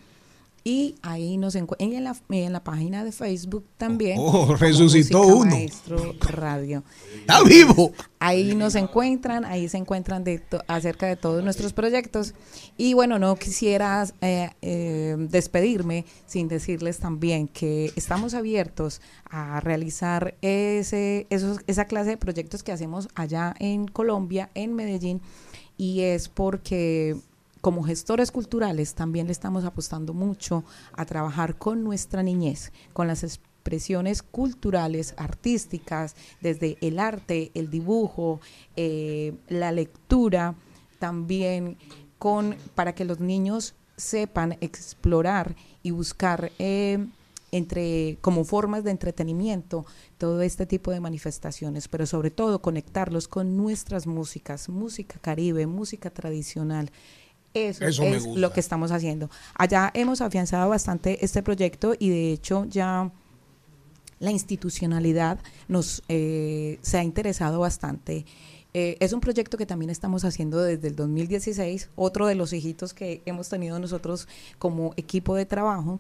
Y 0.63 0.97
ahí 1.03 1.39
nos 1.39 1.55
encuentran 1.55 1.93
en 1.93 2.05
la, 2.05 2.17
en 2.31 2.53
la 2.53 2.63
página 2.63 3.03
de 3.03 3.13
Facebook 3.13 3.65
también. 3.79 4.19
Oh, 4.21 4.31
como 4.31 4.57
resucitó 4.57 5.23
uno. 5.23 5.51
Maestro 5.53 6.15
Radio. 6.21 6.85
Está 7.21 7.43
vivo. 7.43 7.93
Ahí 8.19 8.55
nos 8.55 8.75
encuentran, 8.75 9.47
ahí 9.47 9.69
se 9.71 9.79
encuentran 9.79 10.23
de 10.23 10.39
to- 10.39 10.63
acerca 10.69 11.07
de 11.07 11.17
todos 11.17 11.43
nuestros 11.43 11.73
proyectos. 11.73 12.35
Y 12.77 12.93
bueno, 12.93 13.19
no 13.19 13.37
quisiera 13.37 14.07
eh, 14.21 14.51
eh, 14.61 15.17
despedirme 15.19 16.05
sin 16.27 16.49
decirles 16.49 16.99
también 16.99 17.49
que 17.49 17.93
estamos 17.97 18.35
abiertos 18.35 19.01
a 19.31 19.61
realizar 19.61 20.35
ese, 20.43 21.27
esos, 21.31 21.61
esa 21.69 21.87
clase 21.87 22.11
de 22.11 22.17
proyectos 22.19 22.63
que 22.63 22.73
hacemos 22.73 23.09
allá 23.15 23.55
en 23.59 23.89
Colombia, 23.89 24.51
en 24.55 24.75
Medellín, 24.75 25.23
y 25.79 26.01
es 26.01 26.29
porque 26.29 27.17
como 27.61 27.83
gestores 27.83 28.31
culturales 28.31 28.95
también 28.95 29.27
le 29.27 29.33
estamos 29.33 29.65
apostando 29.65 30.15
mucho 30.15 30.65
a 30.93 31.05
trabajar 31.05 31.57
con 31.57 31.85
nuestra 31.85 32.23
niñez, 32.23 32.73
con 32.93 33.07
las 33.07 33.23
expresiones 33.23 34.23
culturales, 34.23 35.15
artísticas, 35.17 36.17
desde 36.41 36.79
el 36.81 36.99
arte, 36.99 37.51
el 37.55 37.71
dibujo, 37.71 38.41
eh, 38.77 39.35
la 39.49 39.73
lectura, 39.73 40.55
también 40.99 41.77
con 42.19 42.57
para 42.75 42.95
que 42.95 43.05
los 43.05 43.21
niños 43.21 43.75
sepan 43.97 44.57
explorar 44.61 45.55
y 45.83 45.91
buscar 45.91 46.53
eh, 46.59 47.07
entre 47.53 48.19
como 48.21 48.45
formas 48.45 48.85
de 48.85 48.91
entretenimiento 48.91 49.85
todo 50.19 50.43
este 50.43 50.67
tipo 50.67 50.91
de 50.91 51.01
manifestaciones, 51.01 51.89
pero 51.89 52.07
sobre 52.07 52.31
todo 52.31 52.63
conectarlos 52.63 53.29
con 53.29 53.57
nuestras 53.57 54.07
músicas, 54.07 54.69
música 54.69 55.19
caribe, 55.21 55.67
música 55.67 56.11
tradicional. 56.11 56.91
Eso, 57.55 57.85
es 57.85 58.27
lo 58.27 58.53
que 58.53 58.61
estamos 58.61 58.93
haciendo. 58.93 59.29
Allá 59.55 59.91
hemos 59.95 60.21
afianzado 60.21 60.69
bastante 60.69 61.25
este 61.25 61.43
proyecto 61.43 61.95
y 61.99 62.09
de 62.11 62.33
hecho 62.33 62.65
ya 62.67 63.11
la 64.21 64.31
institucionalidad 64.31 65.41
nos 65.67 66.03
eh, 66.09 66.79
se 66.83 66.99
ha 66.99 67.03
interesado 67.03 67.61
bastante. 67.61 68.25
Eh, 68.73 68.97
es 69.01 69.13
un 69.13 69.21
proyecto 69.21 69.57
que 69.59 69.67
también 69.67 69.91
estamos 69.91 70.25
haciendo 70.25 70.63
desde 70.63 70.89
el 70.89 70.95
2016, 70.95 71.91
otro 71.97 72.27
de 72.29 72.37
los 72.37 72.53
hijitos 72.53 72.95
que 72.95 73.21
hemos 73.27 73.49
tenido 73.49 73.81
nosotros 73.81 74.29
como 74.59 74.93
equipo 74.97 75.35
de 75.35 75.45
trabajo, 75.45 75.99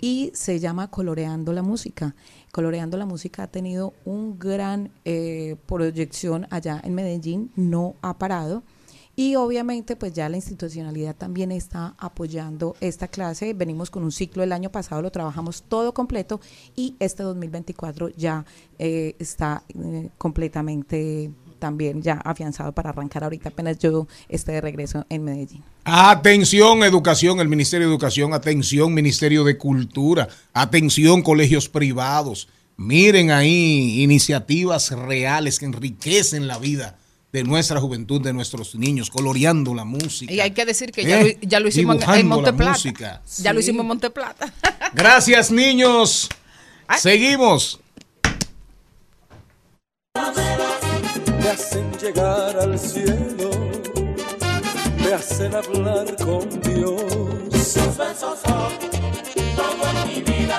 y 0.00 0.30
se 0.34 0.60
llama 0.60 0.90
Coloreando 0.90 1.52
la 1.52 1.62
Música. 1.62 2.14
Coloreando 2.52 2.96
la 2.96 3.06
Música 3.06 3.44
ha 3.44 3.46
tenido 3.48 3.94
un 4.04 4.38
gran 4.38 4.92
eh, 5.04 5.56
proyección 5.66 6.46
allá 6.50 6.80
en 6.84 6.94
Medellín, 6.94 7.50
no 7.56 7.96
ha 8.02 8.18
parado. 8.18 8.62
Y 9.18 9.34
obviamente 9.36 9.96
pues 9.96 10.12
ya 10.12 10.28
la 10.28 10.36
institucionalidad 10.36 11.16
también 11.16 11.50
está 11.50 11.94
apoyando 11.98 12.76
esta 12.80 13.08
clase. 13.08 13.54
Venimos 13.54 13.90
con 13.90 14.04
un 14.04 14.12
ciclo 14.12 14.42
el 14.42 14.52
año 14.52 14.70
pasado, 14.70 15.00
lo 15.00 15.10
trabajamos 15.10 15.64
todo 15.66 15.94
completo 15.94 16.38
y 16.76 16.96
este 17.00 17.22
2024 17.22 18.10
ya 18.10 18.44
eh, 18.78 19.16
está 19.18 19.64
eh, 19.68 20.10
completamente 20.18 21.30
también 21.58 22.02
ya 22.02 22.14
afianzado 22.14 22.72
para 22.72 22.90
arrancar 22.90 23.24
ahorita 23.24 23.48
apenas 23.48 23.78
yo 23.78 24.06
esté 24.28 24.52
de 24.52 24.60
regreso 24.60 25.06
en 25.08 25.24
Medellín. 25.24 25.64
Atención, 25.84 26.82
educación, 26.82 27.40
el 27.40 27.48
Ministerio 27.48 27.86
de 27.86 27.94
Educación, 27.94 28.34
atención, 28.34 28.92
Ministerio 28.92 29.44
de 29.44 29.56
Cultura, 29.56 30.28
atención, 30.52 31.22
colegios 31.22 31.70
privados. 31.70 32.48
Miren 32.76 33.30
ahí 33.30 34.02
iniciativas 34.02 34.90
reales 34.90 35.58
que 35.58 35.64
enriquecen 35.64 36.46
la 36.46 36.58
vida 36.58 36.98
de 37.36 37.44
nuestra 37.44 37.78
juventud, 37.80 38.18
de 38.22 38.32
nuestros 38.32 38.74
niños, 38.76 39.10
coloreando 39.10 39.74
la 39.74 39.84
música. 39.84 40.32
Y 40.32 40.40
hay 40.40 40.52
que 40.52 40.64
decir 40.64 40.90
que 40.90 41.04
ya, 41.04 41.20
¿Eh? 41.20 41.38
lo, 41.42 41.48
ya 41.48 41.60
lo 41.60 41.68
hicimos 41.68 41.96
en- 42.14 42.26
Monteplata. 42.26 42.78
Ya 43.38 43.52
lo 43.52 43.60
Sí. 43.60 43.64
hicimos 43.66 43.82
en 43.82 43.86
Monteplata. 43.88 44.50
Gracias, 44.94 45.50
niños. 45.50 46.30
Seguimos. 46.98 47.78
me 51.42 51.48
hacen 51.50 51.92
llegar 52.00 52.58
al 52.58 52.78
cielo, 52.78 53.50
me 54.98 55.12
hacen 55.12 55.54
hablar 55.54 56.16
con 56.16 56.48
Dios. 56.62 57.02
Tus 57.50 57.96
besos 57.98 58.38
son 58.46 58.72
todo 59.56 59.82
en 59.90 60.08
mi 60.08 60.20
vida, 60.22 60.58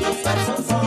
tus 0.00 0.16
besos 0.24 0.66
son 0.66 0.79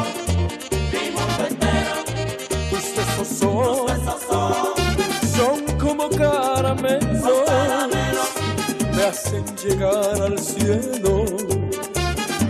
me 8.96 9.04
hacen 9.04 9.46
llegar 9.56 10.22
al 10.22 10.38
cielo, 10.38 11.26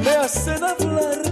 me 0.04 0.10
hacen 0.10 0.64
hablar 0.64 1.23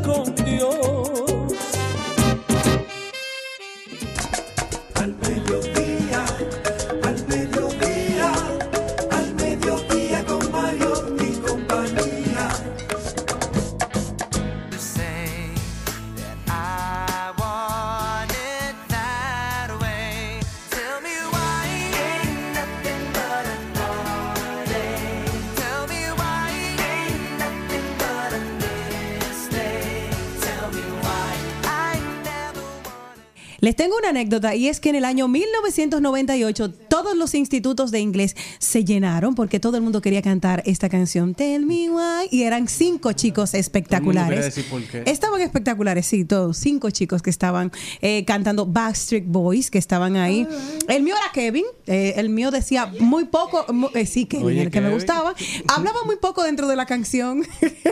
anécdota 34.11 34.55
y 34.55 34.67
es 34.67 34.79
que 34.79 34.89
en 34.89 34.95
el 34.95 35.05
año 35.05 35.27
1998 35.27 36.73
todos 37.01 37.17
los 37.17 37.33
institutos 37.33 37.89
de 37.91 37.99
inglés 37.99 38.35
se 38.59 38.85
llenaron 38.85 39.33
porque 39.33 39.59
todo 39.59 39.75
el 39.77 39.83
mundo 39.83 40.01
quería 40.01 40.21
cantar 40.21 40.61
esta 40.67 40.87
canción 40.87 41.33
Tell 41.33 41.65
Me 41.65 41.89
Why 41.89 42.27
y 42.29 42.43
eran 42.43 42.67
cinco 42.67 43.11
chicos 43.13 43.53
espectaculares. 43.55 44.45
decir 44.45 44.65
por 44.69 44.83
qué. 44.83 45.03
Estaban 45.07 45.41
espectaculares, 45.41 46.05
sí, 46.05 46.25
todos, 46.25 46.57
cinco 46.57 46.91
chicos 46.91 47.21
que 47.23 47.29
estaban 47.31 47.71
eh, 48.01 48.23
cantando 48.25 48.65
Backstreet 48.67 49.25
Boys, 49.25 49.71
que 49.71 49.79
estaban 49.79 50.15
ahí. 50.15 50.47
El 50.87 51.01
mío 51.03 51.15
era 51.15 51.31
Kevin, 51.33 51.65
eh, 51.87 52.13
el 52.17 52.29
mío 52.29 52.51
decía 52.51 52.91
muy 52.99 53.25
poco, 53.25 53.65
eh, 53.95 54.05
sí, 54.05 54.25
Kevin, 54.25 54.45
Oye, 54.45 54.61
el 54.61 54.69
que 54.71 54.81
me 54.81 54.89
gustaba. 54.91 55.33
Hablaba 55.67 55.99
muy 56.05 56.17
poco 56.17 56.43
dentro 56.43 56.67
de 56.67 56.75
la 56.75 56.85
canción, 56.85 57.43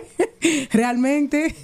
realmente. 0.72 1.56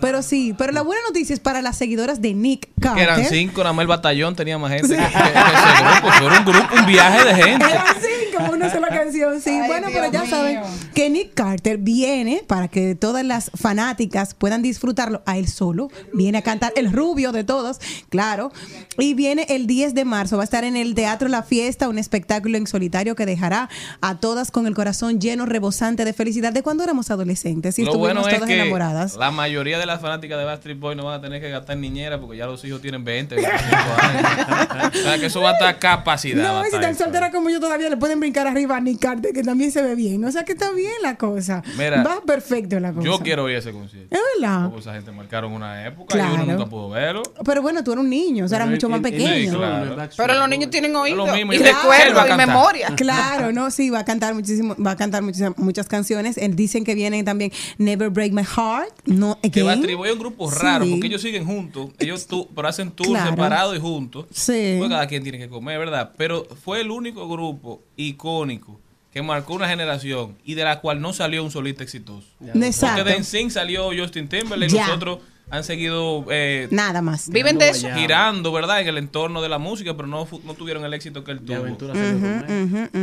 Pero 0.00 0.22
sí, 0.22 0.54
pero 0.56 0.72
la 0.72 0.82
buena 0.82 1.02
noticia 1.06 1.34
es 1.34 1.40
para 1.40 1.62
las 1.62 1.76
seguidoras 1.76 2.20
de 2.20 2.34
Nick 2.34 2.66
Que 2.66 2.80
Carter. 2.80 3.02
eran 3.04 3.24
cinco, 3.26 3.62
nada 3.62 3.72
más 3.72 3.82
el 3.82 3.88
batallón 3.88 4.34
tenía 4.36 4.58
más 4.58 4.72
gente. 4.72 4.88
que- 4.88 4.96
que 4.96 5.02
ese 5.02 5.82
grupo. 5.82 6.26
Era 6.26 6.38
un 6.40 6.44
grupo, 6.44 6.74
un 6.80 6.85
viaje 6.86 7.24
de 7.24 7.34
gente. 7.34 7.64
Era 7.70 7.90
así, 7.90 8.34
como 8.36 8.52
una 8.52 8.70
sola 8.70 8.88
canción, 8.88 9.40
sí. 9.40 9.50
Ay, 9.50 9.66
bueno, 9.68 9.88
pero 9.92 10.10
ya 10.10 10.22
mío. 10.22 10.30
saben 10.30 10.60
que 10.94 11.10
Nick 11.10 11.34
Carter 11.34 11.78
viene 11.78 12.42
para 12.46 12.68
que 12.68 12.94
todas 12.94 13.24
las 13.24 13.50
fanáticas 13.54 14.34
puedan 14.34 14.62
disfrutarlo 14.62 15.22
a 15.26 15.36
él 15.38 15.48
solo. 15.48 15.88
Viene 16.12 16.38
a 16.38 16.42
cantar 16.42 16.72
el 16.76 16.92
rubio 16.92 17.32
de 17.32 17.44
todos, 17.44 17.80
claro. 18.08 18.52
Y 18.98 19.14
viene 19.14 19.46
el 19.50 19.66
10 19.66 19.94
de 19.94 20.04
marzo. 20.04 20.36
Va 20.36 20.42
a 20.42 20.44
estar 20.44 20.64
en 20.64 20.76
el 20.76 20.94
Teatro 20.94 21.28
La 21.28 21.42
Fiesta, 21.42 21.88
un 21.88 21.98
espectáculo 21.98 22.56
en 22.56 22.66
solitario 22.66 23.14
que 23.16 23.26
dejará 23.26 23.68
a 24.00 24.16
todas 24.18 24.50
con 24.50 24.66
el 24.66 24.74
corazón 24.74 25.20
lleno, 25.20 25.46
rebosante 25.46 26.04
de 26.04 26.12
felicidad 26.12 26.52
de 26.52 26.62
cuando 26.62 26.84
éramos 26.84 27.10
adolescentes 27.10 27.78
y 27.78 27.82
Lo 27.82 27.90
estuvimos 27.92 28.14
bueno 28.14 28.28
es 28.28 28.34
todas 28.34 28.48
que 28.48 28.54
enamoradas. 28.60 29.16
la 29.16 29.30
mayoría 29.30 29.78
de 29.78 29.86
las 29.86 30.00
fanáticas 30.00 30.38
de 30.38 30.44
Backstreet 30.44 30.78
Boys 30.78 30.96
no 30.96 31.04
van 31.04 31.18
a 31.18 31.20
tener 31.20 31.40
que 31.40 31.50
gastar 31.50 31.76
niñera 31.76 32.20
porque 32.20 32.36
ya 32.36 32.46
los 32.46 32.64
hijos 32.64 32.80
tienen 32.80 33.04
20, 33.04 33.34
25 33.34 33.76
años. 34.00 34.92
o 34.94 35.02
sea 35.02 35.18
que 35.18 35.26
eso 35.26 35.40
va 35.40 35.50
a 35.50 35.52
estar 35.54 35.78
capacidad. 35.78 36.42
No, 36.42 36.64
si 36.76 36.80
tan 36.82 36.94
soltera 36.96 37.30
como 37.30 37.50
yo 37.50 37.60
todavía 37.60 37.88
le 37.90 37.96
pueden 37.96 38.20
brincar 38.20 38.46
arriba 38.46 38.76
a 38.76 38.80
Nick 38.80 39.00
Carter, 39.00 39.32
que 39.32 39.42
también 39.42 39.70
se 39.72 39.82
ve 39.82 39.94
bien. 39.94 40.24
O 40.24 40.30
sea 40.32 40.44
que 40.44 40.52
está 40.52 40.70
bien 40.72 40.92
la 41.02 41.16
cosa. 41.16 41.62
Mira, 41.76 42.02
Va 42.02 42.20
perfecto 42.24 42.78
la 42.80 42.92
cosa. 42.92 43.04
Yo 43.06 43.18
quiero 43.20 43.48
ir 43.48 43.56
a 43.56 43.58
ese 43.58 43.72
concierto. 43.72 44.14
Es 44.14 44.20
verdad. 44.40 44.64
Porque 44.66 44.80
esa 44.80 44.94
gente 44.94 45.12
marcaron 45.12 45.52
una 45.52 45.86
época 45.86 46.14
y 46.14 46.18
Claro. 46.18 46.34
uno 46.34 46.44
nunca 46.46 46.66
pudo 46.66 46.90
verlo. 46.90 47.22
Pero 47.44 47.62
bueno, 47.62 47.82
tú 47.84 47.92
eras 47.92 48.04
un 48.04 48.10
niño, 48.10 48.44
o 48.44 48.48
sea, 48.48 48.56
era 48.58 48.66
mucho 48.66 48.88
más 48.88 49.00
pequeño. 49.00 49.50
Sí, 49.50 49.56
claro. 49.56 49.96
Pero 50.16 50.34
los 50.34 50.48
niños 50.48 50.70
tienen 50.70 50.94
oído 50.96 51.26
mismo, 51.26 51.52
y 51.52 51.56
y 51.56 51.58
va 51.58 51.64
recuerdo 51.66 52.20
a 52.20 52.28
y 52.28 52.36
memoria. 52.36 52.88
Claro, 52.96 53.52
no, 53.52 53.70
sí, 53.70 53.90
va 53.90 54.00
a 54.00 54.04
cantar 54.04 54.34
muchísimo, 54.34 54.74
va 54.84 54.92
a 54.92 54.96
cantar 54.96 55.22
muchísimas, 55.22 55.56
muchas 55.58 55.86
canciones. 55.88 56.36
Él 56.38 56.54
dicen 56.56 56.84
que 56.84 56.94
vienen 56.94 57.24
también 57.24 57.52
Never 57.78 58.10
Break 58.10 58.32
My 58.32 58.42
Heart, 58.44 58.92
No 59.06 59.38
Que 59.42 59.48
Again. 59.48 59.66
Backstreet 59.66 59.96
Boys 59.96 60.10
es 60.10 60.14
un 60.14 60.20
grupo 60.20 60.50
raro 60.50 60.84
Sí. 60.84 60.90
porque 60.92 61.06
ellos 61.06 61.22
siguen 61.22 61.44
juntos. 61.46 61.90
Ellos 61.98 62.26
tu, 62.26 62.48
pero 62.54 62.68
hacen 62.68 62.90
tours 62.90 63.10
Claro. 63.10 63.30
separados 63.30 63.76
y 63.76 63.80
juntos. 63.80 64.26
Sí. 64.30 64.76
Pues 64.78 64.90
cada 64.90 65.06
quien 65.06 65.22
tiene 65.22 65.38
que 65.38 65.48
comer, 65.48 65.78
¿verdad? 65.78 66.12
Pero 66.16 66.46
fue 66.66 66.80
el 66.80 66.90
único 66.90 67.28
grupo 67.28 67.80
icónico 67.96 68.80
que 69.12 69.22
marcó 69.22 69.54
una 69.54 69.68
generación 69.68 70.36
y 70.44 70.54
de 70.54 70.64
la 70.64 70.80
cual 70.80 71.00
no 71.00 71.12
salió 71.12 71.44
un 71.44 71.52
solista 71.52 71.84
exitoso. 71.84 72.26
Exacto. 72.54 72.96
Porque 73.04 73.12
de 73.12 73.20
NSYNC 73.20 73.50
salió 73.52 73.90
Justin 73.96 74.28
Timberlake, 74.28 74.72
Ya. 74.72 74.88
los 74.88 74.96
otros 74.96 75.18
han 75.48 75.62
seguido 75.62 76.24
eh, 76.30 76.66
Nada 76.72 77.02
más. 77.02 77.28
Viven 77.28 77.56
de 77.58 77.68
eso. 77.68 77.88
girando, 77.94 78.50
¿verdad? 78.52 78.80
En 78.80 78.88
el 78.88 78.98
entorno 78.98 79.40
de 79.42 79.48
la 79.48 79.58
música, 79.58 79.94
pero 79.96 80.08
no, 80.08 80.26
no 80.44 80.54
tuvieron 80.54 80.84
el 80.84 80.92
éxito 80.92 81.22
que 81.22 81.30
él 81.32 81.40
tuvo. 81.40 81.64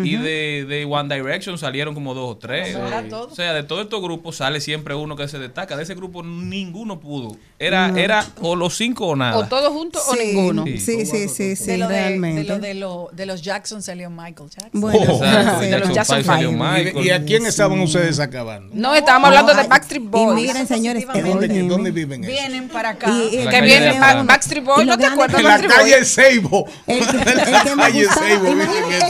Y 0.03 0.17
de, 0.17 0.65
de 0.67 0.85
One 0.85 1.13
Direction 1.15 1.57
salieron 1.57 1.93
como 1.93 2.13
dos 2.13 2.31
o 2.35 2.37
tres. 2.37 2.75
O 2.75 3.35
sea, 3.35 3.53
de 3.53 3.63
todos 3.63 3.83
estos 3.83 4.01
grupos 4.01 4.37
sale 4.37 4.59
siempre 4.61 4.93
uno 4.95 5.15
que 5.15 5.27
se 5.27 5.39
destaca. 5.39 5.77
De 5.77 5.83
ese 5.83 5.95
grupo 5.95 6.21
ninguno 6.23 6.99
pudo. 6.99 7.37
Era, 7.59 7.87
No. 7.89 7.97
era 7.97 8.25
o 8.41 8.55
los 8.55 8.75
cinco 8.75 9.07
o 9.07 9.15
nada. 9.15 9.37
O 9.37 9.45
todos 9.47 9.71
juntos 9.71 10.01
o 10.07 10.15
ninguno. 10.15 10.65
Sí. 10.65 10.77
Sí, 10.79 11.05
sí, 11.05 11.27
sí, 11.29 11.55
sí, 11.55 11.65
de, 11.65 11.77
lo 11.77 11.87
de, 11.87 11.93
realmente. 11.95 12.41
de, 12.43 12.47
lo 12.47 12.59
de, 12.59 12.73
lo- 12.73 13.09
de 13.13 13.25
los 13.25 13.41
Jackson 13.41 13.81
salió 13.81 14.09
Michael 14.09 14.49
Jackson. 14.49 14.81
Bueno, 14.81 14.99
de 14.99 15.69
Jackson 15.69 15.93
Jackson 15.93 16.23
salió 16.23 16.49
Five. 16.49 16.59
Michael. 16.61 17.05
¿Y, 17.05 17.07
y 17.07 17.09
a 17.11 17.23
quién 17.23 17.45
estaban 17.45 17.79
ustedes 17.79 18.19
acabando? 18.19 18.73
No, 18.75 18.93
estamos 18.95 19.27
hablando 19.29 19.53
de 19.53 19.67
Backstreet 19.67 20.03
Y 20.03 20.07
Boys. 20.07 20.35
miren, 20.35 20.67
señores. 20.67 21.05
¿Dónde, 21.07 21.63
dónde 21.63 21.91
viven 21.91 22.23
ellos? 22.25 22.32
Vienen 22.33 22.69
para 22.69 22.89
acá. 22.89 23.09
Y- 23.11 23.27
y- 23.35 23.37
Que 23.37 23.45
calle 23.45 23.65
viene 23.65 23.85
de 23.93 23.99
Ba- 23.99 24.09
atrás. 24.09 24.25
Backstreet 24.27 24.65
Boys, 24.65 24.85
¿no 24.87 24.97
te 24.97 25.05
acuerdas 25.05 25.39
En 25.39 25.45
la 25.47 25.61
calle? 25.61 26.03
Seibo. 26.05 26.65
El 26.87 26.99
que, 27.07 27.17
el 27.17 27.23
que 27.63 27.75
me 27.75 27.81
Calle 27.83 28.05
gustaba, 28.05 28.27
el 28.29 28.41
que 28.41 28.55
me 28.55 28.65
gustaba, 28.65 29.07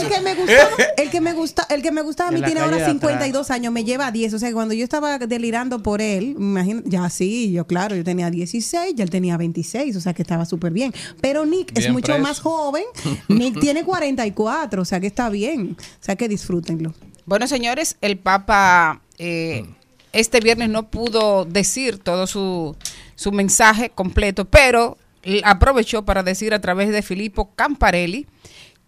el 0.96 1.10
que 1.10 1.20
me 1.20 1.32
gusta, 1.32 1.66
el 1.70 1.82
que 1.82 1.90
me 1.92 2.02
gustaba 2.02 2.28
a 2.28 2.32
mí 2.32 2.42
tiene 2.42 2.60
ahora 2.60 2.76
de 2.76 2.82
atrás. 2.82 2.92
52 2.92 3.50
años, 3.50 3.72
me 3.72 3.84
lleva 3.84 4.10
10, 4.10 4.34
o 4.34 4.38
sea, 4.38 4.52
cuando 4.52 4.74
yo 4.74 4.84
estaba 4.84 5.18
delirando 5.18 5.82
por 5.82 6.00
él, 6.00 6.34
imagínate, 6.38 6.88
ya 6.90 7.08
sí, 7.10 7.52
yo 7.52 7.66
claro, 7.66 7.96
yo 7.96 8.04
tenía 8.04 8.30
16, 8.30 8.94
ya 8.94 9.04
él 9.04 9.10
tenía 9.10 9.36
26, 9.36 9.96
o 9.96 10.00
sea, 10.00 10.12
que 10.14 10.22
estaba 10.22 10.44
súper 10.44 10.72
bien. 10.72 10.92
Pero 11.20 11.46
Nick 11.46 11.76
es 11.78 11.90
mucho 11.90 12.12
preso. 12.12 12.22
más 12.22 12.40
joven, 12.40 12.84
Nick 13.28 13.60
tiene 13.60 13.84
44, 13.84 14.82
o 14.82 14.84
sea, 14.84 15.00
que 15.00 15.06
está 15.06 15.28
bien, 15.28 15.76
o 15.78 16.04
sea, 16.04 16.16
que 16.16 16.28
disfrútenlo. 16.28 16.94
Bueno, 17.26 17.46
señores, 17.46 17.96
el 18.02 18.18
Papa 18.18 19.00
eh, 19.18 19.64
este 20.12 20.40
viernes 20.40 20.68
no 20.68 20.90
pudo 20.90 21.44
decir 21.44 21.98
todo 21.98 22.26
su, 22.26 22.76
su 23.14 23.32
mensaje 23.32 23.90
completo, 23.90 24.44
pero 24.44 24.98
aprovechó 25.44 26.04
para 26.04 26.22
decir 26.22 26.54
a 26.54 26.60
través 26.60 26.90
de 26.90 27.02
Filippo 27.02 27.54
Camparelli 27.54 28.26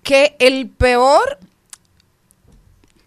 que 0.02 0.36
el 0.38 0.68
peor, 0.68 1.38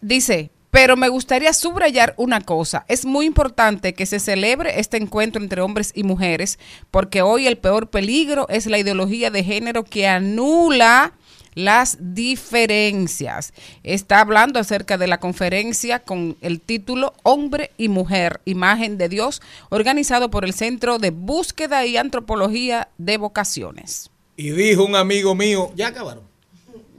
dice, 0.02 0.52
pero 0.72 0.96
me 0.96 1.10
gustaría 1.10 1.54
subrayar 1.54 2.14
una 2.18 2.41
cosa. 2.41 2.86
Es 2.88 3.06
muy 3.06 3.26
importante 3.26 3.94
que 3.94 4.06
se 4.06 4.20
celebre 4.20 4.80
este 4.80 4.98
encuentro 4.98 5.41
entre 5.41 5.62
hombres 5.62 5.91
y 5.96 6.04
mujeres, 6.04 6.60
porque 6.91 7.22
hoy 7.22 7.48
el 7.48 7.58
peor 7.58 7.90
peligro 7.90 8.48
es 8.50 8.66
la 8.66 8.78
ideología 8.78 9.32
de 9.32 9.44
género 9.44 9.84
que 9.84 10.08
anula 10.08 11.14
las 11.60 11.98
diferencias. 11.99 13.53
Está 13.84 14.22
hablando 14.22 14.60
acerca 14.60 14.98
de 14.98 15.07
la 15.07 15.19
conferencia 15.19 15.99
con 15.99 16.38
el 16.41 16.61
título 16.61 17.14
Hombre 17.23 17.72
y 17.77 17.90
Mujer, 17.90 18.41
Imagen 18.45 18.98
de 18.98 19.10
Dios, 19.10 19.41
organizado 19.69 20.30
por 20.30 20.45
el 20.45 20.53
Centro 20.53 20.99
de 20.99 21.11
Búsqueda 21.11 21.86
y 21.86 21.98
Antropología 21.98 22.90
de 22.98 23.18
Vocaciones. 23.18 24.10
Y 24.38 24.52
dijo 24.52 24.86
un 24.86 24.95
amigo 24.95 25.36
mío, 25.36 25.72
ya 25.76 25.88
acabaron. 25.88 26.23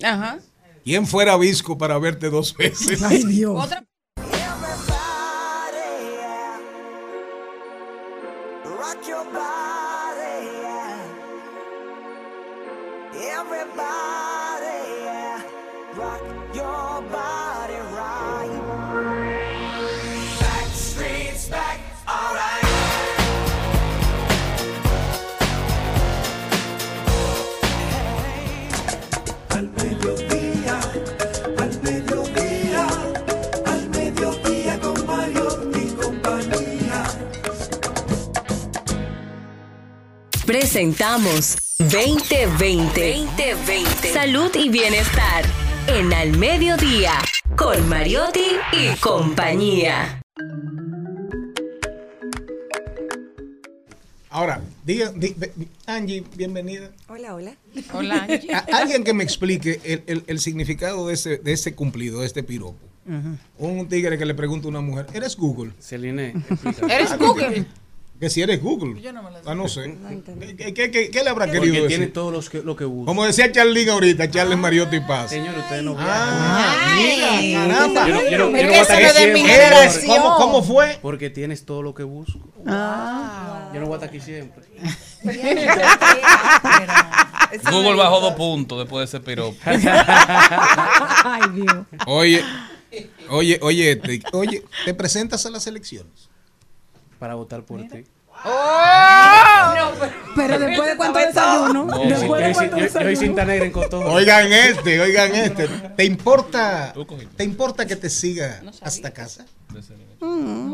Ajá. 0.02 0.38
¿Quién 0.84 1.06
fuera 1.06 1.36
visco 1.36 1.78
para 1.78 1.98
verte 1.98 2.30
dos 2.30 2.56
veces? 2.56 3.02
Ay, 3.02 3.24
Dios. 3.24 3.62
Otra 3.62 3.84
Presentamos 40.72 41.56
2020. 41.80 43.26
2020. 43.26 44.12
Salud 44.12 44.54
y 44.54 44.68
bienestar. 44.68 45.44
En 45.88 46.12
Al 46.12 46.38
Mediodía. 46.38 47.14
Con 47.56 47.88
Mariotti 47.88 48.44
y 48.74 48.94
compañía. 49.00 50.22
Ahora, 54.28 54.60
diga, 54.84 55.10
di- 55.10 55.34
Angie, 55.86 56.22
bienvenida. 56.36 56.92
Hola, 57.08 57.34
hola. 57.34 57.56
Hola, 57.92 58.22
Angie. 58.28 58.54
A- 58.54 58.58
alguien 58.72 59.02
que 59.02 59.12
me 59.12 59.24
explique 59.24 59.80
el, 59.82 60.04
el- 60.06 60.24
el 60.28 60.38
significado 60.38 61.08
de 61.08 61.14
ese, 61.14 61.38
de 61.38 61.52
ese 61.52 61.74
cumplido, 61.74 62.20
de 62.20 62.26
este 62.26 62.44
piropo. 62.44 62.78
Un 63.58 63.88
tigre 63.88 64.16
que 64.18 64.24
le 64.24 64.34
pregunta 64.34 64.66
a 64.66 64.68
una 64.68 64.80
mujer, 64.80 65.06
¿eres 65.14 65.36
Google? 65.36 65.72
Celine, 65.80 66.32
¿Eres 66.88 67.18
Google? 67.18 67.66
Que 68.20 68.28
si 68.28 68.42
eres 68.42 68.62
Google. 68.62 69.00
Ah, 69.46 69.54
no 69.54 69.66
sé. 69.66 69.96
¿Qué, 70.58 70.74
qué- 70.74 70.90
qué- 70.90 71.10
qué 71.10 71.24
le 71.24 71.30
habrá 71.30 71.46
querido 71.46 71.62
Porque 71.74 71.88
tiene 71.88 72.00
decir? 72.00 72.12
todo 72.12 72.30
los 72.30 72.50
que, 72.50 72.62
lo 72.62 72.76
que 72.76 72.84
busca. 72.84 73.06
Como 73.06 73.24
decía 73.24 73.50
Charlene 73.50 73.90
ahorita, 73.90 74.30
Charles 74.30 74.58
Mariotti 74.58 74.96
y 74.96 75.00
Paz. 75.00 75.30
Señor, 75.30 75.56
ustedes 75.56 75.82
no 75.82 75.96
Ah, 75.98 76.94
mira, 76.96 77.64
caramba. 77.66 78.06
Yo 78.06 78.14
no- 78.14 78.22
yo 78.22 78.38
no- 78.38 78.50
yo 78.58 78.62
no 78.64 78.70
eso 78.72 78.92
de 79.20 79.32
mi 79.32 79.40
generación. 79.40 80.16
¿Cómo, 80.18 80.36
¿Cómo 80.36 80.62
fue? 80.62 80.98
Porque 81.00 81.30
tienes 81.30 81.64
todo 81.64 81.82
lo 81.82 81.94
que 81.94 82.02
busco. 82.02 82.38
Ah. 82.66 83.70
Yo 83.72 83.80
no 83.80 83.86
voy 83.86 83.94
a 83.94 83.96
estar 83.96 84.10
aquí 84.10 84.20
siempre. 84.20 84.64
Google 87.70 87.94
bajó 87.96 88.20
dos 88.20 88.34
puntos 88.34 88.78
después 88.78 89.10
de 89.10 89.16
ese 89.16 89.24
piropo. 89.24 89.56
Ay, 89.64 91.42
Dios. 91.54 91.76
Oye, 92.06 92.42
oye, 93.28 93.58
oye, 93.62 93.96
te, 93.96 94.22
oye, 94.32 94.64
¿te 94.84 94.94
presentas 94.94 95.44
a 95.46 95.50
las 95.50 95.66
elecciones? 95.66 96.29
Para 97.20 97.34
votar 97.36 97.62
por 97.62 97.80
ti. 97.82 98.04
Pero 100.34 100.58
después 100.58 100.88
de 100.88 100.96
cuánto 100.96 101.18
desayuno, 101.18 101.84
No, 101.84 101.98
después 101.98 102.46
de 102.46 102.52
cuánto 102.54 102.76
yo- 102.78 102.86
yo- 102.86 102.88
yo 102.88 102.98
desayuno. 102.98 103.20
cinta 103.20 103.44
negra 103.44 103.66
en 103.66 103.72
cotorra. 103.72 104.10
Oigan 104.10 104.50
este, 104.52 105.00
oigan 105.00 105.34
este. 105.34 105.68
¿Te 105.68 106.04
importa, 106.04 106.94
¿te 107.36 107.44
importa 107.44 107.86
que 107.86 107.96
te 107.96 108.08
siga 108.08 108.62
hasta 108.80 109.10
casa? 109.12 109.44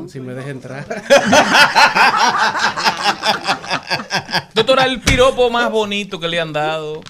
Si 0.09 0.21
me 0.21 0.35
deja 0.35 0.51
entrar. 0.51 0.87
Doctora, 4.55 4.85
el 4.85 5.01
piropo 5.01 5.51
más 5.51 5.71
bonito 5.71 6.21
que 6.21 6.29
le 6.29 6.41
han 6.41 6.53
dado. 6.53 7.03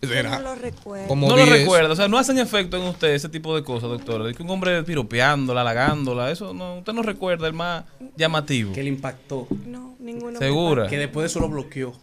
No 0.00 0.40
lo 0.40 0.54
recuerdo. 0.54 1.08
Como 1.08 1.28
no 1.28 1.36
lo 1.36 1.44
10. 1.44 1.58
recuerda, 1.58 1.92
o 1.92 1.96
sea, 1.96 2.06
no 2.06 2.18
hacen 2.18 2.38
efecto 2.38 2.76
en 2.76 2.84
usted 2.84 3.08
ese 3.14 3.28
tipo 3.28 3.56
de 3.56 3.64
cosas, 3.64 3.90
doctora. 3.90 4.24
De 4.24 4.34
que 4.34 4.42
un 4.42 4.50
hombre 4.50 4.82
piropeándola, 4.84 5.62
halagándola, 5.62 6.30
eso 6.30 6.54
no, 6.54 6.78
usted 6.78 6.92
no 6.92 7.02
recuerda 7.02 7.48
el 7.48 7.52
más 7.52 7.84
llamativo. 8.16 8.72
Que 8.72 8.82
le 8.84 8.90
impactó. 8.90 9.48
No, 9.66 9.96
ninguno. 9.98 10.38
¿Segura? 10.38 10.86
Que 10.86 10.98
después 10.98 11.24
de 11.24 11.26
eso 11.26 11.40
lo 11.40 11.48
bloqueó. 11.48 11.94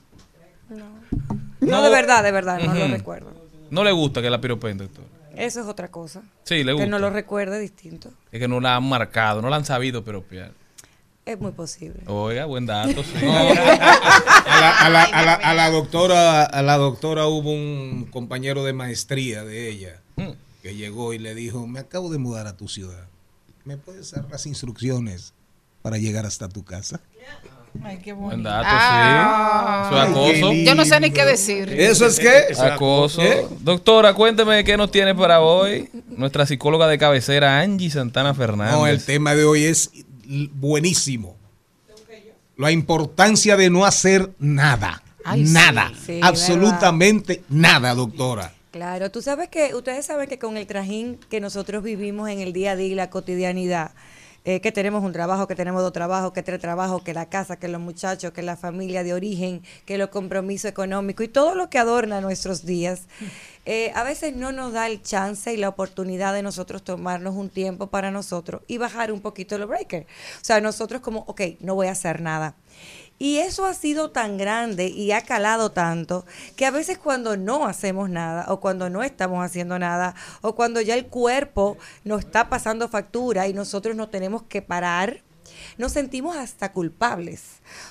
No, 1.61 1.81
de 1.81 1.89
verdad, 1.89 2.21
de 2.21 2.31
verdad, 2.31 2.59
no 2.59 2.73
lo 2.73 2.87
recuerdo. 2.87 3.31
No 3.69 3.83
le 3.83 3.91
gusta 3.93 4.21
que 4.21 4.29
la 4.29 4.41
piropeen, 4.41 4.77
doctor. 4.77 5.05
Eso 5.35 5.61
es 5.61 5.67
otra 5.67 5.89
cosa. 5.89 6.21
Sí, 6.43 6.63
le 6.63 6.73
gusta. 6.73 6.85
Que 6.85 6.89
no 6.89 6.99
lo 6.99 7.09
recuerde 7.09 7.59
distinto. 7.59 8.11
Es 8.31 8.39
que 8.39 8.47
no 8.47 8.59
la 8.59 8.75
han 8.75 8.87
marcado, 8.87 9.41
no 9.41 9.49
la 9.49 9.55
han 9.55 9.65
sabido 9.65 10.03
piropear. 10.03 10.51
Es 11.25 11.39
muy 11.39 11.51
posible. 11.51 12.01
Oiga, 12.07 12.45
buen 12.45 12.65
dato, 12.67 13.03
sí. 13.03 13.25
No, 13.25 13.31
a, 13.35 13.53
la, 13.55 14.69
a 14.79 14.89
la- 14.89 15.03
a 15.03 15.25
la- 15.25 15.33
a 15.33 15.53
la 15.55 15.69
doctora 15.71 16.43
a 16.43 16.61
la 16.61 16.77
doctora 16.77 17.25
hubo 17.27 17.51
un 17.51 18.07
compañero 18.11 18.63
de 18.63 18.73
maestría 18.73 19.43
de 19.43 19.69
ella 19.69 20.01
que 20.61 20.75
llegó 20.75 21.13
y 21.13 21.19
le 21.19 21.33
dijo 21.35 21.65
me 21.67 21.79
acabo 21.79 22.09
de 22.11 22.17
mudar 22.19 22.47
a 22.47 22.55
tu 22.57 22.67
ciudad 22.67 23.05
me 23.65 23.77
puedes 23.77 24.11
dar 24.11 24.25
las 24.31 24.45
instrucciones 24.45 25.33
para 25.81 25.97
llegar 25.97 26.25
hasta 26.25 26.47
tu 26.49 26.63
casa 26.63 26.99
Ay, 27.83 27.97
qué 28.01 28.13
Buen 28.13 28.29
bonito. 28.41 28.49
dato, 28.49 28.67
Ah. 28.71 29.89
sí. 29.89 29.95
Eso 29.95 30.03
es 30.05 30.09
acoso. 30.09 30.53
Yo 30.53 30.75
no 30.75 30.85
sé 30.85 30.97
ni 31.01 31.11
qué 31.11 31.25
decir. 31.25 31.69
¿Eso 31.73 32.05
es 32.05 32.17
qué? 32.21 32.45
Acoso. 32.57 33.19
¿Qué? 33.21 33.45
Doctora, 33.59 34.13
cuénteme 34.13 34.63
qué 34.63 34.77
nos 34.77 34.91
tiene 34.91 35.13
para 35.13 35.41
hoy. 35.41 35.89
Nuestra 36.07 36.45
psicóloga 36.45 36.87
de 36.87 36.97
cabecera, 36.97 37.59
Angie 37.59 37.89
Santana 37.91 38.33
Fernández. 38.33 38.75
no 38.75 38.87
el 38.87 39.03
tema 39.03 39.35
de 39.35 39.43
hoy 39.43 39.65
es 39.65 39.91
buenísimo. 40.53 41.35
La 42.57 42.71
importancia 42.71 43.57
de 43.57 43.69
no 43.69 43.85
hacer 43.85 44.31
nada. 44.39 45.01
Ay, 45.23 45.43
nada. 45.43 45.91
sí, 46.05 46.19
absolutamente 46.21 47.43
nada 47.49 47.93
doctora. 47.95 48.53
Claro, 48.71 49.09
tú 49.09 49.21
sabes 49.21 49.49
que, 49.49 49.73
ustedes 49.73 50.05
saben 50.05 50.27
que 50.27 50.37
con 50.37 50.57
el 50.57 50.67
trajín 50.67 51.17
que 51.29 51.39
nosotros 51.39 51.81
vivimos 51.81 52.29
en 52.29 52.41
el 52.41 52.53
día 52.53 52.71
a 52.71 52.75
día 52.75 52.87
y 52.87 52.95
la 52.95 53.09
cotidianidad, 53.09 53.91
eh, 54.45 54.61
que 54.61 54.71
tenemos 54.71 55.03
un 55.03 55.11
trabajo, 55.11 55.47
que 55.47 55.55
tenemos 55.55 55.81
dos 55.81 55.91
trabajos, 55.91 56.31
que 56.31 56.43
tres 56.43 56.59
trabajos, 56.59 57.01
que 57.03 57.13
la 57.13 57.27
casa, 57.27 57.57
que 57.57 57.67
los 57.67 57.81
muchachos, 57.81 58.31
que 58.31 58.43
la 58.43 58.55
familia 58.55 59.03
de 59.03 59.13
origen, 59.13 59.63
que 59.85 59.97
los 59.97 60.09
compromisos 60.09 60.69
económicos 60.69 61.25
y 61.25 61.29
todo 61.29 61.55
lo 61.55 61.69
que 61.69 61.79
adorna 61.79 62.21
nuestros 62.21 62.65
días, 62.65 63.07
eh, 63.65 63.91
a 63.95 64.03
veces 64.03 64.35
no 64.35 64.51
nos 64.51 64.73
da 64.73 64.87
el 64.87 65.01
chance 65.01 65.51
y 65.51 65.57
la 65.57 65.69
oportunidad 65.69 66.33
de 66.33 66.43
nosotros 66.43 66.83
tomarnos 66.83 67.35
un 67.35 67.49
tiempo 67.49 67.87
para 67.87 68.11
nosotros 68.11 68.61
y 68.67 68.77
bajar 68.77 69.11
un 69.11 69.21
poquito 69.21 69.57
los 69.57 69.67
breakers. 69.67 70.05
O 70.05 70.45
sea, 70.45 70.61
nosotros 70.61 71.01
como, 71.01 71.21
ok, 71.21 71.41
no 71.59 71.75
voy 71.75 71.87
a 71.87 71.91
hacer 71.91 72.21
nada. 72.21 72.55
Y 73.17 73.37
eso 73.37 73.65
ha 73.65 73.73
sido 73.73 74.11
tan 74.11 74.37
grande 74.37 74.87
y 74.87 75.11
ha 75.11 75.21
calado 75.21 75.71
tanto 75.71 76.25
que 76.57 76.65
a 76.65 76.71
veces 76.71 76.97
cuando 76.97 77.37
no 77.37 77.65
hacemos 77.65 78.09
nada 78.09 78.45
o 78.51 78.59
cuando 78.59 78.89
no 78.89 79.03
estamos 79.03 79.43
haciendo 79.45 79.79
nada 79.79 80.15
o 80.41 80.53
cuando 80.55 80.81
ya 80.81 80.95
el 80.95 81.05
cuerpo 81.07 81.77
nos 82.03 82.19
está 82.25 82.49
pasando 82.49 82.89
factura 82.89 83.47
y 83.47 83.53
nosotros 83.53 83.95
nos 83.95 84.11
tenemos 84.11 84.43
que 84.43 84.61
parar, 84.61 85.21
nos 85.77 85.93
sentimos 85.93 86.35
hasta 86.35 86.73
culpables. 86.73 87.41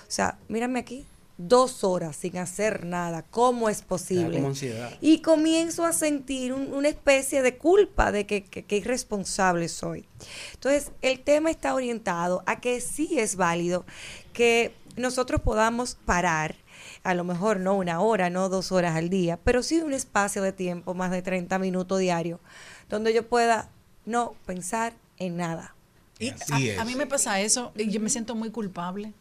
O 0.07 0.11
sea, 0.11 0.37
mírame 0.49 0.81
aquí, 0.81 1.07
dos 1.39 1.83
horas 1.85 2.17
sin 2.17 2.37
hacer 2.37 2.85
nada, 2.85 3.23
¿cómo 3.31 3.69
es 3.71 3.81
posible? 3.83 4.41
como. 4.41 4.55
Y 5.01 5.19
comienzo 5.23 5.85
a 5.87 5.93
sentir 5.95 6.53
un- 6.53 6.73
una 6.73 6.89
especie 6.89 7.41
de 7.43 7.57
culpa 7.57 8.13
de 8.13 8.27
que, 8.27 8.45
que, 8.45 8.63
que 8.65 8.77
irresponsable 8.77 9.69
soy. 9.69 10.07
Entonces, 10.53 10.93
el 11.03 11.21
tema 11.21 11.51
está 11.51 11.75
orientado 11.75 12.43
a 12.47 12.61
que 12.61 12.81
sí 12.83 13.19
es 13.19 13.37
válido 13.37 13.85
que 14.33 14.75
nosotros 14.97 15.41
podamos 15.41 15.97
parar, 16.05 16.57
a 17.03 17.15
lo 17.15 17.25
mejor 17.25 17.61
no 17.61 17.75
una 17.75 18.01
hora, 18.01 18.31
no 18.31 18.49
dos 18.49 18.73
horas 18.73 18.97
al 18.97 19.09
día, 19.09 19.39
pero 19.43 19.63
sí 19.63 19.81
un 19.81 19.93
espacio 19.93 20.43
de 20.43 20.53
tiempo, 20.53 20.95
más 20.95 21.11
de 21.11 21.23
30 21.23 21.59
minutos 21.59 21.99
diarios, 21.99 22.41
donde 22.89 23.13
yo 23.13 23.27
pueda 23.29 23.71
no 24.05 24.35
pensar 24.47 24.95
en 25.19 25.37
nada. 25.37 25.75
Y 26.19 26.31
a, 26.31 26.83
a 26.83 26.85
mí 26.85 26.95
me 26.95 27.07
pasa 27.07 27.41
eso 27.41 27.73
y 27.77 27.91
yo 27.91 28.01
me 28.01 28.09
siento 28.09 28.35
muy 28.35 28.51
culpable. 28.51 29.13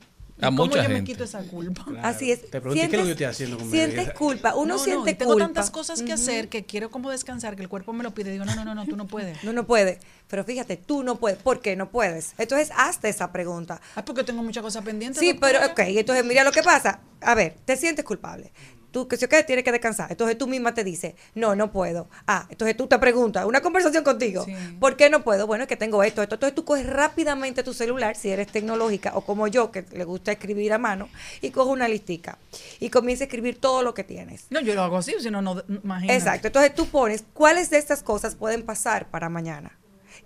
¿Y 0.42 0.46
A 0.46 0.48
¿Cómo 0.48 0.66
mucha 0.66 0.84
yo 0.84 0.90
me 0.90 1.04
quito 1.04 1.24
esa 1.24 1.44
culpa? 1.44 1.86
Así 2.02 2.32
es. 2.32 2.50
Te 2.50 2.60
pregunté 2.60 2.90
qué 2.90 2.96
es 2.96 3.00
lo 3.00 3.04
que 3.04 3.06
yo 3.06 3.12
estoy 3.12 3.26
haciendo 3.28 3.58
con 3.58 3.70
mi 3.70 3.78
sientes 3.78 4.14
culpa, 4.14 4.56
uno 4.56 4.66
No, 4.66 4.78
no, 4.78 4.84
siente 4.84 5.12
y 5.12 5.14
tengo 5.14 5.34
culpa. 5.34 5.46
tantas 5.46 5.70
cosas 5.70 6.02
que 6.02 6.12
hacer 6.12 6.50
que 6.50 6.66
quiero 6.66 6.90
como 6.90 7.12
descansar, 7.12 7.56
que 7.56 7.62
el 7.62 7.70
cuerpo 7.70 7.94
me 7.94 8.04
lo 8.04 8.14
pide. 8.14 8.32
Digo, 8.32 8.44
no, 8.46 8.56
no, 8.56 8.66
no, 8.66 8.74
no, 8.74 8.86
tú 8.86 8.98
no 8.98 9.06
puedes. 9.06 9.44
No, 9.44 9.54
no 9.54 9.66
puede. 9.68 10.00
Pero 10.28 10.44
fíjate, 10.44 10.78
tú 10.78 11.04
no 11.04 11.18
puedes. 11.18 11.38
¿Por 11.38 11.62
qué 11.62 11.76
no 11.76 11.90
puedes? 11.92 12.34
Entonces, 12.40 12.72
hazte 12.76 13.10
esa 13.10 13.32
pregunta. 13.32 13.80
Ah, 13.96 14.04
porque 14.04 14.24
tengo 14.24 14.42
muchas 14.42 14.64
cosas 14.64 14.84
pendientes. 14.84 15.20
Sí, 15.20 15.34
doctora. 15.34 15.60
pero 15.60 15.72
ok, 15.72 15.98
entonces 15.98 16.26
mira 16.26 16.44
lo 16.44 16.52
que 16.52 16.64
pasa. 16.64 17.02
A 17.22 17.36
ver, 17.36 17.56
te 17.66 17.78
sientes 17.78 18.04
culpable. 18.04 18.52
Tú, 18.94 19.08
que 19.08 19.18
si 19.18 19.26
ok, 19.26 19.34
tienes 19.48 19.66
que 19.66 19.72
descansar. 19.72 20.12
Entonces 20.12 20.38
tú 20.38 20.46
misma 20.46 20.76
te 20.76 20.84
dices, 20.84 21.16
no, 21.34 21.56
no 21.56 21.72
puedo. 21.72 22.08
Ah, 22.28 22.46
entonces 22.48 22.78
tú 22.78 22.86
te 22.86 23.00
preguntas, 23.00 23.44
una 23.44 23.60
conversación 23.60 24.04
contigo. 24.04 24.46
¿Por 24.80 24.96
qué 24.96 25.10
no 25.10 25.24
puedo? 25.24 25.48
Bueno, 25.48 25.64
es 25.64 25.68
que 25.68 25.76
tengo 25.76 26.04
esto, 26.04 26.22
esto. 26.22 26.36
Entonces 26.36 26.54
tú 26.54 26.64
coges 26.64 26.86
rápidamente 26.86 27.64
tu 27.64 27.74
celular, 27.74 28.16
si 28.16 28.30
eres 28.30 28.48
tecnológica, 28.50 29.14
o 29.16 29.22
como 29.22 29.48
yo, 29.48 29.72
que 29.72 29.84
le 29.94 30.04
gusta 30.04 30.32
escribir 30.32 30.74
a 30.74 30.78
mano, 30.78 31.10
y 31.42 31.50
coges 31.50 31.74
una 31.74 31.88
listica. 31.88 32.38
Y 32.80 32.92
comienza 32.92 33.24
a 33.24 33.26
escribir 33.26 33.60
todo 33.60 33.82
lo 33.82 33.96
que 33.96 34.04
tienes. 34.04 34.46
No, 34.52 34.62
yo 34.62 34.76
lo 34.76 34.84
hago 34.84 34.98
así, 34.98 35.16
si 35.20 35.32
no, 35.32 35.42
no, 35.42 35.64
imagínate. 35.68 36.16
Exacto. 36.16 36.48
Entonces 36.50 36.76
tú 36.76 36.86
pones 36.86 37.26
cuáles 37.34 37.72
de 37.72 37.80
estas 37.80 38.04
cosas 38.04 38.36
pueden 38.36 38.62
pasar 38.62 39.10
para 39.10 39.28
mañana. 39.28 39.76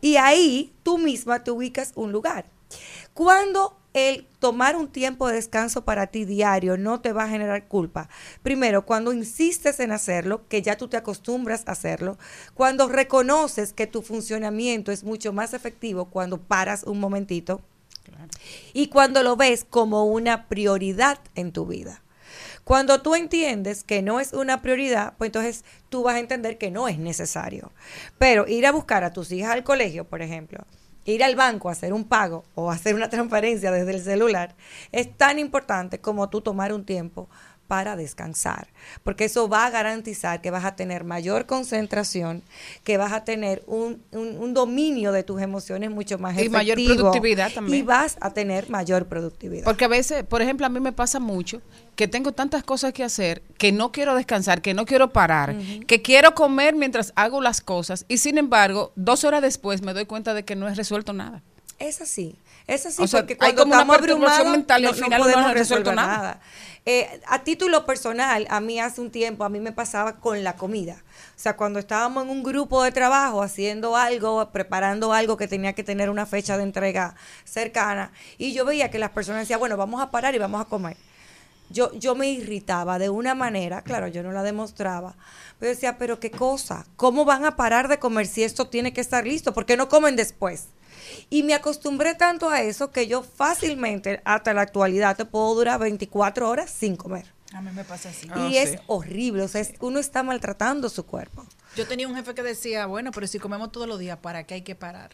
Y 0.01 0.17
ahí 0.17 0.73
tú 0.83 0.97
misma 0.97 1.41
te 1.41 1.51
ubicas 1.51 1.93
un 1.95 2.11
lugar. 2.11 2.43
Cuando 3.13 3.76
el 3.93 4.27
tomar 4.39 4.75
un 4.75 4.89
tiempo 4.89 5.27
de 5.27 5.35
descanso 5.35 5.83
para 5.83 6.07
ti 6.07 6.25
diario 6.25 6.77
no 6.77 7.01
te 7.01 7.13
va 7.13 7.23
a 7.23 7.29
generar 7.29 7.67
culpa. 7.67 8.09
Primero, 8.43 8.85
cuando 8.85 9.13
insistes 9.13 9.79
en 9.79 9.91
hacerlo, 9.91 10.47
que 10.47 10.61
ya 10.61 10.77
tú 10.77 10.87
te 10.87 10.97
acostumbras 10.97 11.63
a 11.67 11.71
hacerlo. 11.71 12.17
Cuando 12.53 12.87
reconoces 12.87 13.73
que 13.73 13.87
tu 13.87 14.01
funcionamiento 14.01 14.91
es 14.91 15.03
mucho 15.03 15.33
más 15.33 15.53
efectivo 15.53 16.05
cuando 16.05 16.39
paras 16.39 16.83
un 16.83 16.99
momentito. 16.99 17.61
Y 18.73 18.87
cuando 18.87 19.23
lo 19.23 19.35
ves 19.35 19.65
como 19.69 20.05
una 20.05 20.47
prioridad 20.47 21.19
en 21.35 21.51
tu 21.51 21.65
vida. 21.65 22.01
Cuando 22.63 23.01
tú 23.01 23.15
entiendes 23.15 23.83
que 23.83 24.01
no 24.01 24.19
es 24.19 24.33
una 24.33 24.61
prioridad, 24.61 25.13
pues 25.17 25.29
entonces 25.29 25.63
tú 25.89 26.03
vas 26.03 26.15
a 26.15 26.19
entender 26.19 26.57
que 26.57 26.69
no 26.69 26.87
es 26.87 26.99
necesario. 26.99 27.71
Pero 28.17 28.47
ir 28.47 28.67
a 28.67 28.71
buscar 28.71 29.03
a 29.03 29.13
tus 29.13 29.31
hijas 29.31 29.51
al 29.51 29.63
colegio, 29.63 30.05
por 30.05 30.21
ejemplo, 30.21 30.65
ir 31.13 31.23
al 31.23 31.35
banco 31.35 31.69
a 31.69 31.71
hacer 31.71 31.93
un 31.93 32.03
pago 32.03 32.43
o 32.53 32.69
hacer 32.69 32.93
una 32.93 33.09
transferencia 33.09 33.71
desde 33.71 33.91
el 33.91 34.01
celular, 34.01 34.55
es 34.91 35.17
tan 35.17 35.39
importante 35.39 35.99
como 35.99 36.29
tú 36.29 36.41
tomar 36.41 36.73
un 36.73 36.85
tiempo 36.85 37.29
para 37.67 37.95
descansar, 37.95 38.67
porque 39.03 39.25
eso 39.25 39.49
va 39.49 39.65
a 39.65 39.69
garantizar 39.69 40.41
que 40.41 40.51
vas 40.51 40.63
a 40.65 40.75
tener 40.75 41.03
mayor 41.03 41.45
concentración, 41.45 42.41
que 42.83 42.97
vas 42.97 43.11
a 43.13 43.23
tener 43.23 43.63
un, 43.67 44.01
un- 44.11 44.37
un 44.37 44.53
dominio 44.53 45.11
de 45.11 45.23
tus 45.23 45.41
emociones 45.41 45.91
mucho 45.91 46.17
más 46.17 46.37
Y 46.41 46.49
mayor 46.49 46.77
efectivo, 46.79 46.95
productividad 47.11 47.51
también. 47.53 47.79
Y 47.79 47.81
vas 47.83 48.17
a 48.21 48.31
tener 48.33 48.69
mayor 48.69 49.07
productividad. 49.07 49.65
Porque 49.65 49.85
a 49.85 49.89
veces, 49.89 50.23
por 50.23 50.41
ejemplo, 50.41 50.65
a 50.65 50.69
mí 50.69 50.79
me 50.79 50.93
pasa 50.93 51.19
mucho 51.19 51.61
que 51.95 52.07
tengo 52.07 52.31
tantas 52.31 52.63
cosas 52.63 52.93
que 52.93 53.03
hacer, 53.03 53.41
que 53.57 53.71
no 53.71 53.91
quiero 53.91 54.15
descansar, 54.15 54.61
que 54.61 54.73
no 54.73 54.85
quiero 54.85 55.11
parar, 55.11 55.55
que 55.87 56.01
quiero 56.01 56.33
comer 56.35 56.75
mientras 56.75 57.11
hago 57.15 57.41
las 57.41 57.59
cosas 57.61 58.05
y 58.07 58.19
sin 58.19 58.37
embargo, 58.37 58.91
dos 58.95 59.23
horas 59.23 59.41
después 59.41 59.81
me 59.81 59.93
doy 59.93 60.05
cuenta 60.05 60.33
de 60.33 60.45
que 60.45 60.55
no 60.55 60.67
he 60.67 60.73
resuelto 60.73 61.11
nada. 61.13 61.41
Es 61.79 62.01
así, 62.01 62.35
es 62.67 62.85
así, 62.85 63.01
O 63.01 63.07
sea, 63.07 63.21
porque 63.21 63.33
hay 63.33 63.53
cuando 63.53 63.63
como 63.63 63.73
estamos 63.73 63.97
abrumados 63.97 64.47
mental 64.51 64.81
no, 64.81 64.89
al 64.89 64.95
final 64.95 65.19
no 65.19 65.25
podemos 65.25 65.53
resolver 65.53 65.95
nada. 65.95 66.17
nada. 66.17 66.41
Eh, 66.89 67.19
a 67.27 67.43
título 67.43 67.85
personal, 67.85 68.47
a 68.49 68.61
mí 68.61 68.79
hace 68.79 69.01
un 69.01 69.11
tiempo, 69.11 69.43
a 69.43 69.49
mí 69.49 69.59
me 69.59 69.73
pasaba 69.73 70.21
con 70.21 70.43
la 70.45 70.55
comida. 70.55 71.03
O 71.35 71.39
sea, 71.39 71.57
cuando 71.57 71.79
estábamos 71.79 72.23
en 72.23 72.29
un 72.29 72.43
grupo 72.43 72.81
de 72.81 72.93
trabajo 72.93 73.41
haciendo 73.41 73.97
algo, 73.97 74.51
preparando 74.53 75.11
algo 75.11 75.35
que 75.35 75.49
tenía 75.49 75.73
que 75.73 75.83
tener 75.83 76.09
una 76.09 76.25
fecha 76.25 76.55
de 76.55 76.63
entrega 76.63 77.15
cercana, 77.43 78.13
y 78.37 78.53
yo 78.53 78.63
veía 78.63 78.89
que 78.89 78.99
las 78.99 79.09
personas 79.09 79.41
decían, 79.41 79.59
bueno, 79.59 79.75
vamos 79.75 80.01
a 80.01 80.11
parar 80.11 80.33
y 80.35 80.37
vamos 80.37 80.61
a 80.61 80.65
comer. 80.65 80.95
Yo, 81.69 81.91
yo 81.93 82.15
me 82.15 82.29
irritaba 82.29 82.99
de 82.99 83.09
una 83.09 83.35
manera, 83.35 83.81
claro, 83.81 84.07
yo 84.07 84.23
no 84.23 84.31
la 84.31 84.43
demostraba, 84.43 85.17
pero 85.59 85.71
decía, 85.71 85.97
pero 85.97 86.21
qué 86.21 86.31
cosa, 86.31 86.85
¿cómo 86.95 87.25
van 87.25 87.43
a 87.43 87.57
parar 87.57 87.89
de 87.89 87.99
comer 87.99 88.27
si 88.27 88.43
esto 88.43 88.69
tiene 88.69 88.93
que 88.93 89.01
estar 89.01 89.27
listo? 89.27 89.53
¿Por 89.53 89.65
qué 89.65 89.75
no 89.75 89.89
comen 89.89 90.15
después? 90.15 90.67
Y 91.29 91.43
me 91.43 91.53
acostumbré 91.53 92.15
tanto 92.15 92.49
a 92.49 92.61
eso 92.61 92.91
que 92.91 93.07
yo 93.07 93.23
fácilmente, 93.23 94.21
hasta 94.25 94.53
la 94.53 94.61
actualidad, 94.61 95.15
te 95.17 95.25
puedo 95.25 95.53
durar 95.55 95.79
24 95.79 96.49
horas 96.49 96.69
sin 96.71 96.95
comer. 96.95 97.25
A 97.53 97.61
mí 97.61 97.69
me 97.73 97.83
pasa 97.85 98.09
así. 98.09 98.27
y 98.49 98.57
es 98.57 98.77
horrible, 98.87 99.43
o 99.43 99.47
sea, 99.47 99.61
es- 99.61 99.73
uno 99.79 99.99
está 99.99 100.21
maltratando 100.23 100.89
su 100.89 101.05
cuerpo. 101.05 101.45
Yo 101.75 101.87
tenía 101.87 102.07
un 102.07 102.15
jefe 102.15 102.33
que 102.33 102.43
decía, 102.43 102.85
bueno, 102.87 103.11
pero 103.11 103.25
si 103.27 103.39
comemos 103.39 103.71
todos 103.71 103.87
los 103.87 103.99
días, 103.99 104.17
¿para 104.17 104.43
qué 104.43 104.55
hay 104.55 104.61
que 104.63 104.75
parar? 104.75 105.11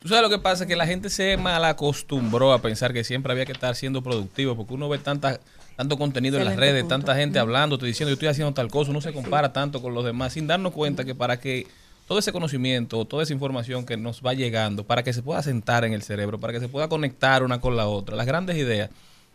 Tú 0.00 0.08
sabes 0.08 0.22
lo 0.22 0.30
que 0.30 0.38
pasa, 0.40 0.66
que 0.66 0.74
la 0.74 0.86
gente 0.86 1.08
se 1.10 1.36
mal 1.36 1.64
acostumbró 1.64 2.52
a 2.52 2.60
pensar 2.60 2.92
que 2.92 3.04
siempre 3.04 3.30
había 3.32 3.46
que 3.46 3.52
estar 3.52 3.76
siendo 3.76 4.02
productivo, 4.02 4.56
porque 4.56 4.74
uno 4.74 4.88
ve 4.88 4.98
tanta, 4.98 5.38
tanto 5.76 5.96
contenido 5.96 6.38
en 6.38 6.44
las 6.46 6.56
redes, 6.56 6.82
punto. 6.82 6.94
tanta 6.96 7.14
gente 7.14 7.38
Mm. 7.38 7.42
hablando, 7.42 7.78
te 7.78 7.86
diciendo 7.86 8.08
yo 8.10 8.14
estoy 8.14 8.28
haciendo 8.28 8.52
tal 8.52 8.68
cosa, 8.68 8.90
uno 8.90 9.00
se 9.00 9.12
compara 9.12 9.52
tanto 9.52 9.80
con 9.80 9.94
los 9.94 10.04
demás 10.04 10.32
sin 10.32 10.48
darnos 10.48 10.72
cuenta 10.72 11.04
que 11.04 11.14
para 11.14 11.38
que 11.38 11.68
todo 12.06 12.18
ese 12.18 12.32
conocimiento, 12.32 13.04
toda 13.06 13.22
esa 13.22 13.32
información 13.32 13.86
que 13.86 13.96
nos 13.96 14.20
va 14.22 14.34
llegando, 14.34 14.84
para 14.84 15.02
que 15.02 15.12
se 15.12 15.22
pueda 15.22 15.42
sentar 15.42 15.84
en 15.84 15.92
el 15.92 16.02
cerebro, 16.02 16.38
para 16.38 16.52
que 16.52 16.60
se 16.60 16.68
pueda 16.68 16.88
conectar 16.88 17.42
una 17.42 17.60
con 17.60 17.76
la 17.76 17.86
otra, 17.86 18.16
las 18.16 18.26
grandes 18.26 18.56
ideas, 18.56 18.90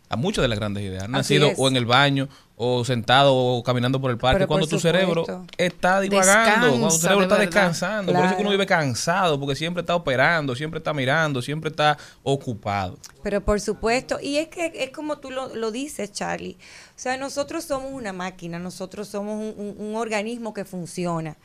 a 0.10 0.16
muchas 0.16 0.42
de 0.42 0.48
las 0.48 0.58
grandes 0.58 0.84
ideas 0.84 1.04
han 1.04 1.16
Así 1.16 1.34
nacido 1.34 1.48
es. 1.52 1.60
o 1.60 1.68
en 1.68 1.76
el 1.76 1.86
baño, 1.86 2.30
o 2.56 2.86
sentado, 2.86 3.36
o 3.36 3.62
caminando 3.62 4.00
por 4.00 4.10
el 4.10 4.18
parque, 4.18 4.38
Pero 4.38 4.48
cuando 4.48 4.66
tu 4.68 4.80
cerebro 4.80 5.26
está 5.58 6.00
divagando, 6.00 6.70
cuando 6.70 6.88
tu 6.88 6.96
cerebro 6.98 7.20
de 7.20 7.26
está 7.26 7.38
descansando. 7.40 8.14
Por 8.14 8.22
eso 8.22 8.30
es 8.32 8.36
que 8.38 8.42
uno 8.42 8.52
vive 8.52 8.66
cansado, 8.66 9.38
porque 9.40 9.56
siempre 9.56 9.82
está 9.82 9.96
operando, 9.96 10.56
siempre 10.56 10.78
está 10.78 10.94
mirando, 10.94 11.42
siempre 11.42 11.70
está 11.70 11.98
ocupado. 12.24 12.98
Pero 13.22 13.42
por 13.44 13.60
supuesto, 13.60 14.18
y 14.22 14.38
es 14.38 14.48
que 14.48 14.72
es 14.76 14.92
como 14.92 15.18
tú 15.18 15.30
lo, 15.30 15.54
lo 15.56 15.72
dices, 15.72 16.12
Charlie. 16.14 16.58
O 16.96 17.00
sea, 17.00 17.18
nosotros 17.18 17.66
somos 17.66 17.92
una 17.92 18.14
máquina, 18.14 18.60
nosotros 18.60 19.08
somos 19.10 19.36
un, 19.36 19.54
un- 19.78 19.88
un 19.90 19.96
organismo 19.96 20.54
que 20.54 20.64
funciona. 20.64 21.36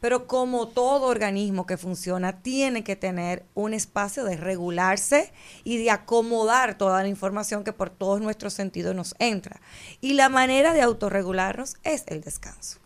Pero 0.00 0.26
como 0.26 0.68
todo 0.68 1.06
organismo 1.06 1.66
que 1.66 1.76
funciona, 1.76 2.40
tiene 2.42 2.84
que 2.84 2.96
tener 2.96 3.44
un 3.54 3.72
espacio 3.74 4.24
de 4.24 4.36
regularse 4.36 5.32
y 5.64 5.78
de 5.78 5.90
acomodar 5.90 6.76
toda 6.76 7.02
la 7.02 7.08
información 7.08 7.64
que 7.64 7.72
por 7.72 7.90
todos 7.90 8.20
nuestros 8.20 8.52
sentidos 8.52 8.94
nos 8.94 9.14
entra. 9.18 9.60
Y 10.00 10.12
la 10.12 10.28
manera 10.28 10.74
de 10.74 10.82
autorregularnos 10.82 11.76
es 11.82 12.04
el 12.08 12.20
descanso. 12.20 12.78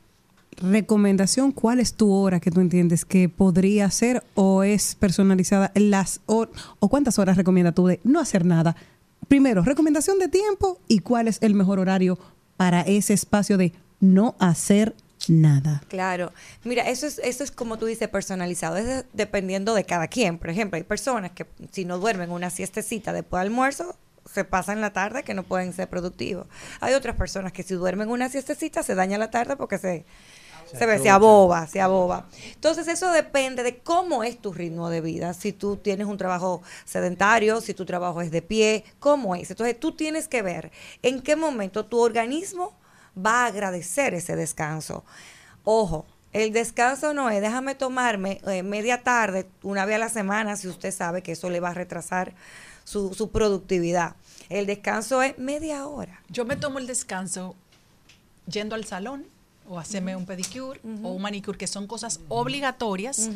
Recomendación, 0.57 1.53
¿cuál 1.53 1.81
es 1.81 1.95
tu 1.95 2.13
hora 2.13 2.39
que 2.39 2.51
tú 2.51 2.61
entiendes 2.61 3.05
que 3.05 3.29
podría 3.29 3.91
ser 3.91 4.23
o 4.35 4.63
es 4.63 4.95
personalizada? 4.95 5.73
Las 5.75 6.21
hor- 6.27 6.51
¿O 6.81 6.89
cuántas 6.89 7.19
horas 7.19 7.37
recomienda 7.37 7.73
tú 7.73 7.87
de 7.87 7.99
no 8.05 8.21
hacer 8.21 8.45
nada? 8.45 8.77
Primero, 9.27 9.63
recomendación 9.63 10.19
de 10.19 10.29
tiempo 10.29 10.79
y 10.87 10.99
cuál 11.01 11.29
es 11.29 11.39
el 11.41 11.55
mejor 11.55 11.79
horario 11.79 12.19
para 12.57 12.83
ese 12.83 13.15
espacio 13.15 13.57
de 13.57 13.73
no 14.01 14.35
hacer 14.39 14.95
nada. 15.29 15.83
Claro, 15.89 16.33
mira, 16.65 16.89
eso 16.89 17.07
es, 17.07 17.19
eso 17.19 17.45
es 17.45 17.51
como 17.51 17.79
tú 17.79 17.87
dices, 17.87 18.09
personalizado, 18.09 18.77
es 18.77 18.87
de- 18.87 19.05
dependiendo 19.13 19.75
de 19.75 19.85
cada 19.85 20.09
quien. 20.09 20.39
Por 20.39 20.51
ejemplo, 20.51 20.77
hay 20.77 20.83
personas 20.85 21.33
que 21.33 21.47
si 21.73 21.85
no 21.85 21.99
duermen 21.99 22.31
una 22.31 22.51
siestecita 22.51 23.13
después 23.13 23.41
del 23.41 23.49
almuerzo, 23.49 23.97
se 24.33 24.45
pasan 24.45 24.81
la 24.81 24.93
tarde 24.93 25.23
que 25.25 25.35
no 25.35 25.43
pueden 25.43 25.73
ser 25.73 25.89
productivos. 25.89 26.47
Hay 26.81 26.95
otras 26.95 27.17
personas 27.17 27.53
que 27.53 27.63
si 27.63 27.75
duermen 27.75 28.09
una 28.11 28.29
siestecita 28.29 28.83
se 28.83 28.95
daña 28.95 29.19
la 29.19 29.31
tarde 29.31 29.57
porque 29.57 29.79
se, 29.79 30.05
se, 30.73 30.87
ve, 30.87 30.99
se 31.01 31.11
aboba, 31.11 31.67
se 31.67 31.81
aboba. 31.81 32.29
Entonces 32.55 32.87
eso 32.87 33.11
depende 33.11 33.63
de 33.65 33.79
cómo 33.79 34.23
es 34.23 34.39
tu 34.41 34.53
ritmo 34.53 34.89
de 34.89 35.01
vida. 35.01 35.35
Si 35.35 35.53
tú 35.53 35.77
tienes 35.77 36.07
un 36.07 36.17
trabajo 36.17 36.63
sedentario, 36.85 37.61
si 37.61 37.75
tu 37.75 37.85
trabajo 37.85 38.21
es 38.23 38.31
de 38.31 38.43
pie, 38.43 38.85
cómo 39.01 39.35
es. 39.35 39.51
Entonces 39.51 39.81
tú 39.81 39.93
tienes 39.97 40.29
que 40.29 40.43
ver 40.43 40.71
en 41.03 41.23
qué 41.23 41.35
momento 41.35 41.87
tu 41.87 41.99
organismo 41.99 42.79
va 43.17 43.45
a 43.45 43.47
agradecer 43.47 44.15
ese 44.15 44.37
descanso. 44.37 45.05
Ojo, 45.65 46.07
el 46.33 46.53
descanso 46.53 47.13
no 47.13 47.29
es 47.31 47.41
déjame 47.41 47.75
tomarme 47.75 48.41
eh, 48.47 48.63
media 48.63 49.03
tarde, 49.03 49.47
una 49.63 49.85
vez 49.85 49.97
a 49.97 49.99
la 49.99 50.09
semana, 50.09 50.57
si 50.57 50.69
usted 50.69 50.93
sabe 50.93 51.23
que 51.23 51.33
eso 51.33 51.51
le 51.51 51.61
va 51.61 51.71
a 51.71 51.75
retrasar 51.75 52.35
su, 52.85 53.15
su 53.15 53.31
productividad. 53.31 54.17
El 54.49 54.67
descanso 54.67 55.23
es 55.23 55.39
media 55.39 55.87
hora. 55.87 56.21
Yo 56.29 56.45
me 56.45 56.57
tomo 56.57 56.79
el 56.79 56.87
descanso 56.87 57.55
yendo 58.47 58.75
al 58.75 58.85
salón 58.85 59.27
o 59.69 59.79
hacerme 59.79 60.17
un 60.17 60.27
pedicure 60.27 60.81
o 61.03 61.13
un 61.13 61.23
manicure, 61.23 61.57
que 61.57 61.69
son 61.69 61.87
cosas 61.87 62.21
obligatorias. 62.29 63.31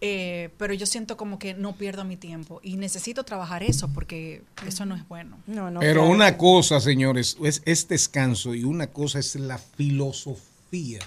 Eh, 0.00 0.50
pero 0.58 0.74
yo 0.74 0.86
siento 0.86 1.16
como 1.16 1.38
que 1.38 1.54
no 1.54 1.76
pierdo 1.76 2.04
mi 2.04 2.16
tiempo 2.16 2.60
y 2.62 2.76
necesito 2.76 3.24
trabajar 3.24 3.62
eso 3.62 3.88
porque 3.92 4.42
eso 4.66 4.84
no 4.84 4.94
es 4.96 5.06
bueno. 5.08 5.38
No, 5.46 5.70
no. 5.70 5.80
Pero 5.80 6.06
una 6.06 6.36
cosa, 6.36 6.80
señores, 6.80 7.36
es, 7.42 7.62
es 7.64 7.88
descanso 7.88 8.54
y 8.54 8.64
una 8.64 8.88
cosa 8.88 9.18
es 9.18 9.34
la 9.36 9.58
filosofía 9.58 11.00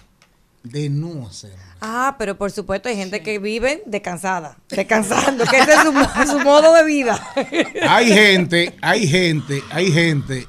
de 0.63 0.89
no 0.89 1.27
hacer. 1.27 1.53
Ah, 1.79 2.15
pero 2.17 2.37
por 2.37 2.51
supuesto 2.51 2.89
hay 2.89 2.95
gente 2.95 3.21
que 3.21 3.39
vive 3.39 3.83
descansada, 3.85 4.57
descansando, 4.69 5.45
que 5.45 5.59
ese 5.59 5.73
es 5.73 5.81
su, 5.81 5.93
mo- 5.93 6.09
su 6.31 6.39
modo 6.39 6.73
de 6.73 6.83
vida. 6.83 7.25
Hay 7.87 8.07
gente, 8.07 8.75
hay 8.81 9.07
gente, 9.07 9.61
hay 9.69 9.91
gente. 9.91 10.47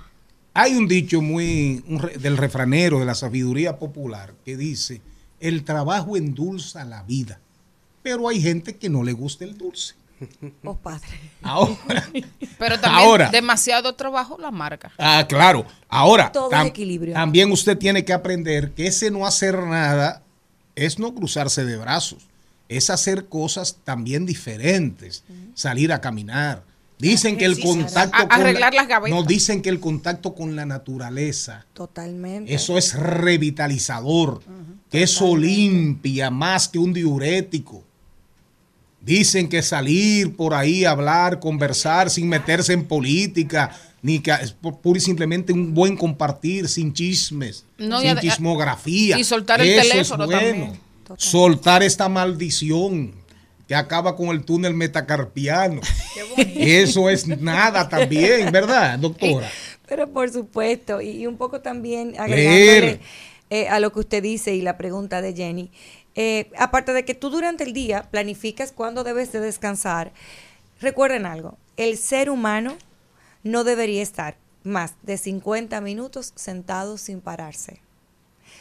Hay 0.55 0.75
un 0.75 0.89
dicho 0.89 1.21
muy 1.23 1.85
un 1.87 2.01
re- 2.01 2.17
del 2.19 2.37
refranero 2.37 2.99
de 2.99 3.05
la 3.05 3.15
sabiduría 3.15 3.79
popular 3.79 4.35
que 4.45 4.57
dice, 4.57 5.03
el 5.39 5.63
trabajo 5.65 6.17
endulza 6.17 6.85
la 6.85 7.03
vida, 7.05 7.39
pero 8.03 8.29
hay 8.29 8.41
gente 8.41 8.77
que 8.77 8.89
no 8.89 9.03
le 9.03 9.13
gusta 9.13 9.45
el 9.45 9.57
dulce. 9.57 9.95
Oh, 10.65 10.75
padre. 10.77 11.07
Ahora, 11.43 12.09
Pero 12.59 12.81
también 12.81 13.07
Ahora. 13.07 13.31
demasiado 13.31 13.95
trabajo 13.95 14.37
la 14.37 14.51
marca. 14.51 14.91
ah, 14.99 15.25
claro. 15.29 15.65
Ahora, 15.89 16.33
Todo 16.33 16.51
tam- 16.51 16.67
equilibrio. 16.67 17.15
también 17.15 17.53
usted 17.53 17.79
tiene 17.79 18.05
que 18.05 18.13
aprender 18.13 18.73
que 18.73 18.89
ese 18.89 19.13
no 19.13 19.27
hacer 19.27 19.63
nada 19.63 20.23
es 20.75 20.99
no 20.99 21.15
cruzarse 21.15 21.65
de 21.65 21.77
brazos, 21.77 22.27
es 22.69 22.91
hacer 22.91 23.27
cosas 23.27 23.77
también 23.85 24.27
diferentes, 24.27 25.23
salir 25.55 25.93
a 25.93 26.01
caminar. 26.01 26.65
Dicen 26.99 27.39
que 27.39 27.45
el 27.45 27.61
contacto 27.61 28.17
A- 28.17 28.29
con 28.29 28.41
arreglar 28.41 28.75
la- 28.75 28.81
las 28.81 28.89
gavetas. 28.89 29.17
No 29.17 29.25
dicen 29.25 29.63
que 29.63 29.69
el 29.69 29.79
contacto 29.79 30.35
con 30.35 30.57
la 30.57 30.67
naturaleza 30.67 31.65
Totalmente. 31.75 32.53
eso 32.53 32.77
es 32.77 32.95
revitalizador, 32.95 34.43
que 34.91 35.03
eso 35.05 35.37
limpia 35.37 36.31
más 36.31 36.67
que 36.69 36.79
un 36.81 36.93
diurético. 36.93 37.85
Dicen 39.09 39.49
que 39.49 39.63
salir 39.63 40.37
por 40.37 40.53
ahí, 40.53 40.85
hablar, 40.85 41.41
conversar 41.41 42.11
sin 42.11 42.29
meterse 42.29 42.75
en 42.75 42.85
política, 42.85 43.75
ni 44.03 44.21
que 44.21 44.31
es 44.33 44.55
pu- 44.61 44.79
pura 44.81 44.99
y 44.99 45.01
simplemente 45.01 45.53
un 45.53 45.73
buen 45.73 45.97
compartir, 45.97 46.69
sin 46.69 46.93
chismes, 46.93 47.65
No, 47.79 48.01
sin 48.01 48.17
chismografía. 48.19 49.19
y 49.19 49.25
soltar 49.25 49.61
el 49.63 49.69
Eso 49.71 49.81
es 49.81 49.89
teléfono 49.91 50.27
bueno. 50.27 50.41
también. 50.41 50.81
Soltar 51.17 51.83
esta 51.83 52.09
maldición 52.11 53.15
que 53.67 53.75
acaba 53.75 54.15
con 54.15 54.29
el 54.29 54.45
túnel 54.45 54.75
metacarpiano. 54.75 55.81
Eso 56.37 57.09
es 57.09 57.27
nada 57.27 57.89
también, 57.89 58.53
¿verdad, 58.53 58.99
doctora? 59.01 59.49
Pero 59.89 60.11
por 60.11 60.31
supuesto, 60.31 61.01
y, 61.01 61.27
un 61.27 61.39
poco 61.39 61.61
también 61.63 62.15
agregándole 62.19 63.01
eh, 63.51 63.69
a 63.69 63.81
lo 63.81 63.91
que 63.93 64.01
usted 64.01 64.23
dice 64.23 64.55
y 64.55 64.61
la 64.61 64.77
pregunta 64.77 65.23
de 65.23 65.33
Jenny. 65.35 65.71
Eh, 66.21 66.51
aparte 66.59 66.93
de 66.93 67.05
que 67.05 67.15
tú 67.15 67.31
durante 67.31 67.63
el 67.63 67.73
día 67.73 68.03
planificas 68.11 68.73
cuándo 68.73 69.05
debes 69.05 69.31
de 69.31 69.39
descansar, 69.39 70.11
recuerden 70.81 71.27
algo, 71.27 71.57
el 71.77 71.97
ser 71.97 72.29
humano 72.29 72.77
no 73.45 73.63
debería 73.63 74.03
estar 74.03 74.37
más 74.65 74.95
de 75.03 75.17
50 75.17 75.81
minutos 75.81 76.33
sentado 76.35 76.99
sin 76.99 77.21
pararse. 77.21 77.81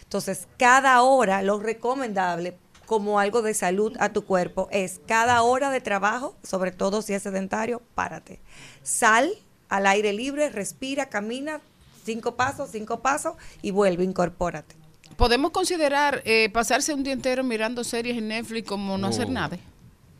Entonces, 0.03 0.47
cada 0.59 1.01
hora, 1.01 1.41
lo 1.41 1.57
recomendable 1.57 2.55
como 2.85 3.19
algo 3.19 3.41
de 3.41 3.55
salud 3.55 3.97
a 3.99 4.13
tu 4.13 4.23
cuerpo 4.23 4.67
es 4.71 5.01
cada 5.07 5.41
hora 5.41 5.71
de 5.71 5.81
trabajo, 5.81 6.35
sobre 6.43 6.71
todo 6.71 7.01
si 7.01 7.15
es 7.15 7.23
sedentario, 7.23 7.81
párate. 7.95 8.39
Sal 8.83 9.33
al 9.67 9.87
aire 9.87 10.13
libre, 10.13 10.51
respira, 10.51 11.09
camina, 11.09 11.59
cinco 12.05 12.35
pasos, 12.35 12.69
cinco 12.71 12.99
pasos 12.99 13.33
y 13.63 13.71
vuelve, 13.71 14.03
incorpórate. 14.03 14.76
¿Podemos 15.17 15.51
considerar 15.51 16.21
eh, 16.25 16.49
pasarse 16.53 16.93
un 16.93 17.03
día 17.03 17.13
entero 17.13 17.43
mirando 17.43 17.83
series 17.83 18.17
en 18.17 18.29
Netflix 18.29 18.67
como 18.67 18.97
no 18.97 19.07
hacer 19.07 19.29
nada? 19.29 19.57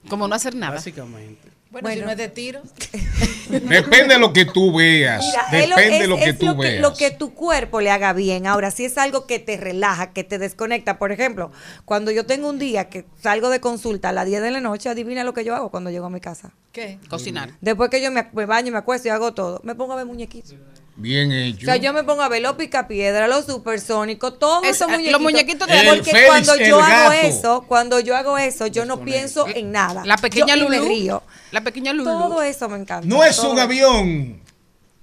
Como 0.10 0.28
no 0.28 0.36
hacer 0.36 0.56
nada. 0.56 0.76
Básicamente. 0.76 1.50
Bueno, 1.70 1.90
si 1.90 2.00
no 2.00 2.10
es 2.10 2.18
de 2.18 2.30
tiro. 2.30 2.62
Depende 3.50 4.14
de 4.16 4.20
lo 4.20 4.32
que 4.34 4.46
tú 4.46 4.74
veas. 4.76 5.24
Mira, 5.24 5.42
es 5.64 5.70
lo- 5.70 5.76
Depende 5.76 6.00
de 6.00 6.08
lo 6.08 6.16
que 6.16 6.30
es 6.30 6.40
tú 6.40 6.46
lo 6.48 6.56
que, 6.56 6.62
veas. 6.70 6.82
lo 6.82 6.94
que 6.94 7.12
tu 7.12 7.34
cuerpo 7.34 7.82
le 7.82 7.92
haga 7.92 8.14
bien. 8.14 8.48
Ahora, 8.48 8.72
si 8.72 8.86
es 8.86 8.98
algo 8.98 9.26
que 9.28 9.40
te 9.40 9.58
relaja, 9.58 10.12
que 10.14 10.24
te 10.24 10.38
desconecta, 10.40 10.98
por 10.98 11.12
ejemplo, 11.12 11.52
cuando 11.86 12.10
yo 12.12 12.26
tengo 12.26 12.50
un 12.50 12.58
día 12.58 12.90
que 12.90 13.06
salgo 13.22 13.50
de 13.50 13.60
consulta 13.60 14.10
a 14.10 14.12
las 14.14 14.26
10 14.26 14.42
de 14.42 14.52
la 14.52 14.62
noche, 14.62 14.90
adivina 14.90 15.24
lo 15.24 15.34
que 15.34 15.44
yo 15.44 15.56
hago 15.56 15.70
cuando 15.70 15.90
llego 15.92 16.06
a 16.06 16.10
mi 16.10 16.22
casa. 16.22 16.52
¿Qué? 16.72 17.00
Cocinar. 17.10 17.52
Después 17.62 17.90
que 17.90 18.02
yo 18.02 18.12
me, 18.12 18.28
me 18.34 18.46
baño, 18.46 18.72
me 18.72 18.78
acuesto 18.80 19.10
y 19.10 19.12
hago 19.12 19.34
todo, 19.34 19.60
me 19.64 19.76
pongo 19.76 19.94
a 19.94 19.98
ver 19.98 20.06
muñequitos. 20.06 20.56
Bien 21.00 21.30
O 21.32 21.36
hecho. 21.36 21.66
sea, 21.66 21.76
yo 21.76 21.94
me 21.94 22.04
pongo 22.04 22.24
a 22.24 22.28
ver 22.28 22.42
los 22.42 22.54
picapiedra, 22.56 23.28
los 23.28 23.46
supersónicos, 23.46 24.40
todos 24.40 24.64
Es- 24.64 24.78
esos 24.78 24.88
eh, 24.88 24.92
muñequitos. 24.94 25.12
los 25.12 25.22
muñequitos 25.22 25.68
de- 25.68 25.74
Porque 25.90 26.12
Félix 26.12 26.28
cuando 26.28 26.56
yo 26.58 26.80
hago 26.82 27.12
eso, 27.12 27.66
cuando 27.68 28.00
yo 28.00 28.18
hago 28.18 28.38
eso, 28.40 28.66
yo 28.68 28.84
no 28.86 29.00
pienso 29.02 29.48
en 29.48 29.72
nada. 29.72 30.04
La 30.06 30.18
pequeña 30.18 30.56
yo, 30.56 30.68
Lulú. 30.68 30.88
río. 30.88 31.22
La 31.52 31.62
pequeña 31.62 31.94
Lulu. 31.94 32.10
Todo 32.10 32.42
eso 32.42 32.68
me 32.68 32.78
encanta. 32.80 33.08
No 33.08 33.24
es 33.24 33.36
todo. 33.36 33.52
un 33.52 33.60
avión, 33.60 34.42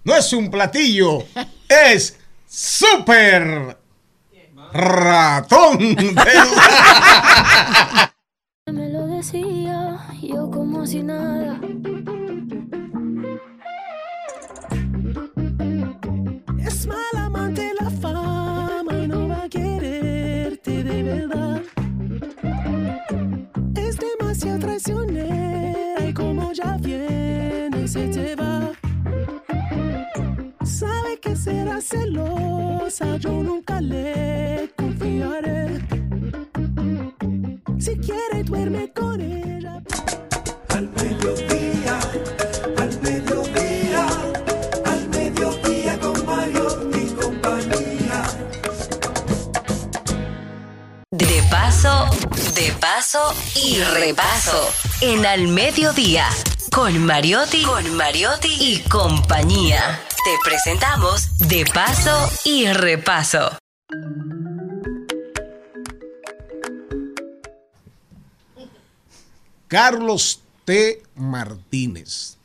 no 0.03 0.17
es 0.17 0.33
un 0.33 0.51
platillo, 0.51 1.25
es 1.69 2.17
super 2.49 3.77
ratón. 4.73 5.79
Me 8.67 8.89
lo 8.89 9.07
decía 9.07 9.97
yo 10.21 10.51
como 10.51 10.85
si 10.87 11.03
nada. 11.05 11.61
impresioné. 24.75 25.95
Ay, 25.99 26.13
como 26.13 26.53
ya 26.53 26.77
viene 26.79 27.83
y 27.85 27.89
se 27.89 28.09
te 28.09 28.35
va. 28.35 28.73
Sabe 30.65 31.19
que 31.21 31.37
será 31.37 31.81
celosa, 31.81 33.17
yo 33.19 33.43
nunca 33.43 33.81
le 33.81 34.71
confiaré. 34.77 35.81
Si 37.79 37.97
quiere, 37.99 38.43
duerme 38.45 38.93
con 38.93 39.21
ella. 39.21 39.83
Al 40.71 40.91
mediodía. 40.91 41.64
De 51.85 52.73
paso 52.81 53.35
y 53.55 53.79
repaso. 53.83 54.73
En 55.03 55.27
Al 55.27 55.49
Mediodía, 55.49 56.27
con 56.73 57.05
Mariotti, 57.05 57.63
con 57.63 57.95
Mariotti 57.95 58.49
y 58.59 58.81
compañía. 58.89 60.01
Te 60.25 60.31
presentamos 60.43 61.37
De 61.47 61.67
paso 61.67 62.31
y 62.45 62.67
repaso. 62.69 63.59
Carlos 69.69 70.43
T. 70.65 71.03
Martínez. 71.17 72.39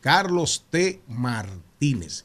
Carlos 0.00 0.64
T. 0.70 1.02
Martínez. 1.06 2.24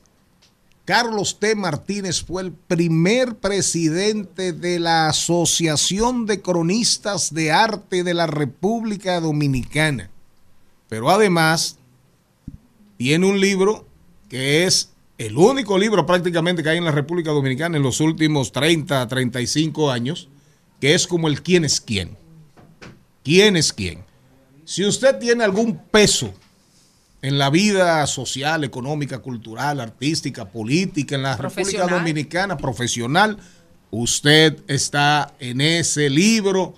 Carlos 0.85 1.39
T. 1.39 1.55
Martínez 1.55 2.23
fue 2.23 2.43
el 2.43 2.51
primer 2.51 3.37
presidente 3.37 4.53
de 4.53 4.79
la 4.79 5.07
Asociación 5.09 6.27
de 6.27 6.43
Cronistas 6.43 7.33
de 7.33 7.51
Arte 7.51 8.03
de 8.03 8.13
la 8.13 8.27
República 8.27 9.19
Dominicana. 9.19 10.11
Pero 10.87 11.09
además 11.09 11.79
tiene 12.97 13.25
un 13.25 13.39
libro 13.39 13.87
que 14.29 14.65
es 14.65 14.91
el 15.17 15.35
único 15.37 15.79
libro 15.79 16.05
prácticamente 16.05 16.61
que 16.61 16.69
hay 16.69 16.77
en 16.77 16.85
la 16.85 16.91
República 16.91 17.31
Dominicana 17.31 17.77
en 17.77 17.83
los 17.83 17.99
últimos 17.99 18.51
30, 18.51 19.07
35 19.07 19.89
años, 19.89 20.29
que 20.79 20.93
es 20.93 21.07
como 21.07 21.27
el 21.27 21.41
quién 21.41 21.65
es 21.65 21.81
quién. 21.81 22.15
¿Quién 23.23 23.55
es 23.57 23.73
quién? 23.73 24.03
Si 24.65 24.85
usted 24.85 25.17
tiene 25.17 25.43
algún 25.43 25.79
peso 25.89 26.31
en 27.25 27.39
la 27.39 27.49
vida 27.49 28.05
social, 28.05 28.63
económica, 28.63 29.17
cultural, 29.17 29.79
artística, 29.79 30.45
política, 30.45 31.15
en 31.15 31.23
la 31.23 31.35
República. 31.35 31.87
Dominicana, 31.87 32.55
profesional, 32.55 33.39
usted 33.89 34.59
está 34.67 35.33
en 35.39 35.59
ese 35.59 36.11
libro 36.11 36.75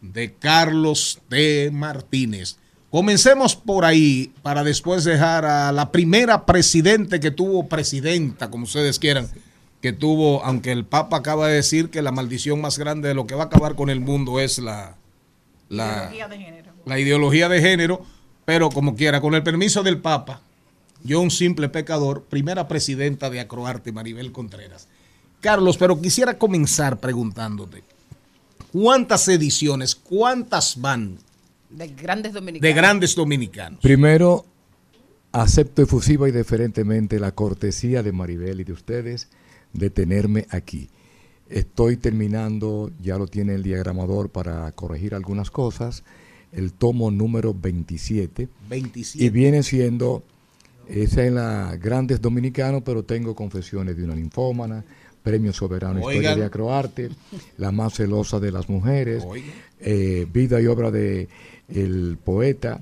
de 0.00 0.34
Carlos 0.34 1.18
T. 1.28 1.70
Martínez. 1.72 2.58
Comencemos 2.90 3.56
por 3.56 3.84
ahí 3.84 4.32
para 4.42 4.62
después 4.62 5.02
dejar 5.02 5.44
a 5.44 5.72
la 5.72 5.90
primera 5.90 6.46
presidente 6.46 7.18
que 7.18 7.32
tuvo, 7.32 7.68
presidenta, 7.68 8.52
como 8.52 8.66
ustedes 8.66 9.00
quieran, 9.00 9.28
que 9.82 9.92
tuvo, 9.92 10.44
aunque 10.44 10.70
el 10.70 10.84
Papa 10.84 11.16
acaba 11.16 11.48
de 11.48 11.54
decir 11.54 11.90
que 11.90 12.02
la 12.02 12.12
maldición 12.12 12.60
más 12.60 12.78
grande 12.78 13.08
de 13.08 13.14
lo 13.14 13.26
que 13.26 13.34
va 13.34 13.42
a 13.42 13.46
acabar 13.46 13.74
con 13.74 13.90
el 13.90 13.98
mundo 13.98 14.38
es 14.38 14.60
la, 14.60 14.96
la, 15.68 16.08
la 16.86 16.98
ideología 17.00 17.48
de 17.48 17.60
género, 17.60 18.06
pero 18.48 18.70
como 18.70 18.96
quiera, 18.96 19.20
con 19.20 19.34
el 19.34 19.42
permiso 19.42 19.82
del 19.82 19.98
Papa, 19.98 20.40
yo 21.04 21.20
un 21.20 21.30
simple 21.30 21.68
pecador, 21.68 22.22
primera 22.22 22.66
presidenta 22.66 23.28
de 23.28 23.40
Acroarte, 23.40 23.92
Maribel 23.92 24.32
Contreras. 24.32 24.88
Carlos, 25.42 25.76
pero 25.76 26.00
quisiera 26.00 26.38
comenzar 26.38 26.98
preguntándote, 26.98 27.82
¿cuántas 28.72 29.28
ediciones, 29.28 29.94
cuántas 29.94 30.80
van 30.80 31.18
De 31.68 31.88
grandes 31.88 32.32
dominicanos. 32.32 32.62
de 32.62 32.72
grandes 32.72 33.14
dominicanos? 33.14 33.80
Primero, 33.82 34.46
acepto 35.30 35.82
efusiva 35.82 36.26
y 36.26 36.32
deferentemente 36.32 37.20
la 37.20 37.32
cortesía 37.32 38.02
de 38.02 38.12
Maribel 38.12 38.62
y 38.62 38.64
de 38.64 38.72
ustedes 38.72 39.28
de 39.74 39.90
tenerme 39.90 40.46
aquí. 40.48 40.88
Estoy 41.50 41.98
terminando, 41.98 42.92
ya 42.98 43.18
lo 43.18 43.26
tiene 43.26 43.56
el 43.56 43.62
diagramador 43.62 44.30
para 44.30 44.72
corregir 44.72 45.14
algunas 45.14 45.50
cosas, 45.50 46.02
el 46.52 46.72
tomo 46.72 47.10
número 47.10 47.54
27. 47.54 48.48
27. 48.68 49.24
Y 49.24 49.30
viene 49.30 49.62
siendo, 49.62 50.22
esa 50.86 51.24
en 51.24 51.34
la 51.34 51.76
Grandes 51.76 52.20
Dominicanos, 52.20 52.82
pero 52.84 53.04
tengo 53.04 53.34
confesiones 53.34 53.96
de 53.96 54.04
una 54.04 54.14
ninfómana, 54.14 54.84
Premio 55.22 55.52
Soberano 55.52 56.00
Historia 56.00 56.36
de 56.36 56.44
Acroarte, 56.44 57.10
La 57.58 57.72
más 57.72 57.94
celosa 57.94 58.40
de 58.40 58.52
las 58.52 58.68
mujeres, 58.68 59.24
eh, 59.80 60.26
Vida 60.32 60.60
y 60.60 60.66
obra 60.66 60.90
de 60.90 61.28
el 61.68 62.18
poeta, 62.22 62.80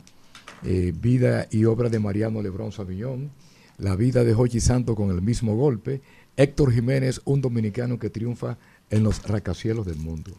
eh, 0.64 0.93
Vida 0.94 1.48
y 1.51 1.64
obra 1.64 1.88
de 1.88 1.98
Mariano 1.98 2.43
Lebrón 2.43 2.72
Savillón, 2.72 3.30
La 3.78 3.97
vida 3.97 4.22
de 4.22 4.32
Jochi 4.32 4.60
Santo 4.60 4.94
con 4.94 5.10
el 5.10 5.22
mismo 5.22 5.56
golpe, 5.56 6.02
Héctor 6.36 6.72
Jiménez, 6.72 7.20
un 7.24 7.40
dominicano 7.40 7.98
que 7.98 8.10
triunfa 8.10 8.59
en 8.90 9.02
los 9.02 9.22
rascacielos 9.26 9.86
del 9.86 9.97
mundo. 9.97 10.32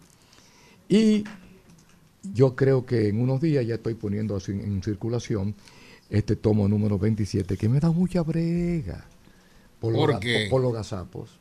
Y 0.88 1.26
yo 2.34 2.56
creo 2.56 2.86
que 2.86 3.08
en 3.10 3.20
unos 3.20 3.42
días 3.42 3.66
ya 3.66 3.76
estoy 3.76 3.94
poniendo 3.96 4.36
así 4.36 4.52
en 4.52 4.82
circulación 4.84 5.56
este 6.10 6.36
tomo 6.36 6.68
número 6.68 6.98
27 6.98 7.58
que 7.58 7.68
me 7.70 7.80
da 7.80 7.92
mucha 7.92 8.22
brega 8.24 9.06
por, 9.80 9.92
los 9.94 10.02
¿Por 10.02 10.14
ga- 10.16 10.20
qué? 10.20 10.48
por- 10.50 10.62
los 10.62 10.74
gazapos. 10.74 11.40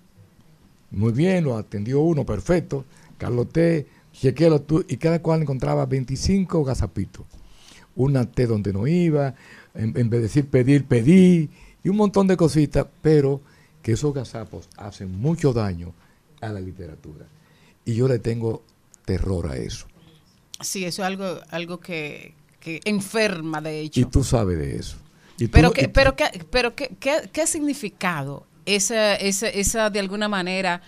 Muy 0.90 1.12
bien, 1.12 1.44
lo 1.44 1.56
atendió 1.56 2.00
uno, 2.00 2.24
perfecto. 2.24 2.84
Carlos 3.18 3.48
T, 3.50 3.86
chequéalo 4.12 4.62
tú, 4.62 4.84
y 4.88 4.96
cada 4.98 5.20
cual 5.20 5.42
encontraba 5.42 5.86
25 5.86 6.64
gazapitos. 6.64 7.26
Una 7.96 8.30
T 8.30 8.46
donde 8.46 8.72
no 8.72 8.86
iba, 8.86 9.34
en, 9.74 9.96
en 9.96 10.10
vez 10.10 10.20
de 10.20 10.22
decir 10.22 10.48
pedir, 10.48 10.84
pedí, 10.84 11.48
y 11.82 11.88
un 11.88 11.96
montón 11.96 12.26
de 12.26 12.36
cositas, 12.36 12.86
pero 13.02 13.40
que 13.82 13.92
esos 13.92 14.12
gazapos 14.14 14.68
hacen 14.76 15.18
mucho 15.18 15.52
daño 15.52 15.92
a 16.40 16.48
la 16.50 16.60
literatura. 16.60 17.26
Y 17.84 17.94
yo 17.94 18.06
le 18.08 18.18
tengo 18.18 18.62
terror 19.04 19.46
a 19.48 19.56
eso. 19.56 19.86
Sí, 20.60 20.84
eso 20.84 21.02
es 21.02 21.06
algo, 21.06 21.38
algo 21.50 21.80
que, 21.80 22.34
que 22.60 22.80
enferma, 22.84 23.60
de 23.60 23.80
hecho. 23.80 24.00
Y 24.00 24.04
tú 24.04 24.24
sabes 24.24 24.58
de 24.58 24.76
eso. 24.76 24.96
Y 25.38 25.48
Pero, 25.48 25.72
y- 25.76 25.88
pero, 25.88 26.16
qué, 26.16 26.24
pero 26.50 26.74
qué, 26.74 26.96
qué, 26.98 27.28
qué 27.32 27.42
ha 27.42 27.46
significado 27.46 28.46
esa, 28.64 29.14
esa, 29.16 29.48
esa, 29.48 29.90
de 29.90 30.00
alguna 30.00 30.28
manera, 30.28 30.80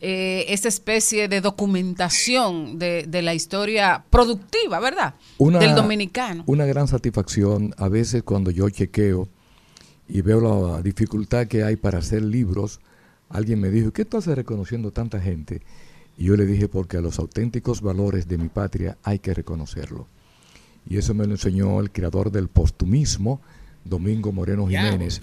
eh, 0.00 0.44
esa 0.48 0.68
especie 0.68 1.28
de 1.28 1.40
documentación 1.40 2.78
de, 2.78 3.04
de 3.08 3.22
la 3.22 3.34
historia 3.34 4.04
productiva, 4.10 4.80
¿verdad? 4.80 5.14
una, 5.38 5.58
Del 5.60 5.74
dominicano. 5.74 6.42
Una 6.46 6.64
gran 6.66 6.88
satisfacción 6.88 7.74
a 7.78 7.88
veces 7.88 8.22
cuando 8.22 8.50
yo 8.50 8.68
chequeo 8.68 9.28
y 10.08 10.20
veo 10.20 10.40
la 10.40 10.82
dificultad 10.82 11.46
que 11.46 11.62
hay 11.64 11.76
para 11.76 11.98
hacer 12.00 12.22
libros. 12.22 12.80
Alguien 13.30 13.60
me 13.60 13.70
dijo, 13.70 13.92
¿qué 13.92 14.04
tú 14.04 14.18
haces 14.18 14.34
reconociendo 14.36 14.90
tanta 14.90 15.20
gente? 15.20 15.62
Y 16.16 16.24
yo 16.26 16.36
le 16.36 16.46
dije, 16.46 16.68
porque 16.68 16.96
a 16.96 17.00
los 17.00 17.18
auténticos 17.18 17.80
valores 17.80 18.28
de 18.28 18.38
mi 18.38 18.48
patria 18.48 18.96
hay 19.02 19.18
que 19.18 19.34
reconocerlo. 19.34 20.06
Y 20.88 20.98
eso 20.98 21.14
me 21.14 21.26
lo 21.26 21.32
enseñó 21.32 21.80
el 21.80 21.90
creador 21.90 22.30
del 22.30 22.48
postumismo, 22.48 23.40
Domingo 23.84 24.32
Moreno. 24.32 24.66
Jiménez, 24.66 25.22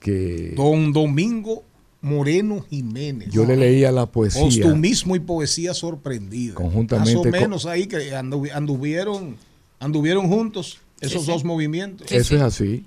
que 0.00 0.52
Don 0.56 0.92
Domingo 0.92 1.62
Moreno 2.02 2.60
Jiménez. 2.68 3.30
yo 3.30 3.44
le 3.44 3.56
leía 3.56 3.92
la 3.92 4.06
poesía. 4.06 4.42
Postumismo 4.42 5.16
y 5.16 5.20
poesía 5.20 5.74
sorprendida. 5.74 6.54
Conjuntamente 6.54 7.14
Más 7.14 7.20
o 7.20 7.22
con- 7.22 7.30
menos 7.30 7.66
ahí 7.66 7.86
que 7.86 8.12
andu- 8.14 8.50
anduvieron, 8.52 9.36
anduvieron 9.78 10.28
juntos 10.28 10.78
esos 11.00 11.26
dos 11.26 11.44
movimientos. 11.44 12.10
Eso 12.12 12.36
es 12.36 12.42
así. 12.42 12.84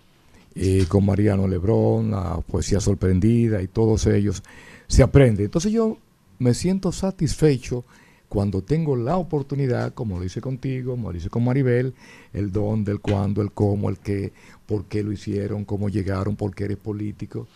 Y 0.55 0.84
con 0.85 1.05
Mariano 1.05 1.47
Lebrón, 1.47 2.11
la 2.11 2.39
poesía 2.41 2.80
sorprendida 2.80 3.61
y 3.61 3.68
todos 3.68 4.05
ellos 4.07 4.43
se 4.88 5.01
aprende. 5.03 5.43
Entonces 5.45 5.72
yo 5.72 5.97
me 6.44 6.53
siento 6.53 6.91
satisfecho 6.91 7.86
cuando 8.28 8.64
tengo 8.64 8.95
la 8.95 9.15
oportunidad, 9.15 9.94
como 9.94 10.20
lo 10.20 10.26
hice 10.26 10.41
contigo, 10.41 10.91
como 10.91 11.11
lo 11.11 11.18
hice 11.18 11.30
con 11.30 11.44
Maribel, 11.45 11.94
el 12.34 12.52
dónde, 12.52 12.91
el 12.91 12.99
cuándo, 12.99 13.41
el 13.41 13.52
cómo, 13.52 13.90
el 13.90 13.98
qué, 13.98 14.34
por 14.65 14.86
qué 14.86 15.03
lo 15.03 15.11
hicieron, 15.11 15.65
cómo 15.65 15.88
llegaron, 15.88 16.36
por 16.36 16.53
qué 16.53 16.65
eres 16.65 16.78
político. 16.78 17.48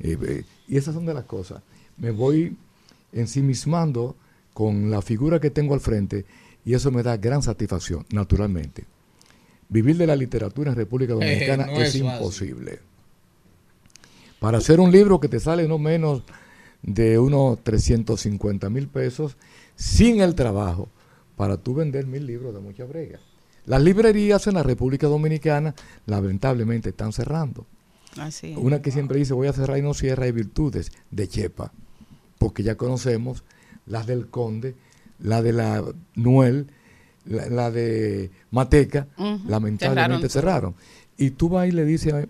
Eh, 0.00 0.18
eh, 0.20 0.44
y 0.66 0.76
esas 0.76 0.94
son 0.94 1.06
de 1.06 1.14
las 1.14 1.24
cosas. 1.24 1.62
Me 1.96 2.10
voy 2.10 2.56
ensimismando 3.12 4.16
con 4.52 4.90
la 4.90 5.00
figura 5.00 5.40
que 5.40 5.50
tengo 5.50 5.74
al 5.74 5.80
frente 5.80 6.24
y 6.64 6.74
eso 6.74 6.90
me 6.90 7.02
da 7.02 7.16
gran 7.16 7.42
satisfacción, 7.42 8.04
naturalmente. 8.10 8.84
Vivir 9.68 9.96
de 9.96 10.06
la 10.06 10.16
literatura 10.16 10.70
en 10.70 10.76
República 10.76 11.12
Dominicana 11.12 11.66
no 11.66 11.80
es, 11.80 11.94
imposible. 11.94 12.80
Para 14.40 14.58
hacer 14.58 14.80
un 14.80 14.90
libro 14.90 15.20
que 15.20 15.28
te 15.28 15.38
sale 15.38 15.68
no 15.68 15.78
menos 15.78 16.24
de 16.84 17.18
unos 17.18 17.62
350 17.64 18.68
mil 18.70 18.88
pesos 18.88 19.36
sin 19.74 20.20
el 20.20 20.34
trabajo, 20.34 20.88
para 21.36 21.56
tú 21.56 21.74
vender 21.74 22.06
mil 22.06 22.26
libros 22.26 22.54
de 22.54 22.60
mucha 22.60 22.84
brega. 22.84 23.18
Las 23.66 23.82
librerías 23.82 24.46
en 24.46 24.54
la 24.54 24.62
República 24.62 25.06
Dominicana 25.08 25.74
lamentablemente 26.06 26.90
están 26.90 27.12
cerrando. 27.12 27.66
Así 28.18 28.52
es. 28.52 28.58
Una 28.58 28.82
que 28.82 28.92
siempre 28.92 29.18
dice 29.18 29.34
voy 29.34 29.48
a 29.48 29.52
cerrar 29.52 29.78
y 29.78 29.82
no 29.82 29.94
cierra 29.94 30.26
hay 30.26 30.32
virtudes 30.32 30.92
de 31.10 31.26
Chepa, 31.26 31.72
porque 32.38 32.62
ya 32.62 32.76
conocemos 32.76 33.42
las 33.86 34.06
del 34.06 34.28
Conde, 34.28 34.76
la 35.18 35.42
de 35.42 35.52
la 35.52 35.82
Nuel, 36.14 36.68
la, 37.24 37.48
la 37.48 37.70
de 37.70 38.30
Mateca, 38.50 39.08
lamentablemente 39.48 40.28
cerraron. 40.28 40.74
cerraron. 40.74 40.74
Y 41.16 41.30
tú 41.30 41.48
vas 41.48 41.66
y 41.66 41.72
le 41.72 41.84
dices 41.84 42.12
a, 42.12 42.26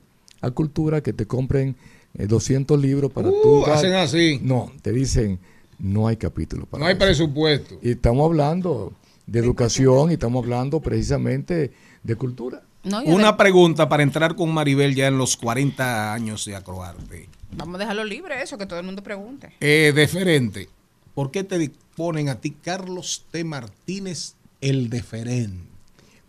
a 0.47 0.51
Cultura 0.53 1.03
que 1.03 1.13
te 1.13 1.27
compren 1.27 1.77
200 2.15 2.81
libros 2.81 3.13
para 3.13 3.29
Uh, 3.29 3.43
tú. 3.43 3.61
dar- 3.67 3.77
hacen 3.77 3.93
así. 3.95 4.39
No, 4.43 4.71
te 4.83 4.93
dicen, 4.93 5.39
no 5.79 6.07
hay 6.07 6.17
capítulo 6.17 6.67
para 6.67 6.81
No 6.81 6.87
hay 6.87 6.93
eso". 6.97 7.05
presupuesto. 7.05 7.79
Y 7.83 7.91
estamos 7.93 8.25
hablando 8.25 8.93
de 9.27 9.39
educación 9.41 10.11
y 10.11 10.15
estamos 10.15 10.45
hablando 10.45 10.81
precisamente 10.81 11.73
de 12.03 12.17
cultura. 12.17 12.63
Una 13.07 13.37
pregunta 13.39 13.89
para 13.89 14.03
entrar 14.03 14.37
con 14.37 14.53
Maribel 14.53 14.95
ya 14.95 15.07
en 15.07 15.17
los 15.17 15.37
40 15.39 16.13
años 16.13 16.45
de 16.45 16.55
Acroarte. 16.55 17.29
Vamos 17.57 17.77
a 17.77 17.79
dejarlo 17.79 18.05
libre 18.05 18.43
eso, 18.43 18.59
que 18.59 18.67
todo 18.67 18.79
el 18.79 18.85
mundo 18.85 19.03
pregunte. 19.03 19.53
Eh, 19.61 19.93
deferente, 19.95 20.69
¿por 21.15 21.31
qué 21.31 21.45
te 21.45 21.71
ponen 21.97 22.29
a 22.29 22.41
ti 22.41 22.51
Carlos 22.51 23.25
T. 23.31 23.43
Martínez 23.45 24.35
el 24.61 24.91
deferente? 24.91 25.65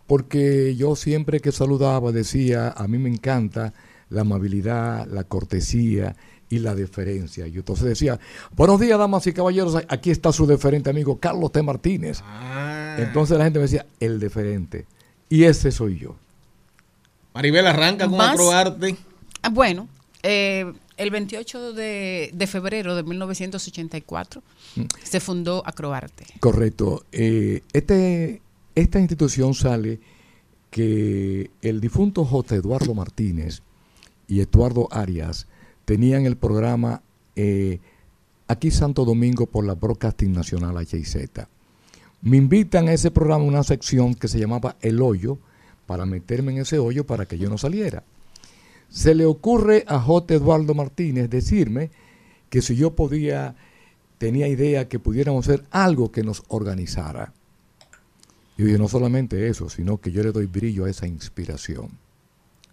Porque 0.06 0.74
yo 0.76 0.96
siempre 0.96 1.40
que 1.40 1.52
saludaba 1.52 2.12
decía, 2.12 2.70
a 2.70 2.86
mí 2.88 2.96
me 2.96 3.10
encanta 3.10 3.74
la 4.10 4.20
amabilidad, 4.22 5.06
la 5.06 5.24
cortesía 5.24 6.16
y 6.48 6.58
la 6.60 6.74
deferencia. 6.74 7.46
Yo 7.48 7.60
entonces 7.60 7.86
decía, 7.86 8.18
buenos 8.54 8.80
días, 8.80 8.98
damas 8.98 9.26
y 9.26 9.32
caballeros, 9.32 9.76
aquí 9.88 10.10
está 10.10 10.32
su 10.32 10.46
deferente 10.46 10.90
amigo 10.90 11.18
Carlos 11.18 11.50
T. 11.52 11.62
Martínez. 11.62 12.22
Entonces 12.98 13.36
la 13.36 13.44
gente 13.44 13.58
me 13.58 13.64
decía, 13.64 13.86
el 14.00 14.20
deferente. 14.20 14.86
Y 15.28 15.42
ese 15.44 15.72
soy 15.72 15.98
yo. 15.98 16.14
Maribel 17.34 17.66
arranca 17.66 18.06
con 18.08 18.16
Más- 18.16 18.34
Acroarte. 18.34 18.96
Ah, 19.42 19.48
Bueno, 19.50 19.88
eh, 20.22 20.72
el 20.96 21.10
28 21.10 21.72
de, 21.72 22.30
de 22.32 22.46
febrero 22.46 22.94
de 22.96 23.02
1984 23.02 24.42
Mm. 24.76 24.82
se 25.02 25.20
fundó 25.20 25.62
Acroarte. 25.66 26.26
Correcto. 26.40 27.04
Eh, 27.12 27.62
este, 27.72 28.40
esta 28.74 29.00
institución 29.00 29.54
sale 29.54 30.00
que 30.70 31.50
el 31.62 31.80
difunto 31.80 32.24
J. 32.24 32.56
Eduardo 32.56 32.94
Martínez 32.94 33.62
y 34.28 34.40
Eduardo 34.40 34.88
Arias 34.90 35.46
tenían 35.84 36.26
el 36.26 36.36
programa 36.36 37.02
eh, 37.36 37.80
aquí 38.48 38.70
Santo 38.70 39.04
Domingo 39.04 39.46
por 39.46 39.64
la 39.64 39.74
Broadcasting 39.74 40.32
Nacional 40.32 40.76
HIZ. 40.78 41.16
Me 42.22 42.36
invitan 42.36 42.88
a 42.88 42.92
ese 42.92 43.10
programa, 43.10 43.44
una 43.44 43.62
sección 43.62 44.14
que 44.14 44.28
se 44.28 44.38
llamaba 44.38 44.76
El 44.80 45.00
Hoyo, 45.00 45.38
para 45.86 46.04
meterme 46.04 46.52
en 46.52 46.58
ese 46.58 46.78
hoyo 46.78 47.06
para 47.06 47.26
que 47.26 47.38
yo 47.38 47.48
no 47.48 47.58
saliera. 47.58 48.02
Se 48.88 49.14
le 49.14 49.24
ocurre 49.24 49.84
a 49.86 50.00
J. 50.00 50.34
Eduardo 50.34 50.74
Martínez 50.74 51.30
decirme 51.30 51.90
que 52.50 52.62
si 52.62 52.76
yo 52.76 52.94
podía, 52.94 53.54
tenía 54.18 54.48
idea 54.48 54.88
que 54.88 54.98
pudiéramos 54.98 55.46
hacer 55.46 55.64
algo 55.70 56.10
que 56.10 56.22
nos 56.22 56.42
organizara. 56.48 57.32
Y 58.56 58.70
yo 58.70 58.78
no 58.78 58.88
solamente 58.88 59.48
eso, 59.48 59.68
sino 59.68 60.00
que 60.00 60.10
yo 60.10 60.22
le 60.22 60.32
doy 60.32 60.46
brillo 60.46 60.84
a 60.84 60.90
esa 60.90 61.06
inspiración. 61.06 61.90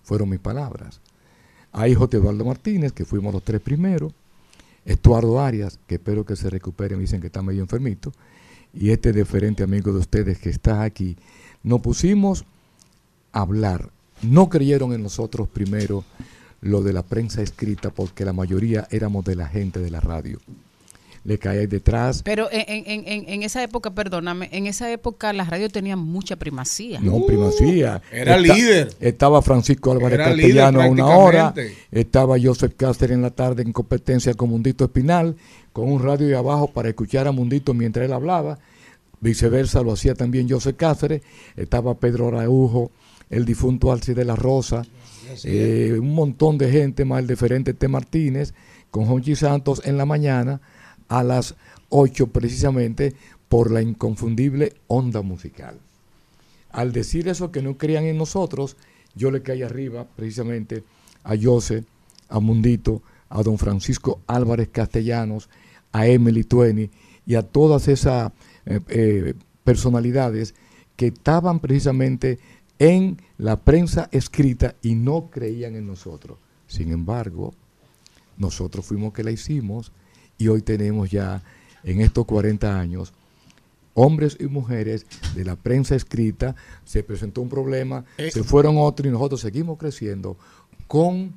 Fueron 0.04 0.30
mis 0.30 0.40
palabras. 0.40 1.02
Ahí 1.74 1.96
J. 1.96 2.18
Eduardo 2.18 2.46
Martínez, 2.46 2.92
que 2.94 3.04
fuimos 3.04 3.34
los 3.34 3.44
tres 3.44 3.60
primeros, 3.60 4.14
Estuardo 4.86 5.40
Arias, 5.42 5.80
que 5.88 5.96
espero 5.96 6.26
que 6.26 6.36
se 6.36 6.50
recupere, 6.50 6.96
me 6.96 7.02
dicen 7.02 7.20
que 7.20 7.28
está 7.28 7.42
medio 7.42 7.62
enfermito, 7.62 8.14
y 8.74 8.92
este 8.92 9.12
deferente 9.12 9.64
amigo 9.64 9.92
de 9.92 10.00
ustedes 10.00 10.38
que 10.38 10.50
está 10.50 10.84
aquí, 10.84 11.18
nos 11.64 11.82
pusimos 11.82 12.46
a 13.32 13.42
hablar. 13.42 13.90
No 14.22 14.50
creyeron 14.50 14.94
en 14.94 15.02
nosotros 15.02 15.48
primero 15.48 16.04
lo 16.62 16.82
de 16.82 16.94
la 16.94 17.02
prensa 17.02 17.42
escrita, 17.42 17.90
porque 17.90 18.24
la 18.24 18.34
mayoría 18.34 18.88
éramos 18.92 19.26
de 19.26 19.36
la 19.36 19.48
gente 19.48 19.80
de 19.80 19.90
la 19.90 20.00
radio. 20.00 20.40
Le 21.26 21.38
cae 21.38 21.68
detrás. 21.68 22.22
Pero 22.24 22.50
en, 22.52 22.84
en- 22.86 23.08
en- 23.08 23.30
en 23.30 23.44
esa 23.44 23.64
época, 23.64 23.94
perdóname, 23.96 24.50
en 24.52 24.68
esa 24.68 24.92
época 24.92 25.32
la 25.32 25.46
radio 25.46 25.70
tenía 25.70 25.96
mucha 25.96 26.36
primacía. 26.36 27.00
No, 27.00 27.26
primacía. 27.26 28.02
Era 28.12 28.38
líder. 28.38 28.90
Estaba 29.00 29.42
Francisco 29.42 29.94
Álvarez 29.94 30.16
Era 30.20 30.26
Castellano 30.26 30.82
a 30.82 30.88
una 30.88 31.08
hora. 31.08 31.54
Estaba 31.92 32.36
Joseph 32.42 32.74
Cáceres 32.76 33.16
en 33.16 33.22
la 33.22 33.32
tarde 33.32 33.64
en 33.64 33.72
competencia 33.72 34.34
con 34.34 34.50
Mundito 34.50 34.84
Espinal, 34.84 35.38
con 35.72 35.90
un 35.90 36.04
radio 36.04 36.28
de 36.28 36.36
abajo 36.36 36.68
para 36.68 36.90
escuchar 36.90 37.26
a 37.28 37.32
Mundito 37.32 37.74
mientras 37.74 38.06
él 38.06 38.12
hablaba. 38.12 38.60
Viceversa 39.22 39.82
lo 39.82 39.94
hacía 39.94 40.16
también 40.16 40.50
Joseph 40.50 40.76
Cáceres. 40.76 41.22
Estaba 41.56 41.96
Pedro 41.96 42.28
Araujo, 42.28 42.92
el 43.30 43.46
difunto 43.46 43.94
Alci 43.94 44.14
de 44.14 44.26
la 44.26 44.36
Rosa. 44.36 44.84
eh, 45.46 45.96
un 45.98 46.14
montón 46.14 46.58
de 46.58 46.70
gente, 46.70 47.06
más 47.06 47.20
el 47.22 47.28
deferente 47.28 47.74
T. 47.74 47.88
Martínez, 47.88 48.54
con 48.92 49.06
Jonchi 49.06 49.36
Santos 49.38 49.82
en 49.86 49.98
la 49.98 50.06
mañana 50.06 50.60
a 51.08 51.24
las 51.24 51.56
8 51.90 52.28
precisamente 52.28 53.16
por 53.50 53.72
la 53.72 53.82
inconfundible 53.82 54.74
onda 54.88 55.22
musical. 55.22 55.80
Al 56.72 56.92
decir 56.92 57.28
eso 57.28 57.52
que 57.52 57.62
no 57.62 57.78
creían 57.78 58.06
en 58.06 58.18
nosotros, 58.18 58.78
yo 59.16 59.30
le 59.30 59.44
caí 59.44 59.62
arriba 59.62 60.08
precisamente 60.16 60.84
a 61.24 61.36
Jose, 61.40 61.84
a 62.30 62.40
Mundito, 62.40 63.04
a 63.30 63.44
don 63.44 63.58
Francisco 63.58 64.22
Álvarez 64.28 64.70
Castellanos, 64.72 65.50
a 65.92 66.08
Emily 66.08 66.44
Tueni 66.44 66.90
y 67.26 67.36
a 67.36 67.44
todas 67.44 67.88
esas 67.88 68.32
eh, 68.66 68.80
eh, 68.90 69.34
personalidades 69.64 70.56
que 70.96 71.08
estaban 71.08 71.60
precisamente 71.60 72.40
en 72.80 73.22
la 73.38 73.62
prensa 73.62 74.10
escrita 74.12 74.76
y 74.82 74.96
no 74.96 75.30
creían 75.30 75.76
en 75.76 75.88
nosotros. 75.88 76.38
Sin 76.68 76.92
embargo, 76.92 77.54
nosotros 78.38 78.86
fuimos 78.86 79.14
que 79.14 79.24
la 79.24 79.32
hicimos 79.32 79.92
y 80.44 80.48
hoy 80.50 80.62
tenemos 80.62 81.10
ya 81.10 81.42
en 81.84 82.02
estos 82.02 82.26
40 82.26 82.80
años 82.80 83.14
hombres 83.94 84.38
y 84.40 84.46
mujeres 84.46 85.06
de 85.36 85.46
la 85.46 85.56
prensa 85.56 85.96
escrita, 85.96 86.56
se 86.84 87.04
presentó 87.04 87.42
un 87.42 87.50
problema, 87.50 88.06
Eh. 88.18 88.32
se 88.32 88.44
fueron 88.44 88.76
otros 88.78 89.08
y 89.08 89.12
nosotros 89.12 89.40
seguimos 89.40 89.78
creciendo 89.78 90.36
con 90.88 91.34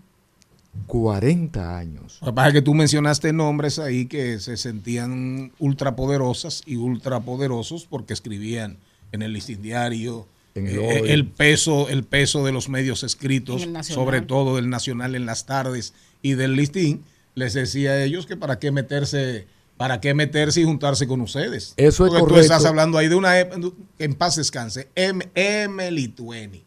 40 0.87 1.79
años. 1.79 2.19
Lo 2.21 2.29
que 2.29 2.33
pasa 2.33 2.49
es 2.49 2.55
que 2.55 2.63
tú 2.63 2.75
mencionaste 2.75 3.33
nombres 3.33 3.79
ahí 3.79 4.07
que 4.07 4.41
se 4.41 4.57
sentían 4.57 5.53
ultrapoderosas 5.59 6.63
y 6.67 6.77
ultrapoderosos 6.77 7.87
porque 7.87 8.13
escribían 8.15 8.79
en 9.13 9.23
el 9.23 9.33
listín 9.33 9.63
diario. 9.63 10.27
En 10.55 10.67
el 10.67 10.79
eh, 10.79 11.13
el 11.13 11.27
peso, 11.27 11.89
el 11.91 12.05
peso 12.05 12.45
de 12.45 12.53
los 12.53 12.69
medios 12.71 13.03
escritos, 13.05 13.69
sobre 13.83 14.23
todo 14.23 14.57
del 14.57 14.71
Nacional 14.71 15.15
en 15.15 15.27
las 15.27 15.45
tardes 15.45 15.93
y 16.23 16.33
del 16.33 16.57
listín, 16.57 17.05
les 17.37 17.53
decía 17.53 17.93
a 17.93 18.03
ellos 18.03 18.27
que 18.27 18.37
para 18.37 18.59
qué 18.59 18.73
meterse, 18.73 19.47
para 19.77 20.01
qué 20.01 20.15
meterse 20.15 20.63
y 20.63 20.65
juntarse 20.65 21.07
con 21.07 21.21
ustedes. 21.21 21.75
Eso 21.77 22.07
es 22.07 22.13
Porque 22.13 22.35
tú 22.35 22.41
estás 22.41 22.65
hablando 22.65 22.99
ahí 22.99 23.09
de 23.09 23.15
una 23.15 23.39
en 23.39 24.15
paz 24.15 24.37
descanse, 24.37 24.89
M. 24.97 25.29
Emily 25.35 26.09
Tueni. 26.09 26.65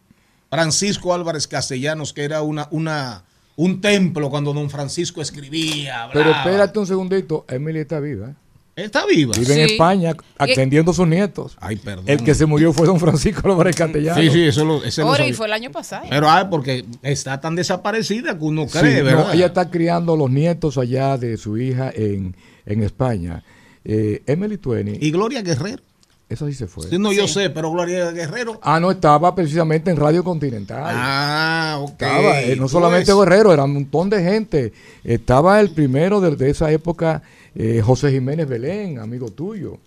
Francisco 0.50 1.14
Álvarez 1.14 1.48
Castellanos, 1.48 2.14
que 2.14 2.24
era 2.24 2.42
una, 2.44 2.68
una, 2.72 3.24
un 3.56 3.82
templo 3.82 4.30
cuando 4.30 4.54
don 4.54 4.70
Francisco 4.70 5.22
escribía. 5.22 6.08
Pero 6.14 6.32
espérate 6.32 6.80
un 6.80 6.88
segundito, 6.88 7.46
Emily 7.50 7.80
está 7.80 8.00
viva. 8.00 8.36
¿Eh? 8.80 8.86
Está 8.86 9.06
viva. 9.06 9.34
Vive 9.38 9.54
en. 9.54 9.70
España 9.70 10.16
atendiendo 10.38 10.92
a 10.92 10.94
sus 10.94 11.08
nietos. 11.08 11.58
Ay, 11.60 11.76
perdón. 11.78 12.06
El 12.08 12.24
que 12.24 12.34
se 12.34 12.46
murió 12.46 12.74
fue 12.74 12.88
don 12.88 13.00
Francisco 13.00 13.50
Álvarez 13.50 13.76
Castellanos. 13.76 14.24
Sí, 14.24 14.30
sí, 14.32 14.44
eso 14.44 14.66
lo, 14.66 14.84
ese 14.84 15.02
lo 15.02 15.08
Ahora, 15.08 15.28
y 15.28 15.34
fue 15.34 15.48
el 15.48 15.54
año 15.54 15.72
pasado. 15.72 16.06
Pero 16.10 16.30
ah, 16.30 16.48
porque 16.50 16.86
está 17.02 17.40
tan 17.40 17.56
desaparecida 17.56 18.38
que 18.38 18.44
uno 18.44 18.68
Sí, 18.68 18.80
cree, 18.80 19.00
no, 19.00 19.06
¿verdad? 19.06 19.36
ella 19.36 19.46
está 19.48 19.70
criando 19.70 20.16
los 20.16 20.30
nietos 20.30 20.78
allá 20.78 21.18
de 21.18 21.38
su 21.38 21.58
hija 21.58 21.92
en, 21.94 22.36
en 22.66 22.84
España. 22.84 23.44
Eh, 23.86 24.22
Emily 24.26 24.58
Tueni. 24.58 24.98
Y 25.00 25.12
Gloria 25.12 25.42
Guerrero. 25.42 25.82
Eso 26.30 26.46
sí 26.46 26.54
se 26.54 26.68
fue. 26.68 26.88
Sí, 26.88 27.00
no, 27.00 27.12
yo 27.12 27.28
sé, 27.28 27.50
pero 27.50 27.72
Gloria 27.72 28.12
Guerrero. 28.12 28.60
Ah, 28.62 28.80
no, 28.80 28.92
estaba 28.92 29.34
precisamente 29.34 29.90
en 29.90 29.98
Radio 29.98 30.24
Continental. 30.24 30.84
Ah, 30.86 31.78
ok. 31.82 31.90
Estaba, 31.90 32.42
eh, 32.42 32.56
no 32.56 32.64
Tú 32.64 32.70
solamente. 32.70 33.12
Guerrero, 33.12 33.52
era 33.52 33.64
un 33.64 33.74
montón 33.74 34.12
de 34.12 34.22
gente. 34.22 34.72
Estaba 35.04 35.60
el 35.60 35.72
primero 35.72 36.22
de, 36.22 36.36
de 36.36 36.52
esa 36.52 36.72
época, 36.72 37.24
eh, 37.62 37.82
José 37.82 38.10
Jiménez 38.10 38.48
Belén, 38.48 39.00
amigo 39.00 39.32
tuyo. 39.32 39.80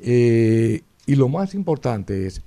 Eh, 0.00 0.80
y 1.04 1.14
lo 1.16 1.28
más 1.28 1.54
importante 1.54 2.26
es 2.26 2.40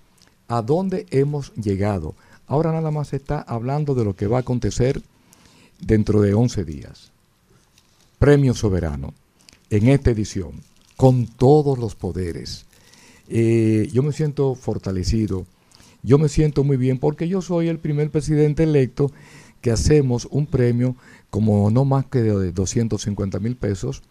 a 0.48 0.64
dónde 0.64 1.06
hemos 1.12 1.54
llegado. 1.54 2.16
Ahora 2.48 2.72
nada 2.72 2.90
más 2.90 3.10
se 3.10 3.18
está 3.18 3.40
hablando 3.40 3.94
de 3.94 4.04
lo 4.04 4.16
que 4.16 4.26
va 4.26 4.38
a 4.38 4.42
acontecer 4.42 5.04
dentro 5.80 6.22
de 6.22 6.34
11 6.34 6.64
días. 6.66 7.12
Premio 8.18 8.56
Soberano, 8.56 9.14
en 9.70 9.90
esta 9.90 10.10
edición, 10.10 10.54
con 10.96 11.28
todos 11.28 11.78
los 11.78 11.94
poderes. 11.94 12.66
Eh, 13.30 13.88
yo 13.94 14.02
me 14.02 14.12
siento 14.12 14.56
fortalecido, 14.56 15.46
yo 16.02 16.18
me 16.18 16.30
siento 16.30 16.64
muy 16.64 16.78
bien 16.78 16.98
porque 16.98 17.28
yo 17.28 17.44
soy 17.44 17.68
el 17.68 17.78
primer 17.78 18.10
presidente 18.10 18.64
electo 18.64 19.12
que 19.62 19.70
hacemos 19.70 20.28
un 20.32 20.48
premio 20.48 20.96
como 21.30 21.70
no 21.70 21.86
más 21.86 22.08
que 22.08 22.24
de 22.24 22.52
250 22.52 23.40
mil 23.40 23.56
pesos, 23.56 24.02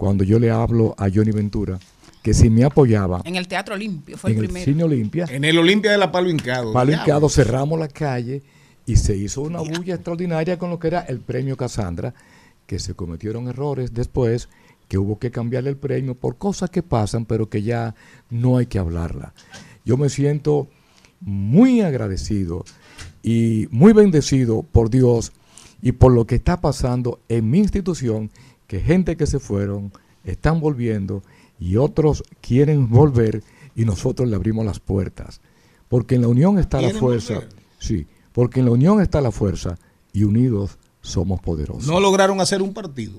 cuando 0.00 0.24
yo 0.24 0.38
le 0.38 0.50
hablo 0.50 0.94
a 0.96 1.10
Johnny 1.14 1.30
Ventura, 1.30 1.78
que 2.22 2.32
si 2.32 2.48
me 2.48 2.64
apoyaba 2.64 3.20
En 3.26 3.36
el 3.36 3.46
Teatro 3.46 3.74
Olimpio 3.74 4.16
fue 4.16 4.30
en 4.30 4.38
el 4.38 4.44
el 4.44 4.48
primero. 4.48 4.64
Cine 4.64 4.84
Olimpia, 4.84 5.26
En 5.28 5.44
el 5.44 5.58
Olimpia 5.58 5.90
de 5.90 5.98
la 5.98 6.10
Palo 6.10 6.30
Hincado. 6.30 6.72
Palo. 6.72 6.90
Hincado, 6.90 7.28
cerramos 7.28 7.78
la 7.78 7.86
calle 7.86 8.42
y 8.86 8.96
se 8.96 9.14
hizo 9.14 9.42
una 9.42 9.60
bulla 9.60 9.96
extraordinaria 9.96 10.58
con 10.58 10.70
lo 10.70 10.78
que 10.78 10.88
era 10.88 11.00
el 11.00 11.20
premio 11.20 11.54
Casandra, 11.54 12.14
que 12.66 12.78
se 12.78 12.94
cometieron 12.94 13.46
errores 13.48 13.92
después, 13.92 14.48
que 14.88 14.96
hubo 14.96 15.18
que 15.18 15.30
cambiarle 15.30 15.68
el 15.68 15.76
premio 15.76 16.14
por 16.14 16.38
cosas 16.38 16.70
que 16.70 16.82
pasan, 16.82 17.26
pero 17.26 17.50
que 17.50 17.60
ya 17.60 17.94
no 18.30 18.56
hay 18.56 18.64
que 18.64 18.78
hablarla. 18.78 19.34
Yo 19.84 19.98
me 19.98 20.08
siento 20.08 20.68
muy 21.20 21.82
agradecido 21.82 22.64
y 23.22 23.68
muy 23.70 23.92
bendecido 23.92 24.62
por 24.62 24.88
Dios 24.88 25.30
y 25.82 25.92
por 25.92 26.12
lo 26.12 26.26
que 26.26 26.36
está 26.36 26.58
pasando 26.62 27.20
en 27.28 27.50
mi 27.50 27.58
institución, 27.58 28.30
que 28.70 28.78
gente 28.78 29.16
que 29.16 29.26
se 29.26 29.40
fueron 29.40 29.92
están 30.22 30.60
volviendo 30.60 31.24
y 31.58 31.74
otros 31.74 32.22
quieren 32.40 32.88
volver 32.88 33.42
y 33.74 33.84
nosotros 33.84 34.28
le 34.28 34.36
abrimos 34.36 34.64
las 34.64 34.78
puertas. 34.78 35.40
Porque 35.88 36.14
en 36.14 36.20
la 36.20 36.28
unión 36.28 36.56
está 36.56 36.76
la 36.76 36.84
¿Quieren 36.84 37.00
fuerza. 37.00 37.34
volver? 37.34 37.48
Sí, 37.80 38.06
porque 38.30 38.60
en 38.60 38.66
la 38.66 38.70
unión 38.70 39.00
está 39.00 39.20
la 39.20 39.32
fuerza 39.32 39.76
y 40.12 40.22
unidos 40.22 40.78
somos 41.00 41.40
poderosos. 41.40 41.88
No 41.88 41.98
lograron 41.98 42.40
hacer 42.40 42.62
un 42.62 42.72
partido. 42.72 43.18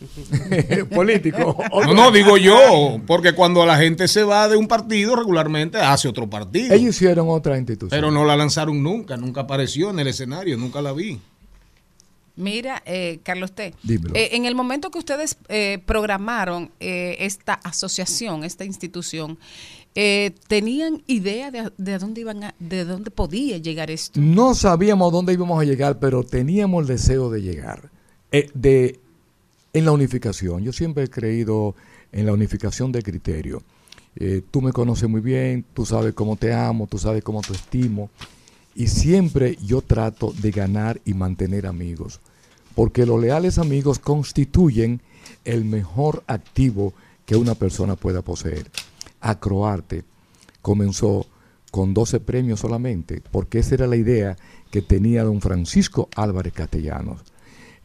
Político. 0.94 1.58
No, 1.84 1.92
no, 1.92 2.10
digo 2.10 2.38
yo, 2.38 3.02
porque 3.06 3.34
cuando 3.34 3.66
la 3.66 3.76
gente 3.76 4.08
se 4.08 4.22
va 4.22 4.48
de 4.48 4.56
un 4.56 4.66
partido, 4.66 5.14
regularmente 5.14 5.76
hace 5.76 6.08
otro 6.08 6.30
partido. 6.30 6.74
Ellos 6.74 6.96
hicieron 6.96 7.28
otra 7.28 7.58
institución. 7.58 7.90
Pero 7.90 8.10
no 8.10 8.24
la 8.24 8.34
lanzaron 8.34 8.82
nunca, 8.82 9.18
nunca 9.18 9.42
apareció 9.42 9.90
en 9.90 9.98
el 9.98 10.06
escenario, 10.06 10.56
nunca 10.56 10.80
la 10.80 10.94
vi. 10.94 11.20
Mira, 12.36 12.82
eh, 12.84 13.20
Carlos 13.22 13.52
T. 13.52 13.74
Eh, 14.14 14.30
en 14.32 14.44
el 14.44 14.54
momento 14.54 14.90
que 14.90 14.98
ustedes 14.98 15.36
eh, 15.48 15.78
programaron 15.86 16.72
eh, 16.80 17.16
esta 17.20 17.54
asociación, 17.54 18.42
esta 18.42 18.64
institución, 18.64 19.38
eh, 19.94 20.32
¿tenían 20.48 21.02
idea 21.06 21.52
de, 21.52 21.70
de 21.78 21.98
dónde 21.98 22.22
iban 22.22 22.42
a, 22.42 22.54
de 22.58 22.84
dónde 22.84 23.12
podía 23.12 23.58
llegar 23.58 23.90
esto? 23.90 24.20
No 24.20 24.54
sabíamos 24.54 25.12
dónde 25.12 25.32
íbamos 25.32 25.60
a 25.60 25.64
llegar, 25.64 26.00
pero 26.00 26.24
teníamos 26.24 26.82
el 26.82 26.88
deseo 26.88 27.30
de 27.30 27.42
llegar. 27.42 27.90
Eh, 28.32 28.50
de, 28.52 28.98
en 29.72 29.84
la 29.84 29.92
unificación. 29.92 30.64
Yo 30.64 30.72
siempre 30.72 31.04
he 31.04 31.08
creído 31.08 31.76
en 32.10 32.26
la 32.26 32.32
unificación 32.32 32.90
de 32.90 33.02
criterio. 33.02 33.62
Eh, 34.16 34.42
tú 34.50 34.60
me 34.60 34.72
conoces 34.72 35.08
muy 35.08 35.20
bien, 35.20 35.64
tú 35.74 35.86
sabes 35.86 36.14
cómo 36.14 36.36
te 36.36 36.52
amo, 36.52 36.88
tú 36.88 36.98
sabes 36.98 37.22
cómo 37.22 37.42
te 37.42 37.52
estimo. 37.52 38.10
Y 38.74 38.88
siempre 38.88 39.56
yo 39.64 39.82
trato 39.82 40.32
de 40.40 40.50
ganar 40.50 41.00
y 41.04 41.14
mantener 41.14 41.66
amigos. 41.66 42.20
Porque 42.74 43.06
los 43.06 43.20
leales 43.20 43.58
amigos 43.58 43.98
constituyen 43.98 45.00
el 45.44 45.64
mejor 45.64 46.24
activo 46.26 46.92
que 47.24 47.36
una 47.36 47.54
persona 47.54 47.96
pueda 47.96 48.22
poseer. 48.22 48.70
Acroarte 49.20 50.04
comenzó 50.60 51.26
con 51.70 51.94
12 51.94 52.20
premios 52.20 52.60
solamente, 52.60 53.20
porque 53.30 53.58
esa 53.58 53.74
era 53.74 53.86
la 53.86 53.96
idea 53.96 54.36
que 54.70 54.82
tenía 54.82 55.24
don 55.24 55.40
Francisco 55.40 56.08
Álvarez 56.16 56.52
Castellanos. 56.52 57.20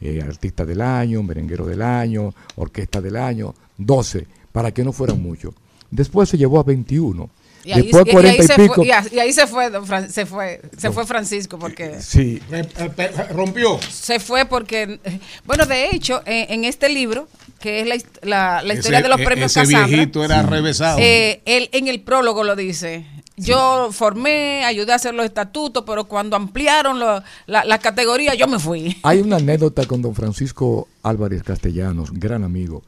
Eh, 0.00 0.22
artista 0.22 0.64
del 0.64 0.80
año, 0.80 1.22
merenguero 1.22 1.66
del 1.66 1.82
año, 1.82 2.34
orquesta 2.56 3.00
del 3.00 3.16
año, 3.16 3.54
12, 3.76 4.26
para 4.50 4.72
que 4.72 4.82
no 4.82 4.92
fueran 4.92 5.22
muchos. 5.22 5.54
Después 5.90 6.28
se 6.28 6.38
llevó 6.38 6.58
a 6.58 6.62
21. 6.62 7.28
Y 7.64 7.72
ahí, 7.72 7.82
Después 7.82 8.06
y- 8.06 8.08
y 8.08 8.12
40 8.12 8.30
ahí 8.30 8.44
y, 8.44 8.46
se 8.48 8.54
pico. 8.56 8.74
fue, 8.74 8.86
y 8.86 9.18
ahí 9.18 9.32
se 9.32 9.46
fue, 9.46 9.70
don 9.70 9.86
Fran- 9.86 10.08
se 10.08 10.24
fue, 10.26 10.62
se 10.78 10.90
fue 10.90 11.06
Francisco 11.06 11.58
porque 11.58 12.00
Sí. 12.00 12.40
rompió. 13.32 13.78
se 13.90 14.18
fue 14.20 14.44
porque, 14.46 14.98
eh, 15.04 15.20
bueno, 15.44 15.66
de 15.66 15.90
hecho, 15.90 16.22
eh, 16.26 16.46
en 16.50 16.64
este 16.64 16.88
libro 16.88 17.28
que 17.58 17.80
es 17.80 17.86
la, 17.86 17.96
la- 18.22 18.62
la 18.62 18.74
historia 18.74 18.98
Ese- 19.00 19.02
de 19.02 19.08
los 19.10 19.20
e- 19.20 19.24
premios 19.24 19.50
ese 19.54 19.60
Casandra, 19.60 19.86
viejito 19.86 20.24
era 20.24 20.42
revesado. 20.42 20.98
eh, 21.00 21.42
él 21.44 21.68
en 21.72 21.88
el 21.88 22.00
prólogo 22.00 22.42
lo 22.44 22.56
dice. 22.56 23.04
Yo 23.36 23.88
formé, 23.92 24.64
ayudé 24.64 24.92
a 24.92 24.96
hacer 24.96 25.14
los 25.14 25.24
estatutos, 25.24 25.84
pero 25.86 26.04
cuando 26.04 26.36
ampliaron 26.36 26.98
lo- 27.00 27.22
la, 27.46 27.64
la 27.64 27.78
categoría, 27.78 28.34
yo 28.34 28.46
me 28.48 28.58
fui. 28.58 28.98
Hay 29.02 29.20
una 29.20 29.36
anécdota 29.36 29.84
con 29.86 30.00
don 30.02 30.14
Francisco 30.14 30.88
Álvarez 31.02 31.42
Castellanos, 31.42 32.10
gran 32.12 32.44
amigo. 32.44 32.82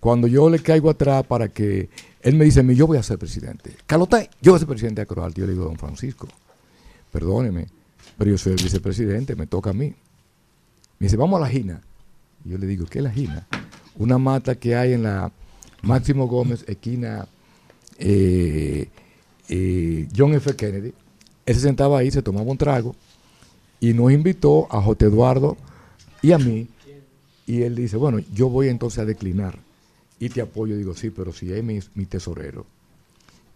Cuando 0.00 0.26
yo 0.28 0.48
le 0.48 0.60
caigo 0.60 0.90
atrás 0.90 1.24
para 1.26 1.48
que 1.48 1.88
él 2.22 2.34
me 2.34 2.44
dice, 2.44 2.64
yo 2.74 2.86
voy 2.86 2.98
a 2.98 3.02
ser 3.02 3.18
presidente. 3.18 3.76
Calotay, 3.86 4.28
yo 4.42 4.52
voy 4.52 4.56
a 4.56 4.58
ser 4.58 4.68
presidente 4.68 5.04
de. 5.04 5.32
Yo 5.34 5.46
le 5.46 5.52
digo, 5.52 5.64
don 5.64 5.76
Francisco, 5.76 6.28
perdóneme, 7.12 7.66
pero 8.16 8.30
yo 8.32 8.38
soy 8.38 8.52
el 8.54 8.62
vicepresidente, 8.62 9.36
me 9.36 9.46
toca 9.46 9.70
a 9.70 9.72
mí. 9.72 9.94
Me 10.98 11.06
dice, 11.06 11.16
vamos 11.16 11.38
a 11.38 11.44
la 11.44 11.48
Gina. 11.48 11.80
Y 12.44 12.50
yo 12.50 12.58
le 12.58 12.66
digo, 12.66 12.86
¿qué 12.86 12.98
es 12.98 13.04
la 13.04 13.10
Gina? 13.10 13.46
Una 13.96 14.18
mata 14.18 14.56
que 14.56 14.74
hay 14.74 14.94
en 14.94 15.04
la 15.04 15.30
Máximo 15.82 16.26
Gómez, 16.26 16.64
esquina 16.66 17.28
eh, 17.98 18.88
eh, 19.48 20.08
John 20.16 20.34
F. 20.34 20.54
Kennedy. 20.56 20.92
Él 21.46 21.54
se 21.54 21.60
sentaba 21.60 21.98
ahí, 21.98 22.10
se 22.10 22.22
tomaba 22.22 22.50
un 22.50 22.58
trago 22.58 22.94
y 23.80 23.94
nos 23.94 24.12
invitó 24.12 24.66
a 24.70 24.82
J. 24.82 25.06
Eduardo 25.06 25.56
y 26.20 26.32
a 26.32 26.38
mí. 26.38 26.68
Y 27.46 27.62
él 27.62 27.76
dice, 27.76 27.96
bueno, 27.96 28.18
yo 28.34 28.50
voy 28.50 28.68
entonces 28.68 28.98
a 28.98 29.04
declinar 29.06 29.58
y 30.20 30.28
te 30.28 30.40
apoyo. 30.40 30.76
Digo, 30.76 30.94
sí, 30.94 31.10
pero 31.10 31.32
si 31.32 31.52
es 31.52 31.62
mi, 31.62 31.80
mi 31.94 32.06
tesorero. 32.06 32.66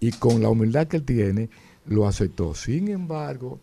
Y 0.01 0.13
con 0.13 0.43
la 0.43 0.49
humildad 0.49 0.87
que 0.89 0.97
él 0.99 1.05
tiene, 1.05 1.49
lo 1.87 2.07
aceptó. 2.07 2.55
Sin 2.55 2.89
embargo, 2.89 3.61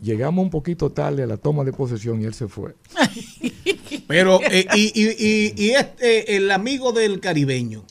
llegamos 0.00 0.44
un 0.44 0.50
poquito 0.50 0.90
tarde 0.92 1.22
a 1.22 1.26
la 1.26 1.36
toma 1.36 1.64
de 1.64 1.72
posesión 1.72 2.20
y 2.20 2.24
él 2.24 2.34
se 2.34 2.46
fue. 2.48 2.74
Pero, 4.06 4.40
eh, 4.50 4.66
y, 4.74 4.92
y, 4.94 5.08
y, 5.18 5.54
y 5.56 5.70
este, 5.70 6.36
el 6.36 6.50
amigo 6.50 6.92
del 6.92 7.20
caribeño. 7.20 7.84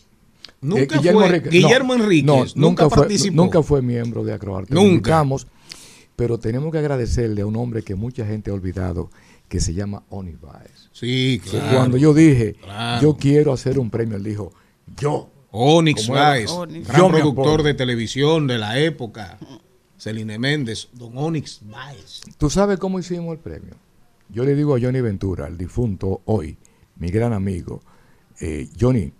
Nunca 0.61 0.95
Eh, 0.95 0.97
Guillermo 0.99 1.19
fue. 1.21 1.29
Enrique- 1.29 1.49
Guillermo 1.49 1.97
no, 1.97 2.03
Enríquez. 2.03 2.25
no, 2.25 2.35
nunca, 2.37 2.53
nunca, 2.55 2.89
fue, 2.89 2.97
participó. 3.03 3.35
nunca 3.35 3.63
fue 3.63 3.81
miembro 3.81 4.23
de 4.23 4.33
Acroarte. 4.33 4.73
Nunca. 4.73 5.23
Pero 6.15 6.37
tenemos 6.37 6.71
que 6.71 6.77
agradecerle 6.77 7.41
a 7.41 7.45
un 7.45 7.55
hombre 7.57 7.81
que 7.81 7.95
mucha 7.95 8.25
gente 8.25 8.51
ha 8.51 8.53
olvidado, 8.53 9.09
que 9.47 9.59
se 9.59 9.73
llama 9.73 10.03
Oni 10.09 10.33
Baez. 10.33 10.89
Sí, 10.91 11.39
Que 11.43 11.51
claro. 11.51 11.77
Cuando 11.77 11.97
yo 11.97 12.13
dije, 12.13 12.53
Claro. 12.53 13.01
yo 13.01 13.17
quiero 13.17 13.53
hacer 13.53 13.77
un 13.79 13.89
premio, 13.89 14.17
él 14.17 14.23
dijo, 14.23 14.51
yo. 14.97 15.29
Onyx 15.55 16.07
Baez, 16.07 16.49
gran 16.51 16.97
Yo 16.97 17.09
productor 17.09 17.61
de 17.61 17.75
televisión 17.75 18.47
de 18.47 18.57
la 18.57 18.79
época. 18.79 19.37
Celine 19.99 20.39
Méndez, 20.39 20.89
don 20.93 21.15
Onyx 21.15 21.61
Baez. 21.69 22.21
¿Tú 22.39 22.49
sabes 22.49 22.79
cómo 22.79 22.97
hicimos 22.99 23.33
el 23.33 23.39
premio? 23.39 23.75
Yo 24.29 24.43
le 24.45 24.55
digo 24.55 24.75
a 24.75 24.79
Johnny 24.81 24.99
Ventura, 24.99 25.47
el 25.47 25.57
difunto 25.57 26.21
hoy, 26.25 26.57
mi 26.97 27.09
gran 27.09 27.33
amigo, 27.33 27.81
eh, 28.41 28.67
Johnny, 28.79 29.13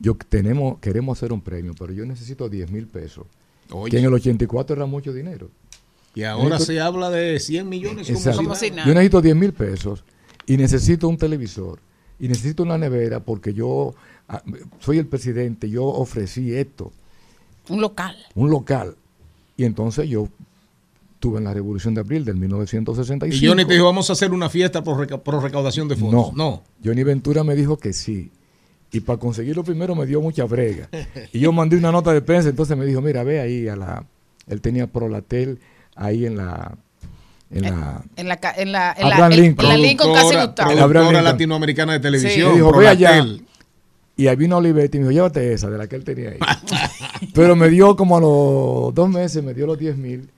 yo 0.00 0.16
tenemos, 0.28 0.80
queremos 0.80 1.16
hacer 1.16 1.32
un 1.32 1.40
premio, 1.40 1.72
pero 1.78 1.92
yo 1.92 2.04
necesito 2.04 2.48
10 2.48 2.70
mil 2.72 2.88
pesos. 2.88 3.26
Oye. 3.70 3.92
Que 3.92 3.98
en 3.98 4.06
el 4.06 4.14
84 4.14 4.74
era 4.74 4.86
mucho 4.86 5.12
dinero. 5.12 5.50
Y 6.14 6.22
ahora 6.24 6.56
Necesito- 6.56 6.66
se 6.66 6.80
habla 6.80 7.10
de 7.10 7.38
100 7.38 7.68
millones 7.68 8.08
como 8.36 8.54
si 8.54 8.70
nada. 8.70 8.86
Yo 8.86 8.94
necesito 8.94 9.20
10 9.22 9.36
mil 9.36 9.52
pesos 9.52 10.02
y 10.46 10.56
necesito 10.56 11.06
un 11.08 11.16
televisor 11.16 11.78
y 12.18 12.28
necesito 12.28 12.62
una 12.64 12.76
nevera 12.78 13.20
porque 13.20 13.52
yo 13.54 13.94
ah, 14.28 14.42
soy 14.80 14.98
el 14.98 15.06
presidente, 15.06 15.70
yo 15.70 15.84
ofrecí 15.86 16.52
esto, 16.54 16.92
Un 17.68 17.80
local. 17.80 18.16
un 18.34 18.50
local. 18.50 18.96
Y 19.56 19.64
entonces 19.64 20.08
yo 20.08 20.28
estuve 21.14 21.38
en 21.38 21.44
la 21.44 21.54
Revolución 21.54 21.94
de 21.94 22.00
Abril 22.00 22.24
del 22.24 22.36
1965. 22.36 23.44
Y 23.44 23.48
Johnny 23.48 23.64
te 23.66 23.74
dijo, 23.74 23.84
vamos 23.84 24.08
a 24.10 24.14
hacer 24.14 24.32
una 24.32 24.48
fiesta 24.48 24.82
por, 24.82 24.96
reca- 24.98 25.18
por 25.22 25.40
recaudación 25.42 25.86
de 25.86 25.94
fondos. 25.96 26.32
No, 26.34 26.62
Johnny 26.84 27.02
Ventura 27.04 27.44
me 27.44 27.54
dijo 27.54 27.76
que 27.78 27.92
sí. 27.92 28.30
Y 28.92 29.00
para 29.00 29.18
conseguirlo 29.20 29.62
primero 29.62 29.94
me 29.94 30.04
dio 30.06 30.20
mucha 30.20 30.44
brega. 30.46 30.88
Y 31.32 31.38
yo 31.38 31.52
mandé 31.52 31.76
una 31.76 31.92
nota 31.92 32.12
de 32.12 32.22
prensa, 32.22 32.48
entonces 32.48 32.76
me 32.76 32.84
dijo, 32.86 33.00
mira, 33.00 33.22
ve 33.22 33.38
ahí 33.40 33.68
a 33.68 33.76
la... 33.76 34.04
Él 34.48 34.60
tenía 34.60 34.88
Prolatel 34.88 35.60
ahí 36.00 36.26
en 36.26 36.36
la... 36.36 36.76
En 37.52 37.62
la 37.62 38.02
En 38.16 38.28
la, 38.28 38.38
en 38.56 38.72
la, 38.72 38.94
en 38.96 39.08
la, 39.08 39.26
en- 39.26 39.40
Lincoln. 39.40 39.70
en 39.72 39.72
la 39.72 39.76
Lincoln 39.88 40.14
casi 40.14 40.34
Productora- 40.34 40.72
Gustavo. 40.86 41.12
Latinoamericana 41.22 41.92
de 41.94 42.00
televisión. 42.00 42.50
Me 42.50 42.54
dijo, 42.56 42.72
ve 42.76 42.88
allá. 42.88 43.26
Y 44.16 44.26
ahí 44.28 44.36
vino 44.36 44.58
Olivetti 44.58 44.98
y 44.98 45.00
me 45.00 45.08
dijo, 45.08 45.12
llévate 45.12 45.52
esa 45.52 45.68
de 45.70 45.78
la 45.78 45.86
que 45.88 45.96
él 45.96 46.04
tenía 46.04 46.30
ahí. 46.30 46.38
Pero 47.34 47.56
me 47.56 47.68
dio 47.70 47.96
como 47.96 48.16
a 48.16 48.20
los 48.20 48.94
dos 48.94 49.08
meses, 49.08 49.42
me 49.42 49.52
dio 49.54 49.66
los 49.66 49.78
10 49.78 49.96
mil 49.96 50.30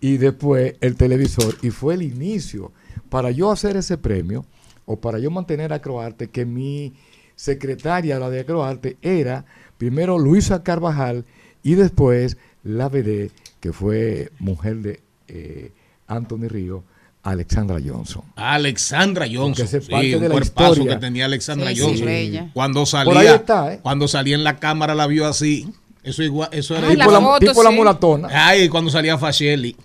y 0.00 0.16
después 0.16 0.74
el 0.80 0.96
televisor. 0.96 1.54
Y 1.62 1.70
fue 1.70 1.94
el 1.94 2.02
inicio 2.02 2.72
para 3.08 3.30
yo 3.30 3.50
hacer 3.52 3.76
ese 3.76 3.96
premio 3.98 4.44
o 4.84 4.96
para 4.96 5.18
yo 5.20 5.30
mantener 5.30 5.72
a 5.72 5.80
Croarte, 5.80 6.28
que 6.28 6.44
mi 6.44 6.92
secretaria, 7.36 8.18
la 8.18 8.30
de 8.30 8.44
Croarte, 8.44 8.96
era 9.02 9.44
primero 9.76 10.18
Luisa 10.18 10.62
Carvajal 10.64 11.24
y 11.62 11.74
después 11.74 12.36
la 12.64 12.88
BD, 12.88 13.30
que 13.60 13.72
fue 13.72 14.30
mujer 14.38 14.76
de 14.78 15.00
eh, 15.28 15.72
Anthony 16.06 16.48
Río, 16.48 16.84
Alexandra 17.22 17.78
Johnson. 17.84 18.22
Alexandra 18.36 19.26
Johnson. 19.30 19.64
Ese 19.66 19.80
sí, 19.80 19.90
parte 19.90 20.14
un 20.16 20.22
de 20.22 20.28
la 20.28 20.32
cuerpazo 20.32 20.72
historia. 20.72 20.94
que 20.94 21.00
tenía 21.00 21.24
Alexandra 21.26 21.68
Sí, 21.70 21.76
sí, 21.76 21.82
Johnson. 21.82 22.06
bella. 22.06 22.50
Cuando 22.54 22.80
Por 22.80 22.86
salía, 22.88 23.18
ahí 23.20 23.26
está, 23.28 23.74
¿eh? 23.74 23.80
cuando 23.82 24.08
salía 24.08 24.34
en 24.36 24.44
la 24.44 24.56
cámara 24.58 24.94
la 24.94 25.06
vio 25.06 25.26
así. 25.26 25.68
Eso 26.04 26.22
igual, 26.22 26.48
eso 26.52 26.74
era 26.74 26.88
Ay, 26.88 26.96
la 26.96 27.04
Tipo 27.04 27.12
la- 27.12 27.20
foto, 27.20 27.38
tipo 27.46 27.62
la 27.62 27.70
sí. 27.70 27.76
mulatona. 27.76 28.28
Ay, 28.32 28.68
cuando 28.70 28.90
salía 28.90 29.18
Fachelli. 29.18 29.76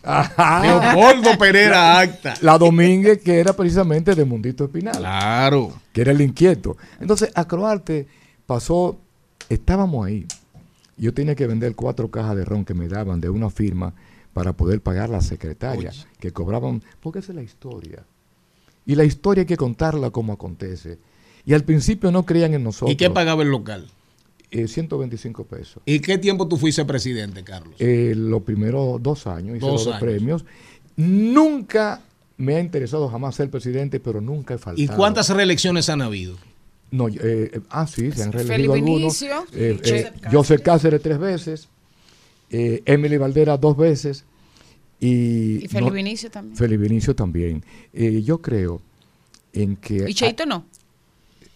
Leopoldo 0.62 1.32
Pereira 1.40 2.00
Acta. 2.00 2.36
La 2.42 2.58
Domínguez, 2.58 3.20
que 3.22 3.40
era 3.40 3.54
precisamente 3.54 4.16
de 4.16 4.24
Mundito 4.24 4.64
Espinal. 4.66 4.96
Claro. 4.98 5.74
Que 5.92 6.02
era 6.02 6.12
el 6.12 6.22
inquieto. 6.22 6.78
Entonces, 7.02 7.30
a 7.36 7.46
Croarte 7.46 8.08
pasó, 8.46 9.00
estábamos 9.50 10.06
ahí. 10.08 10.26
Yo 10.98 11.14
tenía 11.14 11.36
que 11.36 11.48
vender 11.48 11.76
cuatro 11.76 12.10
cajas 12.12 12.36
de 12.36 12.46
ron 12.46 12.66
que 12.66 12.74
me 12.74 12.88
daban 12.88 13.20
de 13.22 13.30
una 13.30 13.50
firma 13.50 13.94
para 14.34 14.54
poder 14.54 14.82
pagar 14.82 15.10
la 15.10 15.22
secretaria, 15.22 15.92
que 16.20 16.32
cobraban, 16.32 16.82
porque 17.02 17.20
esa 17.20 17.32
es 17.32 17.36
la 17.36 17.44
historia. 17.44 18.04
Y 18.86 18.96
la 18.96 19.04
historia 19.04 19.42
hay 19.42 19.48
que 19.48 19.58
contarla 19.58 20.10
como 20.10 20.34
acontece. 20.34 20.98
Y 21.46 21.54
al 21.54 21.64
principio 21.64 22.12
no 22.12 22.26
creían 22.26 22.54
en 22.54 22.64
nosotros. 22.64 22.92
¿Y 22.92 22.96
qué 22.96 23.10
pagaba 23.10 23.44
el 23.44 23.50
local? 23.50 23.88
Eh, 24.52 24.68
125 24.68 25.46
pesos. 25.46 25.82
¿Y 25.86 26.00
qué 26.00 26.18
tiempo 26.18 26.48
tú 26.48 26.58
fuiste 26.58 26.86
presidente, 26.86 27.44
Carlos? 27.44 27.76
Eh, 27.80 28.14
los 28.16 28.44
primeros 28.44 29.02
dos 29.02 29.26
años 29.28 29.58
hice 29.58 29.66
Dos 29.66 29.72
los 29.74 29.86
dos 29.86 29.94
años. 29.96 30.02
premios. 30.02 30.46
Nunca 30.96 32.02
me 32.38 32.56
ha 32.56 32.60
interesado 32.60 33.10
jamás 33.10 33.36
ser 33.36 33.50
presidente, 33.50 34.00
pero 34.00 34.22
nunca 34.22 34.54
he 34.54 34.58
faltado. 34.58 34.84
¿Y 34.84 34.88
cuántas 34.96 35.30
reelecciones 35.30 35.90
han 35.90 36.02
habido? 36.02 36.38
No, 36.94 37.08
eh, 37.08 37.18
eh, 37.22 37.60
ah, 37.72 37.88
sí, 37.88 38.12
se 38.12 38.22
han 38.22 38.32
Felipe 38.32 38.50
reelegido 38.50 38.74
algunos. 38.76 39.00
Vinicio, 39.00 39.46
Eh, 39.54 39.80
Joseph 39.80 40.06
eh, 40.06 40.12
Cáceres. 40.12 40.32
Joseph 40.32 40.62
Cáceres 40.62 41.02
tres 41.02 41.18
veces, 41.18 41.68
eh, 42.52 42.84
Emily 42.86 43.18
Valdera 43.18 43.58
dos 43.58 43.76
veces 43.76 44.26
y... 45.00 45.66
Y 45.66 45.68
Felipe 45.70 45.96
Vinicio 45.96 46.30
también. 46.30 46.56
Felipe 46.56 46.84
Vinicio 46.84 47.16
también. 47.16 47.66
Eh, 47.94 48.22
yo 48.22 48.44
creo 48.44 48.80
en 49.54 49.76
que... 49.78 50.06
¿Y 50.08 50.14
Cheito 50.14 50.46
no? 50.46 50.66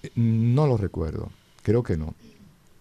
ah, 0.03 0.07
no 0.15 0.65
lo 0.65 0.75
recuerdo, 0.75 1.29
creo 1.61 1.83
que 1.83 1.97
no. 1.97 2.15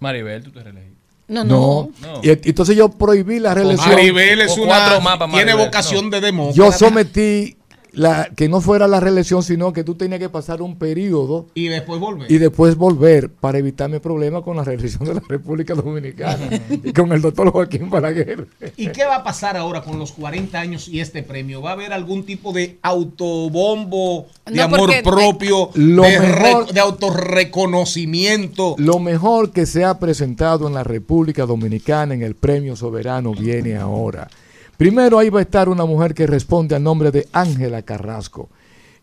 Maribel, 0.01 0.43
tú 0.43 0.51
te 0.51 0.63
reelegiste. 0.63 0.97
No, 1.29 1.45
No. 1.45 1.91
No. 2.01 2.21
Y, 2.23 2.31
entonces 2.31 2.75
yo 2.75 2.89
prohibí 2.89 3.39
la 3.39 3.53
reelección. 3.53 3.97
Maribel 3.97 4.41
es 4.41 4.57
una. 4.57 4.99
más 5.01 5.19
para 5.19 5.31
tiene 5.31 5.53
Maribel, 5.53 5.67
vocación 5.67 6.07
no. 6.07 6.11
de 6.13 6.21
demócrata. 6.23 6.57
Yo 6.57 6.73
sometí 6.73 7.56
la, 7.97 8.29
que 8.37 8.49
no 8.49 8.61
fuera 8.61 8.87
la 8.87 9.01
reelección, 9.01 9.43
sino 9.43 9.73
que 9.73 9.83
tú 9.83 9.95
tenías 9.95 10.21
que 10.21 10.29
pasar 10.29 10.63
un 10.63 10.77
periodo 10.79 11.47
Y 11.55 11.67
después 11.69 11.99
volver. 11.99 12.31
y 12.31 12.39
después 12.39 12.77
volver 12.77 13.31
para 13.31 13.59
evitarme 13.59 14.01
problemas 14.01 14.43
con 14.43 14.57
la 14.57 14.65
reelección 14.65 15.05
de 15.07 15.15
la 15.15 15.23
República 15.29 15.75
Dominicana 15.75 16.49
y 16.85 16.93
con 16.93 17.11
el 17.13 17.21
doctor 17.23 17.51
Joaquín 17.51 17.91
Balaguer. 17.91 18.47
¿Y 18.77 18.89
qué 18.89 19.05
va 19.05 19.17
a 19.17 19.25
pasar 19.25 19.57
ahora 19.57 19.83
con 19.83 19.99
los 19.99 20.13
40 20.13 20.59
años 20.61 20.89
y 20.89 21.01
este 21.01 21.23
premio? 21.23 21.61
¿Va 21.63 21.71
a 21.71 21.73
haber 21.73 21.93
algún 21.93 22.25
tipo 22.25 22.53
de 22.53 22.79
autobombo, 22.83 24.27
de 24.47 24.55
No, 24.57 24.63
amor 24.65 24.79
porque- 24.81 25.03
propio, 25.03 25.71
Lo 25.75 26.03
de, 26.03 26.21
mejor- 26.21 26.73
de 26.73 26.81
autorreconocimiento? 26.81 28.75
Lo 28.79 28.99
mejor 28.99 29.53
que 29.53 29.67
se 29.67 29.85
ha 29.85 29.99
presentado 29.99 30.69
en 30.69 30.75
la 30.75 30.85
República 30.85 31.47
Dominicana 31.47 32.15
en 32.15 32.23
el 32.23 32.35
Premio 32.35 32.77
Soberano 32.77 33.33
viene 33.33 33.77
ahora. 33.77 34.29
Primero 34.77 35.19
ahí 35.19 35.31
va 35.31 35.39
a 35.41 35.43
estar 35.43 35.69
una 35.69 35.85
mujer 35.85 36.15
que 36.15 36.27
responde 36.27 36.75
al 36.75 36.83
nombre 36.83 37.11
de 37.11 37.29
Ángela 37.33 37.83
Carrasco, 37.83 38.49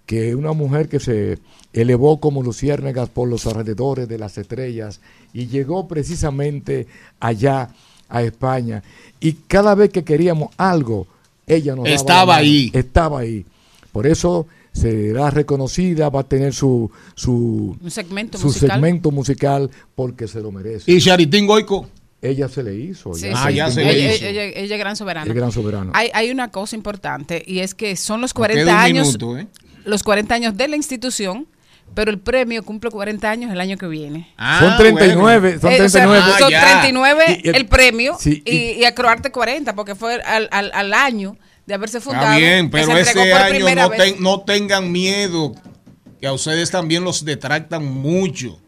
que 0.05 0.29
es 0.29 0.35
una 0.35 0.53
mujer 0.53 0.87
que 0.87 0.99
se 0.99 1.39
elevó 1.73 2.19
como 2.19 2.43
luciérnagas 2.43 3.09
por 3.09 3.27
los 3.27 3.47
alrededores 3.47 4.07
de 4.07 4.19
las 4.19 4.37
estrellas 4.37 5.01
y 5.33 5.47
llegó 5.47 5.87
precisamente 5.87 6.87
allá 7.19 7.69
a 8.09 8.21
España. 8.21 8.83
Y 9.19 9.33
cada 9.47 9.73
vez 9.73 9.89
que 9.89 10.03
queríamos 10.03 10.49
algo, 10.57 11.07
ella 11.47 11.75
nos 11.75 11.87
Estaba 11.87 12.35
ahí. 12.35 12.69
Estaba 12.73 13.19
ahí. 13.19 13.45
Por 13.91 14.05
eso 14.05 14.47
será 14.71 15.29
reconocida, 15.29 16.09
va 16.09 16.21
a 16.21 16.23
tener 16.23 16.53
su, 16.53 16.89
su, 17.15 17.77
Un 17.79 17.91
segmento 17.91 18.37
su 18.37 18.47
musical. 18.47 18.69
segmento 18.69 19.11
musical 19.11 19.69
porque 19.95 20.27
se 20.27 20.41
lo 20.41 20.51
merece. 20.51 20.91
¿Y 20.91 20.99
Charitín 20.99 21.47
Goico? 21.47 21.87
Ella 22.23 22.47
se 22.47 22.63
le 22.63 22.73
hizo. 22.73 23.13
Sí, 23.13 23.27
Ah, 23.33 23.47
sí. 23.49 23.55
ya 23.55 23.69
se 23.69 23.81
ella, 23.81 23.91
le 23.91 24.15
hizo. 24.15 24.25
ella- 24.25 24.43
ella 24.45 24.75
es 24.75 24.79
gran 24.79 24.95
soberana. 24.95 25.27
Es 25.29 25.35
gran 25.35 25.51
soberano. 25.51 25.91
Hay, 25.93 26.09
hay 26.13 26.31
una 26.31 26.49
cosa 26.51 26.75
importante 26.75 27.43
y 27.45 27.59
es 27.59 27.75
que 27.75 27.95
son 27.95 28.21
los 28.21 28.29
Nos 28.33 28.47
queda 28.47 28.55
40 28.55 28.71
un 28.73 28.77
años, 28.79 29.07
minuto, 29.07 29.37
¿eh? 29.37 29.47
los 29.85 30.03
40 30.03 30.33
años 30.35 30.55
de 30.57 30.67
la 30.69 30.75
institución, 30.77 31.47
pero 31.93 32.09
el 32.11 32.19
premio 32.19 32.63
cumple 32.63 32.89
40 32.89 33.29
años 33.29 33.51
el 33.51 33.59
año 33.59 33.77
que 33.77 33.87
viene. 33.87 34.33
Ah, 34.37 34.59
son 34.61 34.77
39, 34.77 35.59
son 35.59 35.71
Eh, 35.73 35.81
o 35.81 35.89
sea, 35.89 36.01
39. 36.03 36.39
son 36.39 36.49
ya. 36.49 36.61
39 36.61 37.25
Y- 37.27 37.31
y 37.45 37.49
el- 37.49 37.55
el, 37.57 37.65
premio 37.67 38.15
sí, 38.19 38.41
y, 38.45 38.55
y- 38.57 38.71
y 38.79 38.85
a 38.85 38.95
Croarte 38.95 39.29
40 39.31 39.75
porque 39.75 39.93
fue 39.93 40.15
al, 40.21 40.47
al- 40.51 40.71
al 40.73 40.93
año 40.93 41.37
de 41.65 41.73
haberse 41.73 41.99
fundado. 41.99 42.25
Está 42.27 42.37
bien, 42.37 42.69
pero 42.71 42.87
por 42.87 42.95
año 42.97 43.75
no, 43.75 43.89
ten- 43.91 44.15
no 44.21 44.41
tengan 44.41 44.91
miedo, 44.91 45.53
que 46.21 46.27
a 46.27 46.31
ustedes 46.33 46.71
también 46.71 47.03
los 47.03 47.25
detractan 47.25 47.83
mucho. 47.85 48.59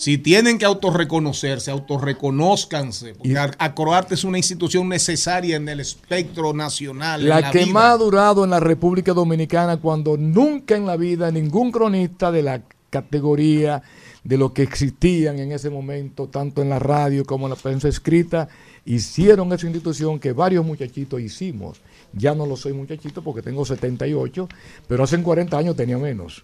Si 0.00 0.16
tienen 0.16 0.56
que 0.56 0.64
autorreconocerse, 0.64 1.70
autorreconózcanse, 1.70 3.12
porque 3.16 3.34
Ac- 3.34 3.54
Acroarte 3.58 4.14
es 4.14 4.24
una 4.24 4.38
institución 4.38 4.88
necesaria 4.88 5.56
en 5.56 5.68
el 5.68 5.78
espectro 5.78 6.54
nacional. 6.54 7.28
La 7.28 7.50
que 7.50 7.64
vida. 7.64 7.72
más 7.74 7.84
ha 7.92 7.98
durado 7.98 8.44
en 8.44 8.48
la 8.48 8.60
República 8.60 9.12
Dominicana 9.12 9.76
cuando 9.76 10.16
nunca 10.16 10.74
en 10.74 10.86
la 10.86 10.96
vida 10.96 11.30
ningún 11.30 11.70
cronista 11.70 12.32
de 12.32 12.42
la 12.42 12.62
categoría 12.88 13.82
de 14.24 14.38
lo 14.38 14.54
que 14.54 14.62
existían 14.62 15.38
en 15.38 15.52
ese 15.52 15.68
momento, 15.68 16.28
tanto 16.28 16.62
en 16.62 16.70
la 16.70 16.78
radio 16.78 17.26
como 17.26 17.44
en 17.44 17.50
la 17.50 17.56
prensa 17.56 17.86
escrita, 17.88 18.48
hicieron 18.86 19.52
esa 19.52 19.66
institución 19.66 20.18
que 20.18 20.32
varios 20.32 20.64
muchachitos 20.64 21.20
hicimos. 21.20 21.82
Ya 22.14 22.34
no 22.34 22.46
lo 22.46 22.56
soy 22.56 22.72
muchachito 22.72 23.20
porque 23.22 23.42
tengo 23.42 23.66
78, 23.66 24.48
pero 24.88 25.04
hace 25.04 25.22
40 25.22 25.58
años 25.58 25.76
tenía 25.76 25.98
menos. 25.98 26.42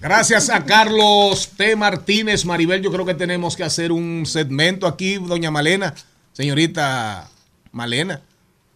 Gracias 0.00 0.50
a 0.50 0.64
Carlos 0.64 1.50
T. 1.56 1.76
Martínez, 1.76 2.44
Maribel, 2.44 2.82
yo 2.82 2.92
creo 2.92 3.06
que 3.06 3.14
tenemos 3.14 3.56
que 3.56 3.64
hacer 3.64 3.90
un 3.90 4.24
segmento 4.26 4.86
aquí, 4.86 5.16
doña 5.16 5.50
Malena, 5.50 5.94
señorita 6.32 7.28
Malena, 7.72 8.20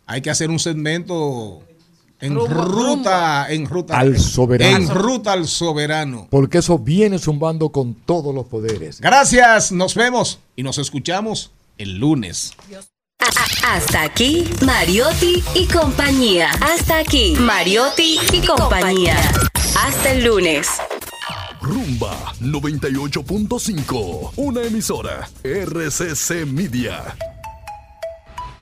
hay 0.07 0.23
que 0.23 0.31
hacer 0.31 0.51
un 0.51 0.59
segmento 0.59 1.62
en 2.20 2.35
Rumbo, 2.35 2.49
ruta, 2.49 3.47
en 3.49 3.66
ruta 3.66 3.99
Al 3.99 4.19
soberano. 4.19 4.77
En 4.77 4.89
ruta 4.89 5.33
al 5.33 5.47
soberano. 5.47 6.27
Porque 6.31 6.59
eso 6.59 6.79
viene 6.79 7.19
zumbando 7.19 7.69
con 7.69 7.95
todos 7.95 8.35
los 8.35 8.47
poderes. 8.47 9.01
Gracias, 9.01 9.70
nos 9.70 9.95
vemos 9.95 10.41
y 10.57 10.62
nos 10.62 10.79
escuchamos 10.79 11.53
el 11.77 11.99
lunes. 11.99 12.55
Hasta 13.65 14.03
aquí, 14.03 14.49
Mariotti 14.65 15.45
y 15.55 15.66
compañía. 15.66 16.51
Hasta 16.61 16.99
aquí, 16.99 17.35
Mariotti 17.39 18.19
y 18.33 18.47
compañía. 18.47 19.16
Hasta 19.77 20.12
el 20.12 20.24
lunes. 20.24 20.69
Rumba 21.61 22.35
98.5, 22.40 24.32
una 24.36 24.62
emisora 24.62 25.28
RCC 25.43 26.47
Media. 26.47 27.16